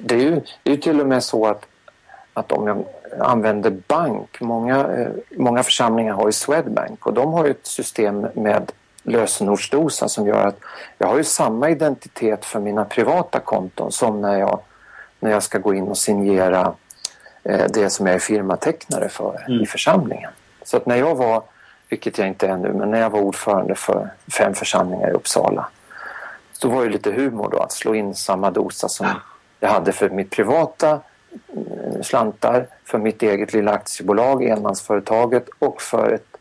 Det 0.00 0.14
är 0.14 0.18
ju 0.18 0.40
det 0.62 0.70
är 0.70 0.74
ju 0.74 0.80
till 0.80 1.00
och 1.00 1.06
med 1.06 1.24
så 1.24 1.46
att, 1.46 1.66
att 2.32 2.52
om 2.52 2.66
jag 2.66 2.84
använder 3.20 3.70
bank, 3.70 4.40
många, 4.40 4.86
eh, 4.86 5.08
många 5.36 5.62
församlingar 5.62 6.14
har 6.14 6.26
ju 6.26 6.32
Swedbank 6.32 7.06
och 7.06 7.14
de 7.14 7.32
har 7.32 7.44
ju 7.44 7.50
ett 7.50 7.66
system 7.66 8.26
med 8.34 8.72
lösenordsdosa 9.02 10.08
som 10.08 10.26
gör 10.26 10.46
att 10.46 10.58
jag 10.98 11.06
har 11.06 11.16
ju 11.16 11.24
samma 11.24 11.70
identitet 11.70 12.44
för 12.44 12.60
mina 12.60 12.84
privata 12.84 13.40
konton 13.40 13.92
som 13.92 14.20
när 14.20 14.38
jag, 14.38 14.60
när 15.20 15.30
jag 15.30 15.42
ska 15.42 15.58
gå 15.58 15.74
in 15.74 15.88
och 15.88 15.98
signera 15.98 16.74
eh, 17.42 17.66
det 17.68 17.90
som 17.90 18.06
jag 18.06 18.14
är 18.14 18.18
firmatecknare 18.18 19.08
för 19.08 19.62
i 19.62 19.66
församlingen. 19.66 20.30
Så 20.64 20.76
att 20.76 20.86
när 20.86 20.96
jag 20.96 21.14
var, 21.14 21.42
vilket 21.92 22.18
jag 22.18 22.28
inte 22.28 22.48
är 22.48 22.56
nu, 22.56 22.72
men 22.72 22.90
när 22.90 23.00
jag 23.00 23.10
var 23.10 23.20
ordförande 23.20 23.74
för 23.74 24.10
fem 24.38 24.54
församlingar 24.54 25.08
i 25.08 25.12
Uppsala 25.12 25.68
då 26.62 26.68
var 26.68 26.84
det 26.84 26.90
lite 26.90 27.12
humor 27.12 27.48
då 27.52 27.58
att 27.58 27.72
slå 27.72 27.94
in 27.94 28.14
samma 28.14 28.50
dosa 28.50 28.88
som 28.88 29.06
jag 29.60 29.68
hade 29.68 29.92
för 29.92 30.10
mitt 30.10 30.30
privata 30.30 30.90
eh, 30.90 32.02
slantar, 32.02 32.66
för 32.84 32.98
mitt 32.98 33.22
eget 33.22 33.52
lilla 33.52 33.72
aktiebolag, 33.72 34.44
enmansföretaget 34.44 35.48
och 35.58 35.82
för, 35.82 36.12
ett, 36.12 36.36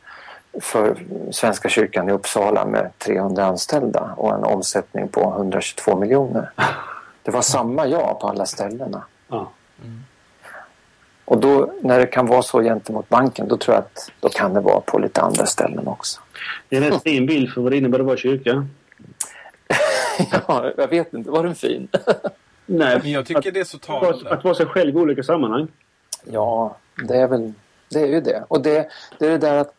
för 0.61 0.98
Svenska 1.32 1.69
kyrkan 1.69 2.10
i 2.10 2.11
Uppsala 2.11 2.65
med 2.65 2.91
300 2.98 3.45
anställda 3.45 4.14
och 4.18 4.34
en 4.34 4.44
omsättning 4.44 5.07
på 5.07 5.22
122 5.22 5.95
miljoner. 5.95 6.52
Det 7.23 7.32
var 7.32 7.41
samma 7.41 7.88
jag 7.88 8.19
på 8.19 8.28
alla 8.28 8.45
ställena. 8.45 9.03
Ja. 9.28 9.52
Och 11.32 11.38
då 11.38 11.74
när 11.82 11.99
det 11.99 12.06
kan 12.06 12.26
vara 12.26 12.41
så 12.41 12.62
gentemot 12.62 13.10
banken 13.10 13.48
då 13.48 13.58
tror 13.58 13.76
jag 13.76 13.84
att 13.84 14.12
då 14.20 14.30
kan 14.30 14.53
det 14.53 14.60
vara 14.60 14.82
på 14.82 14.99
lite 14.99 15.22
andra 15.22 15.45
ställen 15.45 15.88
också. 15.88 16.22
Det 16.70 16.78
är 16.78 16.82
en 16.82 16.91
rätt 16.91 17.03
fin 17.03 17.26
bild 17.26 17.53
för 17.53 17.62
vad 17.62 17.72
det 17.72 17.78
innebär 17.78 17.99
att 17.99 18.06
vara 18.06 18.18
kyrka. 18.18 18.68
ja, 20.48 20.72
jag 20.78 20.88
vet 20.88 21.14
inte, 21.14 21.30
var 21.30 21.44
den 21.44 21.56
fin? 21.56 21.88
Nej, 22.66 22.99
Men 23.03 23.12
jag 23.12 23.26
tycker 23.26 23.52
det 23.52 23.60
är 23.60 23.64
så 23.64 23.78
att, 23.78 23.90
vara- 23.90 24.02
talande. 24.02 24.30
att 24.30 24.44
vara 24.44 24.56
sig 24.56 24.66
själv 24.66 24.95
i 24.95 24.99
olika 24.99 25.24
sammanhang. 25.24 25.68
Ja, 26.24 26.78
det 27.08 27.18
är 27.18 27.28
väl 27.28 27.53
det 27.90 27.99
är 27.99 28.08
ju 28.08 28.22
det. 28.22 28.44
Och 28.48 28.62
det, 28.62 28.90
det 29.20 29.26
är 29.26 29.30
det 29.30 29.38
där 29.38 29.58
att, 29.58 29.74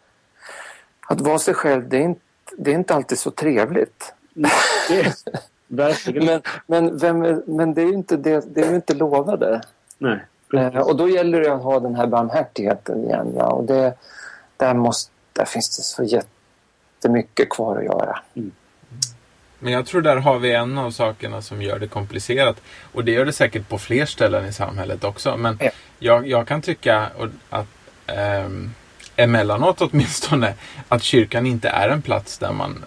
att 1.08 1.20
vara 1.20 1.38
sig 1.38 1.54
själv, 1.54 1.88
det 1.88 1.96
är, 1.96 2.02
inte, 2.02 2.20
det 2.56 2.70
är 2.70 2.74
inte 2.74 2.94
alltid 2.94 3.18
så 3.18 3.30
trevligt. 3.30 4.14
Det 4.88 5.00
är, 5.00 5.12
verkligen. 5.66 6.24
Men, 6.26 6.42
men, 6.66 6.98
vem 6.98 7.22
är, 7.22 7.42
men 7.46 7.74
det 7.74 7.82
är 7.82 7.86
ju 7.86 7.94
inte, 7.94 8.16
det, 8.16 8.54
det 8.54 8.60
är 8.60 8.70
ju 8.70 8.76
inte 8.76 8.94
lovade. 8.94 9.60
Nej. 9.98 10.20
Eh, 10.52 10.78
och 10.78 10.96
då 10.96 11.08
gäller 11.08 11.40
det 11.40 11.54
att 11.54 11.62
ha 11.62 11.80
den 11.80 11.94
här 11.94 12.06
barmhärtigheten 12.06 13.04
igen. 13.04 13.32
Va? 13.34 13.44
Och 13.46 13.64
det, 13.64 13.94
där, 14.56 14.74
måste, 14.74 15.12
där 15.32 15.44
finns 15.44 15.76
det 15.76 15.82
så 15.82 16.04
jättemycket 16.04 17.50
kvar 17.50 17.76
att 17.76 17.84
göra. 17.84 18.18
Men 19.58 19.72
jag 19.72 19.86
tror 19.86 20.02
där 20.02 20.16
har 20.16 20.38
vi 20.38 20.52
en 20.54 20.78
av 20.78 20.90
sakerna 20.90 21.42
som 21.42 21.62
gör 21.62 21.78
det 21.78 21.88
komplicerat. 21.88 22.56
Och 22.92 23.04
det 23.04 23.12
gör 23.12 23.24
det 23.24 23.32
säkert 23.32 23.68
på 23.68 23.78
fler 23.78 24.06
ställen 24.06 24.46
i 24.46 24.52
samhället 24.52 25.04
också. 25.04 25.36
Men 25.36 25.58
Ja. 25.60 25.70
jag, 25.98 26.26
jag 26.26 26.46
kan 26.48 26.62
tycka 26.62 27.08
att 27.50 27.66
ehm, 28.06 28.70
emellanåt 29.16 29.80
åtminstone 29.80 30.54
att 30.88 31.02
kyrkan 31.02 31.46
inte 31.46 31.68
är 31.68 31.88
en 31.88 32.02
plats 32.02 32.38
där 32.38 32.52
man 32.52 32.84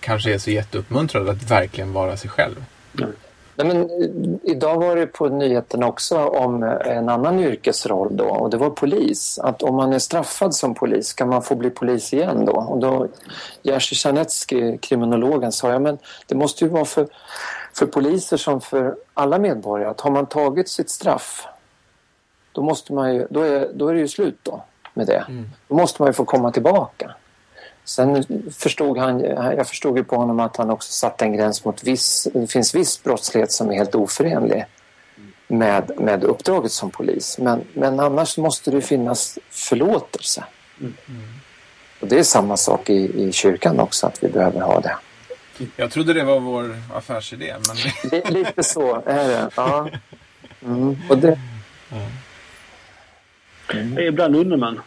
kanske 0.00 0.34
är 0.34 0.38
så 0.38 0.50
jätteuppmuntrad 0.50 1.28
att 1.28 1.50
verkligen 1.50 1.92
vara 1.92 2.16
sig 2.16 2.30
själv. 2.30 2.64
Nej, 3.64 3.74
men, 3.74 3.90
eh, 3.90 4.50
idag 4.50 4.76
var 4.76 4.96
det 4.96 5.06
på 5.06 5.28
nyheterna 5.28 5.86
också 5.86 6.18
om 6.18 6.62
eh, 6.62 6.96
en 6.96 7.08
annan 7.08 7.40
yrkesroll 7.40 8.16
då 8.16 8.24
och 8.24 8.50
det 8.50 8.56
var 8.56 8.70
polis. 8.70 9.38
Att 9.38 9.62
om 9.62 9.76
man 9.76 9.92
är 9.92 9.98
straffad 9.98 10.54
som 10.54 10.74
polis 10.74 11.12
kan 11.12 11.28
man 11.28 11.42
få 11.42 11.54
bli 11.54 11.70
polis 11.70 12.12
igen 12.12 12.44
då. 12.44 12.52
Och 12.52 12.78
då 12.78 13.08
Jerzy 13.62 13.96
Sarnecki, 13.96 14.78
kriminologen, 14.78 15.52
sa 15.52 15.72
ja, 15.72 15.78
men 15.78 15.98
det 16.26 16.34
måste 16.34 16.64
ju 16.64 16.70
vara 16.70 16.84
för, 16.84 17.06
för 17.74 17.86
poliser 17.86 18.36
som 18.36 18.60
för 18.60 18.96
alla 19.14 19.38
medborgare 19.38 19.90
att 19.90 20.00
har 20.00 20.10
man 20.10 20.26
tagit 20.26 20.68
sitt 20.68 20.90
straff 20.90 21.46
då, 22.52 22.62
måste 22.62 22.92
man 22.92 23.14
ju, 23.14 23.26
då, 23.30 23.40
är, 23.40 23.70
då 23.74 23.88
är 23.88 23.94
det 23.94 24.00
ju 24.00 24.08
slut 24.08 24.38
då 24.42 24.62
med 24.94 25.06
det. 25.06 25.24
Då 25.68 25.74
måste 25.74 26.02
man 26.02 26.08
ju 26.08 26.12
få 26.12 26.24
komma 26.24 26.52
tillbaka. 26.52 27.14
Sen 27.84 28.24
förstod 28.58 28.98
han, 28.98 29.20
jag 29.20 29.68
förstod 29.68 29.96
ju 29.98 30.04
på 30.04 30.16
honom 30.16 30.40
att 30.40 30.56
han 30.56 30.70
också 30.70 30.92
satte 30.92 31.24
en 31.24 31.32
gräns 31.32 31.64
mot 31.64 31.84
viss, 31.84 32.28
det 32.34 32.46
finns 32.46 32.74
viss 32.74 33.02
brottslighet 33.02 33.52
som 33.52 33.70
är 33.70 33.74
helt 33.74 33.94
oförenlig 33.94 34.64
med, 35.48 35.90
med 36.00 36.24
uppdraget 36.24 36.72
som 36.72 36.90
polis. 36.90 37.38
Men, 37.38 37.64
men 37.72 38.00
annars 38.00 38.38
måste 38.38 38.70
det 38.70 38.80
finnas 38.80 39.38
förlåtelse. 39.50 40.44
Och 42.00 42.06
det 42.08 42.18
är 42.18 42.22
samma 42.22 42.56
sak 42.56 42.90
i, 42.90 43.22
i 43.28 43.32
kyrkan 43.32 43.80
också, 43.80 44.06
att 44.06 44.22
vi 44.24 44.28
behöver 44.28 44.60
ha 44.60 44.80
det. 44.80 44.96
Jag 45.76 45.90
trodde 45.90 46.12
det 46.12 46.24
var 46.24 46.40
vår 46.40 46.76
affärsidé. 46.94 47.54
Men 47.68 47.76
Li- 48.10 48.30
Lite 48.30 48.62
så 48.62 49.02
är 49.06 49.28
det. 49.28 49.50
Ja. 49.56 49.88
Mm. 50.64 50.96
Och 51.08 51.18
det, 51.18 51.38
Ibland 54.08 54.36
undrar 54.36 54.56
man. 54.56 54.80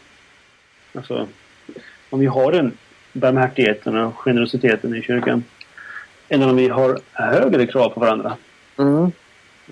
Alltså, 0.96 1.28
om 2.10 2.20
vi 2.20 2.26
har 2.26 2.52
den 2.52 2.78
barmhärtigheten 3.14 3.98
och 3.98 4.18
generositeten 4.18 4.96
i 4.96 5.02
kyrkan. 5.02 5.44
Eller 6.30 6.50
om 6.50 6.56
vi 6.56 6.70
har 6.70 7.00
högre 7.12 7.68
krav 7.68 7.90
på 7.90 8.00
varandra. 8.00 8.38
mm. 8.78 9.12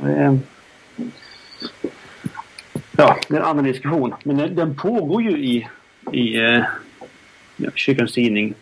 Eh, 0.03 0.33
Ja, 2.97 3.17
det 3.27 3.35
är 3.35 3.39
en 3.39 3.45
annan 3.45 3.63
diskussion. 3.63 4.15
Men 4.23 4.37
den, 4.37 4.55
den 4.55 4.75
pågår 4.75 5.21
ju 5.21 5.37
i, 5.37 5.67
i 6.11 6.37
eh, 6.37 6.63
ja, 7.55 7.69
kyrkans 7.75 8.13
tidning. 8.13 8.53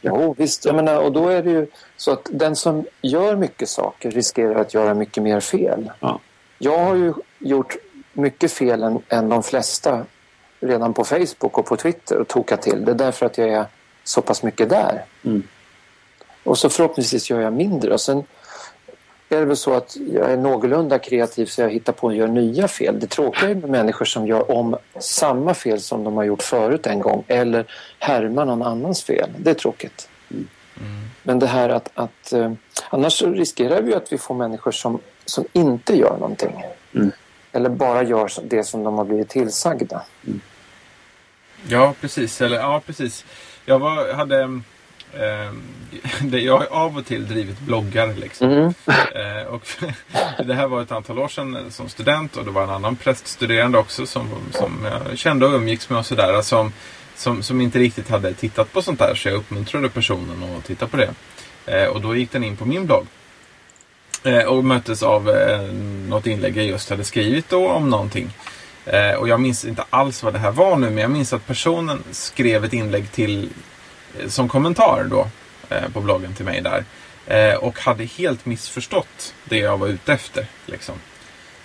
Jo, 0.00 0.34
visst. 0.38 0.64
Jag 0.64 0.74
menar, 0.74 1.02
och 1.02 1.12
då 1.12 1.28
är 1.28 1.42
det 1.42 1.50
ju 1.50 1.66
så 1.96 2.12
att 2.12 2.28
den 2.32 2.56
som 2.56 2.84
gör 3.02 3.36
mycket 3.36 3.68
saker 3.68 4.10
riskerar 4.10 4.54
att 4.54 4.74
göra 4.74 4.94
mycket 4.94 5.22
mer 5.22 5.40
fel. 5.40 5.90
Ja. 6.00 6.20
Jag 6.58 6.78
har 6.78 6.94
ju 6.94 7.14
gjort 7.38 7.76
mycket 8.12 8.52
fel 8.52 8.82
än, 8.82 8.98
än 9.08 9.28
de 9.28 9.42
flesta 9.42 10.04
redan 10.60 10.94
på 10.94 11.04
Facebook 11.04 11.58
och 11.58 11.66
på 11.66 11.76
Twitter 11.76 12.18
och 12.18 12.28
tokat 12.28 12.62
till 12.62 12.84
det 12.84 12.94
därför 12.94 13.26
att 13.26 13.38
jag 13.38 13.48
är 13.48 13.64
så 14.10 14.22
pass 14.22 14.42
mycket 14.42 14.68
där. 14.68 15.04
Mm. 15.24 15.42
Och 16.44 16.58
så 16.58 16.70
förhoppningsvis 16.70 17.30
gör 17.30 17.40
jag 17.40 17.52
mindre. 17.52 17.92
Och 17.92 18.00
sen 18.00 18.24
är 19.28 19.38
det 19.38 19.44
väl 19.44 19.56
så 19.56 19.74
att 19.74 19.96
jag 20.12 20.30
är 20.30 20.36
någorlunda 20.36 20.98
kreativ 20.98 21.46
så 21.46 21.60
jag 21.60 21.70
hittar 21.70 21.92
på 21.92 22.06
och 22.06 22.14
gör 22.14 22.28
nya 22.28 22.68
fel. 22.68 23.00
Det 23.00 23.06
tråkiga 23.06 23.50
är 23.50 23.54
med 23.54 23.70
människor 23.70 24.04
som 24.04 24.26
gör 24.26 24.50
om 24.50 24.76
samma 24.98 25.54
fel 25.54 25.80
som 25.80 26.04
de 26.04 26.16
har 26.16 26.24
gjort 26.24 26.42
förut 26.42 26.86
en 26.86 27.00
gång 27.00 27.24
eller 27.28 27.66
härmar 27.98 28.44
någon 28.44 28.62
annans 28.62 29.02
fel. 29.02 29.30
Det 29.38 29.50
är 29.50 29.54
tråkigt. 29.54 30.08
Mm. 30.30 30.48
Men 31.22 31.38
det 31.38 31.46
här 31.46 31.68
att, 31.68 31.90
att 31.94 32.32
eh, 32.32 32.52
annars 32.88 33.12
så 33.12 33.30
riskerar 33.30 33.82
vi 33.82 33.94
att 33.94 34.12
vi 34.12 34.18
får 34.18 34.34
människor 34.34 34.72
som, 34.72 34.98
som 35.24 35.44
inte 35.52 35.96
gör 35.96 36.16
någonting. 36.20 36.64
Mm. 36.94 37.12
Eller 37.52 37.70
bara 37.70 38.02
gör 38.02 38.30
det 38.44 38.64
som 38.64 38.84
de 38.84 38.98
har 38.98 39.04
blivit 39.04 39.28
tillsagda. 39.28 40.02
Ja, 41.68 41.94
precis. 42.00 42.40
Eller, 42.40 42.56
ja, 42.56 42.82
precis. 42.86 43.24
Jag 43.70 43.78
var, 43.78 44.12
hade... 44.12 44.40
Eh, 45.12 45.52
det, 46.22 46.40
jag 46.40 46.58
har 46.58 46.66
av 46.66 46.96
och 46.96 47.06
till 47.06 47.28
drivit 47.28 47.60
bloggar. 47.60 48.14
Liksom. 48.14 48.50
Mm. 48.50 48.74
Eh, 49.14 49.46
och 49.46 49.62
det 50.46 50.54
här 50.54 50.66
var 50.66 50.82
ett 50.82 50.92
antal 50.92 51.18
år 51.18 51.28
sedan 51.28 51.58
som 51.70 51.88
student 51.88 52.36
och 52.36 52.44
det 52.44 52.50
var 52.50 52.62
en 52.62 52.70
annan 52.70 52.96
präststuderande 52.96 53.78
också 53.78 54.06
som, 54.06 54.28
som 54.52 54.88
jag 55.08 55.18
kände 55.18 55.46
och 55.46 55.54
umgicks 55.54 55.90
med 55.90 55.98
och 55.98 56.06
sådär. 56.06 56.42
Som, 56.42 56.72
som, 57.14 57.42
som 57.42 57.60
inte 57.60 57.78
riktigt 57.78 58.08
hade 58.08 58.34
tittat 58.34 58.72
på 58.72 58.82
sånt 58.82 58.98
där 58.98 59.14
så 59.14 59.28
jag 59.28 59.36
uppmuntrade 59.36 59.88
personen 59.88 60.56
att 60.58 60.64
titta 60.64 60.86
på 60.86 60.96
det. 60.96 61.14
Eh, 61.66 61.86
och 61.86 62.00
då 62.00 62.16
gick 62.16 62.32
den 62.32 62.44
in 62.44 62.56
på 62.56 62.64
min 62.64 62.86
blogg. 62.86 63.06
Eh, 64.24 64.44
och 64.44 64.64
möttes 64.64 65.02
av 65.02 65.30
eh, 65.30 65.62
något 66.08 66.26
inlägg 66.26 66.56
jag 66.56 66.66
just 66.66 66.90
hade 66.90 67.04
skrivit 67.04 67.48
då 67.48 67.68
om 67.68 67.90
någonting. 67.90 68.30
Eh, 68.86 69.14
och 69.14 69.28
jag 69.28 69.40
minns 69.40 69.64
inte 69.64 69.84
alls 69.90 70.22
vad 70.22 70.32
det 70.32 70.38
här 70.38 70.50
var 70.50 70.76
nu 70.76 70.90
men 70.90 70.98
jag 70.98 71.10
minns 71.10 71.32
att 71.32 71.46
personen 71.46 72.04
skrev 72.10 72.64
ett 72.64 72.72
inlägg 72.72 73.12
till 73.12 73.50
eh, 74.18 74.28
som 74.28 74.48
kommentar 74.48 75.06
då 75.10 75.26
eh, 75.68 75.88
på 75.92 76.00
bloggen 76.00 76.34
till 76.34 76.44
mig 76.44 76.60
där. 76.60 76.84
Eh, 77.26 77.54
och 77.54 77.80
hade 77.80 78.04
helt 78.04 78.46
missförstått 78.46 79.34
det 79.44 79.58
jag 79.58 79.78
var 79.78 79.88
ute 79.88 80.12
efter. 80.12 80.46
Liksom. 80.66 80.94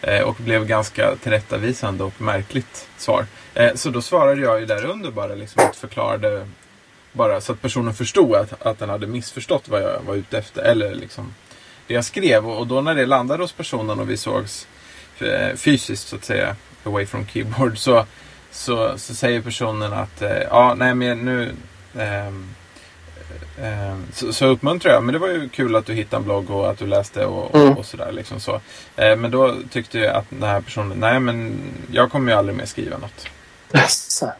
Eh, 0.01 0.21
och 0.21 0.35
blev 0.35 0.65
ganska 0.65 1.15
tillrättavisande 1.15 2.03
och 2.03 2.21
märkligt 2.21 2.87
svar. 2.97 3.25
Eh, 3.53 3.73
så 3.75 3.89
då 3.89 4.01
svarade 4.01 4.41
jag 4.41 4.59
ju 4.59 4.65
där 4.65 4.85
under 4.85 5.11
bara 5.11 5.35
liksom 5.35 5.63
att 5.63 5.75
förklarade 5.75 6.47
bara 7.11 7.41
så 7.41 7.51
att 7.51 7.61
personen 7.61 7.93
förstod 7.93 8.35
att, 8.35 8.65
att 8.65 8.79
den 8.79 8.89
hade 8.89 9.07
missförstått 9.07 9.69
vad 9.69 9.81
jag 9.81 10.01
var 10.01 10.15
ute 10.15 10.37
efter. 10.37 10.61
Eller 10.61 10.95
liksom 10.95 11.33
det 11.87 11.93
jag 11.93 12.05
skrev. 12.05 12.49
Och 12.49 12.67
då 12.67 12.81
när 12.81 12.95
det 12.95 13.05
landade 13.05 13.43
hos 13.43 13.51
personen 13.51 13.99
och 13.99 14.09
vi 14.09 14.17
sågs 14.17 14.67
fysiskt 15.55 16.07
så 16.07 16.15
att 16.15 16.25
säga, 16.25 16.55
away 16.87 17.05
from 17.05 17.25
keyboard, 17.27 17.77
så, 17.77 18.05
så, 18.51 18.97
så 18.97 19.15
säger 19.15 19.41
personen 19.41 19.93
att 19.93 20.21
eh, 20.21 20.41
ja, 20.49 20.73
nej 20.77 20.95
men 20.95 21.25
nu 21.25 21.51
ehm, 21.97 22.49
ehm, 23.61 24.05
så, 24.13 24.33
så 24.33 24.45
uppmuntrar 24.45 24.93
jag, 24.93 25.03
men 25.03 25.13
det 25.13 25.19
var 25.19 25.27
ju 25.27 25.49
kul 25.49 25.75
att 25.75 25.85
du 25.85 25.93
hittade 25.93 26.17
en 26.17 26.23
blogg 26.23 26.49
och 26.49 26.69
att 26.69 26.77
du 26.77 26.87
läste 26.87 27.25
och, 27.25 27.55
Mm. 27.55 27.71
och, 27.71 27.77
och 27.79 27.85
sådär. 27.85 28.11
Liksom 28.11 28.39
så. 28.39 28.61
Eh, 28.95 29.15
men 29.15 29.31
då 29.31 29.55
tyckte 29.71 29.99
jag 29.99 30.15
att 30.15 30.25
den 30.29 30.49
här 30.49 30.61
personen, 30.61 30.97
nej 30.99 31.19
men 31.19 31.59
jag 31.91 32.11
kommer 32.11 32.31
ju 32.31 32.37
aldrig 32.37 32.57
mer 32.57 32.65
skriva 32.65 32.97
något. 32.97 33.27
Jaså. 33.71 34.31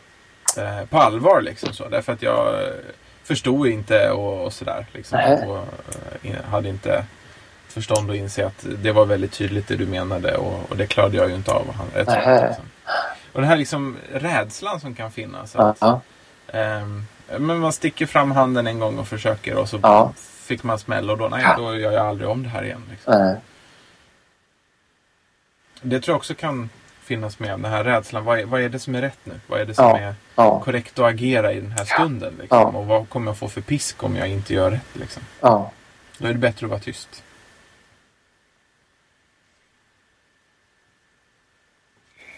Eh, 0.58 0.86
på 0.90 0.98
allvar 0.98 1.42
liksom 1.42 1.74
så. 1.74 1.90
Därför 1.90 2.14
att 2.14 2.22
jag 2.22 2.56
förstod 3.24 3.68
inte 3.68 4.10
och, 4.10 4.46
och 4.46 4.54
sådär. 4.54 4.86
Liksom, 4.94 5.20
och, 5.48 5.68
hade 6.52 6.70
inte 6.70 7.06
förstånd 7.76 8.10
att 8.12 8.16
inse 8.18 8.46
att 8.48 8.66
det 8.84 8.92
var 8.92 9.06
väldigt 9.06 9.32
tydligt 9.32 9.68
det 9.68 9.76
du 9.76 9.86
menade 9.86 10.38
och, 10.38 10.70
och 10.72 10.78
det 10.78 10.88
klarade 10.88 11.18
jag 11.18 11.30
ju 11.30 11.36
inte 11.36 11.52
av. 11.52 11.74
Han, 11.74 11.88
Nähä. 11.94 12.06
snabbt, 12.06 12.44
liksom. 12.48 12.66
Och 13.34 13.42
den 13.42 13.50
här 13.50 13.58
liksom 13.58 13.98
rädslan 14.14 14.80
som 14.80 14.96
kan 14.96 15.12
finnas. 15.12 15.56
Att, 15.56 15.78
Ja. 15.82 16.02
ehm, 16.48 17.06
men 17.40 17.60
man 17.60 17.74
sticker 17.74 18.06
fram 18.06 18.32
handen 18.32 18.68
en 18.68 18.80
gång 18.80 19.00
och 19.00 19.08
försöker 19.08 19.56
och 19.56 19.70
så 19.70 19.80
Ja. 19.84 20.14
fick 20.18 20.64
man 20.64 20.80
smäll 20.80 21.10
och 21.12 21.18
då, 21.18 21.28
nej, 21.28 21.46
då 21.58 21.76
gör 21.78 21.92
jag 21.92 22.06
aldrig 22.08 22.30
om 22.30 22.44
det 22.44 22.50
här 22.50 22.64
igen. 22.64 22.84
Liksom. 22.92 23.14
Nej. 23.22 23.36
Det 25.82 26.00
tror 26.02 26.14
jag 26.14 26.18
också 26.18 26.34
kan 26.36 26.70
finnas 27.04 27.40
med, 27.40 27.50
den 27.50 27.66
här 27.72 27.84
rädslan. 27.84 28.26
Vad 28.26 28.40
är, 28.40 28.46
vad 28.46 28.62
är 28.62 28.70
det 28.70 28.80
som 28.80 28.96
är 28.96 29.02
rätt 29.02 29.20
nu? 29.24 29.40
Vad 29.48 29.60
är 29.62 29.66
det 29.66 29.74
som 29.74 29.86
Ja. 29.86 29.98
är 29.98 30.16
Ja. 30.36 30.60
korrekt 30.60 31.00
att 31.00 31.06
agera 31.06 31.54
i 31.54 31.60
den 31.62 31.72
här 31.72 31.86
stunden? 31.86 32.34
Liksom? 32.40 32.58
Ja. 32.58 32.66
Och 32.66 32.86
vad 32.86 33.10
kommer 33.10 33.32
jag 33.32 33.38
få 33.38 33.48
för 33.50 33.62
pisk 33.62 34.04
om 34.04 34.16
jag 34.16 34.28
inte 34.28 34.54
gör 34.54 34.72
rätt? 34.72 34.82
Liksom? 34.94 35.24
Då 36.18 36.28
är 36.28 36.34
det 36.34 36.40
bättre 36.40 36.66
att 36.66 36.70
vara 36.70 36.80
tyst. 36.80 37.24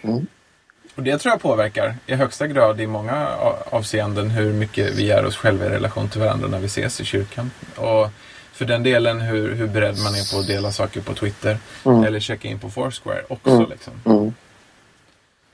Mm. 0.07 0.27
Och 0.95 1.03
det 1.03 1.17
tror 1.17 1.31
jag 1.33 1.41
påverkar 1.41 1.95
i 2.05 2.15
högsta 2.15 2.47
grad 2.47 2.81
i 2.81 2.87
många 2.87 3.27
avseenden 3.69 4.29
hur 4.29 4.53
mycket 4.53 4.93
vi 4.95 5.11
är 5.11 5.25
oss 5.25 5.37
själva 5.37 5.65
i 5.65 5.69
relation 5.69 6.09
till 6.09 6.21
varandra 6.21 6.47
när 6.47 6.59
vi 6.59 6.65
ses 6.65 7.01
i 7.01 7.05
kyrkan. 7.05 7.51
Och 7.75 8.09
för 8.51 8.65
den 8.65 8.83
delen 8.83 9.21
hur, 9.21 9.55
hur 9.55 9.67
beredd 9.67 9.97
man 10.03 10.15
är 10.15 10.33
på 10.33 10.39
att 10.39 10.47
dela 10.47 10.71
saker 10.71 11.01
på 11.01 11.13
Twitter 11.13 11.57
Mm. 11.85 12.03
eller 12.03 12.19
checka 12.19 12.47
in 12.47 12.59
på 12.59 12.69
Foursquare 12.69 13.21
också. 13.27 13.49
Mm. 13.49 13.69
Liksom. 13.69 13.93
Mm. 14.05 14.33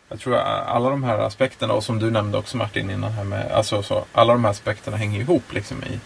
Jag 0.09 0.19
tror 0.19 0.35
att 0.35 0.67
alla 0.67 0.89
de 0.89 1.03
här 1.03 1.17
aspekterna 1.19 1.73
och 1.73 1.83
som 1.83 1.99
du 1.99 2.11
nämnde 2.11 2.37
också 2.37 2.57
Martin 2.57 2.89
innan 2.89 3.11
här 3.11 3.23
med, 3.23 3.51
alltså 3.51 3.83
så, 3.83 4.05
alla 4.11 4.33
de 4.33 4.43
här 4.43 4.51
aspekterna 4.51 4.97
hänger 4.97 5.19
ihop 5.19 5.53
liksom 5.53 5.83
i 5.83 5.99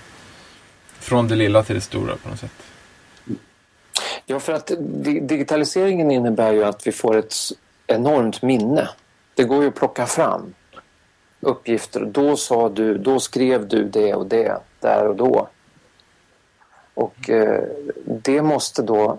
från 1.00 1.28
det 1.28 1.36
lilla 1.36 1.64
till 1.64 1.76
det 1.76 1.82
stora 1.82 2.16
på 2.24 2.30
något 2.30 2.40
sätt. 2.40 2.52
Ja, 4.26 4.40
för 4.40 4.54
att 4.54 4.72
di- 4.80 5.20
digitaliseringen 5.20 6.12
innebär 6.12 6.54
ju 6.54 6.64
att 6.64 6.88
vi 6.88 6.92
får 6.92 7.18
ett 7.18 7.34
enormt 7.88 8.42
minne. 8.42 8.90
Det 9.36 9.44
går 9.44 9.62
ju 9.62 9.68
att 9.68 9.76
plocka 9.76 10.06
fram 10.06 10.54
uppgifter. 11.40 12.06
Då 12.06 12.36
sa 12.36 12.70
du, 12.70 12.98
då 12.98 13.20
skrev 13.20 13.68
du 13.68 13.84
det 13.84 14.14
och 14.14 14.26
det, 14.26 14.58
där 14.80 15.08
och 15.08 15.16
då. 15.16 15.48
Och 16.94 17.30
eh, 17.30 17.64
det 18.06 18.42
måste 18.42 18.82
då... 18.82 19.18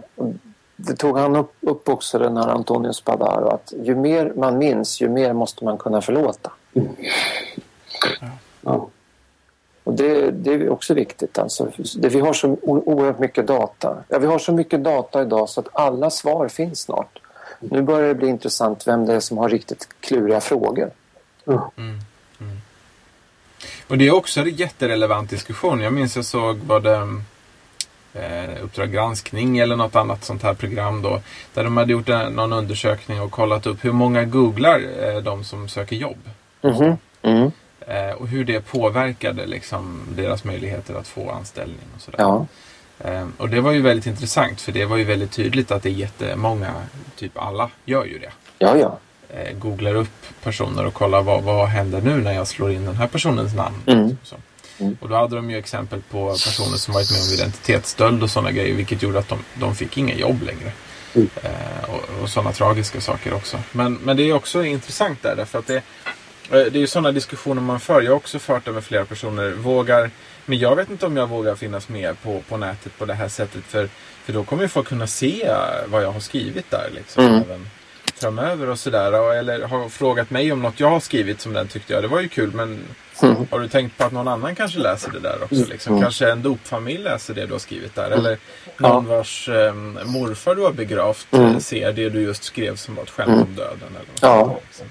Det 0.80 0.96
tog 0.96 1.18
han 1.18 1.36
upp, 1.36 1.52
upp 1.60 1.88
också 1.88 2.18
den 2.18 2.36
här 2.36 2.48
Antonio 2.48 2.92
Spadaro 2.92 3.48
att 3.48 3.72
ju 3.82 3.94
mer 3.94 4.32
man 4.36 4.58
minns, 4.58 5.00
ju 5.00 5.08
mer 5.08 5.32
måste 5.32 5.64
man 5.64 5.78
kunna 5.78 6.00
förlåta. 6.00 6.52
Ja. 8.60 8.88
Och 9.84 9.94
det, 9.94 10.30
det 10.30 10.54
är 10.54 10.70
också 10.70 10.94
viktigt. 10.94 11.38
Alltså, 11.38 11.70
det, 11.96 12.08
vi 12.08 12.20
har 12.20 12.32
så 12.32 12.56
oerhört 12.62 13.18
mycket 13.18 13.46
data. 13.46 14.04
Ja, 14.08 14.18
vi 14.18 14.26
har 14.26 14.38
så 14.38 14.52
mycket 14.52 14.84
data 14.84 15.22
idag 15.22 15.48
så 15.48 15.60
att 15.60 15.68
alla 15.72 16.10
svar 16.10 16.48
finns 16.48 16.80
snart. 16.80 17.18
Nu 17.60 17.82
börjar 17.82 18.08
det 18.08 18.14
bli 18.14 18.28
intressant 18.28 18.86
vem 18.86 19.06
det 19.06 19.14
är 19.14 19.20
som 19.20 19.38
har 19.38 19.48
riktigt 19.48 19.88
kluriga 20.00 20.40
frågor. 20.40 20.90
Ja. 21.44 21.72
Och 23.88 23.98
det 23.98 24.06
är 24.06 24.14
också 24.14 24.40
en 24.40 24.48
jätterelevant 24.48 25.30
diskussion. 25.30 25.80
Jag 25.80 25.92
minns 25.92 26.16
jag 26.16 26.24
såg 26.24 26.58
vad 26.58 26.82
det 26.82 27.20
eh, 28.14 28.64
Uppdrag 28.64 28.92
granskning 28.92 29.58
eller 29.58 29.76
något 29.76 29.96
annat 29.96 30.24
sånt 30.24 30.42
här 30.42 30.54
program 30.54 31.02
då. 31.02 31.20
Där 31.54 31.64
de 31.64 31.76
hade 31.76 31.92
gjort 31.92 32.08
en, 32.08 32.32
någon 32.32 32.52
undersökning 32.52 33.20
och 33.20 33.30
kollat 33.30 33.66
upp 33.66 33.84
hur 33.84 33.92
många 33.92 34.24
googlar 34.24 34.82
eh, 34.98 35.22
de 35.22 35.44
som 35.44 35.68
söker 35.68 35.96
jobb. 35.96 36.30
Mhm. 36.62 36.96
Mm. 37.22 37.50
Eh, 37.80 38.10
och 38.10 38.28
hur 38.28 38.44
det 38.44 38.60
påverkade 38.60 39.46
liksom, 39.46 40.00
deras 40.08 40.44
möjligheter 40.44 40.94
att 40.94 41.08
få 41.08 41.30
anställning 41.30 41.86
och 41.96 42.00
sådär. 42.00 42.18
Ja. 42.18 42.46
Eh, 43.00 43.26
och 43.36 43.48
det 43.48 43.60
var 43.60 43.72
ju 43.72 43.82
väldigt 43.82 44.06
intressant 44.06 44.60
för 44.60 44.72
det 44.72 44.84
var 44.84 44.96
ju 44.96 45.04
väldigt 45.04 45.32
tydligt 45.32 45.70
att 45.70 45.82
det 45.82 45.88
är 45.88 45.92
jättemånga, 45.92 46.74
typ 47.16 47.38
alla, 47.38 47.70
gör 47.84 48.04
ju 48.04 48.18
det. 48.18 48.32
ja, 48.58 48.76
ja. 48.76 48.98
Eh, 49.30 49.52
googlar 49.58 49.94
upp 49.94 50.26
personer 50.42 50.86
och 50.86 50.94
kollar 50.94 51.22
vad, 51.22 51.42
vad 51.42 51.68
händer 51.68 52.00
nu 52.00 52.16
när 52.16 52.32
jag 52.32 52.46
slår 52.46 52.72
in 52.72 52.84
den 52.84 52.96
här 52.96 53.06
personens 53.06 53.54
namn. 53.54 53.82
Mm. 53.86 54.16
Så. 54.22 54.36
Mm. 54.78 54.96
Och 55.00 55.08
då 55.08 55.14
hade 55.14 55.36
de 55.36 55.50
ju 55.50 55.58
exempel 55.58 56.02
på 56.10 56.30
personer 56.30 56.76
som 56.76 56.94
varit 56.94 57.10
med 57.10 57.20
om 57.20 57.34
identitetsstöld 57.34 58.22
och 58.22 58.30
sådana 58.30 58.52
grejer 58.52 58.74
vilket 58.74 59.02
gjorde 59.02 59.18
att 59.18 59.28
de, 59.28 59.38
de 59.54 59.74
fick 59.74 59.98
inga 59.98 60.14
jobb 60.14 60.42
längre. 60.42 60.72
Mm. 61.14 61.28
Eh, 61.42 61.90
och, 61.90 62.22
och 62.22 62.28
sådana 62.28 62.52
tragiska 62.52 63.00
saker 63.00 63.34
också. 63.34 63.58
Men, 63.72 63.94
men 63.94 64.16
det 64.16 64.22
är 64.22 64.32
också 64.32 64.64
intressant 64.64 65.22
där 65.22 65.36
därför 65.36 65.58
att 65.58 65.66
det, 65.66 65.76
eh, 65.76 65.82
det 66.50 66.74
är 66.74 66.80
ju 66.80 66.86
sådana 66.86 67.12
diskussioner 67.12 67.62
man 67.62 67.80
för. 67.80 68.02
Jag 68.02 68.10
har 68.10 68.16
också 68.16 68.38
fört 68.38 68.64
det 68.64 68.72
med 68.72 68.84
flera 68.84 69.04
personer. 69.04 69.50
Vågar, 69.50 70.10
men 70.48 70.58
jag 70.58 70.76
vet 70.76 70.90
inte 70.90 71.06
om 71.06 71.16
jag 71.16 71.26
vågar 71.26 71.54
finnas 71.54 71.88
med 71.88 72.22
på, 72.22 72.42
på 72.48 72.56
nätet 72.56 72.98
på 72.98 73.04
det 73.04 73.14
här 73.14 73.28
sättet. 73.28 73.64
För, 73.64 73.88
för 74.24 74.32
då 74.32 74.44
kommer 74.44 74.62
ju 74.62 74.68
folk 74.68 74.88
kunna 74.88 75.06
se 75.06 75.50
vad 75.86 76.02
jag 76.02 76.12
har 76.12 76.20
skrivit 76.20 76.70
där. 76.70 76.90
Liksom, 76.94 77.24
Mm. 77.24 77.42
även 77.42 77.68
framöver 78.14 78.68
och 78.68 78.78
sådär. 78.78 79.32
Eller 79.34 79.62
har 79.62 79.88
frågat 79.88 80.30
mig 80.30 80.52
om 80.52 80.62
något 80.62 80.80
jag 80.80 80.90
har 80.90 81.00
skrivit 81.00 81.40
som 81.40 81.52
den 81.52 81.68
tyckte 81.68 81.92
jag. 81.92 82.02
Det 82.02 82.08
var 82.08 82.20
ju 82.20 82.28
kul 82.28 82.52
men 82.52 82.80
Mm. 83.22 83.36
har 83.50 83.60
du 83.60 83.68
tänkt 83.68 83.98
på 83.98 84.04
att 84.04 84.12
någon 84.12 84.28
annan 84.28 84.54
kanske 84.54 84.78
läser 84.78 85.10
det 85.10 85.18
där 85.18 85.42
också? 85.42 85.64
Liksom? 85.70 85.92
Mm. 85.92 86.02
Kanske 86.02 86.30
en 86.30 86.42
dopfamilj 86.42 86.98
läser 87.02 87.34
det 87.34 87.46
du 87.46 87.52
har 87.52 87.58
skrivit 87.58 87.94
där. 87.94 88.10
Eller 88.10 88.38
någon 88.76 89.06
vars 89.06 89.48
eh, 89.48 89.74
morfar 90.04 90.54
du 90.54 90.62
har 90.62 90.72
begravt 90.72 91.26
Mm. 91.32 91.60
ser 91.60 91.92
det 91.92 92.08
du 92.08 92.20
just 92.20 92.44
skrev 92.44 92.76
som 92.76 92.94
var 92.94 93.02
ett 93.02 93.10
skämt 93.10 93.28
Mm. 93.28 93.42
om 93.42 93.54
döden. 93.54 93.78
Eller 93.88 93.98
något 93.98 94.18
Ja. 94.22 94.44
sånt 94.44 94.62
liksom. 94.68 94.86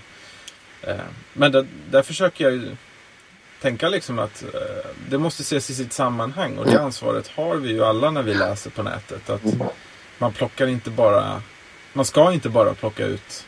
eh, 0.81 0.95
men 1.33 1.51
där, 1.51 1.65
där 1.91 2.01
försöker 2.01 2.43
jag 2.43 2.53
ju 2.53 2.75
tänka 3.61 3.89
liksom 3.89 4.19
att 4.19 4.43
eh, 4.43 4.89
det 5.09 5.17
måste 5.17 5.41
ses 5.41 5.69
i 5.69 5.75
sitt 5.75 5.93
sammanhang. 5.93 6.57
Och 6.57 6.65
det 6.65 6.81
ansvaret 6.81 7.27
har 7.27 7.55
vi 7.55 7.69
ju 7.69 7.83
alla 7.83 8.11
när 8.11 8.23
vi 8.23 8.33
läser 8.33 8.69
på 8.69 8.83
nätet. 8.83 9.29
Att 9.29 9.43
Mm. 9.43 9.67
man 10.17 10.33
plockar 10.33 10.67
inte 10.67 10.89
bara 10.89 11.41
man 11.93 12.05
ska 12.05 12.33
inte 12.33 12.49
bara 12.49 12.73
plocka 12.73 13.05
ut 13.05 13.45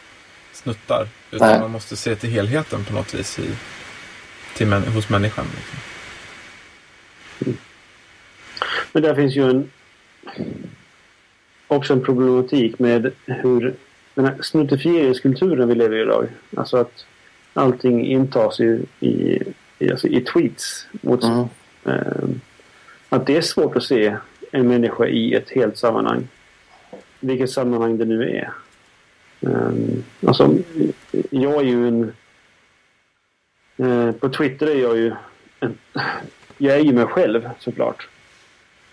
snuttar. 0.54 1.08
Utan 1.32 1.48
Nej. 1.48 1.60
man 1.60 1.72
måste 1.72 1.96
se 1.96 2.16
till 2.16 2.30
helheten 2.30 2.84
på 2.86 2.94
något 2.94 3.14
vis 3.14 3.40
i, 3.40 3.50
till 4.56 4.68
män, 4.68 4.84
hos 4.84 5.10
människan. 5.10 5.46
Liksom. 5.56 5.80
Men 8.92 9.04
där 9.04 9.16
finns 9.16 9.36
ju 9.36 9.50
en 9.50 9.72
också 11.68 11.94
en 11.94 12.04
problematik 12.04 12.80
med 12.80 13.12
hur 13.26 13.76
den 14.16 14.26
här 14.26 14.38
snuttifieringskulturen 14.42 15.68
vi 15.68 15.76
lever 15.76 15.98
i 15.98 16.02
idag. 16.02 16.28
Alltså 16.58 16.78
att 16.78 17.06
allting 17.54 18.06
intas 18.08 18.60
i, 18.60 18.86
i, 19.00 19.40
alltså 19.80 20.08
i 20.08 20.22
tweets. 20.22 20.88
Mot, 20.92 21.24
Mm. 21.24 21.46
eh, 21.86 22.30
att 23.10 23.28
det 23.28 23.38
är 23.38 23.42
svårt 23.42 23.76
att 23.76 23.84
se 23.84 24.16
en 24.52 24.68
människa 24.68 25.06
i 25.08 25.34
ett 25.34 25.50
helt 25.50 25.78
sammanhang. 25.78 26.28
Vilket 27.20 27.50
sammanhang 27.50 27.98
det 27.98 28.06
nu 28.06 28.30
är. 28.30 28.52
Eh, 29.42 29.72
alltså, 30.28 30.56
jag 31.30 31.54
är 31.56 31.64
ju 31.64 31.88
en... 31.88 32.14
Eh, 33.78 34.12
på 34.12 34.30
Twitter 34.30 34.68
är 34.68 34.82
jag 34.82 34.98
ju... 34.98 35.12
En, 35.60 35.78
jag 36.58 36.76
är 36.76 36.80
ju 36.80 36.94
mig 36.94 37.06
själv 37.06 37.50
såklart. 37.60 38.08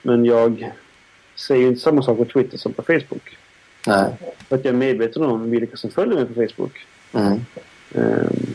Men 0.02 0.24
jag 0.24 0.72
säger 1.34 1.62
ju 1.62 1.68
inte 1.68 1.80
samma 1.80 2.02
sak 2.02 2.18
på 2.18 2.24
Twitter 2.24 2.58
som 2.58 2.72
på 2.72 2.82
Facebook. 2.82 3.36
Nej. 3.86 4.14
För 4.48 4.56
att 4.56 4.64
jag 4.64 4.74
är 4.74 4.78
medveten 4.78 5.22
om 5.22 5.50
vilka 5.50 5.76
som 5.76 5.90
följer 5.90 6.14
mig 6.14 6.26
på 6.26 6.34
Facebook. 6.34 6.86
Mm. 7.12 7.40
Ehm, 7.94 8.54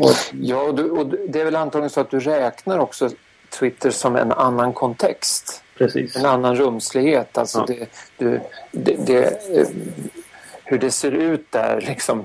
Och, 0.00 0.10
ja, 0.32 0.62
och, 0.62 0.74
du, 0.74 0.90
och 0.90 1.06
det 1.06 1.40
är 1.40 1.44
väl 1.44 1.56
antagligen 1.56 1.90
så 1.90 2.00
att 2.00 2.10
du 2.10 2.20
räknar 2.20 2.78
också 2.78 3.10
Twitter 3.58 3.90
som 3.90 4.16
en 4.16 4.32
annan 4.32 4.72
kontext. 4.72 5.62
precis. 5.78 6.16
En 6.16 6.26
annan 6.26 6.56
rumslighet. 6.56 7.38
Alltså 7.38 7.58
Ja. 7.68 7.74
det, 7.74 7.88
du, 8.16 8.40
det, 8.72 9.06
det, 9.06 9.24
eh, 9.58 9.66
hur 10.64 10.78
det 10.78 10.90
ser 10.90 11.10
ut 11.12 11.52
där, 11.52 11.80
liksom, 11.88 12.24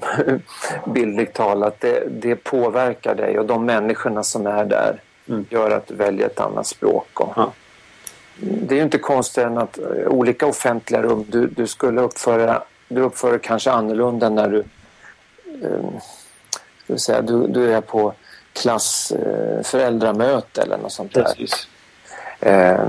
bildligt 0.88 1.34
talat, 1.34 1.80
det, 1.80 2.04
det 2.10 2.36
påverkar 2.36 3.16
dig 3.16 3.40
och 3.40 3.46
de 3.46 3.66
människorna 3.66 4.24
som 4.24 4.48
är 4.48 4.66
där 4.66 5.02
Mm. 5.30 5.46
gör 5.50 5.72
att 5.72 5.88
du 5.88 5.96
väljer 5.96 6.26
ett 6.26 6.40
annat 6.40 6.68
språk. 6.68 7.20
Och, 7.20 7.34
Ja. 7.36 7.52
Det 8.38 8.76
är 8.76 8.78
ju 8.78 8.84
inte 8.84 8.98
konstigt 8.98 9.44
än 9.44 9.58
att 9.58 9.78
eh, 9.78 10.08
olika 10.08 10.46
offentliga 10.48 11.02
rum, 11.02 11.26
du, 11.28 11.48
du 11.48 11.68
skulle 11.68 12.02
uppföra, 12.02 12.64
du 12.88 13.02
uppför 13.02 13.38
kanske 13.38 13.72
annorlunda 13.72 14.30
när 14.30 14.50
du, 14.50 14.60
eh, 15.68 15.86
ska 16.86 16.94
vi 16.94 17.00
säga, 17.00 17.22
du, 17.22 17.48
du 17.48 17.74
är 17.74 17.82
på 17.82 18.14
klass 18.54 19.12
eh, 19.12 19.76
eller 19.76 20.78
något 20.78 20.92
sånt 20.92 21.14
där. 21.14 21.34
Eh, 22.40 22.88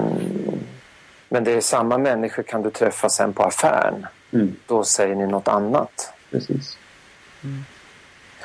men 1.28 1.44
det 1.44 1.52
är 1.52 1.60
samma 1.60 1.98
människor 1.98 2.43
kan 2.43 2.62
du 2.62 2.70
träffa 2.70 3.09
sen 3.09 3.32
på 3.32 3.43
affären. 3.43 4.06
Mm, 4.32 4.56
Då 4.66 4.85
säger 4.85 5.14
ni 5.14 5.27
något 5.27 5.48
annat. 5.48 6.12
precis. 6.31 6.78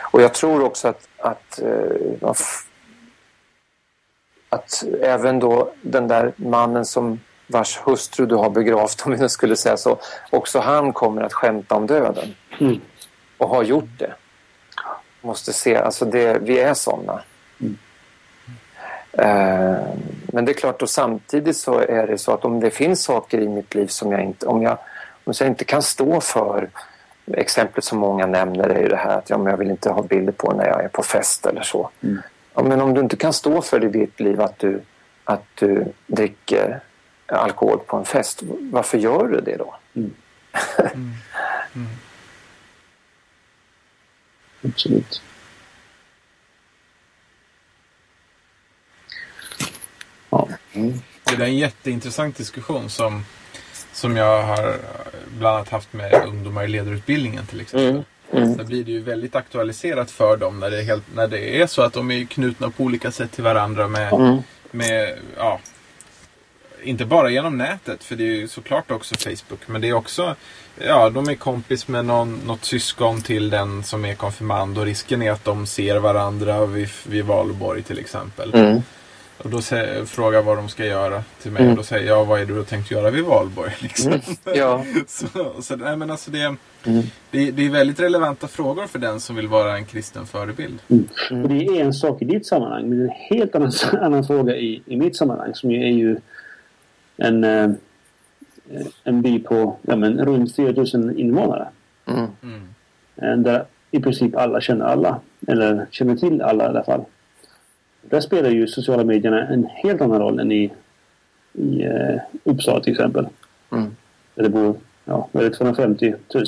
Och 0.02 0.22
jag 0.22 0.34
tror 0.34 0.64
också 0.64 0.88
att, 0.88 1.08
att, 1.18 1.60
eh, 1.60 2.34
att 4.50 4.84
även 5.02 5.40
då 5.40 5.74
den 5.82 6.08
där 6.08 6.34
mannen 6.36 6.86
som 6.86 7.20
vars 7.48 7.80
hustru 7.86 8.26
du 8.26 8.36
har 8.36 8.50
begravt, 8.50 9.02
om 9.06 9.14
jag 9.14 9.32
skulle 9.32 9.56
säga 9.56 9.78
så, 9.78 10.00
också 10.30 10.60
han 10.60 10.94
kommer 10.94 11.22
att 11.22 11.34
skämta 11.34 11.76
om 11.76 11.88
döden. 11.88 12.36
Mm. 12.60 12.82
Och 13.38 13.50
har 13.50 13.64
gjort 13.64 14.00
det. 14.00 14.14
Måste 15.22 15.54
se, 15.54 15.76
alltså 15.76 16.06
det, 16.06 16.40
vi 16.42 16.60
är 16.60 16.74
sådana. 16.74 17.22
Mm. 17.60 17.78
Eh, 19.12 19.88
men 20.24 20.46
det 20.46 20.52
är 20.52 20.54
klart, 20.54 20.82
och 20.82 20.90
samtidigt 20.90 21.58
så 21.58 21.80
är 21.80 22.08
det 22.08 22.18
så 22.18 22.34
att 22.34 22.46
om 22.46 22.60
det 22.60 22.72
finns 22.72 23.04
saker 23.04 23.40
i 23.40 23.48
mitt 23.48 23.76
liv 23.76 23.88
som 23.88 24.12
jag 24.12 24.22
inte, 24.22 24.46
om 24.46 24.62
jag, 24.62 24.78
om 25.24 25.34
jag 25.40 25.48
inte 25.48 25.66
kan 25.66 25.82
stå 25.82 26.22
för 26.22 26.70
Exemplet 27.34 27.84
som 27.84 28.00
många 28.00 28.26
nämner 28.26 28.70
är 28.70 28.82
ju 28.82 28.88
det 28.88 28.96
här 28.96 29.18
att 29.18 29.30
ja, 29.30 29.38
men 29.38 29.52
jag 29.52 29.58
vill 29.58 29.70
inte 29.70 29.90
ha 29.90 30.02
bilder 30.02 30.34
på 30.34 30.54
när 30.54 30.68
jag 30.68 30.84
är 30.84 30.88
på 30.88 31.04
fest 31.04 31.46
eller 31.46 31.62
så. 31.62 31.90
Mm. 32.02 32.22
Ja, 32.54 32.64
men 32.64 32.82
om 32.82 32.94
du 32.94 33.02
inte 33.02 33.16
kan 33.16 33.34
stå 33.34 33.62
för 33.62 33.80
det 33.80 33.86
i 33.86 33.90
ditt 33.90 34.20
liv 34.20 34.42
att 34.42 34.60
du, 34.60 34.82
att 35.24 35.46
du 35.56 35.86
dricker 36.08 36.80
alkohol 37.26 37.80
på 37.80 37.98
en 37.98 38.06
fest, 38.06 38.40
varför 38.72 38.98
gör 38.98 39.28
du 39.28 39.42
det 39.42 39.58
då? 39.58 39.76
Absolut. 44.66 45.22
Ja. 50.30 50.48
Det 51.24 51.34
är 51.36 51.42
en 51.42 51.58
jätteintressant 51.58 52.38
diskussion 52.38 52.90
som, 52.90 53.26
som 53.94 54.18
jag 54.18 54.44
har 54.44 54.76
bland 55.38 55.56
annat 55.56 55.70
haft 55.70 55.94
med 55.94 56.24
ungdomar 56.28 56.64
i 56.64 56.68
ledarutbildningen 56.68 57.46
till 57.46 57.62
exempel. 57.62 58.04
Mm. 58.34 58.58
Där 58.58 58.64
blir 58.64 58.84
det 58.84 58.92
ju 58.92 59.02
väldigt 59.02 59.36
aktualiserat 59.36 60.12
för 60.12 60.38
dem 60.38 60.60
när 60.60 60.72
det, 60.72 60.80
är 60.80 60.84
helt, 60.84 61.04
när 61.16 61.28
det 61.28 61.62
är 61.62 61.68
så 61.68 61.82
att 61.82 61.94
de 61.94 62.12
är 62.12 62.26
knutna 62.26 62.70
på 62.70 62.84
olika 62.84 63.12
sätt 63.12 63.32
till 63.32 63.44
varandra 63.44 63.88
med, 63.88 64.14
Mm. 64.14 64.38
med 64.72 65.20
ja, 65.38 65.60
inte 66.84 67.06
bara 67.06 67.30
genom 67.30 67.58
nätet, 67.58 68.04
för 68.04 68.16
det 68.16 68.24
är 68.24 68.36
ju 68.36 68.48
såklart 68.48 68.92
också 68.92 69.16
Facebook, 69.16 69.60
men 69.68 69.82
det 69.82 69.90
är 69.90 69.94
också, 69.94 70.36
ja, 70.88 71.10
de 71.10 71.30
är 71.30 71.36
kompis 71.36 71.88
med 71.88 72.06
någon, 72.06 72.40
något 72.46 72.66
syskon 72.66 73.22
till 73.22 73.50
den 73.50 73.84
som 73.84 74.06
är 74.06 74.16
konfirmand 74.16 74.78
och 74.78 74.86
risken 74.86 75.22
är 75.22 75.32
att 75.32 75.46
de 75.46 75.66
ser 75.66 75.98
varandra 76.00 76.66
vid, 76.66 76.90
vid 77.08 77.26
valborg 77.26 77.84
till 77.84 78.00
exempel. 78.00 78.54
Mm. 78.54 78.82
Och 79.44 79.50
då 79.50 79.62
frågar 80.06 80.42
vad 80.42 80.58
de 80.58 80.70
ska 80.70 80.86
göra 80.86 81.24
till 81.42 81.52
mig 81.52 81.62
Mm. 81.62 81.72
och 81.72 81.78
då 81.78 81.84
säger 81.84 82.08
jag, 82.08 82.26
vad 82.26 82.42
är 82.42 82.46
det 82.46 82.54
du 82.54 82.58
har 82.58 82.66
tänkt 82.66 82.92
göra 82.92 83.10
vid 83.10 83.24
valborg? 83.24 83.72
Liksom. 83.80 84.12
Mm. 84.12 84.22
Ja. 84.44 84.84
så, 85.08 85.28
så, 85.62 85.76
nej, 85.76 85.98
men 85.98 86.12
alltså 86.12 86.32
det, 86.32 86.56
Mm. 86.86 87.04
det, 87.32 87.52
det 87.52 87.66
är 87.66 87.70
väldigt 87.70 88.00
relevanta 88.00 88.48
frågor 88.48 88.88
för 88.88 89.00
den 89.00 89.20
som 89.20 89.36
vill 89.36 89.48
vara 89.48 89.78
en 89.78 89.86
kristen 89.86 90.26
förebild. 90.26 90.80
Och 91.44 91.50
det 91.50 91.66
är 91.66 91.82
en 91.82 91.94
sak 91.94 92.22
i 92.22 92.26
ditt 92.26 92.46
sammanhang, 92.48 92.90
men 92.90 92.98
det 92.98 93.04
är 93.04 93.08
en 93.08 93.38
helt 93.38 93.56
annan, 93.56 93.72
annan 94.02 94.24
fråga 94.24 94.56
i, 94.56 94.82
i 94.86 94.98
mitt 94.98 95.16
sammanhang 95.16 95.52
som 95.56 95.72
ju 95.72 95.84
är 95.84 95.92
ju 95.92 96.18
en, 97.22 97.44
eh, 97.44 97.72
en 99.04 99.22
by 99.22 99.40
på 99.40 99.78
ja, 99.82 99.96
men, 99.96 100.26
runt 100.26 100.56
4000 100.56 101.18
invånare. 101.18 101.68
Mm. 102.06 102.28
Mm. 102.44 103.44
Där 103.44 103.66
i 103.92 104.00
princip 104.00 104.36
alla 104.36 104.62
känner 104.62 104.86
alla. 104.86 105.20
Eller 105.48 105.88
känner 105.92 106.16
till 106.16 106.42
alla 106.42 106.64
i 106.64 106.68
alla 106.68 106.84
fall. 106.84 107.06
Där 108.02 108.22
spelar 108.22 108.50
ju 108.50 108.68
sociala 108.68 109.04
medierna 109.04 109.48
en 109.48 109.66
helt 109.66 110.02
annan 110.02 110.20
roll 110.20 110.40
än 110.40 110.52
i, 110.52 110.72
i 111.54 111.84
eh, 111.84 112.22
Uppsala 112.44 112.80
till 112.80 112.94
exempel. 112.94 113.28
Mm. 113.72 113.96
Där 114.36 114.44
det 114.44 114.50
bor 114.50 114.76
ja, 115.06 115.30
vad 115.32 115.44
är 115.44 115.50
det, 115.50 115.56
250 115.56 116.14
000. 116.34 116.46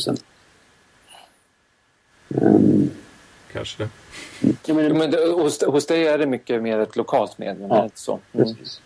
Um, 2.30 2.90
Kanske 3.52 3.84
det. 3.84 3.90
Jo, 4.66 4.76
Men 4.76 5.12
det, 5.12 5.18
hos, 5.18 5.64
hos 5.64 5.86
dig 5.86 6.08
är 6.08 6.18
det 6.18 6.26
mycket 6.26 6.62
mer 6.62 6.80
ett 6.80 6.96
lokalt 6.96 7.38
medium, 7.38 7.70
Ja, 7.70 7.90
så? 7.94 8.20
Mm. 8.32 8.46
precis. 8.48 8.82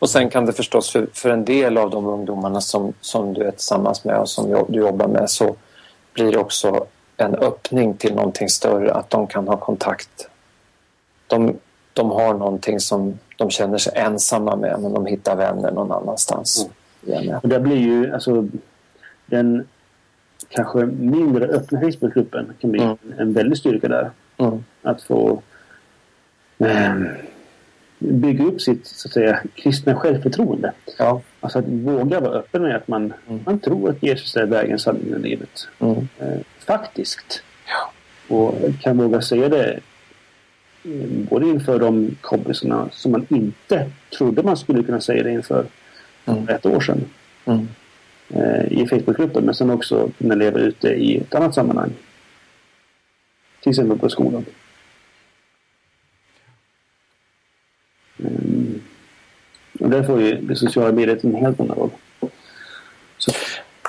Och 0.00 0.10
sen 0.10 0.30
kan 0.30 0.46
det 0.46 0.52
förstås 0.52 0.90
för, 0.90 1.06
för 1.12 1.30
en 1.30 1.44
del 1.44 1.78
av 1.78 1.90
de 1.90 2.06
ungdomarna 2.06 2.60
som, 2.60 2.92
som 3.00 3.34
du 3.34 3.42
är 3.42 3.50
tillsammans 3.50 4.04
med 4.04 4.18
och 4.18 4.28
som 4.28 4.66
du 4.68 4.78
jobbar 4.78 5.08
med 5.08 5.30
så 5.30 5.56
blir 6.14 6.32
det 6.32 6.38
också 6.38 6.86
en 7.16 7.34
öppning 7.34 7.94
till 7.94 8.14
någonting 8.14 8.48
större, 8.48 8.94
att 8.94 9.10
de 9.10 9.26
kan 9.26 9.48
ha 9.48 9.56
kontakt. 9.56 10.28
De, 11.26 11.56
de 11.92 12.10
har 12.10 12.34
någonting 12.34 12.80
som 12.80 13.18
de 13.36 13.50
känner 13.50 13.78
sig 13.78 13.92
ensamma 13.96 14.56
med 14.56 14.80
men 14.80 14.92
de 14.92 15.06
hittar 15.06 15.36
vänner 15.36 15.70
någon 15.70 15.92
annanstans. 15.92 16.68
Ja. 17.00 17.38
Och 17.42 17.48
där 17.48 17.60
blir 17.60 17.76
ju 17.76 18.14
alltså 18.14 18.48
den 19.26 19.68
kanske 20.48 20.78
mindre 20.86 21.46
öppna 21.46 21.80
Facebookgruppen 21.80 22.52
kan 22.60 22.70
bli 22.70 22.82
Mm. 22.82 22.98
en 23.18 23.32
väldig 23.32 23.58
styrka 23.58 23.88
där. 23.88 24.10
Mm. 24.36 24.64
Att 24.82 25.02
få 25.02 25.42
eh, 26.58 26.94
bygga 28.02 28.44
upp 28.44 28.60
sitt 28.60 28.86
så 28.86 29.08
att 29.08 29.12
säga 29.12 29.40
kristna 29.54 29.94
självförtroende. 29.94 30.72
Ja. 30.98 31.20
Alltså 31.40 31.58
att 31.58 31.64
våga 31.68 32.20
vara 32.20 32.32
öppen 32.38 32.62
med 32.62 32.76
att 32.76 32.88
man, 32.88 33.12
Mm. 33.28 33.40
man 33.46 33.58
tror 33.58 33.90
att 33.90 34.02
Jesus 34.02 34.36
är 34.36 34.46
vägen, 34.46 34.78
sanningen 34.78 35.14
och 35.14 35.20
livet. 35.20 35.68
Mm. 35.78 36.08
Eh, 36.18 36.38
faktiskt. 36.58 37.42
Ja. 37.66 37.92
Och 38.36 38.54
kan 38.80 38.96
våga 38.98 39.20
säga 39.22 39.48
det 39.48 39.80
eh, 40.84 41.06
både 41.30 41.46
inför 41.46 41.78
de 41.78 42.16
kompisarna 42.20 42.88
som 42.92 43.12
man 43.12 43.26
inte 43.28 43.90
trodde 44.18 44.42
man 44.42 44.56
skulle 44.56 44.82
kunna 44.82 45.00
säga 45.00 45.22
det 45.22 45.30
inför 45.30 45.66
Mm. 46.26 46.48
ett 46.48 46.66
år 46.66 46.80
sedan 46.80 47.04
Mm. 47.44 47.68
eh, 48.28 48.72
i 48.72 48.86
Facebookgruppen 48.86 49.44
men 49.44 49.54
sen 49.54 49.70
också 49.70 50.10
kunna 50.18 50.34
leva 50.34 50.58
ute 50.58 50.88
i 50.88 51.16
ett 51.18 51.34
annat 51.34 51.54
sammanhang. 51.54 51.90
Till 53.62 53.70
exempel 53.70 53.98
på 53.98 54.08
skolan. 54.08 54.44
Mm. 58.26 58.80
Och 59.80 59.90
där 59.90 60.02
får 60.02 60.20
ju 60.22 60.34
det 60.34 60.56
sociala 60.56 60.92
mediet 60.92 61.24
en 61.24 61.34
helt 61.34 61.60
annan 61.60 61.76
roll. 61.76 61.90
Så, 63.18 63.32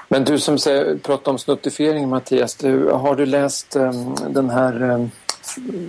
Men 0.08 0.24
du 0.24 0.40
som 0.40 0.58
säger, 0.58 0.96
pratar 0.98 1.32
om 1.32 1.40
snuttifiering 1.40 2.10
Mattias, 2.10 2.56
du, 2.56 2.88
har 2.88 3.16
du 3.16 3.26
läst 3.26 3.76
em, 3.76 4.16
den 4.30 4.50
här, 4.50 4.82
em, 4.82 5.12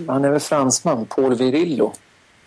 han 0.07 0.25
är 0.25 0.29
väl 0.29 0.39
fransman, 0.39 1.05
Paul 1.05 1.35
Virillo? 1.35 1.93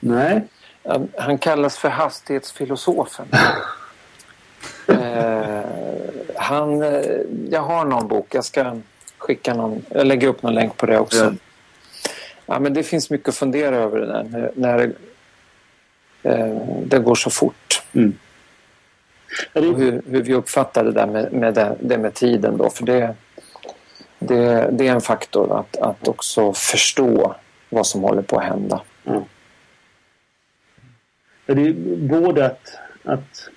nej, 0.01 0.43
Um, 0.89 1.09
Han 1.19 1.39
kallas 1.39 1.79
för 1.79 1.89
hastighetsfilosofen. 1.89 3.27
eh, 4.89 5.61
han, 6.37 6.83
eh, 6.83 7.03
jag 7.51 7.61
har 7.61 7.85
någon 7.85 8.09
bok, 8.09 8.35
jag 8.35 8.45
ska 8.45 8.77
skicka 9.19 9.55
någon, 9.55 9.83
jag 9.89 10.07
lägger 10.07 10.29
upp 10.29 10.43
någon 10.43 10.55
länk 10.55 10.77
på 10.77 10.87
det 10.87 10.99
också. 10.99 11.35
ja, 12.47 12.59
men 12.59 12.75
det 12.75 12.83
finns 12.83 13.11
mycket 13.11 13.29
att 13.29 13.35
fundera 13.35 13.77
över 13.77 13.99
det 13.99 14.07
där 14.07 14.25
när, 14.25 14.51
när 14.55 14.93
det, 16.27 16.35
eh, 16.35 16.83
det 16.85 16.99
går 16.99 17.15
så 17.15 17.31
fort. 17.31 17.83
Mm. 17.93 18.15
Och 19.53 19.63
hur, 19.63 20.03
hur 20.07 20.23
vi 20.23 20.35
uppfattar 20.35 20.85
det 20.85 20.93
där 20.93 21.07
med, 21.07 21.33
med 21.33 21.55
det, 21.55 21.77
det 21.81 21.99
med 21.99 22.15
tiden 22.15 22.57
då. 22.57 22.71
För 22.71 22.87
det, 22.87 23.15
det, 24.19 24.69
det 24.73 24.89
är 24.89 24.93
en 24.93 25.01
faktor 25.01 25.61
att, 25.61 25.77
att 25.77 26.09
också 26.09 26.53
förstå 26.53 27.35
vad 27.69 27.87
som 27.87 28.03
håller 28.03 28.23
på 28.23 28.39
att 28.39 28.45
hända. 28.45 28.83
Ja, 29.05 29.25
Det 31.47 31.53
är 31.53 31.75
både 31.97 32.47
att, 32.47 32.79
att 33.05 33.49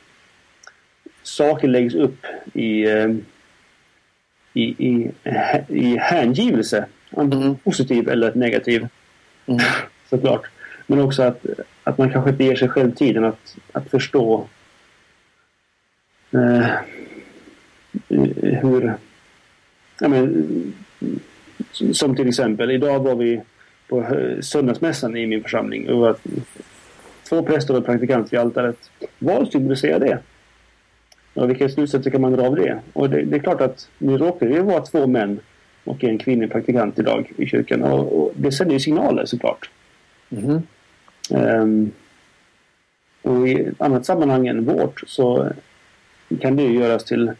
saker 1.23 1.67
läggs 1.67 1.95
upp 1.95 2.25
i, 2.53 2.83
eh, 2.83 3.09
i, 4.53 4.63
i, 4.63 5.11
i 5.67 5.97
hängivelse. 5.97 6.85
Antingen 7.11 7.45
Mm. 7.45 7.57
positiv 7.57 8.09
eller 8.09 8.33
negativ. 8.33 8.87
Mm. 9.45 9.59
Såklart. 10.09 10.49
Men 10.87 11.01
också 11.01 11.23
att, 11.23 11.45
att 11.89 11.97
man 11.97 12.09
kanske 12.09 12.29
inte 12.31 12.43
ger 12.43 12.55
sig 12.55 12.69
själv 12.69 12.91
tiden 12.91 13.25
att, 13.25 13.57
att 13.71 13.89
förstå 13.89 14.47
eh, 16.31 16.67
hur... 18.61 18.93
Ja, 19.99 20.07
men, 20.07 20.73
som 21.71 22.15
till 22.15 22.27
exempel, 22.27 22.71
idag 22.71 22.99
var 22.99 23.15
vi 23.15 23.41
på 23.87 24.01
eh, 24.01 24.39
söndagsmässan 24.39 25.17
i 25.17 25.27
min 25.27 25.43
församling. 25.43 25.85
Det 25.85 25.93
var 25.93 26.15
två 27.29 27.43
präster 27.43 27.77
och 27.77 27.85
praktikant 27.85 28.33
vid 28.33 28.39
altaret. 28.39 28.91
Vad 29.19 29.47
symboliserar 29.47 29.99
det? 29.99 30.19
Och 31.33 31.49
vilka 31.49 31.69
slutsatser 31.69 32.11
kan 32.11 32.21
man 32.21 32.33
dra 32.33 32.45
av 32.47 32.55
det? 32.55 32.79
Och 32.93 33.09
det, 33.09 33.21
det 33.21 33.35
är 33.35 33.39
klart 33.39 33.61
att 33.61 33.89
nu 33.97 34.17
råkar 34.17 34.47
det 34.47 34.61
vara 34.61 34.81
två 34.81 35.07
män 35.07 35.39
och 35.83 36.03
en 36.03 36.17
kvinnlig 36.17 36.51
praktikant 36.51 36.99
idag 36.99 37.31
i 37.37 37.45
kyrkan. 37.45 37.83
Och, 37.83 38.21
och 38.21 38.31
det 38.35 38.51
sänder 38.51 38.73
ju 38.73 38.79
signaler 38.79 39.25
såklart. 39.25 39.69
Mhm. 40.29 40.61
Ehm, 41.31 41.91
och 43.21 43.47
i 43.47 43.53
ett 43.61 43.81
annat 43.81 44.05
sammanhang 44.05 44.47
än 44.47 44.65
vårt 44.65 45.03
så 45.07 45.51
kan 46.41 46.55
det 46.55 46.63
ju 46.63 46.79
göras 46.79 47.03
till 47.05 47.31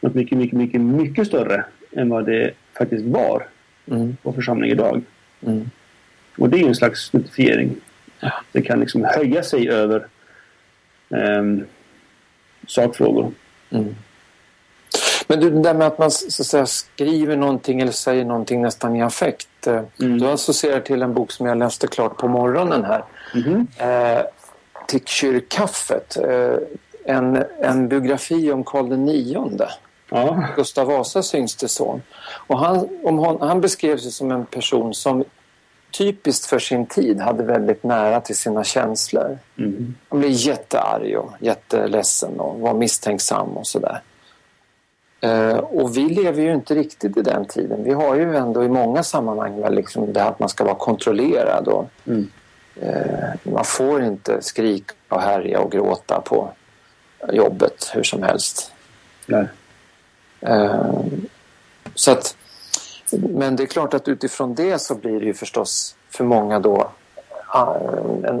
något 0.00 0.14
mycket, 0.14 0.38
mycket, 0.38 0.58
mycket, 0.58 0.80
mycket 0.80 1.26
större 1.26 1.64
än 1.92 2.08
vad 2.08 2.26
det 2.26 2.50
faktiskt 2.78 3.04
var 3.04 3.46
Mm. 3.90 4.16
på 4.22 4.32
församling 4.32 4.70
idag. 4.70 5.02
Mm. 5.46 5.70
Och 6.38 6.48
det 6.50 6.56
är 6.56 6.60
ju 6.60 6.68
en 6.68 6.74
slags 6.74 7.12
notifiering. 7.12 7.76
Det 8.52 8.62
kan 8.62 8.80
liksom 8.80 9.04
höja 9.04 9.42
sig 9.42 9.70
över 9.70 10.06
ehm, 11.10 11.64
sakfrågor. 12.66 13.32
Mm. 13.70 13.94
Men 15.26 15.40
du, 15.40 15.50
det 15.50 15.60
där 15.62 15.74
med 15.74 15.86
att 15.86 15.98
man 15.98 16.10
så 16.10 16.42
att 16.42 16.46
säga, 16.46 16.66
skriver 16.66 17.36
någonting 17.36 17.80
eller 17.80 17.92
säger 17.92 18.24
någonting 18.24 18.62
nästan 18.62 18.96
i 18.96 19.02
affekt. 19.02 19.66
eh, 19.66 19.82
Mm. 20.00 20.18
Du 20.18 20.26
associerar 20.26 20.80
till 20.80 21.02
en 21.02 21.14
bok 21.14 21.32
som 21.32 21.46
jag 21.46 21.58
läste 21.58 21.86
klart 21.86 22.16
på 22.16 22.28
morgonen 22.28 22.84
här. 22.84 23.04
Mhm. 23.34 23.66
Eh, 23.78 24.22
till 24.86 25.04
kyrkkaffet. 25.04 26.16
Eh, 26.16 26.56
en, 27.04 27.44
en 27.60 27.88
biografi 27.88 28.52
om 28.52 28.64
Karl 28.64 28.88
nionde. 28.96 29.68
Ja. 30.10 30.44
Gustav 30.56 30.86
Vasas 30.86 31.34
yngste 31.34 31.68
son. 31.68 32.02
Och 32.46 32.58
han, 32.58 32.88
om 33.04 33.18
hon, 33.18 33.40
han 33.40 33.60
beskrevs 33.60 34.06
ju 34.06 34.10
som 34.10 34.30
en 34.32 34.46
person 34.46 34.94
som 34.94 35.24
typiskt 35.98 36.46
för 36.46 36.58
sin 36.58 36.86
tid 36.86 37.20
hade 37.20 37.44
väldigt 37.44 37.82
nära 37.84 38.20
till 38.20 38.36
sina 38.36 38.64
känslor. 38.64 39.38
Mm. 39.58 39.94
Han 40.08 40.18
blev 40.20 40.30
jättearg 40.32 41.16
och 41.18 41.30
jätteledsen 41.40 42.40
och 42.40 42.60
var 42.60 42.74
misstänksam 42.74 43.48
och 43.48 43.66
sådär. 43.66 44.00
Eh, 45.20 45.56
och 45.56 45.96
vi 45.96 46.00
lever 46.08 46.42
ju 46.42 46.52
inte 46.52 46.74
riktigt 46.74 47.16
i 47.16 47.22
den 47.22 47.44
tiden. 47.44 47.84
Vi 47.84 47.92
har 47.92 48.14
ju 48.14 48.36
ändå 48.36 48.64
i 48.64 48.68
många 48.68 49.02
sammanhang 49.02 49.60
väl 49.60 49.74
liksom 49.74 50.12
det 50.12 50.20
här 50.20 50.28
att 50.28 50.38
man 50.38 50.48
ska 50.48 50.64
vara 50.64 50.74
kontrollerad 50.74 51.68
och 51.68 51.88
Mm. 52.06 52.30
eh, 52.80 53.52
man 53.52 53.64
får 53.64 54.02
inte 54.02 54.42
skrika 54.42 54.94
och 55.08 55.20
härja 55.20 55.60
och 55.60 55.72
gråta 55.72 56.20
på 56.20 56.50
jobbet 57.32 57.90
hur 57.94 58.02
som 58.02 58.22
helst. 58.22 58.72
Eh, 60.40 60.90
så 61.94 62.10
att, 62.10 62.36
men 63.12 63.56
det 63.56 63.62
är 63.62 63.66
klart 63.66 63.94
att 63.94 64.08
utifrån 64.08 64.54
det 64.54 64.78
så 64.78 64.94
blir 64.94 65.20
det 65.20 65.26
ju 65.26 65.34
förstås 65.34 65.96
för 66.10 66.24
många 66.24 66.58
då 66.58 66.90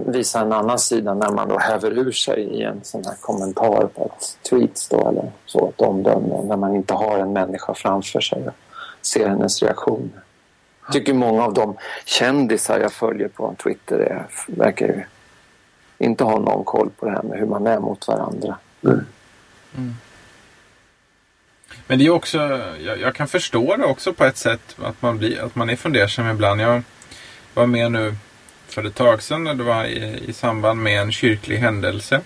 visa 0.06 0.40
en 0.40 0.52
annan 0.52 0.78
sida 0.78 1.14
när 1.14 1.30
man 1.30 1.48
då 1.48 1.58
häver 1.58 1.90
ur 1.90 2.12
sig 2.12 2.40
i 2.42 2.62
en 2.62 2.80
sån 2.82 3.04
här 3.04 3.14
kommentar 3.20 3.86
på 3.94 4.04
ett 4.04 4.38
tweet 4.50 4.86
då 4.90 5.08
eller 5.08 5.32
så, 5.46 5.68
ett 5.68 5.80
omdöme 5.80 6.42
när 6.44 6.56
man 6.56 6.74
inte 6.74 6.94
har 6.94 7.18
en 7.18 7.32
människa 7.32 7.74
framför 7.74 8.20
sig 8.20 8.42
och 8.46 8.54
ser 9.06 9.28
hennes 9.28 9.62
reaktion. 9.62 10.12
Jag 10.86 10.92
tycker 10.92 11.14
många 11.14 11.44
av 11.44 11.54
de 11.54 11.76
kändisar 12.04 12.80
jag 12.80 12.92
följer 12.92 13.28
på 13.28 13.54
Twitter 13.62 13.98
är, 13.98 14.26
verkar 14.46 14.86
ju 14.86 15.04
inte 15.98 16.24
ha 16.24 16.38
någon 16.38 16.64
koll 16.64 16.90
på 16.98 17.06
det 17.06 17.12
här 17.12 17.22
med 17.22 17.38
hur 17.38 17.46
man 17.46 17.66
är 17.66 17.78
mot 17.78 18.08
varandra. 18.08 18.56
Men 21.86 21.98
det 21.98 22.06
är 22.06 22.10
också, 22.10 22.38
jag, 22.80 23.00
jag 23.00 23.14
kan 23.14 23.28
förstå 23.28 23.76
det 23.76 23.84
också 23.84 24.12
på 24.12 24.24
ett 24.24 24.36
sätt 24.36 24.76
att 24.82 25.02
man, 25.02 25.18
blir, 25.18 25.40
att 25.40 25.54
man 25.54 25.70
är 25.70 25.76
fundersam 25.76 26.28
ibland. 26.28 26.60
Jag 26.60 26.82
var 27.54 27.66
med 27.66 27.92
nu 27.92 28.14
för 28.76 28.84
ett 28.84 28.94
tag 28.94 29.22
sedan 29.22 29.44
när 29.44 29.54
det 29.54 29.62
var 29.64 29.84
i, 29.84 30.20
i 30.28 30.32
samband 30.32 30.82
med 30.82 31.00
en 31.00 31.12
kyrklig 31.12 31.56
händelse 31.58 32.20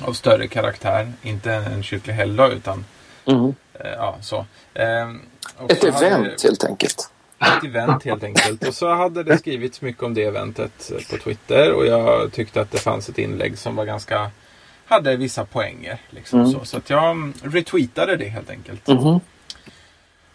av 0.00 0.12
större 0.12 0.48
karaktär. 0.48 1.12
Inte 1.22 1.52
en 1.52 1.82
kyrklig 1.82 2.14
helgdag 2.14 2.52
utan 2.52 2.84
Mm. 3.26 3.54
eh, 3.74 3.90
ja, 3.90 4.16
så. 4.20 4.36
Eh, 4.74 5.08
och 5.56 5.70
Ett 5.72 5.80
så 5.80 5.86
event 5.86 6.42
helt 6.42 6.64
enkelt. 6.64 7.10
ett 7.40 7.64
event 7.64 8.04
helt 8.04 8.24
enkelt. 8.24 8.68
Och 8.68 8.74
så 8.74 8.94
hade 8.94 9.22
det 9.22 9.38
skrivits 9.38 9.80
mycket 9.80 10.02
om 10.02 10.14
det 10.14 10.24
eventet 10.24 10.90
på 11.10 11.16
Twitter 11.16 11.72
och 11.72 11.86
jag 11.86 12.32
tyckte 12.32 12.60
att 12.60 12.70
det 12.70 12.78
fanns 12.78 13.08
ett 13.08 13.18
inlägg 13.18 13.58
som 13.58 13.76
var 13.76 13.84
ganska 13.84 14.30
hade 14.86 15.16
vissa 15.16 15.44
poänger. 15.44 15.98
Liksom 16.10 16.40
Mm. 16.40 16.52
så. 16.52 16.64
så 16.64 16.76
att 16.76 16.90
jag 16.90 17.10
mm, 17.10 17.32
retweetade 17.42 18.16
det 18.16 18.28
helt 18.28 18.50
enkelt. 18.50 18.86
Mhm. 18.86 19.20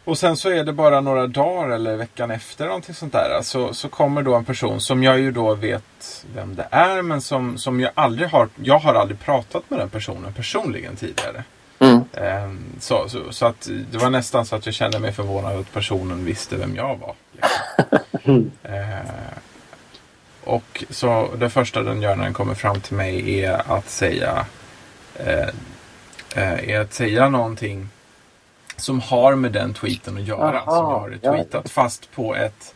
Och 0.06 0.18
sen 0.18 0.38
så 0.38 0.50
är 0.50 0.64
det 0.64 0.74
bara 0.74 1.02
några 1.02 1.28
dagar 1.28 1.70
eller 1.70 1.96
veckan 1.96 2.32
efter 2.32 2.66
någonting 2.66 2.96
sånt 2.96 3.14
där. 3.14 3.42
Så, 3.42 3.74
så 3.74 3.90
kommer 3.90 4.22
då 4.22 4.36
en 4.36 4.46
person 4.46 4.82
som 4.82 5.04
jag 5.04 5.20
ju 5.20 5.32
då 5.32 5.54
vet 5.54 6.26
vem 6.36 6.56
det 6.56 6.68
är 6.72 7.02
men 7.02 7.22
som, 7.22 7.58
som 7.58 7.80
jag 7.80 7.92
aldrig 7.96 8.30
har, 8.30 8.50
jag 8.64 8.80
har 8.80 8.94
aldrig 8.94 9.20
pratat 9.20 9.70
med 9.70 9.80
den 9.80 9.90
personen 9.90 10.34
personligen 10.34 10.96
tidigare. 10.96 11.44
Mm. 11.80 12.04
Ehm, 12.14 12.64
så, 12.80 13.10
så, 13.10 13.20
så 13.32 13.46
att 13.46 13.70
det 13.92 13.98
var 13.98 14.10
nästan 14.10 14.46
så 14.46 14.56
att 14.56 14.66
jag 14.66 14.76
kände 14.76 15.00
mig 15.00 15.12
förvånad 15.12 15.60
att 15.60 15.74
personen 15.74 16.26
visste 16.26 16.58
vem 16.58 16.76
jag 16.76 16.96
var. 16.96 17.16
Liksom. 17.32 18.52
Ehm, 18.64 19.08
och 20.44 20.84
så 20.90 21.30
det 21.36 21.50
första 21.50 21.84
den 21.84 22.02
gör 22.02 22.16
när 22.16 22.24
den 22.24 22.34
kommer 22.34 22.56
fram 22.56 22.82
till 22.82 22.96
mig 22.96 23.44
är 23.44 23.72
att 23.78 23.90
säga 23.90 24.46
eh, 25.16 25.50
eh, 26.36 26.70
är 26.70 26.80
att 26.80 26.94
säga 26.94 27.30
någonting 27.30 27.90
som 28.84 29.00
har 29.00 29.36
med 29.36 29.52
den 29.52 29.74
tweeten 29.74 30.18
att 30.18 30.24
göra. 30.24 30.62
Aha, 30.62 30.72
som 30.72 31.22
jag 31.24 31.32
har 31.32 31.36
tweetat. 31.36 31.62
Ja. 31.66 31.70
Fast 31.70 32.12
på 32.12 32.36
ett 32.36 32.76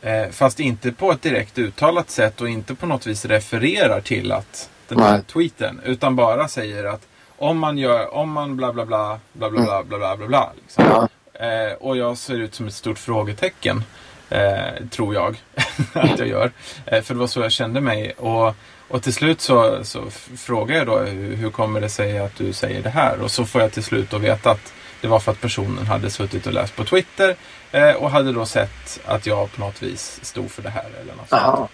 eh, 0.00 0.28
Fast 0.30 0.60
inte 0.60 0.92
på 0.92 1.12
ett 1.12 1.22
direkt 1.22 1.58
uttalat 1.58 2.10
sätt 2.10 2.40
och 2.40 2.48
inte 2.48 2.74
på 2.74 2.86
något 2.86 3.06
vis 3.06 3.24
refererar 3.24 4.00
till 4.00 4.32
att 4.32 4.70
den 4.88 5.00
här 5.00 5.20
tweeten. 5.20 5.80
Utan 5.84 6.16
bara 6.16 6.48
säger 6.48 6.84
att 6.84 7.06
om 7.36 7.58
man 7.58 7.78
gör, 7.78 8.14
om 8.14 8.30
man 8.30 8.56
bla 8.56 8.72
bla 8.72 8.86
bla, 8.86 9.20
bla 9.32 9.50
bla 9.50 9.62
bla, 9.62 9.82
bla 9.82 9.98
bla 9.98 10.16
bla, 10.16 10.26
bla 10.26 10.52
liksom. 10.62 10.84
ja. 10.84 11.08
eh, 11.46 11.72
och 11.72 11.96
jag 11.96 12.18
ser 12.18 12.34
ut 12.34 12.54
som 12.54 12.66
ett 12.66 12.74
stort 12.74 12.98
frågetecken. 12.98 13.84
Eh, 14.30 14.86
tror 14.90 15.14
jag 15.14 15.42
att 15.92 16.18
jag 16.18 16.28
gör. 16.28 16.52
Eh, 16.86 17.02
för 17.02 17.14
det 17.14 17.20
var 17.20 17.26
så 17.26 17.40
jag 17.40 17.52
kände 17.52 17.80
mig. 17.80 18.12
Och, 18.12 18.54
och 18.88 19.02
till 19.02 19.14
slut 19.14 19.40
så, 19.40 19.84
så 19.84 20.10
frågar 20.36 20.76
jag 20.76 20.86
då 20.86 20.98
hur, 20.98 21.36
hur 21.36 21.50
kommer 21.50 21.80
det 21.80 21.88
sig 21.88 22.18
att 22.18 22.36
du 22.36 22.52
säger 22.52 22.82
det 22.82 22.90
här? 22.90 23.20
Och 23.20 23.30
så 23.30 23.44
får 23.44 23.60
jag 23.60 23.72
till 23.72 23.84
slut 23.84 24.10
då 24.10 24.18
veta 24.18 24.50
att 24.50 24.72
det 25.00 25.08
var 25.08 25.20
för 25.20 25.32
att 25.32 25.40
personen 25.40 25.86
hade 25.86 26.10
suttit 26.10 26.46
och 26.46 26.52
läst 26.52 26.76
på 26.76 26.84
Twitter 26.84 27.36
eh, 27.72 27.90
och 27.92 28.10
hade 28.10 28.32
då 28.32 28.46
sett 28.46 29.00
att 29.04 29.26
jag 29.26 29.52
på 29.52 29.60
något 29.60 29.82
vis 29.82 30.18
stod 30.22 30.50
för 30.50 30.62
det 30.62 30.70
här. 30.70 30.86
Eller 31.00 31.14
något 31.14 31.28
sånt. 31.28 31.70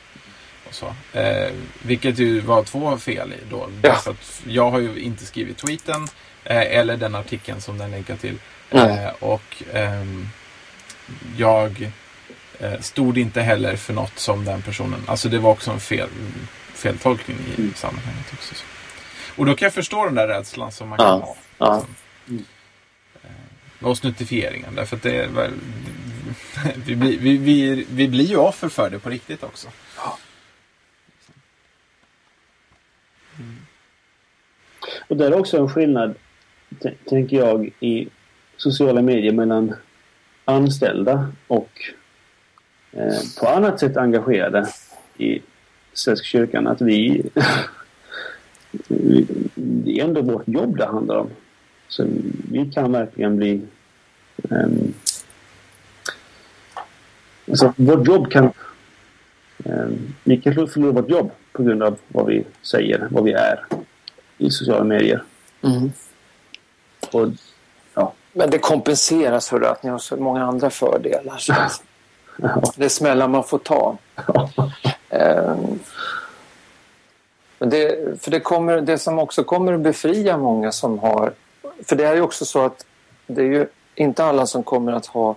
Och 0.69 0.75
så. 0.75 1.19
Eh, 1.19 1.51
vilket 1.83 2.19
ju 2.19 2.41
var 2.41 2.63
två 2.63 2.99
fel 2.99 3.33
i 3.33 3.37
då. 3.51 3.69
Ja. 3.83 3.97
Så 3.97 4.11
att 4.11 4.41
jag 4.47 4.71
har 4.71 4.79
ju 4.79 4.99
inte 5.01 5.27
skrivit 5.27 5.59
tweeten 5.59 6.09
eh, 6.45 6.79
eller 6.79 6.97
den 6.97 7.15
artikeln 7.15 7.61
som 7.61 7.79
den 7.79 7.91
länkar 7.91 8.17
till. 8.17 8.39
Eh, 8.71 9.09
och 9.21 9.63
ehm, 9.73 10.29
jag 11.37 11.91
eh, 12.61 12.81
stod 12.81 13.19
inte 13.19 13.41
heller 13.43 13.77
för 13.77 13.93
något 13.93 14.19
som 14.19 14.45
den 14.45 14.63
personen. 14.63 15.03
Alltså 15.07 15.29
det 15.29 15.39
var 15.39 15.51
också 15.51 15.71
en 15.71 15.81
fel, 15.81 16.09
feltolkning 16.75 17.37
i 17.57 17.61
Mm. 17.61 17.75
sammanhanget 17.75 18.27
också. 18.33 18.55
Så. 18.55 18.65
Och 19.37 19.47
då 19.47 19.55
kan 19.57 19.67
jag 19.67 19.75
förstå 19.75 20.05
den 20.05 20.15
där 20.15 20.29
rädslan 20.29 20.73
som 20.73 20.89
man 20.89 20.99
Ja. 21.03 21.05
kan 21.11 21.21
ha. 21.21 21.37
Ja. 21.59 21.75
Liksom. 21.75 21.91
Eh, 21.91 22.04
Och 23.85 23.99
snuttifieringen. 23.99 24.75
Därför 24.75 24.97
att 24.97 25.03
det 25.03 25.17
är 25.17 25.29
väl, 25.29 25.53
vi, 26.87 26.97
blir, 26.97 27.19
vi, 27.19 27.37
vi, 27.37 27.87
vi 27.91 28.09
blir 28.09 28.25
ju 28.25 28.37
offer 28.37 28.69
för 28.69 28.91
det 28.91 28.99
på 28.99 29.11
riktigt 29.11 29.43
också. 29.43 29.69
Och 35.09 35.17
där 35.17 35.31
är 35.31 35.39
också 35.39 35.59
en 35.59 35.69
skillnad, 35.69 36.15
tänker 37.05 37.37
jag, 37.37 37.71
i 37.81 38.09
sociala 38.57 39.03
medier 39.03 39.33
mellan 39.33 39.75
anställda 40.45 41.33
och 41.47 41.71
eh, 42.93 43.21
på 43.41 43.49
annat 43.49 43.81
sätt 43.81 43.97
engagerade 43.97 44.67
i 45.19 45.43
Svenska 45.93 46.25
kyrkan 46.25 46.67
att 46.67 46.81
vi... 46.81 47.23
det 49.55 50.01
är 50.01 50.05
ändå 50.05 50.23
vårt 50.23 50.49
jobb 50.49 50.77
det 50.77 50.87
handlar 50.87 51.17
om. 51.17 51.31
Så 51.89 52.07
vi 52.51 52.71
kan 52.75 52.93
verkligen 52.93 53.37
bli... 53.37 53.61
Um, 54.51 54.95
alltså 57.49 57.73
vårt 57.77 58.07
jobb 58.09 58.31
kan... 58.31 58.53
Um, 59.65 60.15
vi 60.25 60.37
kan 60.37 60.69
förlora 60.69 60.93
vårt 60.93 61.11
jobb 61.11 61.31
på 61.53 61.63
grund 61.63 61.83
av 61.83 61.99
vad 62.09 62.27
vi 62.27 62.45
säger, 62.63 63.09
vad 63.11 63.25
vi 63.25 63.33
är 63.33 63.65
i 64.39 64.51
sociala 64.51 64.85
medier. 64.85 65.23
Mm. 65.63 65.93
Och, 67.13 67.29
ja. 67.95 68.13
Men 68.33 68.51
det 68.51 68.59
kompenseras 68.59 69.49
för 69.49 69.61
att 69.61 69.83
ni 69.83 69.91
har 69.91 69.99
så 69.99 70.17
många 70.17 70.45
andra 70.45 70.71
fördelar. 70.71 71.37
Så 71.39 71.55
Ja. 72.37 72.63
det 72.77 72.85
är 72.85 72.89
smällar 72.89 73.29
man 73.29 73.45
får 73.45 73.59
ta. 73.59 73.97
Ehm, 75.09 75.79
Men 77.59 77.71
det, 77.71 78.23
för 78.23 78.31
det, 78.31 78.41
kommer, 78.41 78.81
det 78.81 78.99
som 78.99 79.19
också 79.19 79.45
kommer 79.45 79.73
att 79.73 79.81
befria 79.81 80.37
många 80.37 80.73
som 80.73 80.99
har... 80.99 81.33
För 81.87 81.97
det 81.97 82.05
är 82.05 82.15
ju 82.15 82.21
också 82.21 82.45
så 82.45 82.65
att 82.65 82.87
det 83.27 83.43
är 83.43 83.47
ju 83.47 83.67
inte 83.95 84.25
alla 84.25 84.47
som 84.47 84.63
kommer 84.63 84.93
att 84.93 85.07
ha 85.07 85.37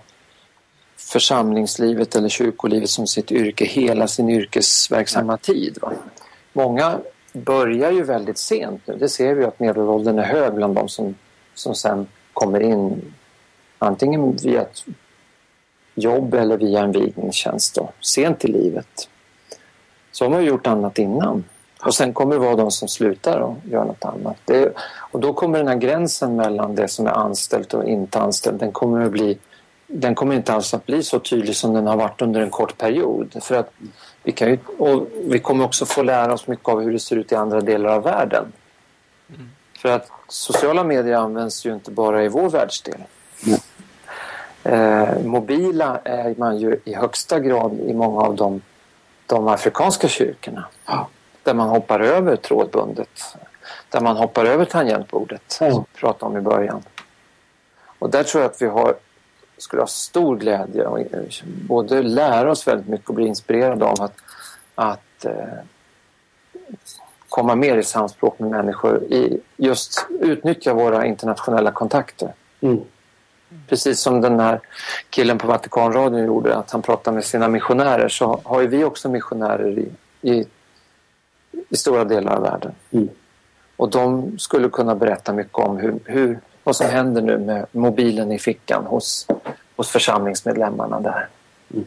församlingslivet 0.98 2.16
eller 2.16 2.30
kyrkolivet 2.30 2.90
som 2.90 3.08
sitt 3.08 3.32
yrke 3.32 3.66
hela 3.66 4.08
sin 4.08 4.30
yrkesverksamma 4.30 5.38
tid. 5.38 5.78
Va? 5.82 5.94
Många 6.54 7.00
börjar 7.34 7.92
ju 7.92 8.04
väldigt 8.04 8.38
sent 8.38 8.82
nu. 8.86 8.96
Det 8.98 9.10
ser 9.10 9.34
vi 9.34 9.46
att 9.46 9.60
medelåldern 9.60 10.20
är 10.20 10.24
hög 10.24 10.54
bland 10.54 10.76
de 10.76 10.90
som, 10.90 11.16
som 11.54 11.76
sen 11.76 12.08
kommer 12.34 12.60
in 12.60 13.14
antingen 13.80 14.36
via 14.36 14.62
ett 14.62 14.86
jobb 15.96 16.34
eller 16.34 16.58
via 16.58 16.84
en 16.84 16.92
vigningstjänst 16.92 17.76
då, 17.76 17.90
sent 18.00 18.46
i 18.46 18.48
livet. 18.48 19.10
Så 20.12 20.26
har 20.26 20.30
man 20.30 20.42
ju 20.42 20.48
gjort 20.48 20.68
annat 20.68 20.98
innan. 20.98 21.44
Och 21.88 21.96
sen 21.96 22.14
kommer 22.14 22.36
det 22.36 22.42
vara 22.42 22.56
de 22.56 22.72
som 22.72 22.88
slutar 22.88 23.40
och 23.40 23.56
gör 23.64 23.86
något 23.86 24.06
annat. 24.06 24.38
Det, 24.46 24.74
och 25.12 25.20
då 25.20 25.34
kommer 25.34 25.58
den 25.58 25.68
här 25.68 25.76
gränsen 25.76 26.36
mellan 26.36 26.76
det 26.76 26.88
som 26.88 27.08
är 27.08 27.12
anställt 27.12 27.74
och 27.74 27.86
inte 27.86 28.20
anställt, 28.20 28.60
den 28.60 28.72
kommer, 28.72 29.06
att 29.06 29.12
bli, 29.12 29.38
den 29.88 30.16
kommer 30.16 30.36
inte 30.36 30.54
alls 30.54 30.74
att 30.74 30.86
bli 30.86 31.04
så 31.04 31.20
tydlig 31.20 31.56
som 31.56 31.74
den 31.74 31.88
har 31.88 31.98
varit 31.98 32.22
under 32.22 32.42
en 32.42 32.50
kort 32.50 32.78
period. 32.78 33.38
För 33.42 33.56
att 33.56 33.72
vi, 34.24 34.32
kan 34.32 34.50
ju, 34.50 34.58
och 34.78 35.08
vi 35.24 35.40
kommer 35.40 35.66
också 35.66 35.86
få 35.86 36.04
lära 36.04 36.34
oss 36.34 36.48
mycket 36.48 36.70
av 36.70 36.82
hur 36.82 36.94
det 36.94 37.00
ser 37.00 37.16
ut 37.16 37.32
i 37.32 37.36
andra 37.36 37.62
delar 37.62 37.90
av 37.90 38.04
världen. 38.04 38.46
För 39.82 39.90
att 39.90 40.10
sociala 40.28 40.84
medier 40.84 41.16
används 41.16 41.66
ju 41.66 41.74
inte 41.74 41.92
bara 41.92 42.24
i 42.24 42.28
vår 42.28 42.50
världsdel. 42.50 43.04
Nej. 43.44 43.62
Eh, 44.64 45.24
mobila 45.24 46.00
är 46.04 46.36
man 46.38 46.58
ju 46.58 46.80
i 46.86 46.94
högsta 46.94 47.40
grad 47.40 47.80
i 47.80 47.94
många 47.94 48.22
av 48.22 48.36
de, 48.36 48.62
de 49.26 49.48
afrikanska 49.48 50.08
kyrkorna. 50.08 50.66
Där 51.48 51.54
man 51.54 51.70
hoppar 51.70 52.00
över 52.00 52.36
trådbundet. 52.36 53.10
Där 53.90 54.02
man 54.02 54.18
hoppar 54.18 54.46
över 54.46 54.66
tangentbordet, 54.66 55.58
Ja. 55.62 55.72
som 55.72 55.86
vi 55.94 56.00
pratade 56.00 56.32
om 56.32 56.38
i 56.38 56.42
början. 56.42 56.84
Och 58.00 58.10
där 58.10 58.24
tror 58.24 58.44
jag 58.44 58.52
att 58.52 58.62
vi 58.62 58.66
har, 58.66 58.96
skulle 59.58 59.82
ha 59.82 59.88
stor 59.88 60.36
glädje 60.38 60.86
och 60.88 61.00
både 61.68 62.02
lära 62.02 62.52
oss 62.52 62.68
väldigt 62.68 62.88
mycket 62.88 63.10
och 63.10 63.16
bli 63.16 63.28
inspirerade 63.28 63.86
av 63.86 64.02
att, 64.02 64.14
att 64.76 65.26
eh, 65.26 65.34
komma 67.30 67.56
mer 67.56 67.78
i 67.78 67.84
samspråk 67.84 68.40
med 68.40 68.50
människor. 68.50 69.04
I 69.04 69.42
just 69.58 70.08
utnyttja 70.10 70.74
våra 70.74 71.06
internationella 71.06 71.72
kontakter. 71.72 72.34
Mm. 72.62 72.82
Precis 73.68 74.00
som 74.00 74.22
den 74.22 74.40
här 74.40 74.60
killen 75.10 75.38
på 75.38 75.48
Vatikanradion 75.48 76.26
gjorde, 76.26 76.56
att 76.56 76.72
han 76.72 76.82
pratade 76.82 77.16
med 77.16 77.26
sina 77.26 77.48
missionärer 77.48 78.10
så 78.10 78.42
har 78.44 78.62
ju 78.62 78.68
vi 78.68 78.84
också 78.84 79.10
missionärer 79.10 79.80
i, 79.80 79.90
i, 80.22 80.46
i 81.70 81.76
stora 81.78 82.04
delar 82.04 82.36
av 82.36 82.42
världen. 82.42 82.72
Mm. 82.92 83.10
Och 83.76 83.90
de 83.90 84.40
skulle 84.40 84.70
kunna 84.70 84.96
berätta 84.96 85.34
mycket 85.34 85.58
om 85.58 85.78
hur, 85.78 86.00
hur, 86.06 86.40
vad 86.64 86.76
som 86.76 86.88
händer 86.88 87.22
nu 87.22 87.38
med 87.38 87.66
mobilen 87.72 88.32
i 88.32 88.40
fickan 88.40 88.86
hos, 88.86 89.28
hos 89.76 89.90
församlingsmedlemmarna 89.90 91.00
där. 91.00 91.28
Mm. 91.74 91.86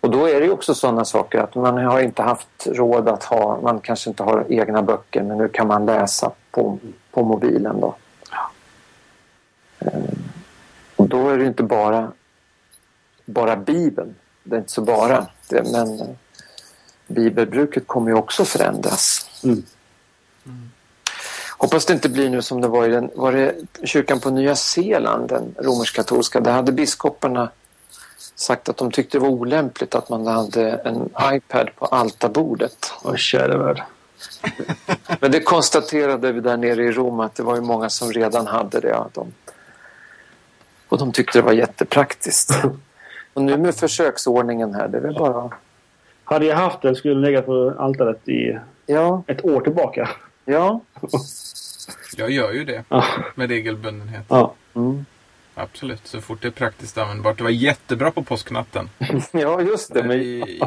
Och 0.00 0.10
då 0.10 0.28
är 0.28 0.40
det 0.40 0.46
ju 0.46 0.52
också 0.52 0.74
sådana 0.74 1.04
saker 1.04 1.38
att 1.38 1.54
man 1.54 1.78
har 1.84 2.00
inte 2.00 2.22
haft 2.22 2.66
råd 2.66 3.08
att 3.08 3.24
ha, 3.24 3.60
man 3.60 3.80
kanske 3.80 4.10
inte 4.10 4.22
har 4.22 4.46
egna 4.48 4.82
böcker 4.82 5.22
men 5.22 5.38
nu 5.38 5.48
kan 5.48 5.66
man 5.66 5.86
läsa 5.86 6.32
på, 6.50 6.78
på 7.10 7.22
mobilen 7.22 7.80
då. 7.80 7.94
Eh, 9.78 9.92
Och 10.96 11.08
då 11.08 11.28
är 11.28 11.38
det 11.38 11.46
inte 11.46 11.62
bara, 11.62 12.12
bara 13.24 13.56
Bibeln. 13.56 14.14
Det 14.42 14.56
är 14.56 14.58
inte 14.60 14.72
så 14.72 14.82
bara 14.82 15.26
det, 15.48 15.72
men 15.72 16.16
bibelbruket 17.06 17.86
kommer 17.86 18.10
ju 18.10 18.16
också 18.16 18.44
förändras. 18.44 19.30
Mm. 19.44 19.62
Hoppas 21.56 21.86
det 21.86 21.92
inte 21.92 22.08
blir 22.08 22.30
nu 22.30 22.42
som 22.42 22.60
det 22.60 22.68
var 22.68 22.88
i 22.88 22.90
den, 22.90 23.10
var 23.14 23.32
det 23.32 23.54
kyrkan 23.84 24.20
på 24.20 24.30
Nya 24.30 24.56
Zeeland, 24.56 25.28
den 25.28 25.54
romersk-katolska. 25.58 26.40
Där 26.40 26.52
hade 26.52 26.72
biskoparna 26.72 27.50
sagt 28.34 28.68
att 28.68 28.76
de 28.76 28.90
tyckte 28.90 29.18
det 29.18 29.22
var 29.22 29.28
olämpligt 29.28 29.94
att 29.94 30.08
man 30.08 30.26
hade 30.26 30.70
en 30.70 31.10
iPad 31.22 31.70
på 31.78 31.86
altarbordet. 31.86 32.92
Åh, 33.02 33.16
käre 33.16 33.58
värld. 33.58 33.82
Men 35.20 35.30
det 35.30 35.40
konstaterade 35.40 36.32
vi 36.32 36.40
där 36.40 36.56
nere 36.56 36.84
i 36.84 36.92
Rom 36.92 37.20
att 37.20 37.34
det 37.34 37.42
var 37.42 37.54
ju 37.54 37.60
många 37.60 37.90
som 37.90 38.12
redan 38.12 38.46
hade 38.46 38.80
det. 38.80 38.88
Ja, 38.88 39.08
de, 39.12 39.32
och 40.88 40.98
de 40.98 41.12
tyckte 41.12 41.38
det 41.38 41.42
var 41.42 41.52
jättepraktiskt. 41.52 42.50
Och 43.34 43.42
nu 43.42 43.56
med 43.56 43.74
försöksordningen 43.74 44.74
här, 44.74 44.88
det 44.88 44.96
är 44.98 45.02
väl 45.02 45.14
bara... 45.14 45.50
Hade 46.24 46.46
jag 46.46 46.56
haft 46.56 46.82
den 46.82 46.96
skulle 46.96 47.14
den 47.14 47.22
lägga 47.22 47.42
på 47.42 47.74
altaret 47.78 48.28
i 48.28 48.58
Ja, 48.86 49.22
ett 49.26 49.44
år 49.44 49.60
tillbaka. 49.60 50.08
ja. 50.44 50.80
Jag 52.16 52.30
gör 52.30 52.52
ju 52.52 52.64
det 52.64 52.84
Ja. 52.88 53.04
med 53.34 53.48
regelbundenhet. 53.50 54.24
Ja. 54.28 54.54
Mm. 54.74 55.04
Absolut, 55.54 56.06
så 56.06 56.20
fort 56.20 56.42
det 56.42 56.48
är 56.48 56.52
praktiskt 56.52 56.98
användbart. 56.98 57.36
Det 57.38 57.42
var 57.44 57.50
jättebra 57.50 58.10
på 58.10 58.22
påsknatten. 58.22 58.90
Ja, 59.32 59.60
just 59.60 59.94
det. 59.94 60.02
Men, 60.02 60.20
I, 60.20 60.60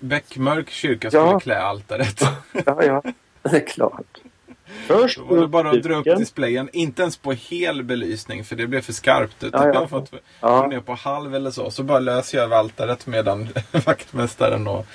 Bäckmörk 0.00 0.70
kyrka 0.70 1.10
skulle 1.10 1.22
Ja. 1.24 1.40
klä 1.40 1.58
altaret. 1.62 2.20
ja, 2.66 2.84
ja, 2.84 3.02
det 3.42 3.56
är 3.56 3.66
klart. 3.66 4.18
Först 4.86 5.18
Då 5.18 5.24
var 5.24 5.40
det 5.40 5.48
bara 5.48 5.70
att 5.70 5.82
dra 5.82 5.94
upp 5.94 6.04
displayen. 6.18 6.68
Inte 6.72 7.02
ens 7.02 7.16
på 7.16 7.32
hel 7.32 7.82
belysning 7.82 8.44
för 8.44 8.56
det 8.56 8.66
blev 8.66 8.80
för 8.80 8.92
skarpt. 8.92 9.44
Utan 9.44 9.62
Ja, 9.62 9.68
ja. 9.74 9.80
jag 9.80 9.90
fått 9.90 10.12
Ja. 10.40 10.66
ner 10.66 10.80
på 10.80 10.94
halv 10.94 11.34
eller 11.34 11.50
så. 11.50 11.70
Så 11.70 11.82
bara 11.82 11.98
löser 11.98 12.38
jag 12.38 12.44
över 12.44 12.56
altaret 12.56 13.06
medan 13.06 13.48
vaktmästaren 13.86 14.68
och 14.68 14.86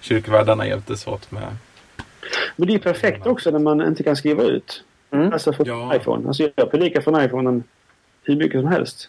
kyrkvärdarna 0.00 0.66
hjälptes 0.66 1.06
åt 1.06 1.30
med. 1.30 1.56
Men 2.56 2.66
det 2.66 2.72
är 2.72 2.74
ju 2.74 2.82
perfekt 2.82 3.26
också 3.26 3.50
när 3.50 3.58
man 3.58 3.80
inte 3.86 4.02
kan 4.02 4.16
skriva 4.16 4.42
ut. 4.42 4.84
Mm. 5.10 5.32
Alltså 5.32 5.52
från 5.52 5.66
Ja. 5.66 5.96
iPhone. 5.96 6.28
Alltså 6.28 6.50
jag 6.56 6.70
predikar 6.70 7.00
från 7.00 7.24
iPhonen 7.24 7.62
hur 8.22 8.36
mycket 8.36 8.60
som 8.60 8.70
helst. 8.70 9.08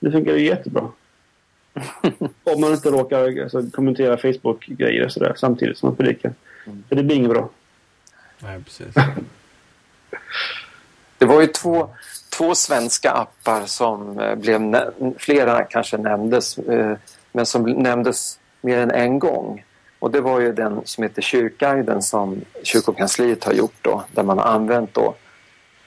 Det 0.00 0.10
funkar 0.10 0.34
ju 0.36 0.44
jättebra. 0.46 0.82
Om 2.44 2.60
man 2.60 2.72
inte 2.72 2.90
råkar 2.90 3.42
alltså, 3.42 3.62
kommentera 3.72 4.16
Facebook-grejer 4.16 5.04
och 5.04 5.12
sådär 5.12 5.32
samtidigt 5.36 5.78
som 5.78 5.88
man 5.88 5.96
predikar. 5.96 6.32
För 6.88 6.96
det 6.96 7.02
blir 7.02 7.16
inget 7.16 7.30
bra. 7.30 7.48
Nej, 8.38 8.60
precis. 8.64 8.94
Det 11.18 11.24
var 11.24 11.40
ju 11.40 11.46
två, 11.46 11.90
två 12.28 12.54
svenska 12.54 13.10
appar 13.10 13.66
som 13.66 14.18
eh, 14.18 14.34
blev, 14.34 14.76
flera 15.18 15.64
kanske 15.64 15.98
nämndes, 15.98 16.58
eh, 16.58 16.96
men 17.32 17.46
som 17.46 17.62
nämndes 17.62 18.38
mer 18.60 18.78
än 18.78 18.90
en 18.90 19.18
gång. 19.18 19.64
Och 19.98 20.10
det 20.10 20.20
var 20.20 20.40
ju 20.40 20.52
den 20.52 20.80
som 20.84 21.02
heter 21.02 21.22
Kyrkguiden 21.22 22.02
som 22.02 22.40
kyrkokansliet 22.62 23.44
har 23.44 23.52
gjort 23.52 23.78
då, 23.82 24.04
där 24.12 24.22
man 24.22 24.38
har 24.38 24.44
använt 24.44 24.94
då 24.94 25.14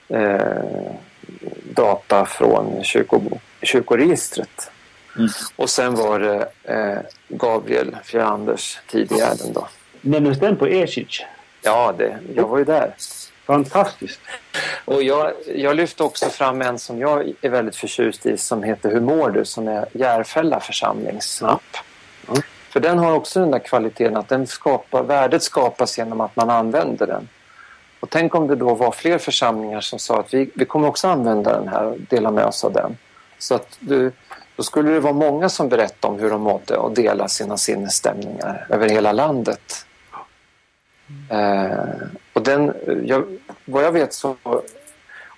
eh, 0.07 0.91
data 1.73 2.25
från 2.25 2.83
kyrko, 2.83 3.21
kyrkoregistret. 3.61 4.71
Mm. 5.17 5.29
Och 5.55 5.69
sen 5.69 5.95
var 5.95 6.19
det 6.19 6.47
eh, 6.63 6.99
Gabriel 7.27 7.97
Fjäranders 8.03 8.79
Tidigärden 8.87 9.53
då. 9.53 9.67
Nämndes 10.01 10.39
den 10.39 10.57
på 10.57 10.67
Esic? 10.67 11.21
Ja, 11.61 11.93
det, 11.97 12.19
jag 12.35 12.47
var 12.47 12.57
ju 12.57 12.63
där. 12.63 12.93
Fantastiskt. 13.45 14.19
Och 14.85 15.03
jag, 15.03 15.31
jag 15.55 15.75
lyfte 15.75 16.03
också 16.03 16.29
fram 16.29 16.61
en 16.61 16.79
som 16.79 16.99
jag 16.99 17.33
är 17.41 17.49
väldigt 17.49 17.75
förtjust 17.75 18.25
i 18.25 18.37
som 18.37 18.63
heter 18.63 18.91
Hur 18.91 19.01
mår 19.01 19.29
du? 19.29 19.45
som 19.45 19.67
är 19.67 19.85
Järfälla 19.93 20.59
församlingsapp. 20.59 21.61
Ja. 22.27 22.33
För 22.69 22.79
den 22.79 22.99
har 22.99 23.13
också 23.13 23.39
den 23.39 23.51
där 23.51 23.59
kvaliteten 23.59 24.17
att 24.17 24.29
den 24.29 24.47
skapar, 24.47 25.03
värdet 25.03 25.43
skapas 25.43 25.97
genom 25.97 26.21
att 26.21 26.35
man 26.35 26.49
använder 26.49 27.07
den. 27.07 27.29
Och 27.99 28.09
tänk 28.09 28.35
om 28.35 28.47
det 28.47 28.55
då 28.55 28.75
var 28.75 28.91
fler 28.91 29.17
församlingar 29.17 29.81
som 29.81 29.99
sa 29.99 30.19
att 30.19 30.33
vi, 30.33 30.49
vi 30.55 30.65
kommer 30.65 30.87
också 30.87 31.07
använda 31.07 31.59
den 31.59 31.67
här 31.67 31.85
och 31.85 31.97
dela 32.09 32.31
med 32.31 32.45
oss 32.45 32.63
av 32.63 32.73
den. 32.73 32.97
Så 33.37 33.55
att 33.55 33.77
du, 33.79 34.11
då 34.55 34.63
skulle 34.63 34.91
det 34.91 34.99
vara 34.99 35.13
många 35.13 35.49
som 35.49 35.69
berättade 35.69 36.13
om 36.13 36.19
hur 36.19 36.29
de 36.29 36.41
mådde 36.41 36.77
och 36.77 36.91
dela 36.91 37.27
sina 37.27 37.57
sinnesstämningar 37.57 38.67
över 38.69 38.89
hela 38.89 39.11
landet. 39.11 39.85
Eh, 41.29 42.07
och 42.33 42.43
den, 42.43 42.73
jag, 43.03 43.23
vad 43.65 43.83
jag 43.83 43.91
vet 43.91 44.13
så... 44.13 44.35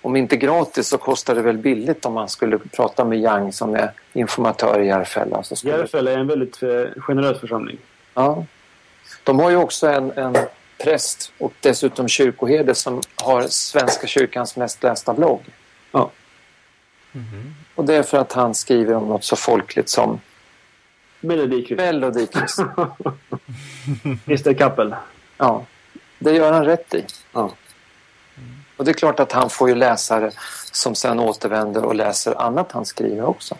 om 0.02 0.16
inte 0.16 0.36
gratis 0.36 0.88
så 0.88 0.98
kostar 0.98 1.34
det 1.34 1.42
väl 1.42 1.58
billigt 1.58 2.04
om 2.04 2.14
man 2.14 2.28
skulle 2.28 2.58
prata 2.58 3.04
med 3.04 3.18
Young 3.18 3.52
som 3.52 3.74
är 3.74 3.92
informatör 4.12 4.80
i 4.80 4.86
Järfälla. 4.86 5.42
Så 5.42 5.56
skulle... 5.56 5.76
Järfälla 5.76 6.10
är 6.10 6.18
en 6.18 6.26
väldigt 6.26 6.62
eh, 6.62 6.84
generös 6.96 7.40
församling. 7.40 7.78
Ja. 8.14 8.44
De 9.24 9.38
har 9.38 9.50
ju 9.50 9.56
också 9.56 9.86
en, 9.86 10.10
en 10.10 10.36
präst 10.78 11.32
och 11.38 11.52
dessutom 11.60 12.08
kyrkoherde 12.08 12.74
som 12.74 13.00
har 13.22 13.42
Svenska 13.42 14.06
kyrkans 14.06 14.56
mest 14.56 14.82
lästa 14.82 15.14
blogg. 15.14 15.40
Ja. 15.92 16.10
Mhm. 17.12 17.54
Och 17.74 17.84
det 17.84 17.94
är 17.94 18.02
för 18.02 18.18
att 18.18 18.32
han 18.32 18.54
skriver 18.54 18.94
om 18.94 19.08
något 19.08 19.24
så 19.24 19.36
folkligt 19.36 19.88
som 19.88 20.20
Melodikryss. 21.20 21.78
Melodikryss. 21.78 22.58
Mr 24.26 24.54
Kappel. 24.54 24.94
Ja, 25.36 25.64
det 26.18 26.32
gör 26.32 26.52
han 26.52 26.64
rätt 26.64 26.94
i. 26.94 27.04
Ja. 27.32 27.50
Och 28.76 28.84
det 28.84 28.90
är 28.90 28.92
klart 28.92 29.20
att 29.20 29.32
han 29.32 29.50
får 29.50 29.68
ju 29.68 29.74
läsare 29.74 30.30
som 30.72 30.94
sen 30.94 31.20
återvänder 31.20 31.84
och 31.84 31.94
läser 31.94 32.42
annat 32.42 32.72
han 32.72 32.84
skriver 32.84 33.24
också. 33.24 33.54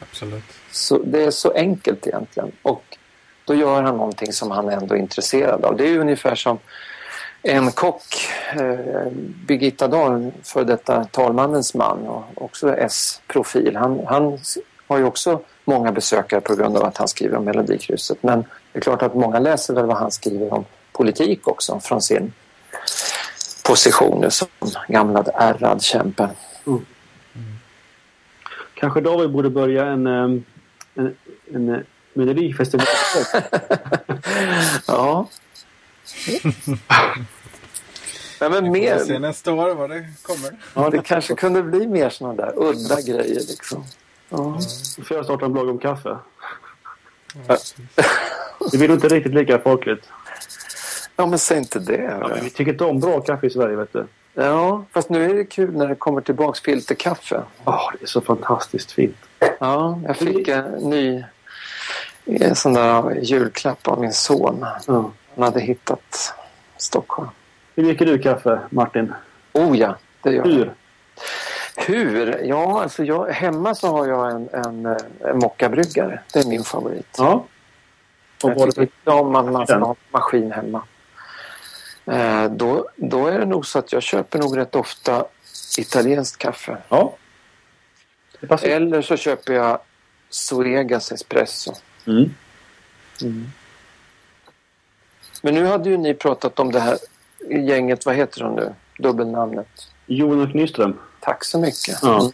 Absolut. 0.00 0.44
Så 0.70 0.98
det 0.98 1.24
är 1.24 1.30
så 1.30 1.52
enkelt 1.52 2.06
egentligen. 2.06 2.52
Och 2.62 2.98
då 3.44 3.54
gör 3.54 3.82
han 3.82 3.96
någonting 3.96 4.32
som 4.32 4.50
han 4.50 4.68
ändå 4.68 4.94
är 4.94 4.98
intresserad 4.98 5.64
av. 5.64 5.76
Det 5.76 5.84
är 5.84 5.88
ju 5.88 5.98
ungefär 5.98 6.34
som 6.34 6.58
en 7.42 7.72
kock, 7.72 8.04
eh, 8.52 9.10
Birgitta 9.46 9.88
Dahl, 9.88 10.32
för 10.42 10.64
detta 10.64 11.04
talmannens 11.04 11.74
man 11.74 12.06
och 12.06 12.24
också 12.34 12.76
S-profil. 12.76 13.76
Han, 13.76 14.06
han 14.06 14.38
har 14.86 14.98
ju 14.98 15.04
också 15.04 15.40
många 15.64 15.92
besökare 15.92 16.40
på 16.40 16.54
grund 16.54 16.76
av 16.76 16.84
att 16.84 16.96
han 16.96 17.08
skriver 17.08 17.36
om 17.36 17.44
Melodikrysset. 17.44 18.22
Men 18.22 18.44
det 18.78 18.80
är 18.80 18.96
klart 18.96 19.02
att 19.02 19.14
många 19.14 19.38
läser 19.38 19.74
väl 19.74 19.86
vad 19.86 19.96
han 19.96 20.10
skriver 20.10 20.54
om 20.54 20.64
politik 20.92 21.48
också 21.48 21.80
från 21.80 22.02
sin 22.02 22.32
position 23.64 24.30
som 24.30 24.48
gamla 24.88 25.24
ärrad 25.34 25.82
kämpe. 25.82 26.28
Kanske 28.74 29.00
David 29.00 29.30
borde 29.30 29.50
börja 29.50 29.86
en, 29.86 30.06
en, 30.06 30.44
en 31.54 31.84
melodifestival. 32.12 32.86
Ja. 34.86 35.28
Nej, 38.40 38.50
men 38.50 38.72
Vi 38.72 38.88
får 38.88 39.04
se 39.04 39.12
mer, 39.12 39.18
nästa 39.18 39.52
år 39.52 39.74
vad 39.74 39.90
det 39.90 40.04
kommer. 40.22 40.52
ja, 40.74 40.90
det 40.90 41.02
kanske 41.02 41.34
kunde 41.34 41.62
bli 41.62 41.86
mer 41.86 42.10
sådana 42.10 42.34
där 42.34 42.52
udda 42.56 43.00
grejer. 43.00 43.40
Liksom. 43.48 43.84
Ja. 44.28 44.58
Får 45.04 45.16
jag 45.16 45.24
starta 45.24 45.44
en 45.44 45.52
blogg 45.52 45.68
om 45.68 45.78
kaffe? 45.78 46.18
Det 48.72 48.78
blir 48.78 48.92
inte 48.92 49.08
riktigt 49.08 49.34
lika 49.34 49.58
folkligt. 49.58 50.08
ja, 51.16 51.26
men 51.26 51.38
säg 51.38 51.58
inte 51.58 51.78
det. 51.78 52.18
Ja, 52.20 52.28
men 52.28 52.44
vi 52.44 52.50
tycker 52.50 52.72
inte 52.72 52.84
om 52.84 53.00
bra 53.00 53.20
kaffe 53.20 53.46
i 53.46 53.50
Sverige, 53.50 53.76
vet 53.76 53.92
du. 53.92 54.06
Ja, 54.34 54.84
fast 54.92 55.10
nu 55.10 55.30
är 55.30 55.34
det 55.34 55.44
kul 55.44 55.76
när 55.76 55.88
det 55.88 55.94
kommer 55.94 56.20
tillbaks 56.20 56.60
filterkaffe. 56.60 57.42
Åh, 57.64 57.90
det 57.98 58.04
är 58.04 58.06
så 58.06 58.20
fantastiskt 58.20 58.92
fint. 58.92 59.16
Ja, 59.60 60.00
jag 60.06 60.16
fick 60.16 60.48
en 60.48 60.64
ny 60.64 61.24
en 62.28 62.56
sån 62.56 62.72
där 62.72 63.20
julklapp 63.22 63.88
av 63.88 64.00
min 64.00 64.12
son. 64.12 64.66
Ja. 64.86 65.10
Han 65.34 65.44
hade 65.44 65.60
hittat 65.60 66.34
Stockholm. 66.76 67.28
Hur 67.76 67.84
dricker 67.84 68.06
du 68.06 68.18
kaffe, 68.18 68.60
Martin? 68.70 69.12
Oh 69.52 69.78
ja, 69.78 69.96
det 70.22 70.30
gör 70.30 70.46
jag. 70.46 70.52
Hur? 70.52 70.74
Hur? 71.86 72.40
Ja, 72.44 72.82
alltså 72.82 73.04
jag, 73.04 73.26
hemma 73.28 73.74
så 73.74 73.88
har 73.88 74.06
jag 74.06 74.30
en, 74.30 74.48
en, 74.52 74.86
eh, 74.86 74.96
en 75.20 75.38
mockabryggare. 75.38 76.20
Det 76.32 76.38
är 76.38 76.48
min 76.48 76.64
favorit. 76.64 77.14
Ja. 77.18 77.44
Och 78.42 78.50
Jag 78.50 78.68
tycker 78.68 78.82
inte 78.82 79.10
om 79.10 79.36
att 79.36 79.52
man 79.52 79.66
ska 79.66 79.74
Den. 79.74 79.82
ha 79.82 79.96
maskin 80.10 80.52
hemma. 80.52 80.82
Eh, 82.06 82.44
då, 82.44 82.88
då 82.96 83.26
är 83.26 83.38
det 83.38 83.46
nog 83.46 83.66
så 83.66 83.78
att 83.78 83.92
jag 83.92 84.02
köper 84.02 84.38
nog 84.38 84.56
rätt 84.56 84.74
ofta 84.74 85.24
italienskt 85.78 86.38
kaffe. 86.38 86.76
Ja. 86.88 87.14
Eller 88.62 89.02
så 89.02 89.16
köper 89.16 89.52
jag 89.52 89.78
Zoegas 90.28 91.12
espresso. 91.12 91.72
Mm. 92.06 92.34
Men 95.42 95.54
nu 95.54 95.66
hade 95.66 95.90
ju 95.90 95.96
ni 95.96 96.14
pratat 96.14 96.58
om 96.58 96.72
det 96.72 96.80
här 96.80 96.98
gänget, 97.48 98.06
vad 98.06 98.14
heter 98.14 98.40
de 98.40 98.54
nu? 98.54 98.74
Dubbelnamnet. 98.98 99.68
Jon 100.06 100.40
och 100.42 100.54
Nyström. 100.54 100.98
Tack 101.20 101.44
så 101.44 101.58
mycket. 101.58 101.98
Ja. 102.02 102.20
Mm. 102.20 102.32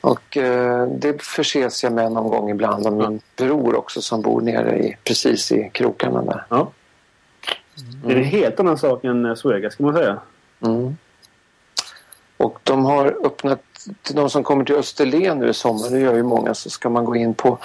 Och 0.00 0.36
eh, 0.36 0.86
det 0.86 1.22
förses 1.22 1.82
jag 1.82 1.92
med 1.92 2.12
någon 2.12 2.28
gång 2.28 2.50
ibland 2.50 2.86
av 2.86 2.92
min 2.92 3.20
bror 3.36 3.74
också 3.74 4.02
som 4.02 4.22
bor 4.22 4.40
nere 4.40 4.78
i, 4.78 4.96
precis 5.04 5.52
i 5.52 5.70
krokarna 5.72 6.22
där. 6.22 6.44
Ja. 6.48 6.70
Det 8.04 8.12
är 8.12 8.16
en 8.16 8.24
helt 8.24 8.60
annan 8.60 8.78
sak 8.78 9.04
än 9.04 9.26
eh, 9.26 9.34
Suega, 9.34 9.70
ska 9.70 9.82
man 9.82 9.94
säga. 9.94 10.18
Mm. 10.60 10.96
Och 12.36 12.58
de 12.62 12.84
har 12.84 13.26
öppnat, 13.26 13.60
till 14.02 14.14
de 14.16 14.30
som 14.30 14.44
kommer 14.44 14.64
till 14.64 14.74
Österlen 14.74 15.38
nu 15.38 15.48
i 15.48 15.54
sommar, 15.54 15.90
det 15.90 15.98
gör 15.98 16.14
ju 16.14 16.22
många, 16.22 16.54
så 16.54 16.70
ska 16.70 16.88
man 16.88 17.04
gå 17.04 17.16
in 17.16 17.34
på 17.34 17.58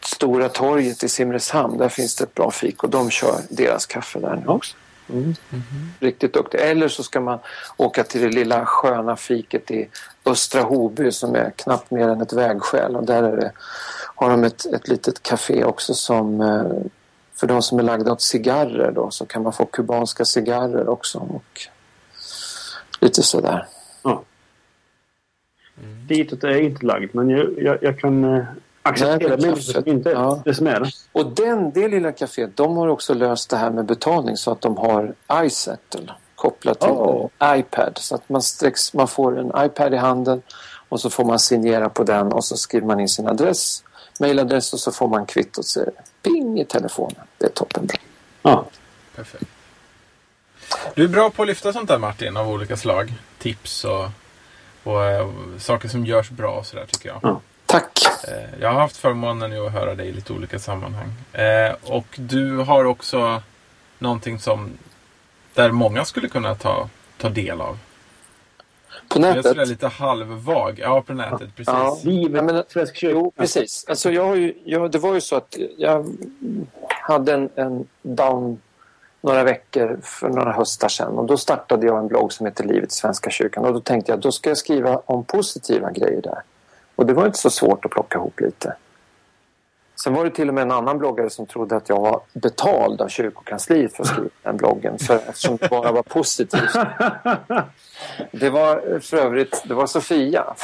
Stora 0.00 0.48
torget 0.48 1.02
i 1.02 1.08
Simrishamn. 1.08 1.78
Där 1.78 1.88
finns 1.88 2.16
det 2.16 2.24
ett 2.24 2.34
bra 2.34 2.50
fik 2.50 2.84
och 2.84 2.90
de 2.90 3.10
kör 3.10 3.40
deras 3.50 3.86
kaffe 3.86 4.18
där 4.18 4.36
nu 4.36 4.46
också. 4.46 4.76
Mm. 5.08 5.34
Riktigt 6.00 6.32
duktig. 6.32 6.60
Eller 6.60 6.88
så 6.88 7.02
ska 7.02 7.20
man 7.20 7.38
åka 7.76 8.04
till 8.04 8.20
det 8.20 8.28
lilla 8.28 8.66
sköna 8.66 9.16
fiket 9.16 9.70
i 9.70 9.88
Östra 10.26 10.62
Hoby 10.62 11.12
som 11.12 11.34
är 11.34 11.50
knappt 11.50 11.90
mer 11.90 12.08
än 12.08 12.20
ett 12.20 12.32
vägskäl. 12.32 12.96
Och 12.96 13.04
där 13.04 13.22
är 13.22 13.36
det, 13.36 13.52
har 14.14 14.30
de 14.30 14.44
ett, 14.44 14.66
ett 14.66 14.88
litet 14.88 15.22
café 15.22 15.64
också 15.64 15.94
som 15.94 16.40
eh, 16.40 16.64
för 17.34 17.46
de 17.46 17.62
som 17.62 17.78
är 17.78 17.82
lagda 17.82 18.12
åt 18.12 18.22
cigarrer 18.22 18.92
då 18.92 19.10
så 19.10 19.26
kan 19.26 19.42
man 19.42 19.52
få 19.52 19.64
kubanska 19.64 20.24
cigarrer 20.24 20.88
också. 20.88 21.18
Och 21.18 21.68
lite 23.00 23.22
sådär. 23.22 23.66
Ja. 24.02 24.22
Ditåt 26.08 26.44
är 26.44 26.48
jag 26.48 26.62
inte 26.62 26.86
lagd, 26.86 27.14
men 27.14 27.30
jag, 27.30 27.58
jag, 27.58 27.78
jag 27.82 28.00
kan 28.00 28.44
acceptera 28.84 29.36
människor 29.36 29.88
inte 29.88 30.10
ja. 30.10 30.42
det 30.44 30.54
som 30.54 30.66
är 30.66 30.80
det. 30.80 30.90
Och 31.12 31.26
den, 31.26 31.70
det 31.70 31.88
lilla 31.88 32.10
kaféet, 32.10 32.50
de 32.54 32.76
har 32.76 32.88
också 32.88 33.14
löst 33.14 33.50
det 33.50 33.56
här 33.56 33.70
med 33.70 33.84
betalning 33.84 34.36
så 34.36 34.50
att 34.50 34.60
de 34.60 34.76
har 34.76 35.14
iSettle 35.32 36.12
kopplat 36.34 36.80
till 36.80 36.90
Oh. 36.90 37.28
en 37.38 37.58
iPad. 37.58 37.98
Så 38.00 38.14
att 38.14 38.28
man, 38.28 38.42
sträcks, 38.42 38.94
man 38.94 39.08
får 39.08 39.38
en 39.38 39.52
iPad 39.66 39.94
i 39.94 39.96
handen 39.96 40.42
och 40.88 41.00
så 41.00 41.10
får 41.10 41.24
man 41.24 41.38
signera 41.38 41.88
på 41.88 42.04
den 42.04 42.32
och 42.32 42.44
så 42.44 42.56
skriver 42.56 42.86
man 42.86 43.00
in 43.00 43.08
sin 43.08 43.28
adress, 43.28 43.84
mailadress 44.20 44.72
och 44.72 44.80
så 44.80 44.92
får 44.92 45.08
man 45.08 45.26
kvittot 45.26 45.66
så 45.66 45.84
ping 46.22 46.60
i 46.60 46.64
telefonen. 46.64 47.20
Det 47.38 47.46
är 47.46 47.50
toppenbra. 47.50 47.96
Ja. 48.42 48.64
Perfekt. 49.16 49.50
Du 50.94 51.04
är 51.04 51.08
bra 51.08 51.30
på 51.30 51.42
att 51.42 51.48
lyfta 51.48 51.72
sånt 51.72 51.88
där 51.88 51.98
Martin, 51.98 52.36
av 52.36 52.48
olika 52.48 52.76
slag. 52.76 53.12
Tips 53.38 53.84
och, 53.84 54.08
och, 54.82 55.04
eh, 55.04 55.28
saker 55.58 55.88
som 55.88 56.06
görs 56.06 56.30
bra 56.30 56.58
och 56.58 56.66
sådär 56.66 56.86
tycker 56.86 57.08
jag. 57.08 57.18
Ja. 57.22 57.40
Tack! 57.74 57.98
Eh, 58.28 58.60
Jag 58.60 58.72
har 58.72 58.80
haft 58.80 58.96
förmånen 58.96 59.66
att 59.66 59.72
höra 59.72 59.94
dig 59.94 60.06
i 60.08 60.12
lite 60.12 60.32
olika 60.32 60.58
sammanhang. 60.58 61.12
Eh, 61.32 61.74
och 61.82 62.06
du 62.16 62.56
har 62.56 62.84
också 62.84 63.42
någonting 63.98 64.38
som 64.38 64.70
där 65.54 65.70
många 65.70 66.04
skulle 66.04 66.28
kunna 66.28 66.54
ta, 66.54 66.88
ta 67.18 67.28
del 67.28 67.60
av. 67.60 67.78
På 69.08 69.20
Jag 69.20 69.30
är 69.30 69.34
nätet? 69.34 69.68
lite 69.68 69.88
halvvag. 69.88 70.78
Ja, 70.82 71.02
på 71.02 71.12
nätet. 71.14 71.56
Precis. 71.56 71.66
Ja. 71.74 71.98
Livet, 72.02 72.44
men- 72.44 72.62
Svensk 72.68 72.96
kyrka. 72.96 73.14
Jo, 73.14 73.32
precis. 73.36 73.84
Alltså 73.88 74.10
jag 74.12 74.24
har 74.26 74.34
ju, 74.34 74.54
jag, 74.64 74.90
det 74.90 74.98
var 74.98 75.14
ju 75.14 75.20
så 75.20 75.36
att 75.36 75.56
jag 75.78 76.06
hade 76.88 77.32
en, 77.34 77.48
en 77.54 77.86
down 78.02 78.60
några 79.20 79.44
veckor 79.44 79.98
för 80.02 80.28
några 80.28 80.52
höstar 80.52 80.88
sedan 80.88 81.18
och 81.18 81.26
då 81.26 81.36
startade 81.36 81.86
jag 81.86 81.98
en 81.98 82.08
blogg 82.08 82.32
som 82.32 82.46
heter 82.46 82.64
Livet 82.64 82.92
i 82.92 82.94
Svenska 82.94 83.30
kyrkan 83.30 83.64
och 83.64 83.72
då 83.72 83.80
tänkte 83.80 84.12
jag 84.12 84.20
då 84.20 84.32
ska 84.32 84.50
jag 84.50 84.58
skriva 84.58 84.96
om 85.06 85.24
positiva 85.24 85.90
grejer 85.90 86.22
där. 86.22 86.42
Och 86.96 87.06
det 87.06 87.14
var 87.14 87.26
inte 87.26 87.38
så 87.38 87.50
svårt 87.50 87.84
att 87.84 87.90
plocka 87.90 88.18
ihop 88.18 88.40
lite. 88.40 88.76
Sen 90.02 90.14
var 90.14 90.24
det 90.24 90.30
till 90.30 90.48
och 90.48 90.54
med 90.54 90.62
en 90.62 90.70
annan 90.70 90.98
bloggare 90.98 91.30
som 91.30 91.46
trodde 91.46 91.76
att 91.76 91.88
jag 91.88 92.00
var 92.00 92.20
betald 92.32 93.00
av 93.00 93.08
kyrkokansliet 93.08 93.96
för 93.96 94.02
att 94.02 94.08
skriva 94.08 94.28
den 94.42 94.56
bloggen 94.56 94.98
för, 94.98 95.16
eftersom 95.16 95.56
det 95.56 95.70
bara 95.70 95.92
var 95.92 96.02
positivt. 96.02 96.72
Det 98.32 98.50
var 98.50 99.00
för 99.00 99.16
övrigt, 99.16 99.64
det 99.66 99.74
var 99.74 99.86
Sofia. 99.86 100.54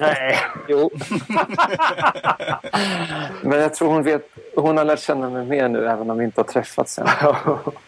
Nej. 0.00 0.38
Jo. 0.68 0.90
Men 3.42 3.58
jag 3.58 3.74
tror 3.74 3.88
hon 3.88 4.02
vet, 4.02 4.22
hon 4.56 4.76
har 4.76 4.84
lärt 4.84 5.00
känna 5.00 5.30
mig 5.30 5.46
mer 5.46 5.68
nu 5.68 5.88
även 5.88 6.10
om 6.10 6.18
vi 6.18 6.24
inte 6.24 6.40
har 6.40 6.46
träffats 6.46 6.98
än. 6.98 7.06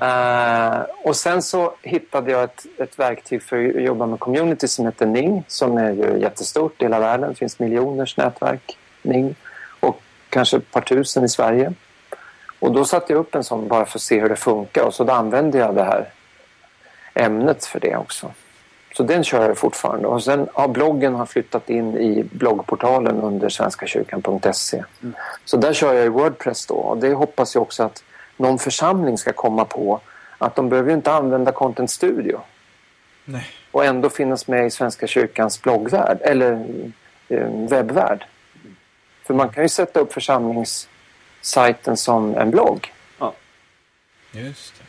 Eh, 0.00 0.80
och 1.04 1.16
sen 1.16 1.42
så 1.42 1.74
hittade 1.82 2.30
jag 2.30 2.44
ett, 2.44 2.66
ett 2.78 2.98
verktyg 2.98 3.42
för 3.42 3.68
att 3.68 3.82
jobba 3.82 4.06
med 4.06 4.20
community 4.20 4.68
som 4.68 4.86
heter 4.86 5.06
Ning 5.06 5.44
som 5.48 5.78
är 5.78 5.92
ju 5.92 6.18
jättestort 6.20 6.82
i 6.82 6.84
hela 6.84 7.00
världen. 7.00 7.28
Det 7.28 7.34
finns 7.34 7.58
miljoners 7.58 8.16
nätverk, 8.16 8.78
Ning. 9.02 9.34
Och 9.80 10.02
kanske 10.28 10.56
ett 10.56 10.70
par 10.70 10.80
tusen 10.80 11.24
i 11.24 11.28
Sverige. 11.28 11.72
Och 12.58 12.72
då 12.72 12.84
satte 12.84 13.12
jag 13.12 13.20
upp 13.20 13.34
en 13.34 13.44
sån 13.44 13.68
bara 13.68 13.86
för 13.86 13.98
att 13.98 14.02
se 14.02 14.20
hur 14.20 14.28
det 14.28 14.36
funkar 14.36 14.82
och 14.82 14.94
så 14.94 15.04
då 15.04 15.12
använde 15.12 15.58
jag 15.58 15.74
det 15.74 15.84
här 15.84 16.08
ämnet 17.14 17.64
för 17.64 17.80
det 17.80 17.96
också. 17.96 18.30
Så 18.96 19.02
den 19.02 19.24
kör 19.24 19.46
jag 19.46 19.58
fortfarande. 19.58 20.08
Och 20.08 20.22
sen 20.22 20.48
har 20.52 20.68
bloggen 20.68 21.14
har 21.14 21.26
flyttat 21.26 21.70
in 21.70 21.96
i 21.96 22.24
bloggportalen 22.32 23.20
under 23.20 23.48
svenskakyrkan.se. 23.48 24.84
Så 25.44 25.56
där 25.56 25.72
kör 25.72 25.94
jag 25.94 26.06
i 26.06 26.08
Wordpress 26.08 26.66
då. 26.66 26.74
Och 26.74 26.98
det 26.98 27.14
hoppas 27.14 27.54
jag 27.54 27.62
också 27.62 27.82
att 27.82 28.02
någon 28.40 28.58
församling 28.58 29.18
ska 29.18 29.32
komma 29.32 29.64
på 29.64 30.00
att 30.38 30.56
de 30.56 30.68
behöver 30.68 30.90
ju 30.90 30.96
inte 30.96 31.12
använda 31.12 31.52
Content 31.52 31.90
Studio. 31.90 32.40
Nej. 33.24 33.46
Och 33.70 33.84
ändå 33.84 34.10
finnas 34.10 34.48
med 34.48 34.66
i 34.66 34.70
Svenska 34.70 35.06
kyrkans 35.06 35.62
bloggvärld 35.62 36.18
eller 36.20 36.66
eh, 37.28 37.68
webbvärld. 37.68 38.26
För 39.26 39.34
man 39.34 39.48
kan 39.48 39.62
ju 39.62 39.68
sätta 39.68 40.00
upp 40.00 40.12
församlingssajten 40.12 41.96
som 41.96 42.34
en 42.34 42.50
blogg. 42.50 42.92
Just 44.32 44.74
det. 44.78 44.84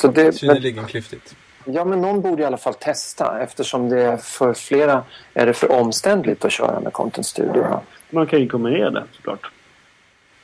Så 0.00 0.08
det, 0.08 0.32
Synnerligen 0.32 0.86
klyftigt. 0.86 1.36
ja, 1.64 1.84
men 1.84 2.00
någon 2.00 2.20
borde 2.20 2.42
i 2.42 2.46
alla 2.46 2.56
fall 2.56 2.74
testa 2.74 3.40
eftersom 3.42 3.88
det 3.88 4.18
för 4.24 4.54
flera 4.54 5.04
är 5.34 5.46
det 5.46 5.54
för 5.54 5.72
omständligt 5.72 6.44
att 6.44 6.52
köra 6.52 6.80
med 6.80 6.92
Content 6.92 7.26
Studio. 7.26 7.80
Man 8.10 8.26
kan 8.26 8.40
ju 8.40 8.48
kombinera 8.48 8.90
det 8.90 9.04
såklart. 9.12 9.50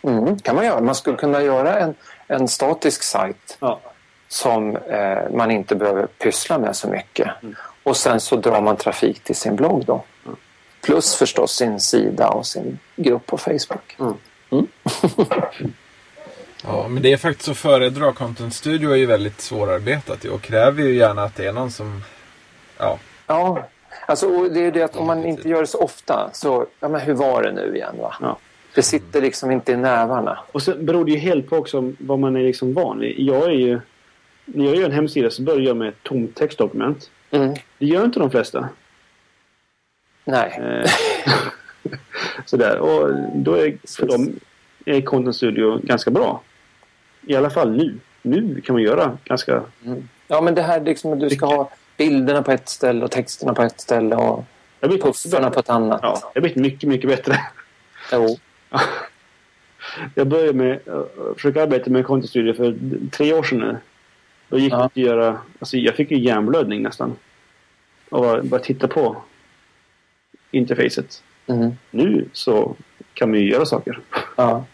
Mm, 0.02 0.38
kan 0.38 0.56
man 0.56 0.64
göra. 0.64 0.80
Man 0.80 0.94
skulle 0.94 1.16
kunna 1.16 1.42
göra 1.42 1.78
en, 1.78 1.94
en 2.26 2.48
statisk 2.48 3.02
sajt 3.02 3.56
Ja. 3.60 3.80
som 4.28 4.76
eh, 4.76 5.18
man 5.34 5.50
inte 5.50 5.74
behöver 5.74 6.06
pyssla 6.06 6.58
med 6.58 6.76
så 6.76 6.88
mycket. 6.88 7.28
Och 7.82 7.96
sen 7.96 8.20
så 8.20 8.36
drar 8.36 8.60
man 8.60 8.76
trafik 8.76 9.20
till 9.24 9.36
sin 9.36 9.56
blogg 9.56 9.84
då. 9.84 10.02
Plus 10.82 11.14
förstås 11.14 11.52
sin 11.56 11.80
sida 11.80 12.28
och 12.28 12.46
sin 12.46 12.78
grupp 12.96 13.26
på 13.26 13.38
Facebook. 13.38 13.96
Ja, 16.64 16.88
men 16.88 17.02
det 17.02 17.12
är 17.12 17.16
faktiskt 17.16 17.48
att 17.48 17.56
föredra. 17.58 18.12
Content 18.12 18.54
Studio 18.54 18.90
är 18.90 18.96
ju 18.96 19.06
väldigt 19.06 19.40
svårarbetat 19.40 20.24
ju 20.24 20.30
och 20.30 20.42
kräver 20.42 20.82
ju 20.82 20.94
gärna 20.96 21.22
att 21.22 21.36
det 21.36 21.46
är 21.46 21.52
någon 21.52 21.70
som... 21.70 22.02
Ja, 22.78 22.98
Ja, 23.26 23.68
alltså 24.06 24.26
och 24.28 24.50
det 24.52 24.60
är 24.66 24.70
det 24.72 24.82
att 24.82 24.96
om 24.96 25.06
man 25.06 25.24
inte 25.24 25.48
gör 25.48 25.60
det 25.60 25.66
så 25.66 25.78
ofta 25.78 26.30
så, 26.32 26.66
ja 26.80 26.88
men 26.88 27.00
hur 27.00 27.14
var 27.14 27.42
det 27.42 27.52
nu 27.52 27.76
igen 27.76 27.94
va? 28.00 28.14
Ja. 28.20 28.36
Det 28.78 28.82
sitter 28.82 29.22
liksom 29.22 29.50
inte 29.50 29.72
i 29.72 29.76
nävarna. 29.76 30.38
Och 30.52 30.62
sen 30.62 30.86
beror 30.86 31.04
det 31.04 31.10
ju 31.10 31.18
helt 31.18 31.48
på 31.48 31.56
också 31.56 31.92
vad 31.98 32.18
man 32.18 32.36
är 32.36 32.42
liksom 32.42 32.74
van 32.74 32.98
vid. 32.98 33.14
Jag 33.18 33.44
är 33.44 33.50
ju... 33.54 33.80
När 34.44 34.64
jag 34.64 34.76
gör 34.76 34.84
en 34.84 34.92
hemsida 34.92 35.30
så 35.30 35.42
börjar 35.42 35.60
jag 35.60 35.76
med 35.76 35.88
ett 35.88 36.02
tomt 36.02 36.36
textdokument. 36.36 37.10
Mm. 37.30 37.54
Det 37.78 37.86
gör 37.86 38.04
inte 38.04 38.20
de 38.20 38.30
flesta. 38.30 38.68
Nej. 40.24 40.60
Eh, 40.62 40.90
Sådär. 42.44 42.78
Och 42.78 43.14
då 43.34 43.54
är 43.54 43.78
för 43.96 44.06
dem 44.06 44.40
är 44.84 45.00
Content 45.00 45.36
Studio 45.36 45.80
ganska 45.82 46.10
bra. 46.10 46.42
I 47.26 47.36
alla 47.36 47.50
fall 47.50 47.76
nu. 47.76 47.98
Nu 48.22 48.60
kan 48.60 48.74
man 48.74 48.82
göra 48.82 49.18
ganska... 49.24 49.62
Ja 50.28 50.40
men 50.40 50.54
det 50.54 50.62
här 50.62 50.80
liksom 50.80 51.12
att 51.12 51.20
du 51.20 51.30
ska 51.30 51.46
ha 51.46 51.70
bilderna 51.96 52.42
på 52.42 52.52
ett 52.52 52.68
ställe 52.68 53.04
och 53.04 53.10
texterna 53.10 53.54
på 53.54 53.62
ett 53.62 53.80
ställe 53.80 54.16
och 54.16 54.44
puffarna 54.80 55.50
på 55.50 55.60
ett 55.60 55.70
annat. 55.70 56.00
Ja, 56.02 56.30
jag 56.34 56.42
vet 56.42 56.56
mycket, 56.56 56.88
mycket 56.88 57.10
bättre. 57.10 57.40
Jo. 58.12 58.38
Jag 60.14 60.26
började 60.26 60.52
med 60.52 60.88
att 60.88 61.36
försöka 61.36 61.62
arbeta 61.62 61.90
med 61.90 62.06
Content 62.06 62.30
Studio 62.30 62.54
för 62.54 62.76
tre 63.10 63.32
år 63.32 63.42
sedan 63.42 63.58
nu. 63.58 63.76
Då 64.48 64.58
gick 64.58 64.72
Ja. 64.72 64.76
det 64.78 64.84
att 64.84 64.96
göra... 64.96 65.38
Alltså 65.58 65.76
jag 65.76 65.94
fick 65.94 66.10
ju 66.10 66.18
hjärnblödning 66.18 66.82
nästan. 66.82 67.16
Och 68.10 68.20
bara, 68.22 68.42
bara 68.42 68.60
titta 68.60 68.88
på 68.88 69.16
interfacet. 70.50 71.22
Mm. 71.46 71.72
Nu 71.90 72.28
så 72.32 72.76
kan 73.14 73.30
man 73.30 73.40
ju 73.40 73.50
göra 73.50 73.66
saker. 73.66 74.00
Ja. 74.36 74.64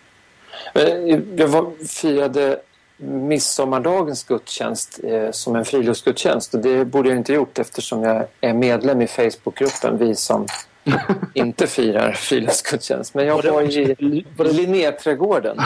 Jag 1.37 1.49
var, 1.49 1.87
firade 1.87 2.61
midsommardagens 2.97 4.25
gudstjänst 4.25 5.01
eh, 5.05 5.31
som 5.31 5.57
en 5.57 5.65
friluftsgudstjänst 5.65 6.55
och 6.55 6.61
det 6.61 6.85
borde 6.85 7.09
jag 7.09 7.19
inte 7.19 7.33
gjort 7.33 7.59
eftersom 7.59 8.03
jag 8.03 8.27
är 8.41 8.55
medlem 8.55 9.03
i 9.03 9.07
Facebookgruppen 9.07 9.99
Vi 9.99 10.15
som 10.15 10.47
inte 11.35 11.67
firar 11.67 12.13
friluftsgudstjänst. 12.13 13.15
Men 13.15 13.27
jag 13.27 13.43
var 13.43 13.63
i 13.63 13.97
Linnéträdgården. 14.39 15.59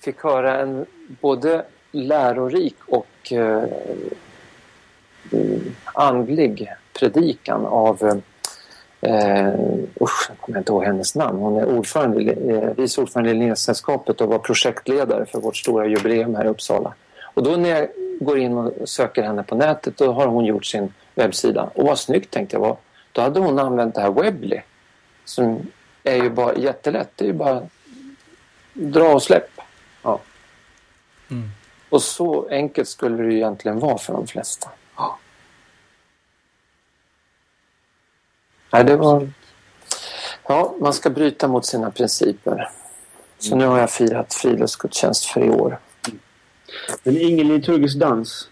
Fick 0.00 0.22
höra 0.22 0.60
en 0.60 0.86
både 1.20 1.64
lärorik 1.92 2.76
och 2.86 3.32
eh, 3.32 3.64
mm, 5.32 5.74
andlig 5.94 6.72
predikan 6.92 7.66
av 7.66 8.22
Eh, 9.02 9.54
usch, 10.00 10.26
jag 10.28 10.38
kommer 10.40 10.58
inte 10.58 10.72
ihåg 10.72 10.84
hennes 10.84 11.14
namn. 11.14 11.38
Hon 11.38 11.56
är 11.56 11.64
ordförande, 11.66 12.32
eh, 12.32 12.70
vice 12.76 13.00
ordförande 13.00 13.30
i 13.30 13.34
Linnésällskapet 13.34 14.20
och 14.20 14.28
var 14.28 14.38
projektledare 14.38 15.26
för 15.26 15.40
vårt 15.40 15.56
stora 15.56 15.86
jubileum 15.86 16.34
här 16.34 16.44
i 16.44 16.48
Uppsala. 16.48 16.94
Och 17.34 17.42
då 17.42 17.50
när 17.50 17.68
jag 17.68 17.88
går 18.20 18.38
in 18.38 18.58
och 18.58 18.88
söker 18.88 19.22
henne 19.22 19.42
på 19.42 19.54
nätet 19.54 19.96
då 19.96 20.12
har 20.12 20.26
hon 20.26 20.44
gjort 20.44 20.66
sin 20.66 20.92
webbsida. 21.14 21.70
Och 21.74 21.86
vad 21.86 21.98
snyggt 21.98 22.30
tänkte 22.30 22.56
jag. 22.56 22.60
Var. 22.60 22.76
Då 23.12 23.20
hade 23.20 23.40
hon 23.40 23.58
använt 23.58 23.94
det 23.94 24.00
här 24.00 24.10
Webbly. 24.10 24.60
Som 25.24 25.70
är 26.04 26.16
ju 26.16 26.30
bara 26.30 26.54
jättelätt. 26.54 27.10
Det 27.16 27.24
är 27.24 27.28
ju 27.28 27.34
bara 27.34 27.66
dra 28.72 29.14
och 29.14 29.22
släpp. 29.22 29.60
Ja. 30.02 30.20
Mm. 31.30 31.50
Och 31.88 32.02
så 32.02 32.48
enkelt 32.48 32.88
skulle 32.88 33.22
det 33.22 33.32
ju 33.32 33.36
egentligen 33.36 33.78
vara 33.78 33.98
för 33.98 34.12
de 34.12 34.26
flesta. 34.26 34.70
Nej, 38.72 38.84
det 38.84 38.96
var... 38.96 39.30
Ja, 40.48 40.74
man 40.80 40.92
ska 40.92 41.10
bryta 41.10 41.48
mot 41.48 41.66
sina 41.66 41.90
principer. 41.90 42.70
Så 43.38 43.56
nu 43.56 43.66
har 43.66 43.78
jag 43.78 43.90
firat 43.90 44.34
friluftsgudstjänst 44.34 45.24
för 45.24 45.44
i 45.44 45.50
år. 45.50 45.78
Men 47.02 47.16
ingen 47.16 47.48
liturgisk 47.48 47.98
dans. 47.98 48.48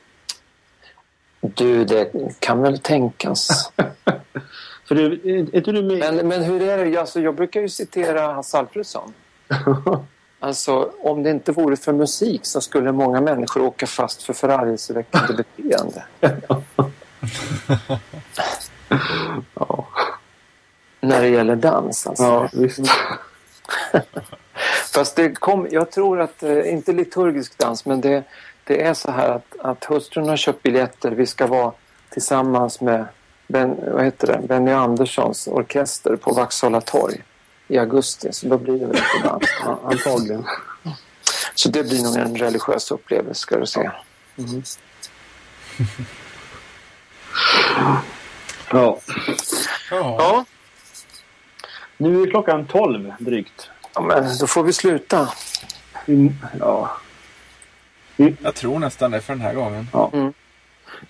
Du, 1.41 1.85
det 1.85 2.13
kan 2.39 2.63
väl 2.63 2.79
tänkas. 2.79 3.73
För 4.89 4.95
du, 4.95 5.13
är 5.13 5.57
inte 5.57 5.73
du 5.73 5.83
med? 5.83 5.99
Men, 5.99 6.29
men 6.29 6.43
hur 6.43 6.63
är 6.63 6.85
det? 6.85 6.97
Alltså, 6.97 7.21
jag 7.21 7.35
brukar 7.35 7.61
ju 7.61 7.69
citera 7.69 8.33
Hasse 8.33 8.59
Alfredson. 8.59 9.13
Alltså, 10.41 10.93
om 11.03 11.23
det 11.23 11.31
inte 11.31 11.53
vore 11.53 11.77
för 11.77 11.93
musik 11.93 12.41
så 12.47 12.61
skulle 12.61 12.93
många 12.93 13.21
människor 13.21 13.63
åka 13.63 13.87
fast 13.87 14.23
för 14.23 14.33
förargelseväckande 14.33 15.35
beteende. 15.35 16.05
ja. 19.55 19.87
När 21.01 21.21
det 21.21 21.29
gäller 21.29 21.57
dans. 21.57 22.07
Alltså. 22.07 22.25
ja, 22.25 22.49
visst. 22.53 22.81
Fast 24.93 25.17
det 25.17 25.35
kom, 25.35 25.69
jag 25.71 25.91
tror 25.91 26.21
att, 26.21 26.43
eh, 26.43 26.73
inte 26.73 26.93
liturgisk 26.93 27.59
dans, 27.59 27.87
men 27.87 28.01
det, 28.01 28.25
det 28.65 28.83
är 28.83 28.95
så 28.95 29.11
här 29.11 29.29
att, 29.29 29.55
att 29.59 29.85
hustrun 29.85 30.29
har 30.29 30.37
köpt 30.37 30.63
biljetter. 30.63 31.11
Vi 31.11 31.27
ska 31.27 31.47
vara 31.47 31.73
tillsammans 32.11 32.81
med 32.81 33.07
ben, 33.49 33.77
vad 33.93 34.05
heter 34.05 34.27
det? 34.27 34.47
Benny 34.49 34.71
Anderssons 34.71 35.47
orkester 35.49 36.17
på 36.17 36.33
Vaxhalla 36.33 36.81
torg 36.81 37.23
i 37.69 37.79
augusti. 37.79 38.29
Så 38.33 38.47
då 38.49 38.59
blir 38.59 38.79
det 38.79 38.87
väl 38.87 38.95
lite 38.97 39.29
dans. 39.29 39.43
Ja, 39.65 39.79
antagligen. 39.85 40.45
Så 41.55 41.69
det 41.69 41.83
blir 41.83 42.03
nog 42.03 42.17
en 42.17 42.37
religiös 42.37 42.91
upplevelse 42.91 43.41
ska 43.41 43.57
du 43.59 43.67
se. 43.67 43.91
Ja. 44.33 44.59
ja. 48.73 48.99
Ja, 49.91 50.45
Nu 51.97 52.23
är 52.23 52.31
klockan 52.31 52.67
12 52.67 53.13
drygt. 53.19 53.71
ja 53.95 54.01
men 54.01 54.39
då 54.41 54.47
får 54.47 54.63
vi 54.63 54.73
sluta. 54.73 55.29
Mm, 56.07 56.35
Ja. 56.61 56.91
jag 58.41 58.55
tror 58.55 58.79
nästan 58.79 59.11
det 59.11 59.21
för 59.21 59.33
den 59.33 59.41
här 59.43 59.55
gången. 59.55 59.89
ja. 59.93 60.11
Mm. 60.13 60.33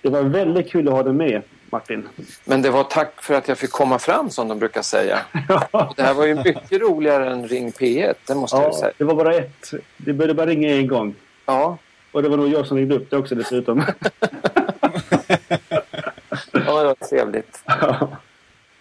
Det 0.01 0.09
var 0.09 0.21
väldigt 0.21 0.71
kul 0.71 0.87
att 0.87 0.93
ha 0.93 1.03
dig 1.03 1.13
med, 1.13 1.41
Martin. 1.71 2.07
Men 2.45 2.61
det 2.61 2.69
var 2.69 2.83
tack 2.83 3.21
för 3.23 3.33
att 3.33 3.47
jag 3.47 3.57
fick 3.57 3.71
komma 3.71 3.99
fram 3.99 4.29
som 4.29 4.47
de 4.47 4.59
brukar 4.59 4.81
säga. 4.81 5.19
Det 5.95 6.01
här 6.03 6.13
var 6.13 6.25
ju 6.25 6.35
mycket 6.35 6.81
roligare 6.81 7.31
än 7.31 7.47
Ring 7.47 7.71
P1, 7.71 8.13
det 8.27 8.35
måste 8.35 8.57
jag 8.57 8.65
Ja, 8.65 8.73
säga. 8.79 8.91
det 8.97 9.03
var 9.03 9.15
bara 9.15 9.35
ett. 9.35 9.71
Det 9.97 10.13
började 10.13 10.33
bara 10.33 10.45
ringa 10.47 10.69
en 10.69 10.87
gång. 10.87 11.15
Ja, 11.45 11.77
Och 12.11 12.23
det 12.23 12.29
var 12.29 12.37
nog 12.37 12.47
jag 12.47 12.67
som 12.67 12.77
ringde 12.77 12.95
upp 12.95 13.09
det 13.09 13.17
också 13.17 13.35
dessutom. 13.35 13.83
ja 16.51 16.79
det 16.81 16.85
var 16.85 17.07
trevligt. 17.09 17.63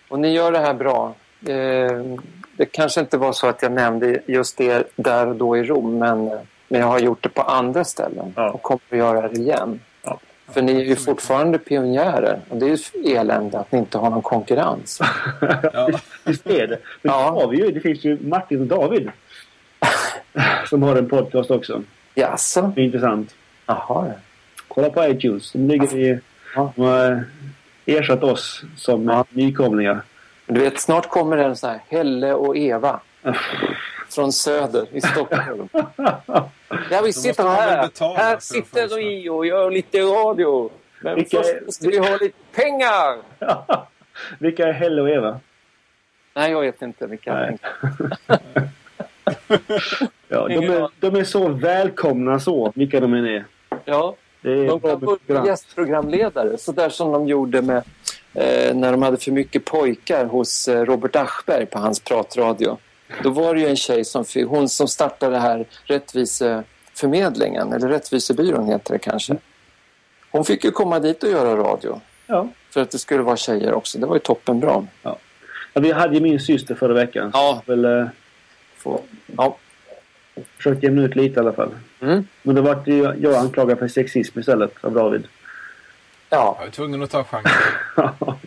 Och 0.08 0.18
ni 0.20 0.32
gör 0.32 0.52
det 0.52 0.58
här 0.58 0.74
bra. 0.74 1.14
Eh, 1.46 2.02
det 2.56 2.66
kanske 2.70 3.00
inte 3.00 3.18
var 3.18 3.32
så 3.32 3.46
att 3.46 3.62
jag 3.62 3.72
nämnde 3.72 4.20
just 4.26 4.56
det 4.56 4.92
där 4.96 5.26
och 5.28 5.36
då 5.36 5.56
i 5.56 5.62
Rom, 5.64 5.98
men, 5.98 6.24
men 6.68 6.80
jag 6.80 6.86
har 6.86 6.98
gjort 6.98 7.22
det 7.22 7.28
på 7.28 7.42
andra 7.42 7.84
ställen 7.84 8.32
Ja. 8.36 8.50
och 8.50 8.62
kommer 8.62 8.80
att 8.90 8.98
göra 8.98 9.28
det 9.28 9.36
igen. 9.40 9.80
För 10.52 10.62
ni 10.62 10.72
är 10.80 10.84
ju 10.84 10.96
fortfarande 10.96 11.58
pionjärer 11.58 12.40
och 12.48 12.56
det 12.56 12.66
är 12.66 12.78
ju 13.04 13.12
elände 13.16 13.58
att 13.58 13.72
ni 13.72 13.78
inte 13.78 13.98
har 13.98 14.10
någon 14.10 14.22
konkurrens. 14.22 15.00
Ja. 15.72 15.90
Visst 16.24 16.46
är 16.46 16.66
det. 16.66 16.78
Men 17.02 17.12
Ja. 17.14 17.18
det 17.18 17.40
har 17.40 17.48
vi 17.48 17.56
ju. 17.56 17.70
Det 17.70 17.80
finns 17.80 18.04
ju 18.04 18.18
Martin 18.20 18.60
och 18.60 18.66
David. 18.66 19.10
Som 20.68 20.82
har 20.82 20.96
en 20.96 21.08
podcast 21.08 21.50
också. 21.50 21.82
Jaså? 22.14 22.72
Det 22.74 22.80
är 22.80 22.84
intressant. 22.84 23.34
Jaha. 23.66 24.06
Kolla 24.68 24.90
på 24.90 25.04
iTunes. 25.06 25.52
De 25.52 25.58
ligger 25.68 25.96
i... 25.96 26.18
Ja. 26.54 26.72
De 26.76 26.82
har 26.82 27.24
ersatt 27.86 28.22
oss 28.24 28.62
som 28.76 29.04
Ja. 29.08 29.24
nykomlingar. 29.30 30.02
Du 30.46 30.60
vet, 30.60 30.80
snart 30.80 31.08
kommer 31.08 31.36
en 31.38 31.56
sån 31.56 31.70
här 31.70 31.80
Helle 31.88 32.32
och 32.34 32.56
Eva 32.56 33.00
från 34.14 34.32
Söder 34.32 34.86
i 34.92 35.00
Stockholm. 35.00 35.68
Ja, 36.90 37.00
vi 37.04 37.12
sitter 37.12 37.42
här. 37.48 37.90
Här 38.16 38.38
sitter 38.38 38.96
vi 38.96 39.28
och 39.28 39.46
gör 39.46 39.70
lite 39.70 39.98
radio. 40.00 40.70
Men 41.02 41.14
Vilka- 41.14 41.36
först 41.42 41.66
måste 41.66 41.88
vi 41.88 41.98
ha 41.98 42.16
lite 42.16 42.36
pengar. 42.54 43.18
Vilka 44.38 44.68
är 44.68 44.72
Helle 44.72 45.02
och 45.02 45.10
Eva? 45.10 45.40
Nej, 46.34 46.50
jag 46.52 46.60
vet 46.60 46.82
inte 46.82 47.06
vilka 47.06 47.34
Nej. 47.34 47.58
Ja, 50.28 50.48
de, 50.48 50.54
är, 50.54 50.90
de 51.00 51.16
är 51.16 51.24
så 51.24 51.48
välkomna 51.48 52.40
så, 52.40 52.72
vilka 52.74 53.00
de 53.00 53.14
än 53.14 53.26
är. 53.26 53.44
Ja, 53.84 54.16
Det 54.42 54.50
är 54.50 54.66
De 54.66 54.80
kan 54.80 55.00
vara 55.00 55.16
program. 55.26 55.46
gästprogramledare, 55.46 56.58
så 56.58 56.72
där 56.72 56.88
som 56.88 57.12
de 57.12 57.26
gjorde 57.26 57.62
med 57.62 57.82
eh, 58.34 58.74
när 58.74 58.92
de 58.92 59.02
hade 59.02 59.16
för 59.16 59.32
mycket 59.32 59.64
pojkar 59.64 60.24
hos 60.24 60.68
eh, 60.68 60.84
Robert 60.84 61.16
Aschberg 61.16 61.66
på 61.66 61.78
hans 61.78 62.00
pratradio. 62.00 62.78
Då 63.22 63.30
var 63.30 63.54
det 63.54 63.60
ju 63.60 63.66
en 63.68 63.76
tjej 63.76 64.04
som 64.04 64.24
hon 64.48 64.68
som 64.68 64.88
startade 64.88 65.32
det 65.34 65.40
här 65.40 65.66
Rättviseförmedlingen, 65.84 67.72
eller 67.72 67.88
Rättvisebyrån 67.88 68.66
heter 68.68 68.92
det 68.92 68.98
kanske. 68.98 69.36
Hon 70.30 70.44
fick 70.44 70.64
ju 70.64 70.70
komma 70.70 70.98
dit 70.98 71.22
och 71.22 71.30
göra 71.30 71.56
radio 71.56 72.00
Ja. 72.26 72.48
för 72.70 72.82
att 72.82 72.90
det 72.90 72.98
skulle 72.98 73.22
vara 73.22 73.36
tjejer 73.36 73.72
också. 73.74 73.98
Det 73.98 74.06
var 74.06 74.14
ju 74.16 74.20
toppenbra. 74.20 74.86
Ja, 75.02 75.18
vi 75.74 75.92
hade 75.92 76.14
ju 76.14 76.20
min 76.20 76.40
syster 76.40 76.74
förra 76.74 76.92
veckan. 76.94 77.30
Ja. 77.34 77.62
Väl, 77.66 77.84
eh, 77.84 78.06
Få- 78.76 79.02
Ja. 79.36 79.56
försökt 80.56 80.82
jämna 80.82 81.02
ut 81.02 81.16
lite 81.16 81.34
i 81.34 81.38
alla 81.40 81.52
fall. 81.52 81.70
Mm. 82.00 82.26
Men 82.42 82.54
då 82.54 82.62
vart 82.62 82.86
ju 82.88 83.14
jag 83.20 83.34
anklagad 83.34 83.78
för 83.78 83.88
sexism 83.88 84.38
istället 84.40 84.72
av 84.84 84.92
David. 84.92 85.26
Ja. 86.30 86.56
Jag 86.58 86.66
är 86.68 86.72
tvungen 86.72 87.02
att 87.02 87.10
ta 87.10 87.24
chansen. 87.24 87.52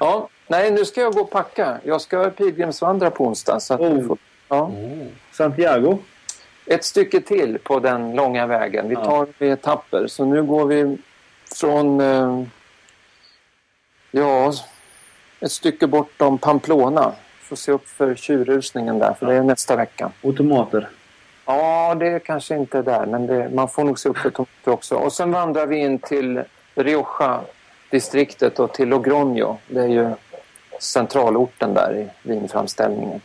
ja. 0.00 0.28
Nej, 0.48 0.70
nu 0.70 0.84
ska 0.84 1.00
jag 1.00 1.12
gå 1.12 1.20
och 1.20 1.30
packa. 1.30 1.78
Jag 1.84 2.00
ska 2.00 2.30
pilgrimsvandra 2.30 3.10
på 3.10 3.24
onsdag. 3.26 3.60
Så 3.60 3.74
att 3.74 3.80
Oh. 3.80 3.94
du 3.94 4.04
får, 4.06 4.18
ja. 4.48 4.62
Oh. 4.62 5.06
Santiago. 5.32 5.98
ett 6.66 6.84
stycke 6.84 7.20
till 7.20 7.58
på 7.58 7.78
den 7.80 8.14
långa 8.16 8.46
vägen. 8.46 8.88
Vi 8.88 8.94
Ja. 8.94 9.04
tar 9.04 9.28
i 9.38 9.48
etapper. 9.50 10.06
Så 10.06 10.24
nu 10.24 10.42
går 10.42 10.66
vi 10.66 10.98
från 11.60 12.00
eh, 12.00 12.42
ja, 14.10 14.52
ett 15.40 15.52
stycke 15.52 15.86
bortom 15.86 16.38
Pamplona. 16.38 17.12
Får 17.40 17.56
se 17.56 17.72
upp 17.72 17.88
för 17.88 18.14
tjurrusningen 18.14 18.98
där, 18.98 19.12
för 19.18 19.26
det 19.26 19.34
är 19.34 19.42
nästa 19.42 19.76
vecka. 19.76 20.10
Och 20.22 20.36
tomater. 20.36 20.88
Ja, 21.44 21.94
det 21.94 22.06
är 22.08 22.18
kanske 22.18 22.54
inte 22.56 22.82
där, 22.82 23.06
men 23.06 23.26
det, 23.26 23.48
man 23.54 23.68
får 23.68 23.84
nog 23.84 23.98
se 23.98 24.08
upp 24.08 24.18
för 24.18 24.30
tomater 24.30 24.70
också. 24.72 24.94
Och 24.94 25.12
sen 25.12 25.32
vandrar 25.32 25.66
vi 25.66 25.76
in 25.76 25.98
till 25.98 26.42
Rioja-distriktet 26.74 28.58
och 28.58 28.72
till 28.74 28.88
Logroño. 28.88 29.56
Det 29.68 29.80
är 29.80 29.86
ju 29.88 30.10
centralorten 30.80 31.74
där 31.74 31.96
i 31.96 32.28
vinframställningen. 32.28 33.20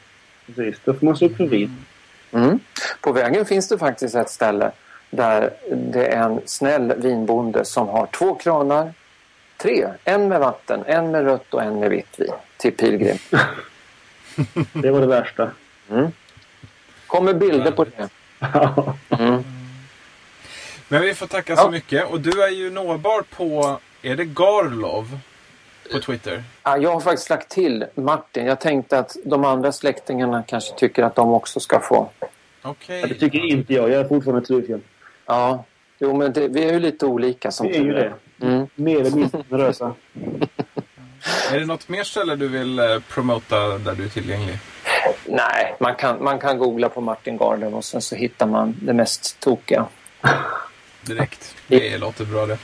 Precis. 0.45 0.75
Då 0.83 0.93
får 0.93 1.05
man 1.05 1.17
se 1.17 1.25
upp 1.25 1.37
för 1.37 1.45
vin. 1.47 1.85
Mm. 2.31 2.59
På 3.01 3.11
vägen 3.11 3.45
finns 3.45 3.67
det 3.69 3.77
faktiskt 3.77 4.15
ett 4.15 4.29
ställe 4.29 4.71
där 5.09 5.53
det 5.71 6.05
är 6.07 6.21
en 6.23 6.41
snäll 6.45 6.93
vinbonde 6.97 7.65
som 7.65 7.87
har 7.87 8.05
två 8.05 8.35
kranar. 8.35 8.93
Tre. 9.57 9.87
En 10.03 10.27
med 10.27 10.39
vatten, 10.39 10.83
en 10.85 11.11
med 11.11 11.23
rött 11.23 11.53
och 11.53 11.63
en 11.63 11.79
med 11.79 11.89
vitt 11.89 12.19
vin 12.19 12.33
till 12.57 12.71
pilgrim. 12.77 13.17
Det 14.73 14.91
var 14.91 14.99
det 15.01 15.07
värsta. 15.07 15.51
Kommer 17.07 17.33
bilder 17.33 17.71
på 17.71 17.83
det. 17.83 18.09
Mm. 19.09 19.43
Men 20.87 21.01
vi 21.01 21.13
får 21.13 21.27
tacka 21.27 21.53
Ja. 21.53 21.63
så 21.63 21.69
mycket. 21.71 22.09
Och 22.09 22.21
du 22.21 22.43
är 22.43 22.49
ju 22.49 22.69
nåbar 22.69 23.21
på, 23.21 23.79
är 24.01 24.15
det 24.15 24.25
Garlov? 24.25 25.19
På 25.91 25.99
Twitter? 25.99 26.43
Ja, 26.63 26.77
Jag 26.77 26.91
har 26.93 26.99
faktiskt 26.99 27.29
lagt 27.29 27.49
till 27.49 27.85
Martin. 27.95 28.45
Jag 28.45 28.59
tänkte 28.59 28.99
att 28.99 29.15
de 29.25 29.45
andra 29.45 29.71
släktingarna 29.71 30.43
kanske 30.47 30.75
tycker 30.75 31.03
att 31.03 31.15
de 31.15 31.33
också 31.33 31.59
ska 31.59 31.79
få. 31.79 32.09
Okej. 32.61 33.03
Det 33.07 33.15
tycker 33.15 33.45
inte 33.45 33.73
jag. 33.73 33.89
Jag 33.89 33.99
är 33.99 34.07
fortfarande 34.07 34.45
Trufjell. 34.47 34.81
Ja, 35.25 35.65
jo 35.99 36.17
men 36.17 36.33
det, 36.33 36.47
vi 36.47 36.63
är 36.63 36.73
ju 36.73 36.79
lite 36.79 37.05
olika 37.05 37.51
som 37.51 37.67
Vi 37.67 37.77
är 37.77 37.81
ju 37.81 37.93
det. 37.93 38.13
Mm. 38.41 38.67
Mer 38.75 38.99
eller 38.99 39.11
mindre 39.11 39.43
generösa. 39.49 39.93
Är 41.51 41.59
det 41.59 41.65
något 41.65 41.89
mer 41.89 42.03
ställe 42.03 42.35
du 42.35 42.47
vill 42.47 42.79
eh, 42.79 42.85
promota 43.09 43.77
där 43.77 43.95
du 43.95 44.03
är 44.05 44.09
tillgänglig? 44.09 44.57
Nej, 45.25 45.75
man 45.79 45.95
kan, 45.95 46.23
man 46.23 46.39
kan 46.39 46.57
googla 46.57 46.89
på 46.89 47.01
Martin 47.01 47.37
Garden 47.37 47.73
och 47.73 47.85
sen 47.85 48.01
så 48.01 48.15
hittar 48.15 48.45
man 48.45 48.75
det 48.81 48.93
mest 48.93 49.39
tokiga. 49.39 49.85
Direkt. 51.01 51.55
Det 51.67 51.97
låter 51.97 52.25
bra 52.25 52.45
det. 52.45 52.57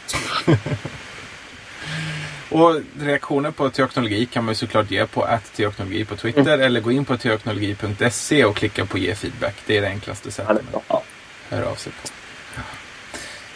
Och 2.49 2.81
reaktioner 2.99 3.51
på 3.51 3.69
teoknologi 3.69 4.25
kan 4.25 4.43
man 4.45 4.51
ju 4.51 4.55
såklart 4.55 4.91
ge 4.91 5.05
på 5.05 5.27
teoknologi 5.55 6.05
på 6.05 6.15
Twitter 6.15 6.57
eller 6.57 6.79
gå 6.81 6.91
in 6.91 7.05
på 7.05 7.17
teoknologi.se 7.17 8.45
och 8.45 8.55
klicka 8.55 8.85
på 8.85 8.97
ge 8.97 9.15
feedback. 9.15 9.55
Det 9.65 9.77
är 9.77 9.81
det 9.81 9.87
enklaste 9.87 10.27
Ja, 10.27 10.31
sättet 10.31 10.71
bra. 10.71 10.81
att 10.87 11.03
höra 11.49 11.69
av 11.69 11.75
sig 11.75 11.91
på. 12.01 12.07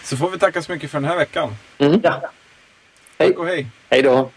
Så 0.04 0.18
får 0.18 0.30
vi 0.30 0.38
tacka 0.38 0.62
så 0.62 0.72
mycket 0.72 0.92
för 0.92 1.00
den 1.00 1.10
här 1.10 1.18
veckan. 1.18 1.56
Mm. 1.78 2.00
Ja. 2.04 2.32
Hej. 3.18 3.28
Tack 3.30 3.38
och 3.38 3.46
hej! 3.48 3.68
Hej 3.90 4.02
då! 4.02 4.32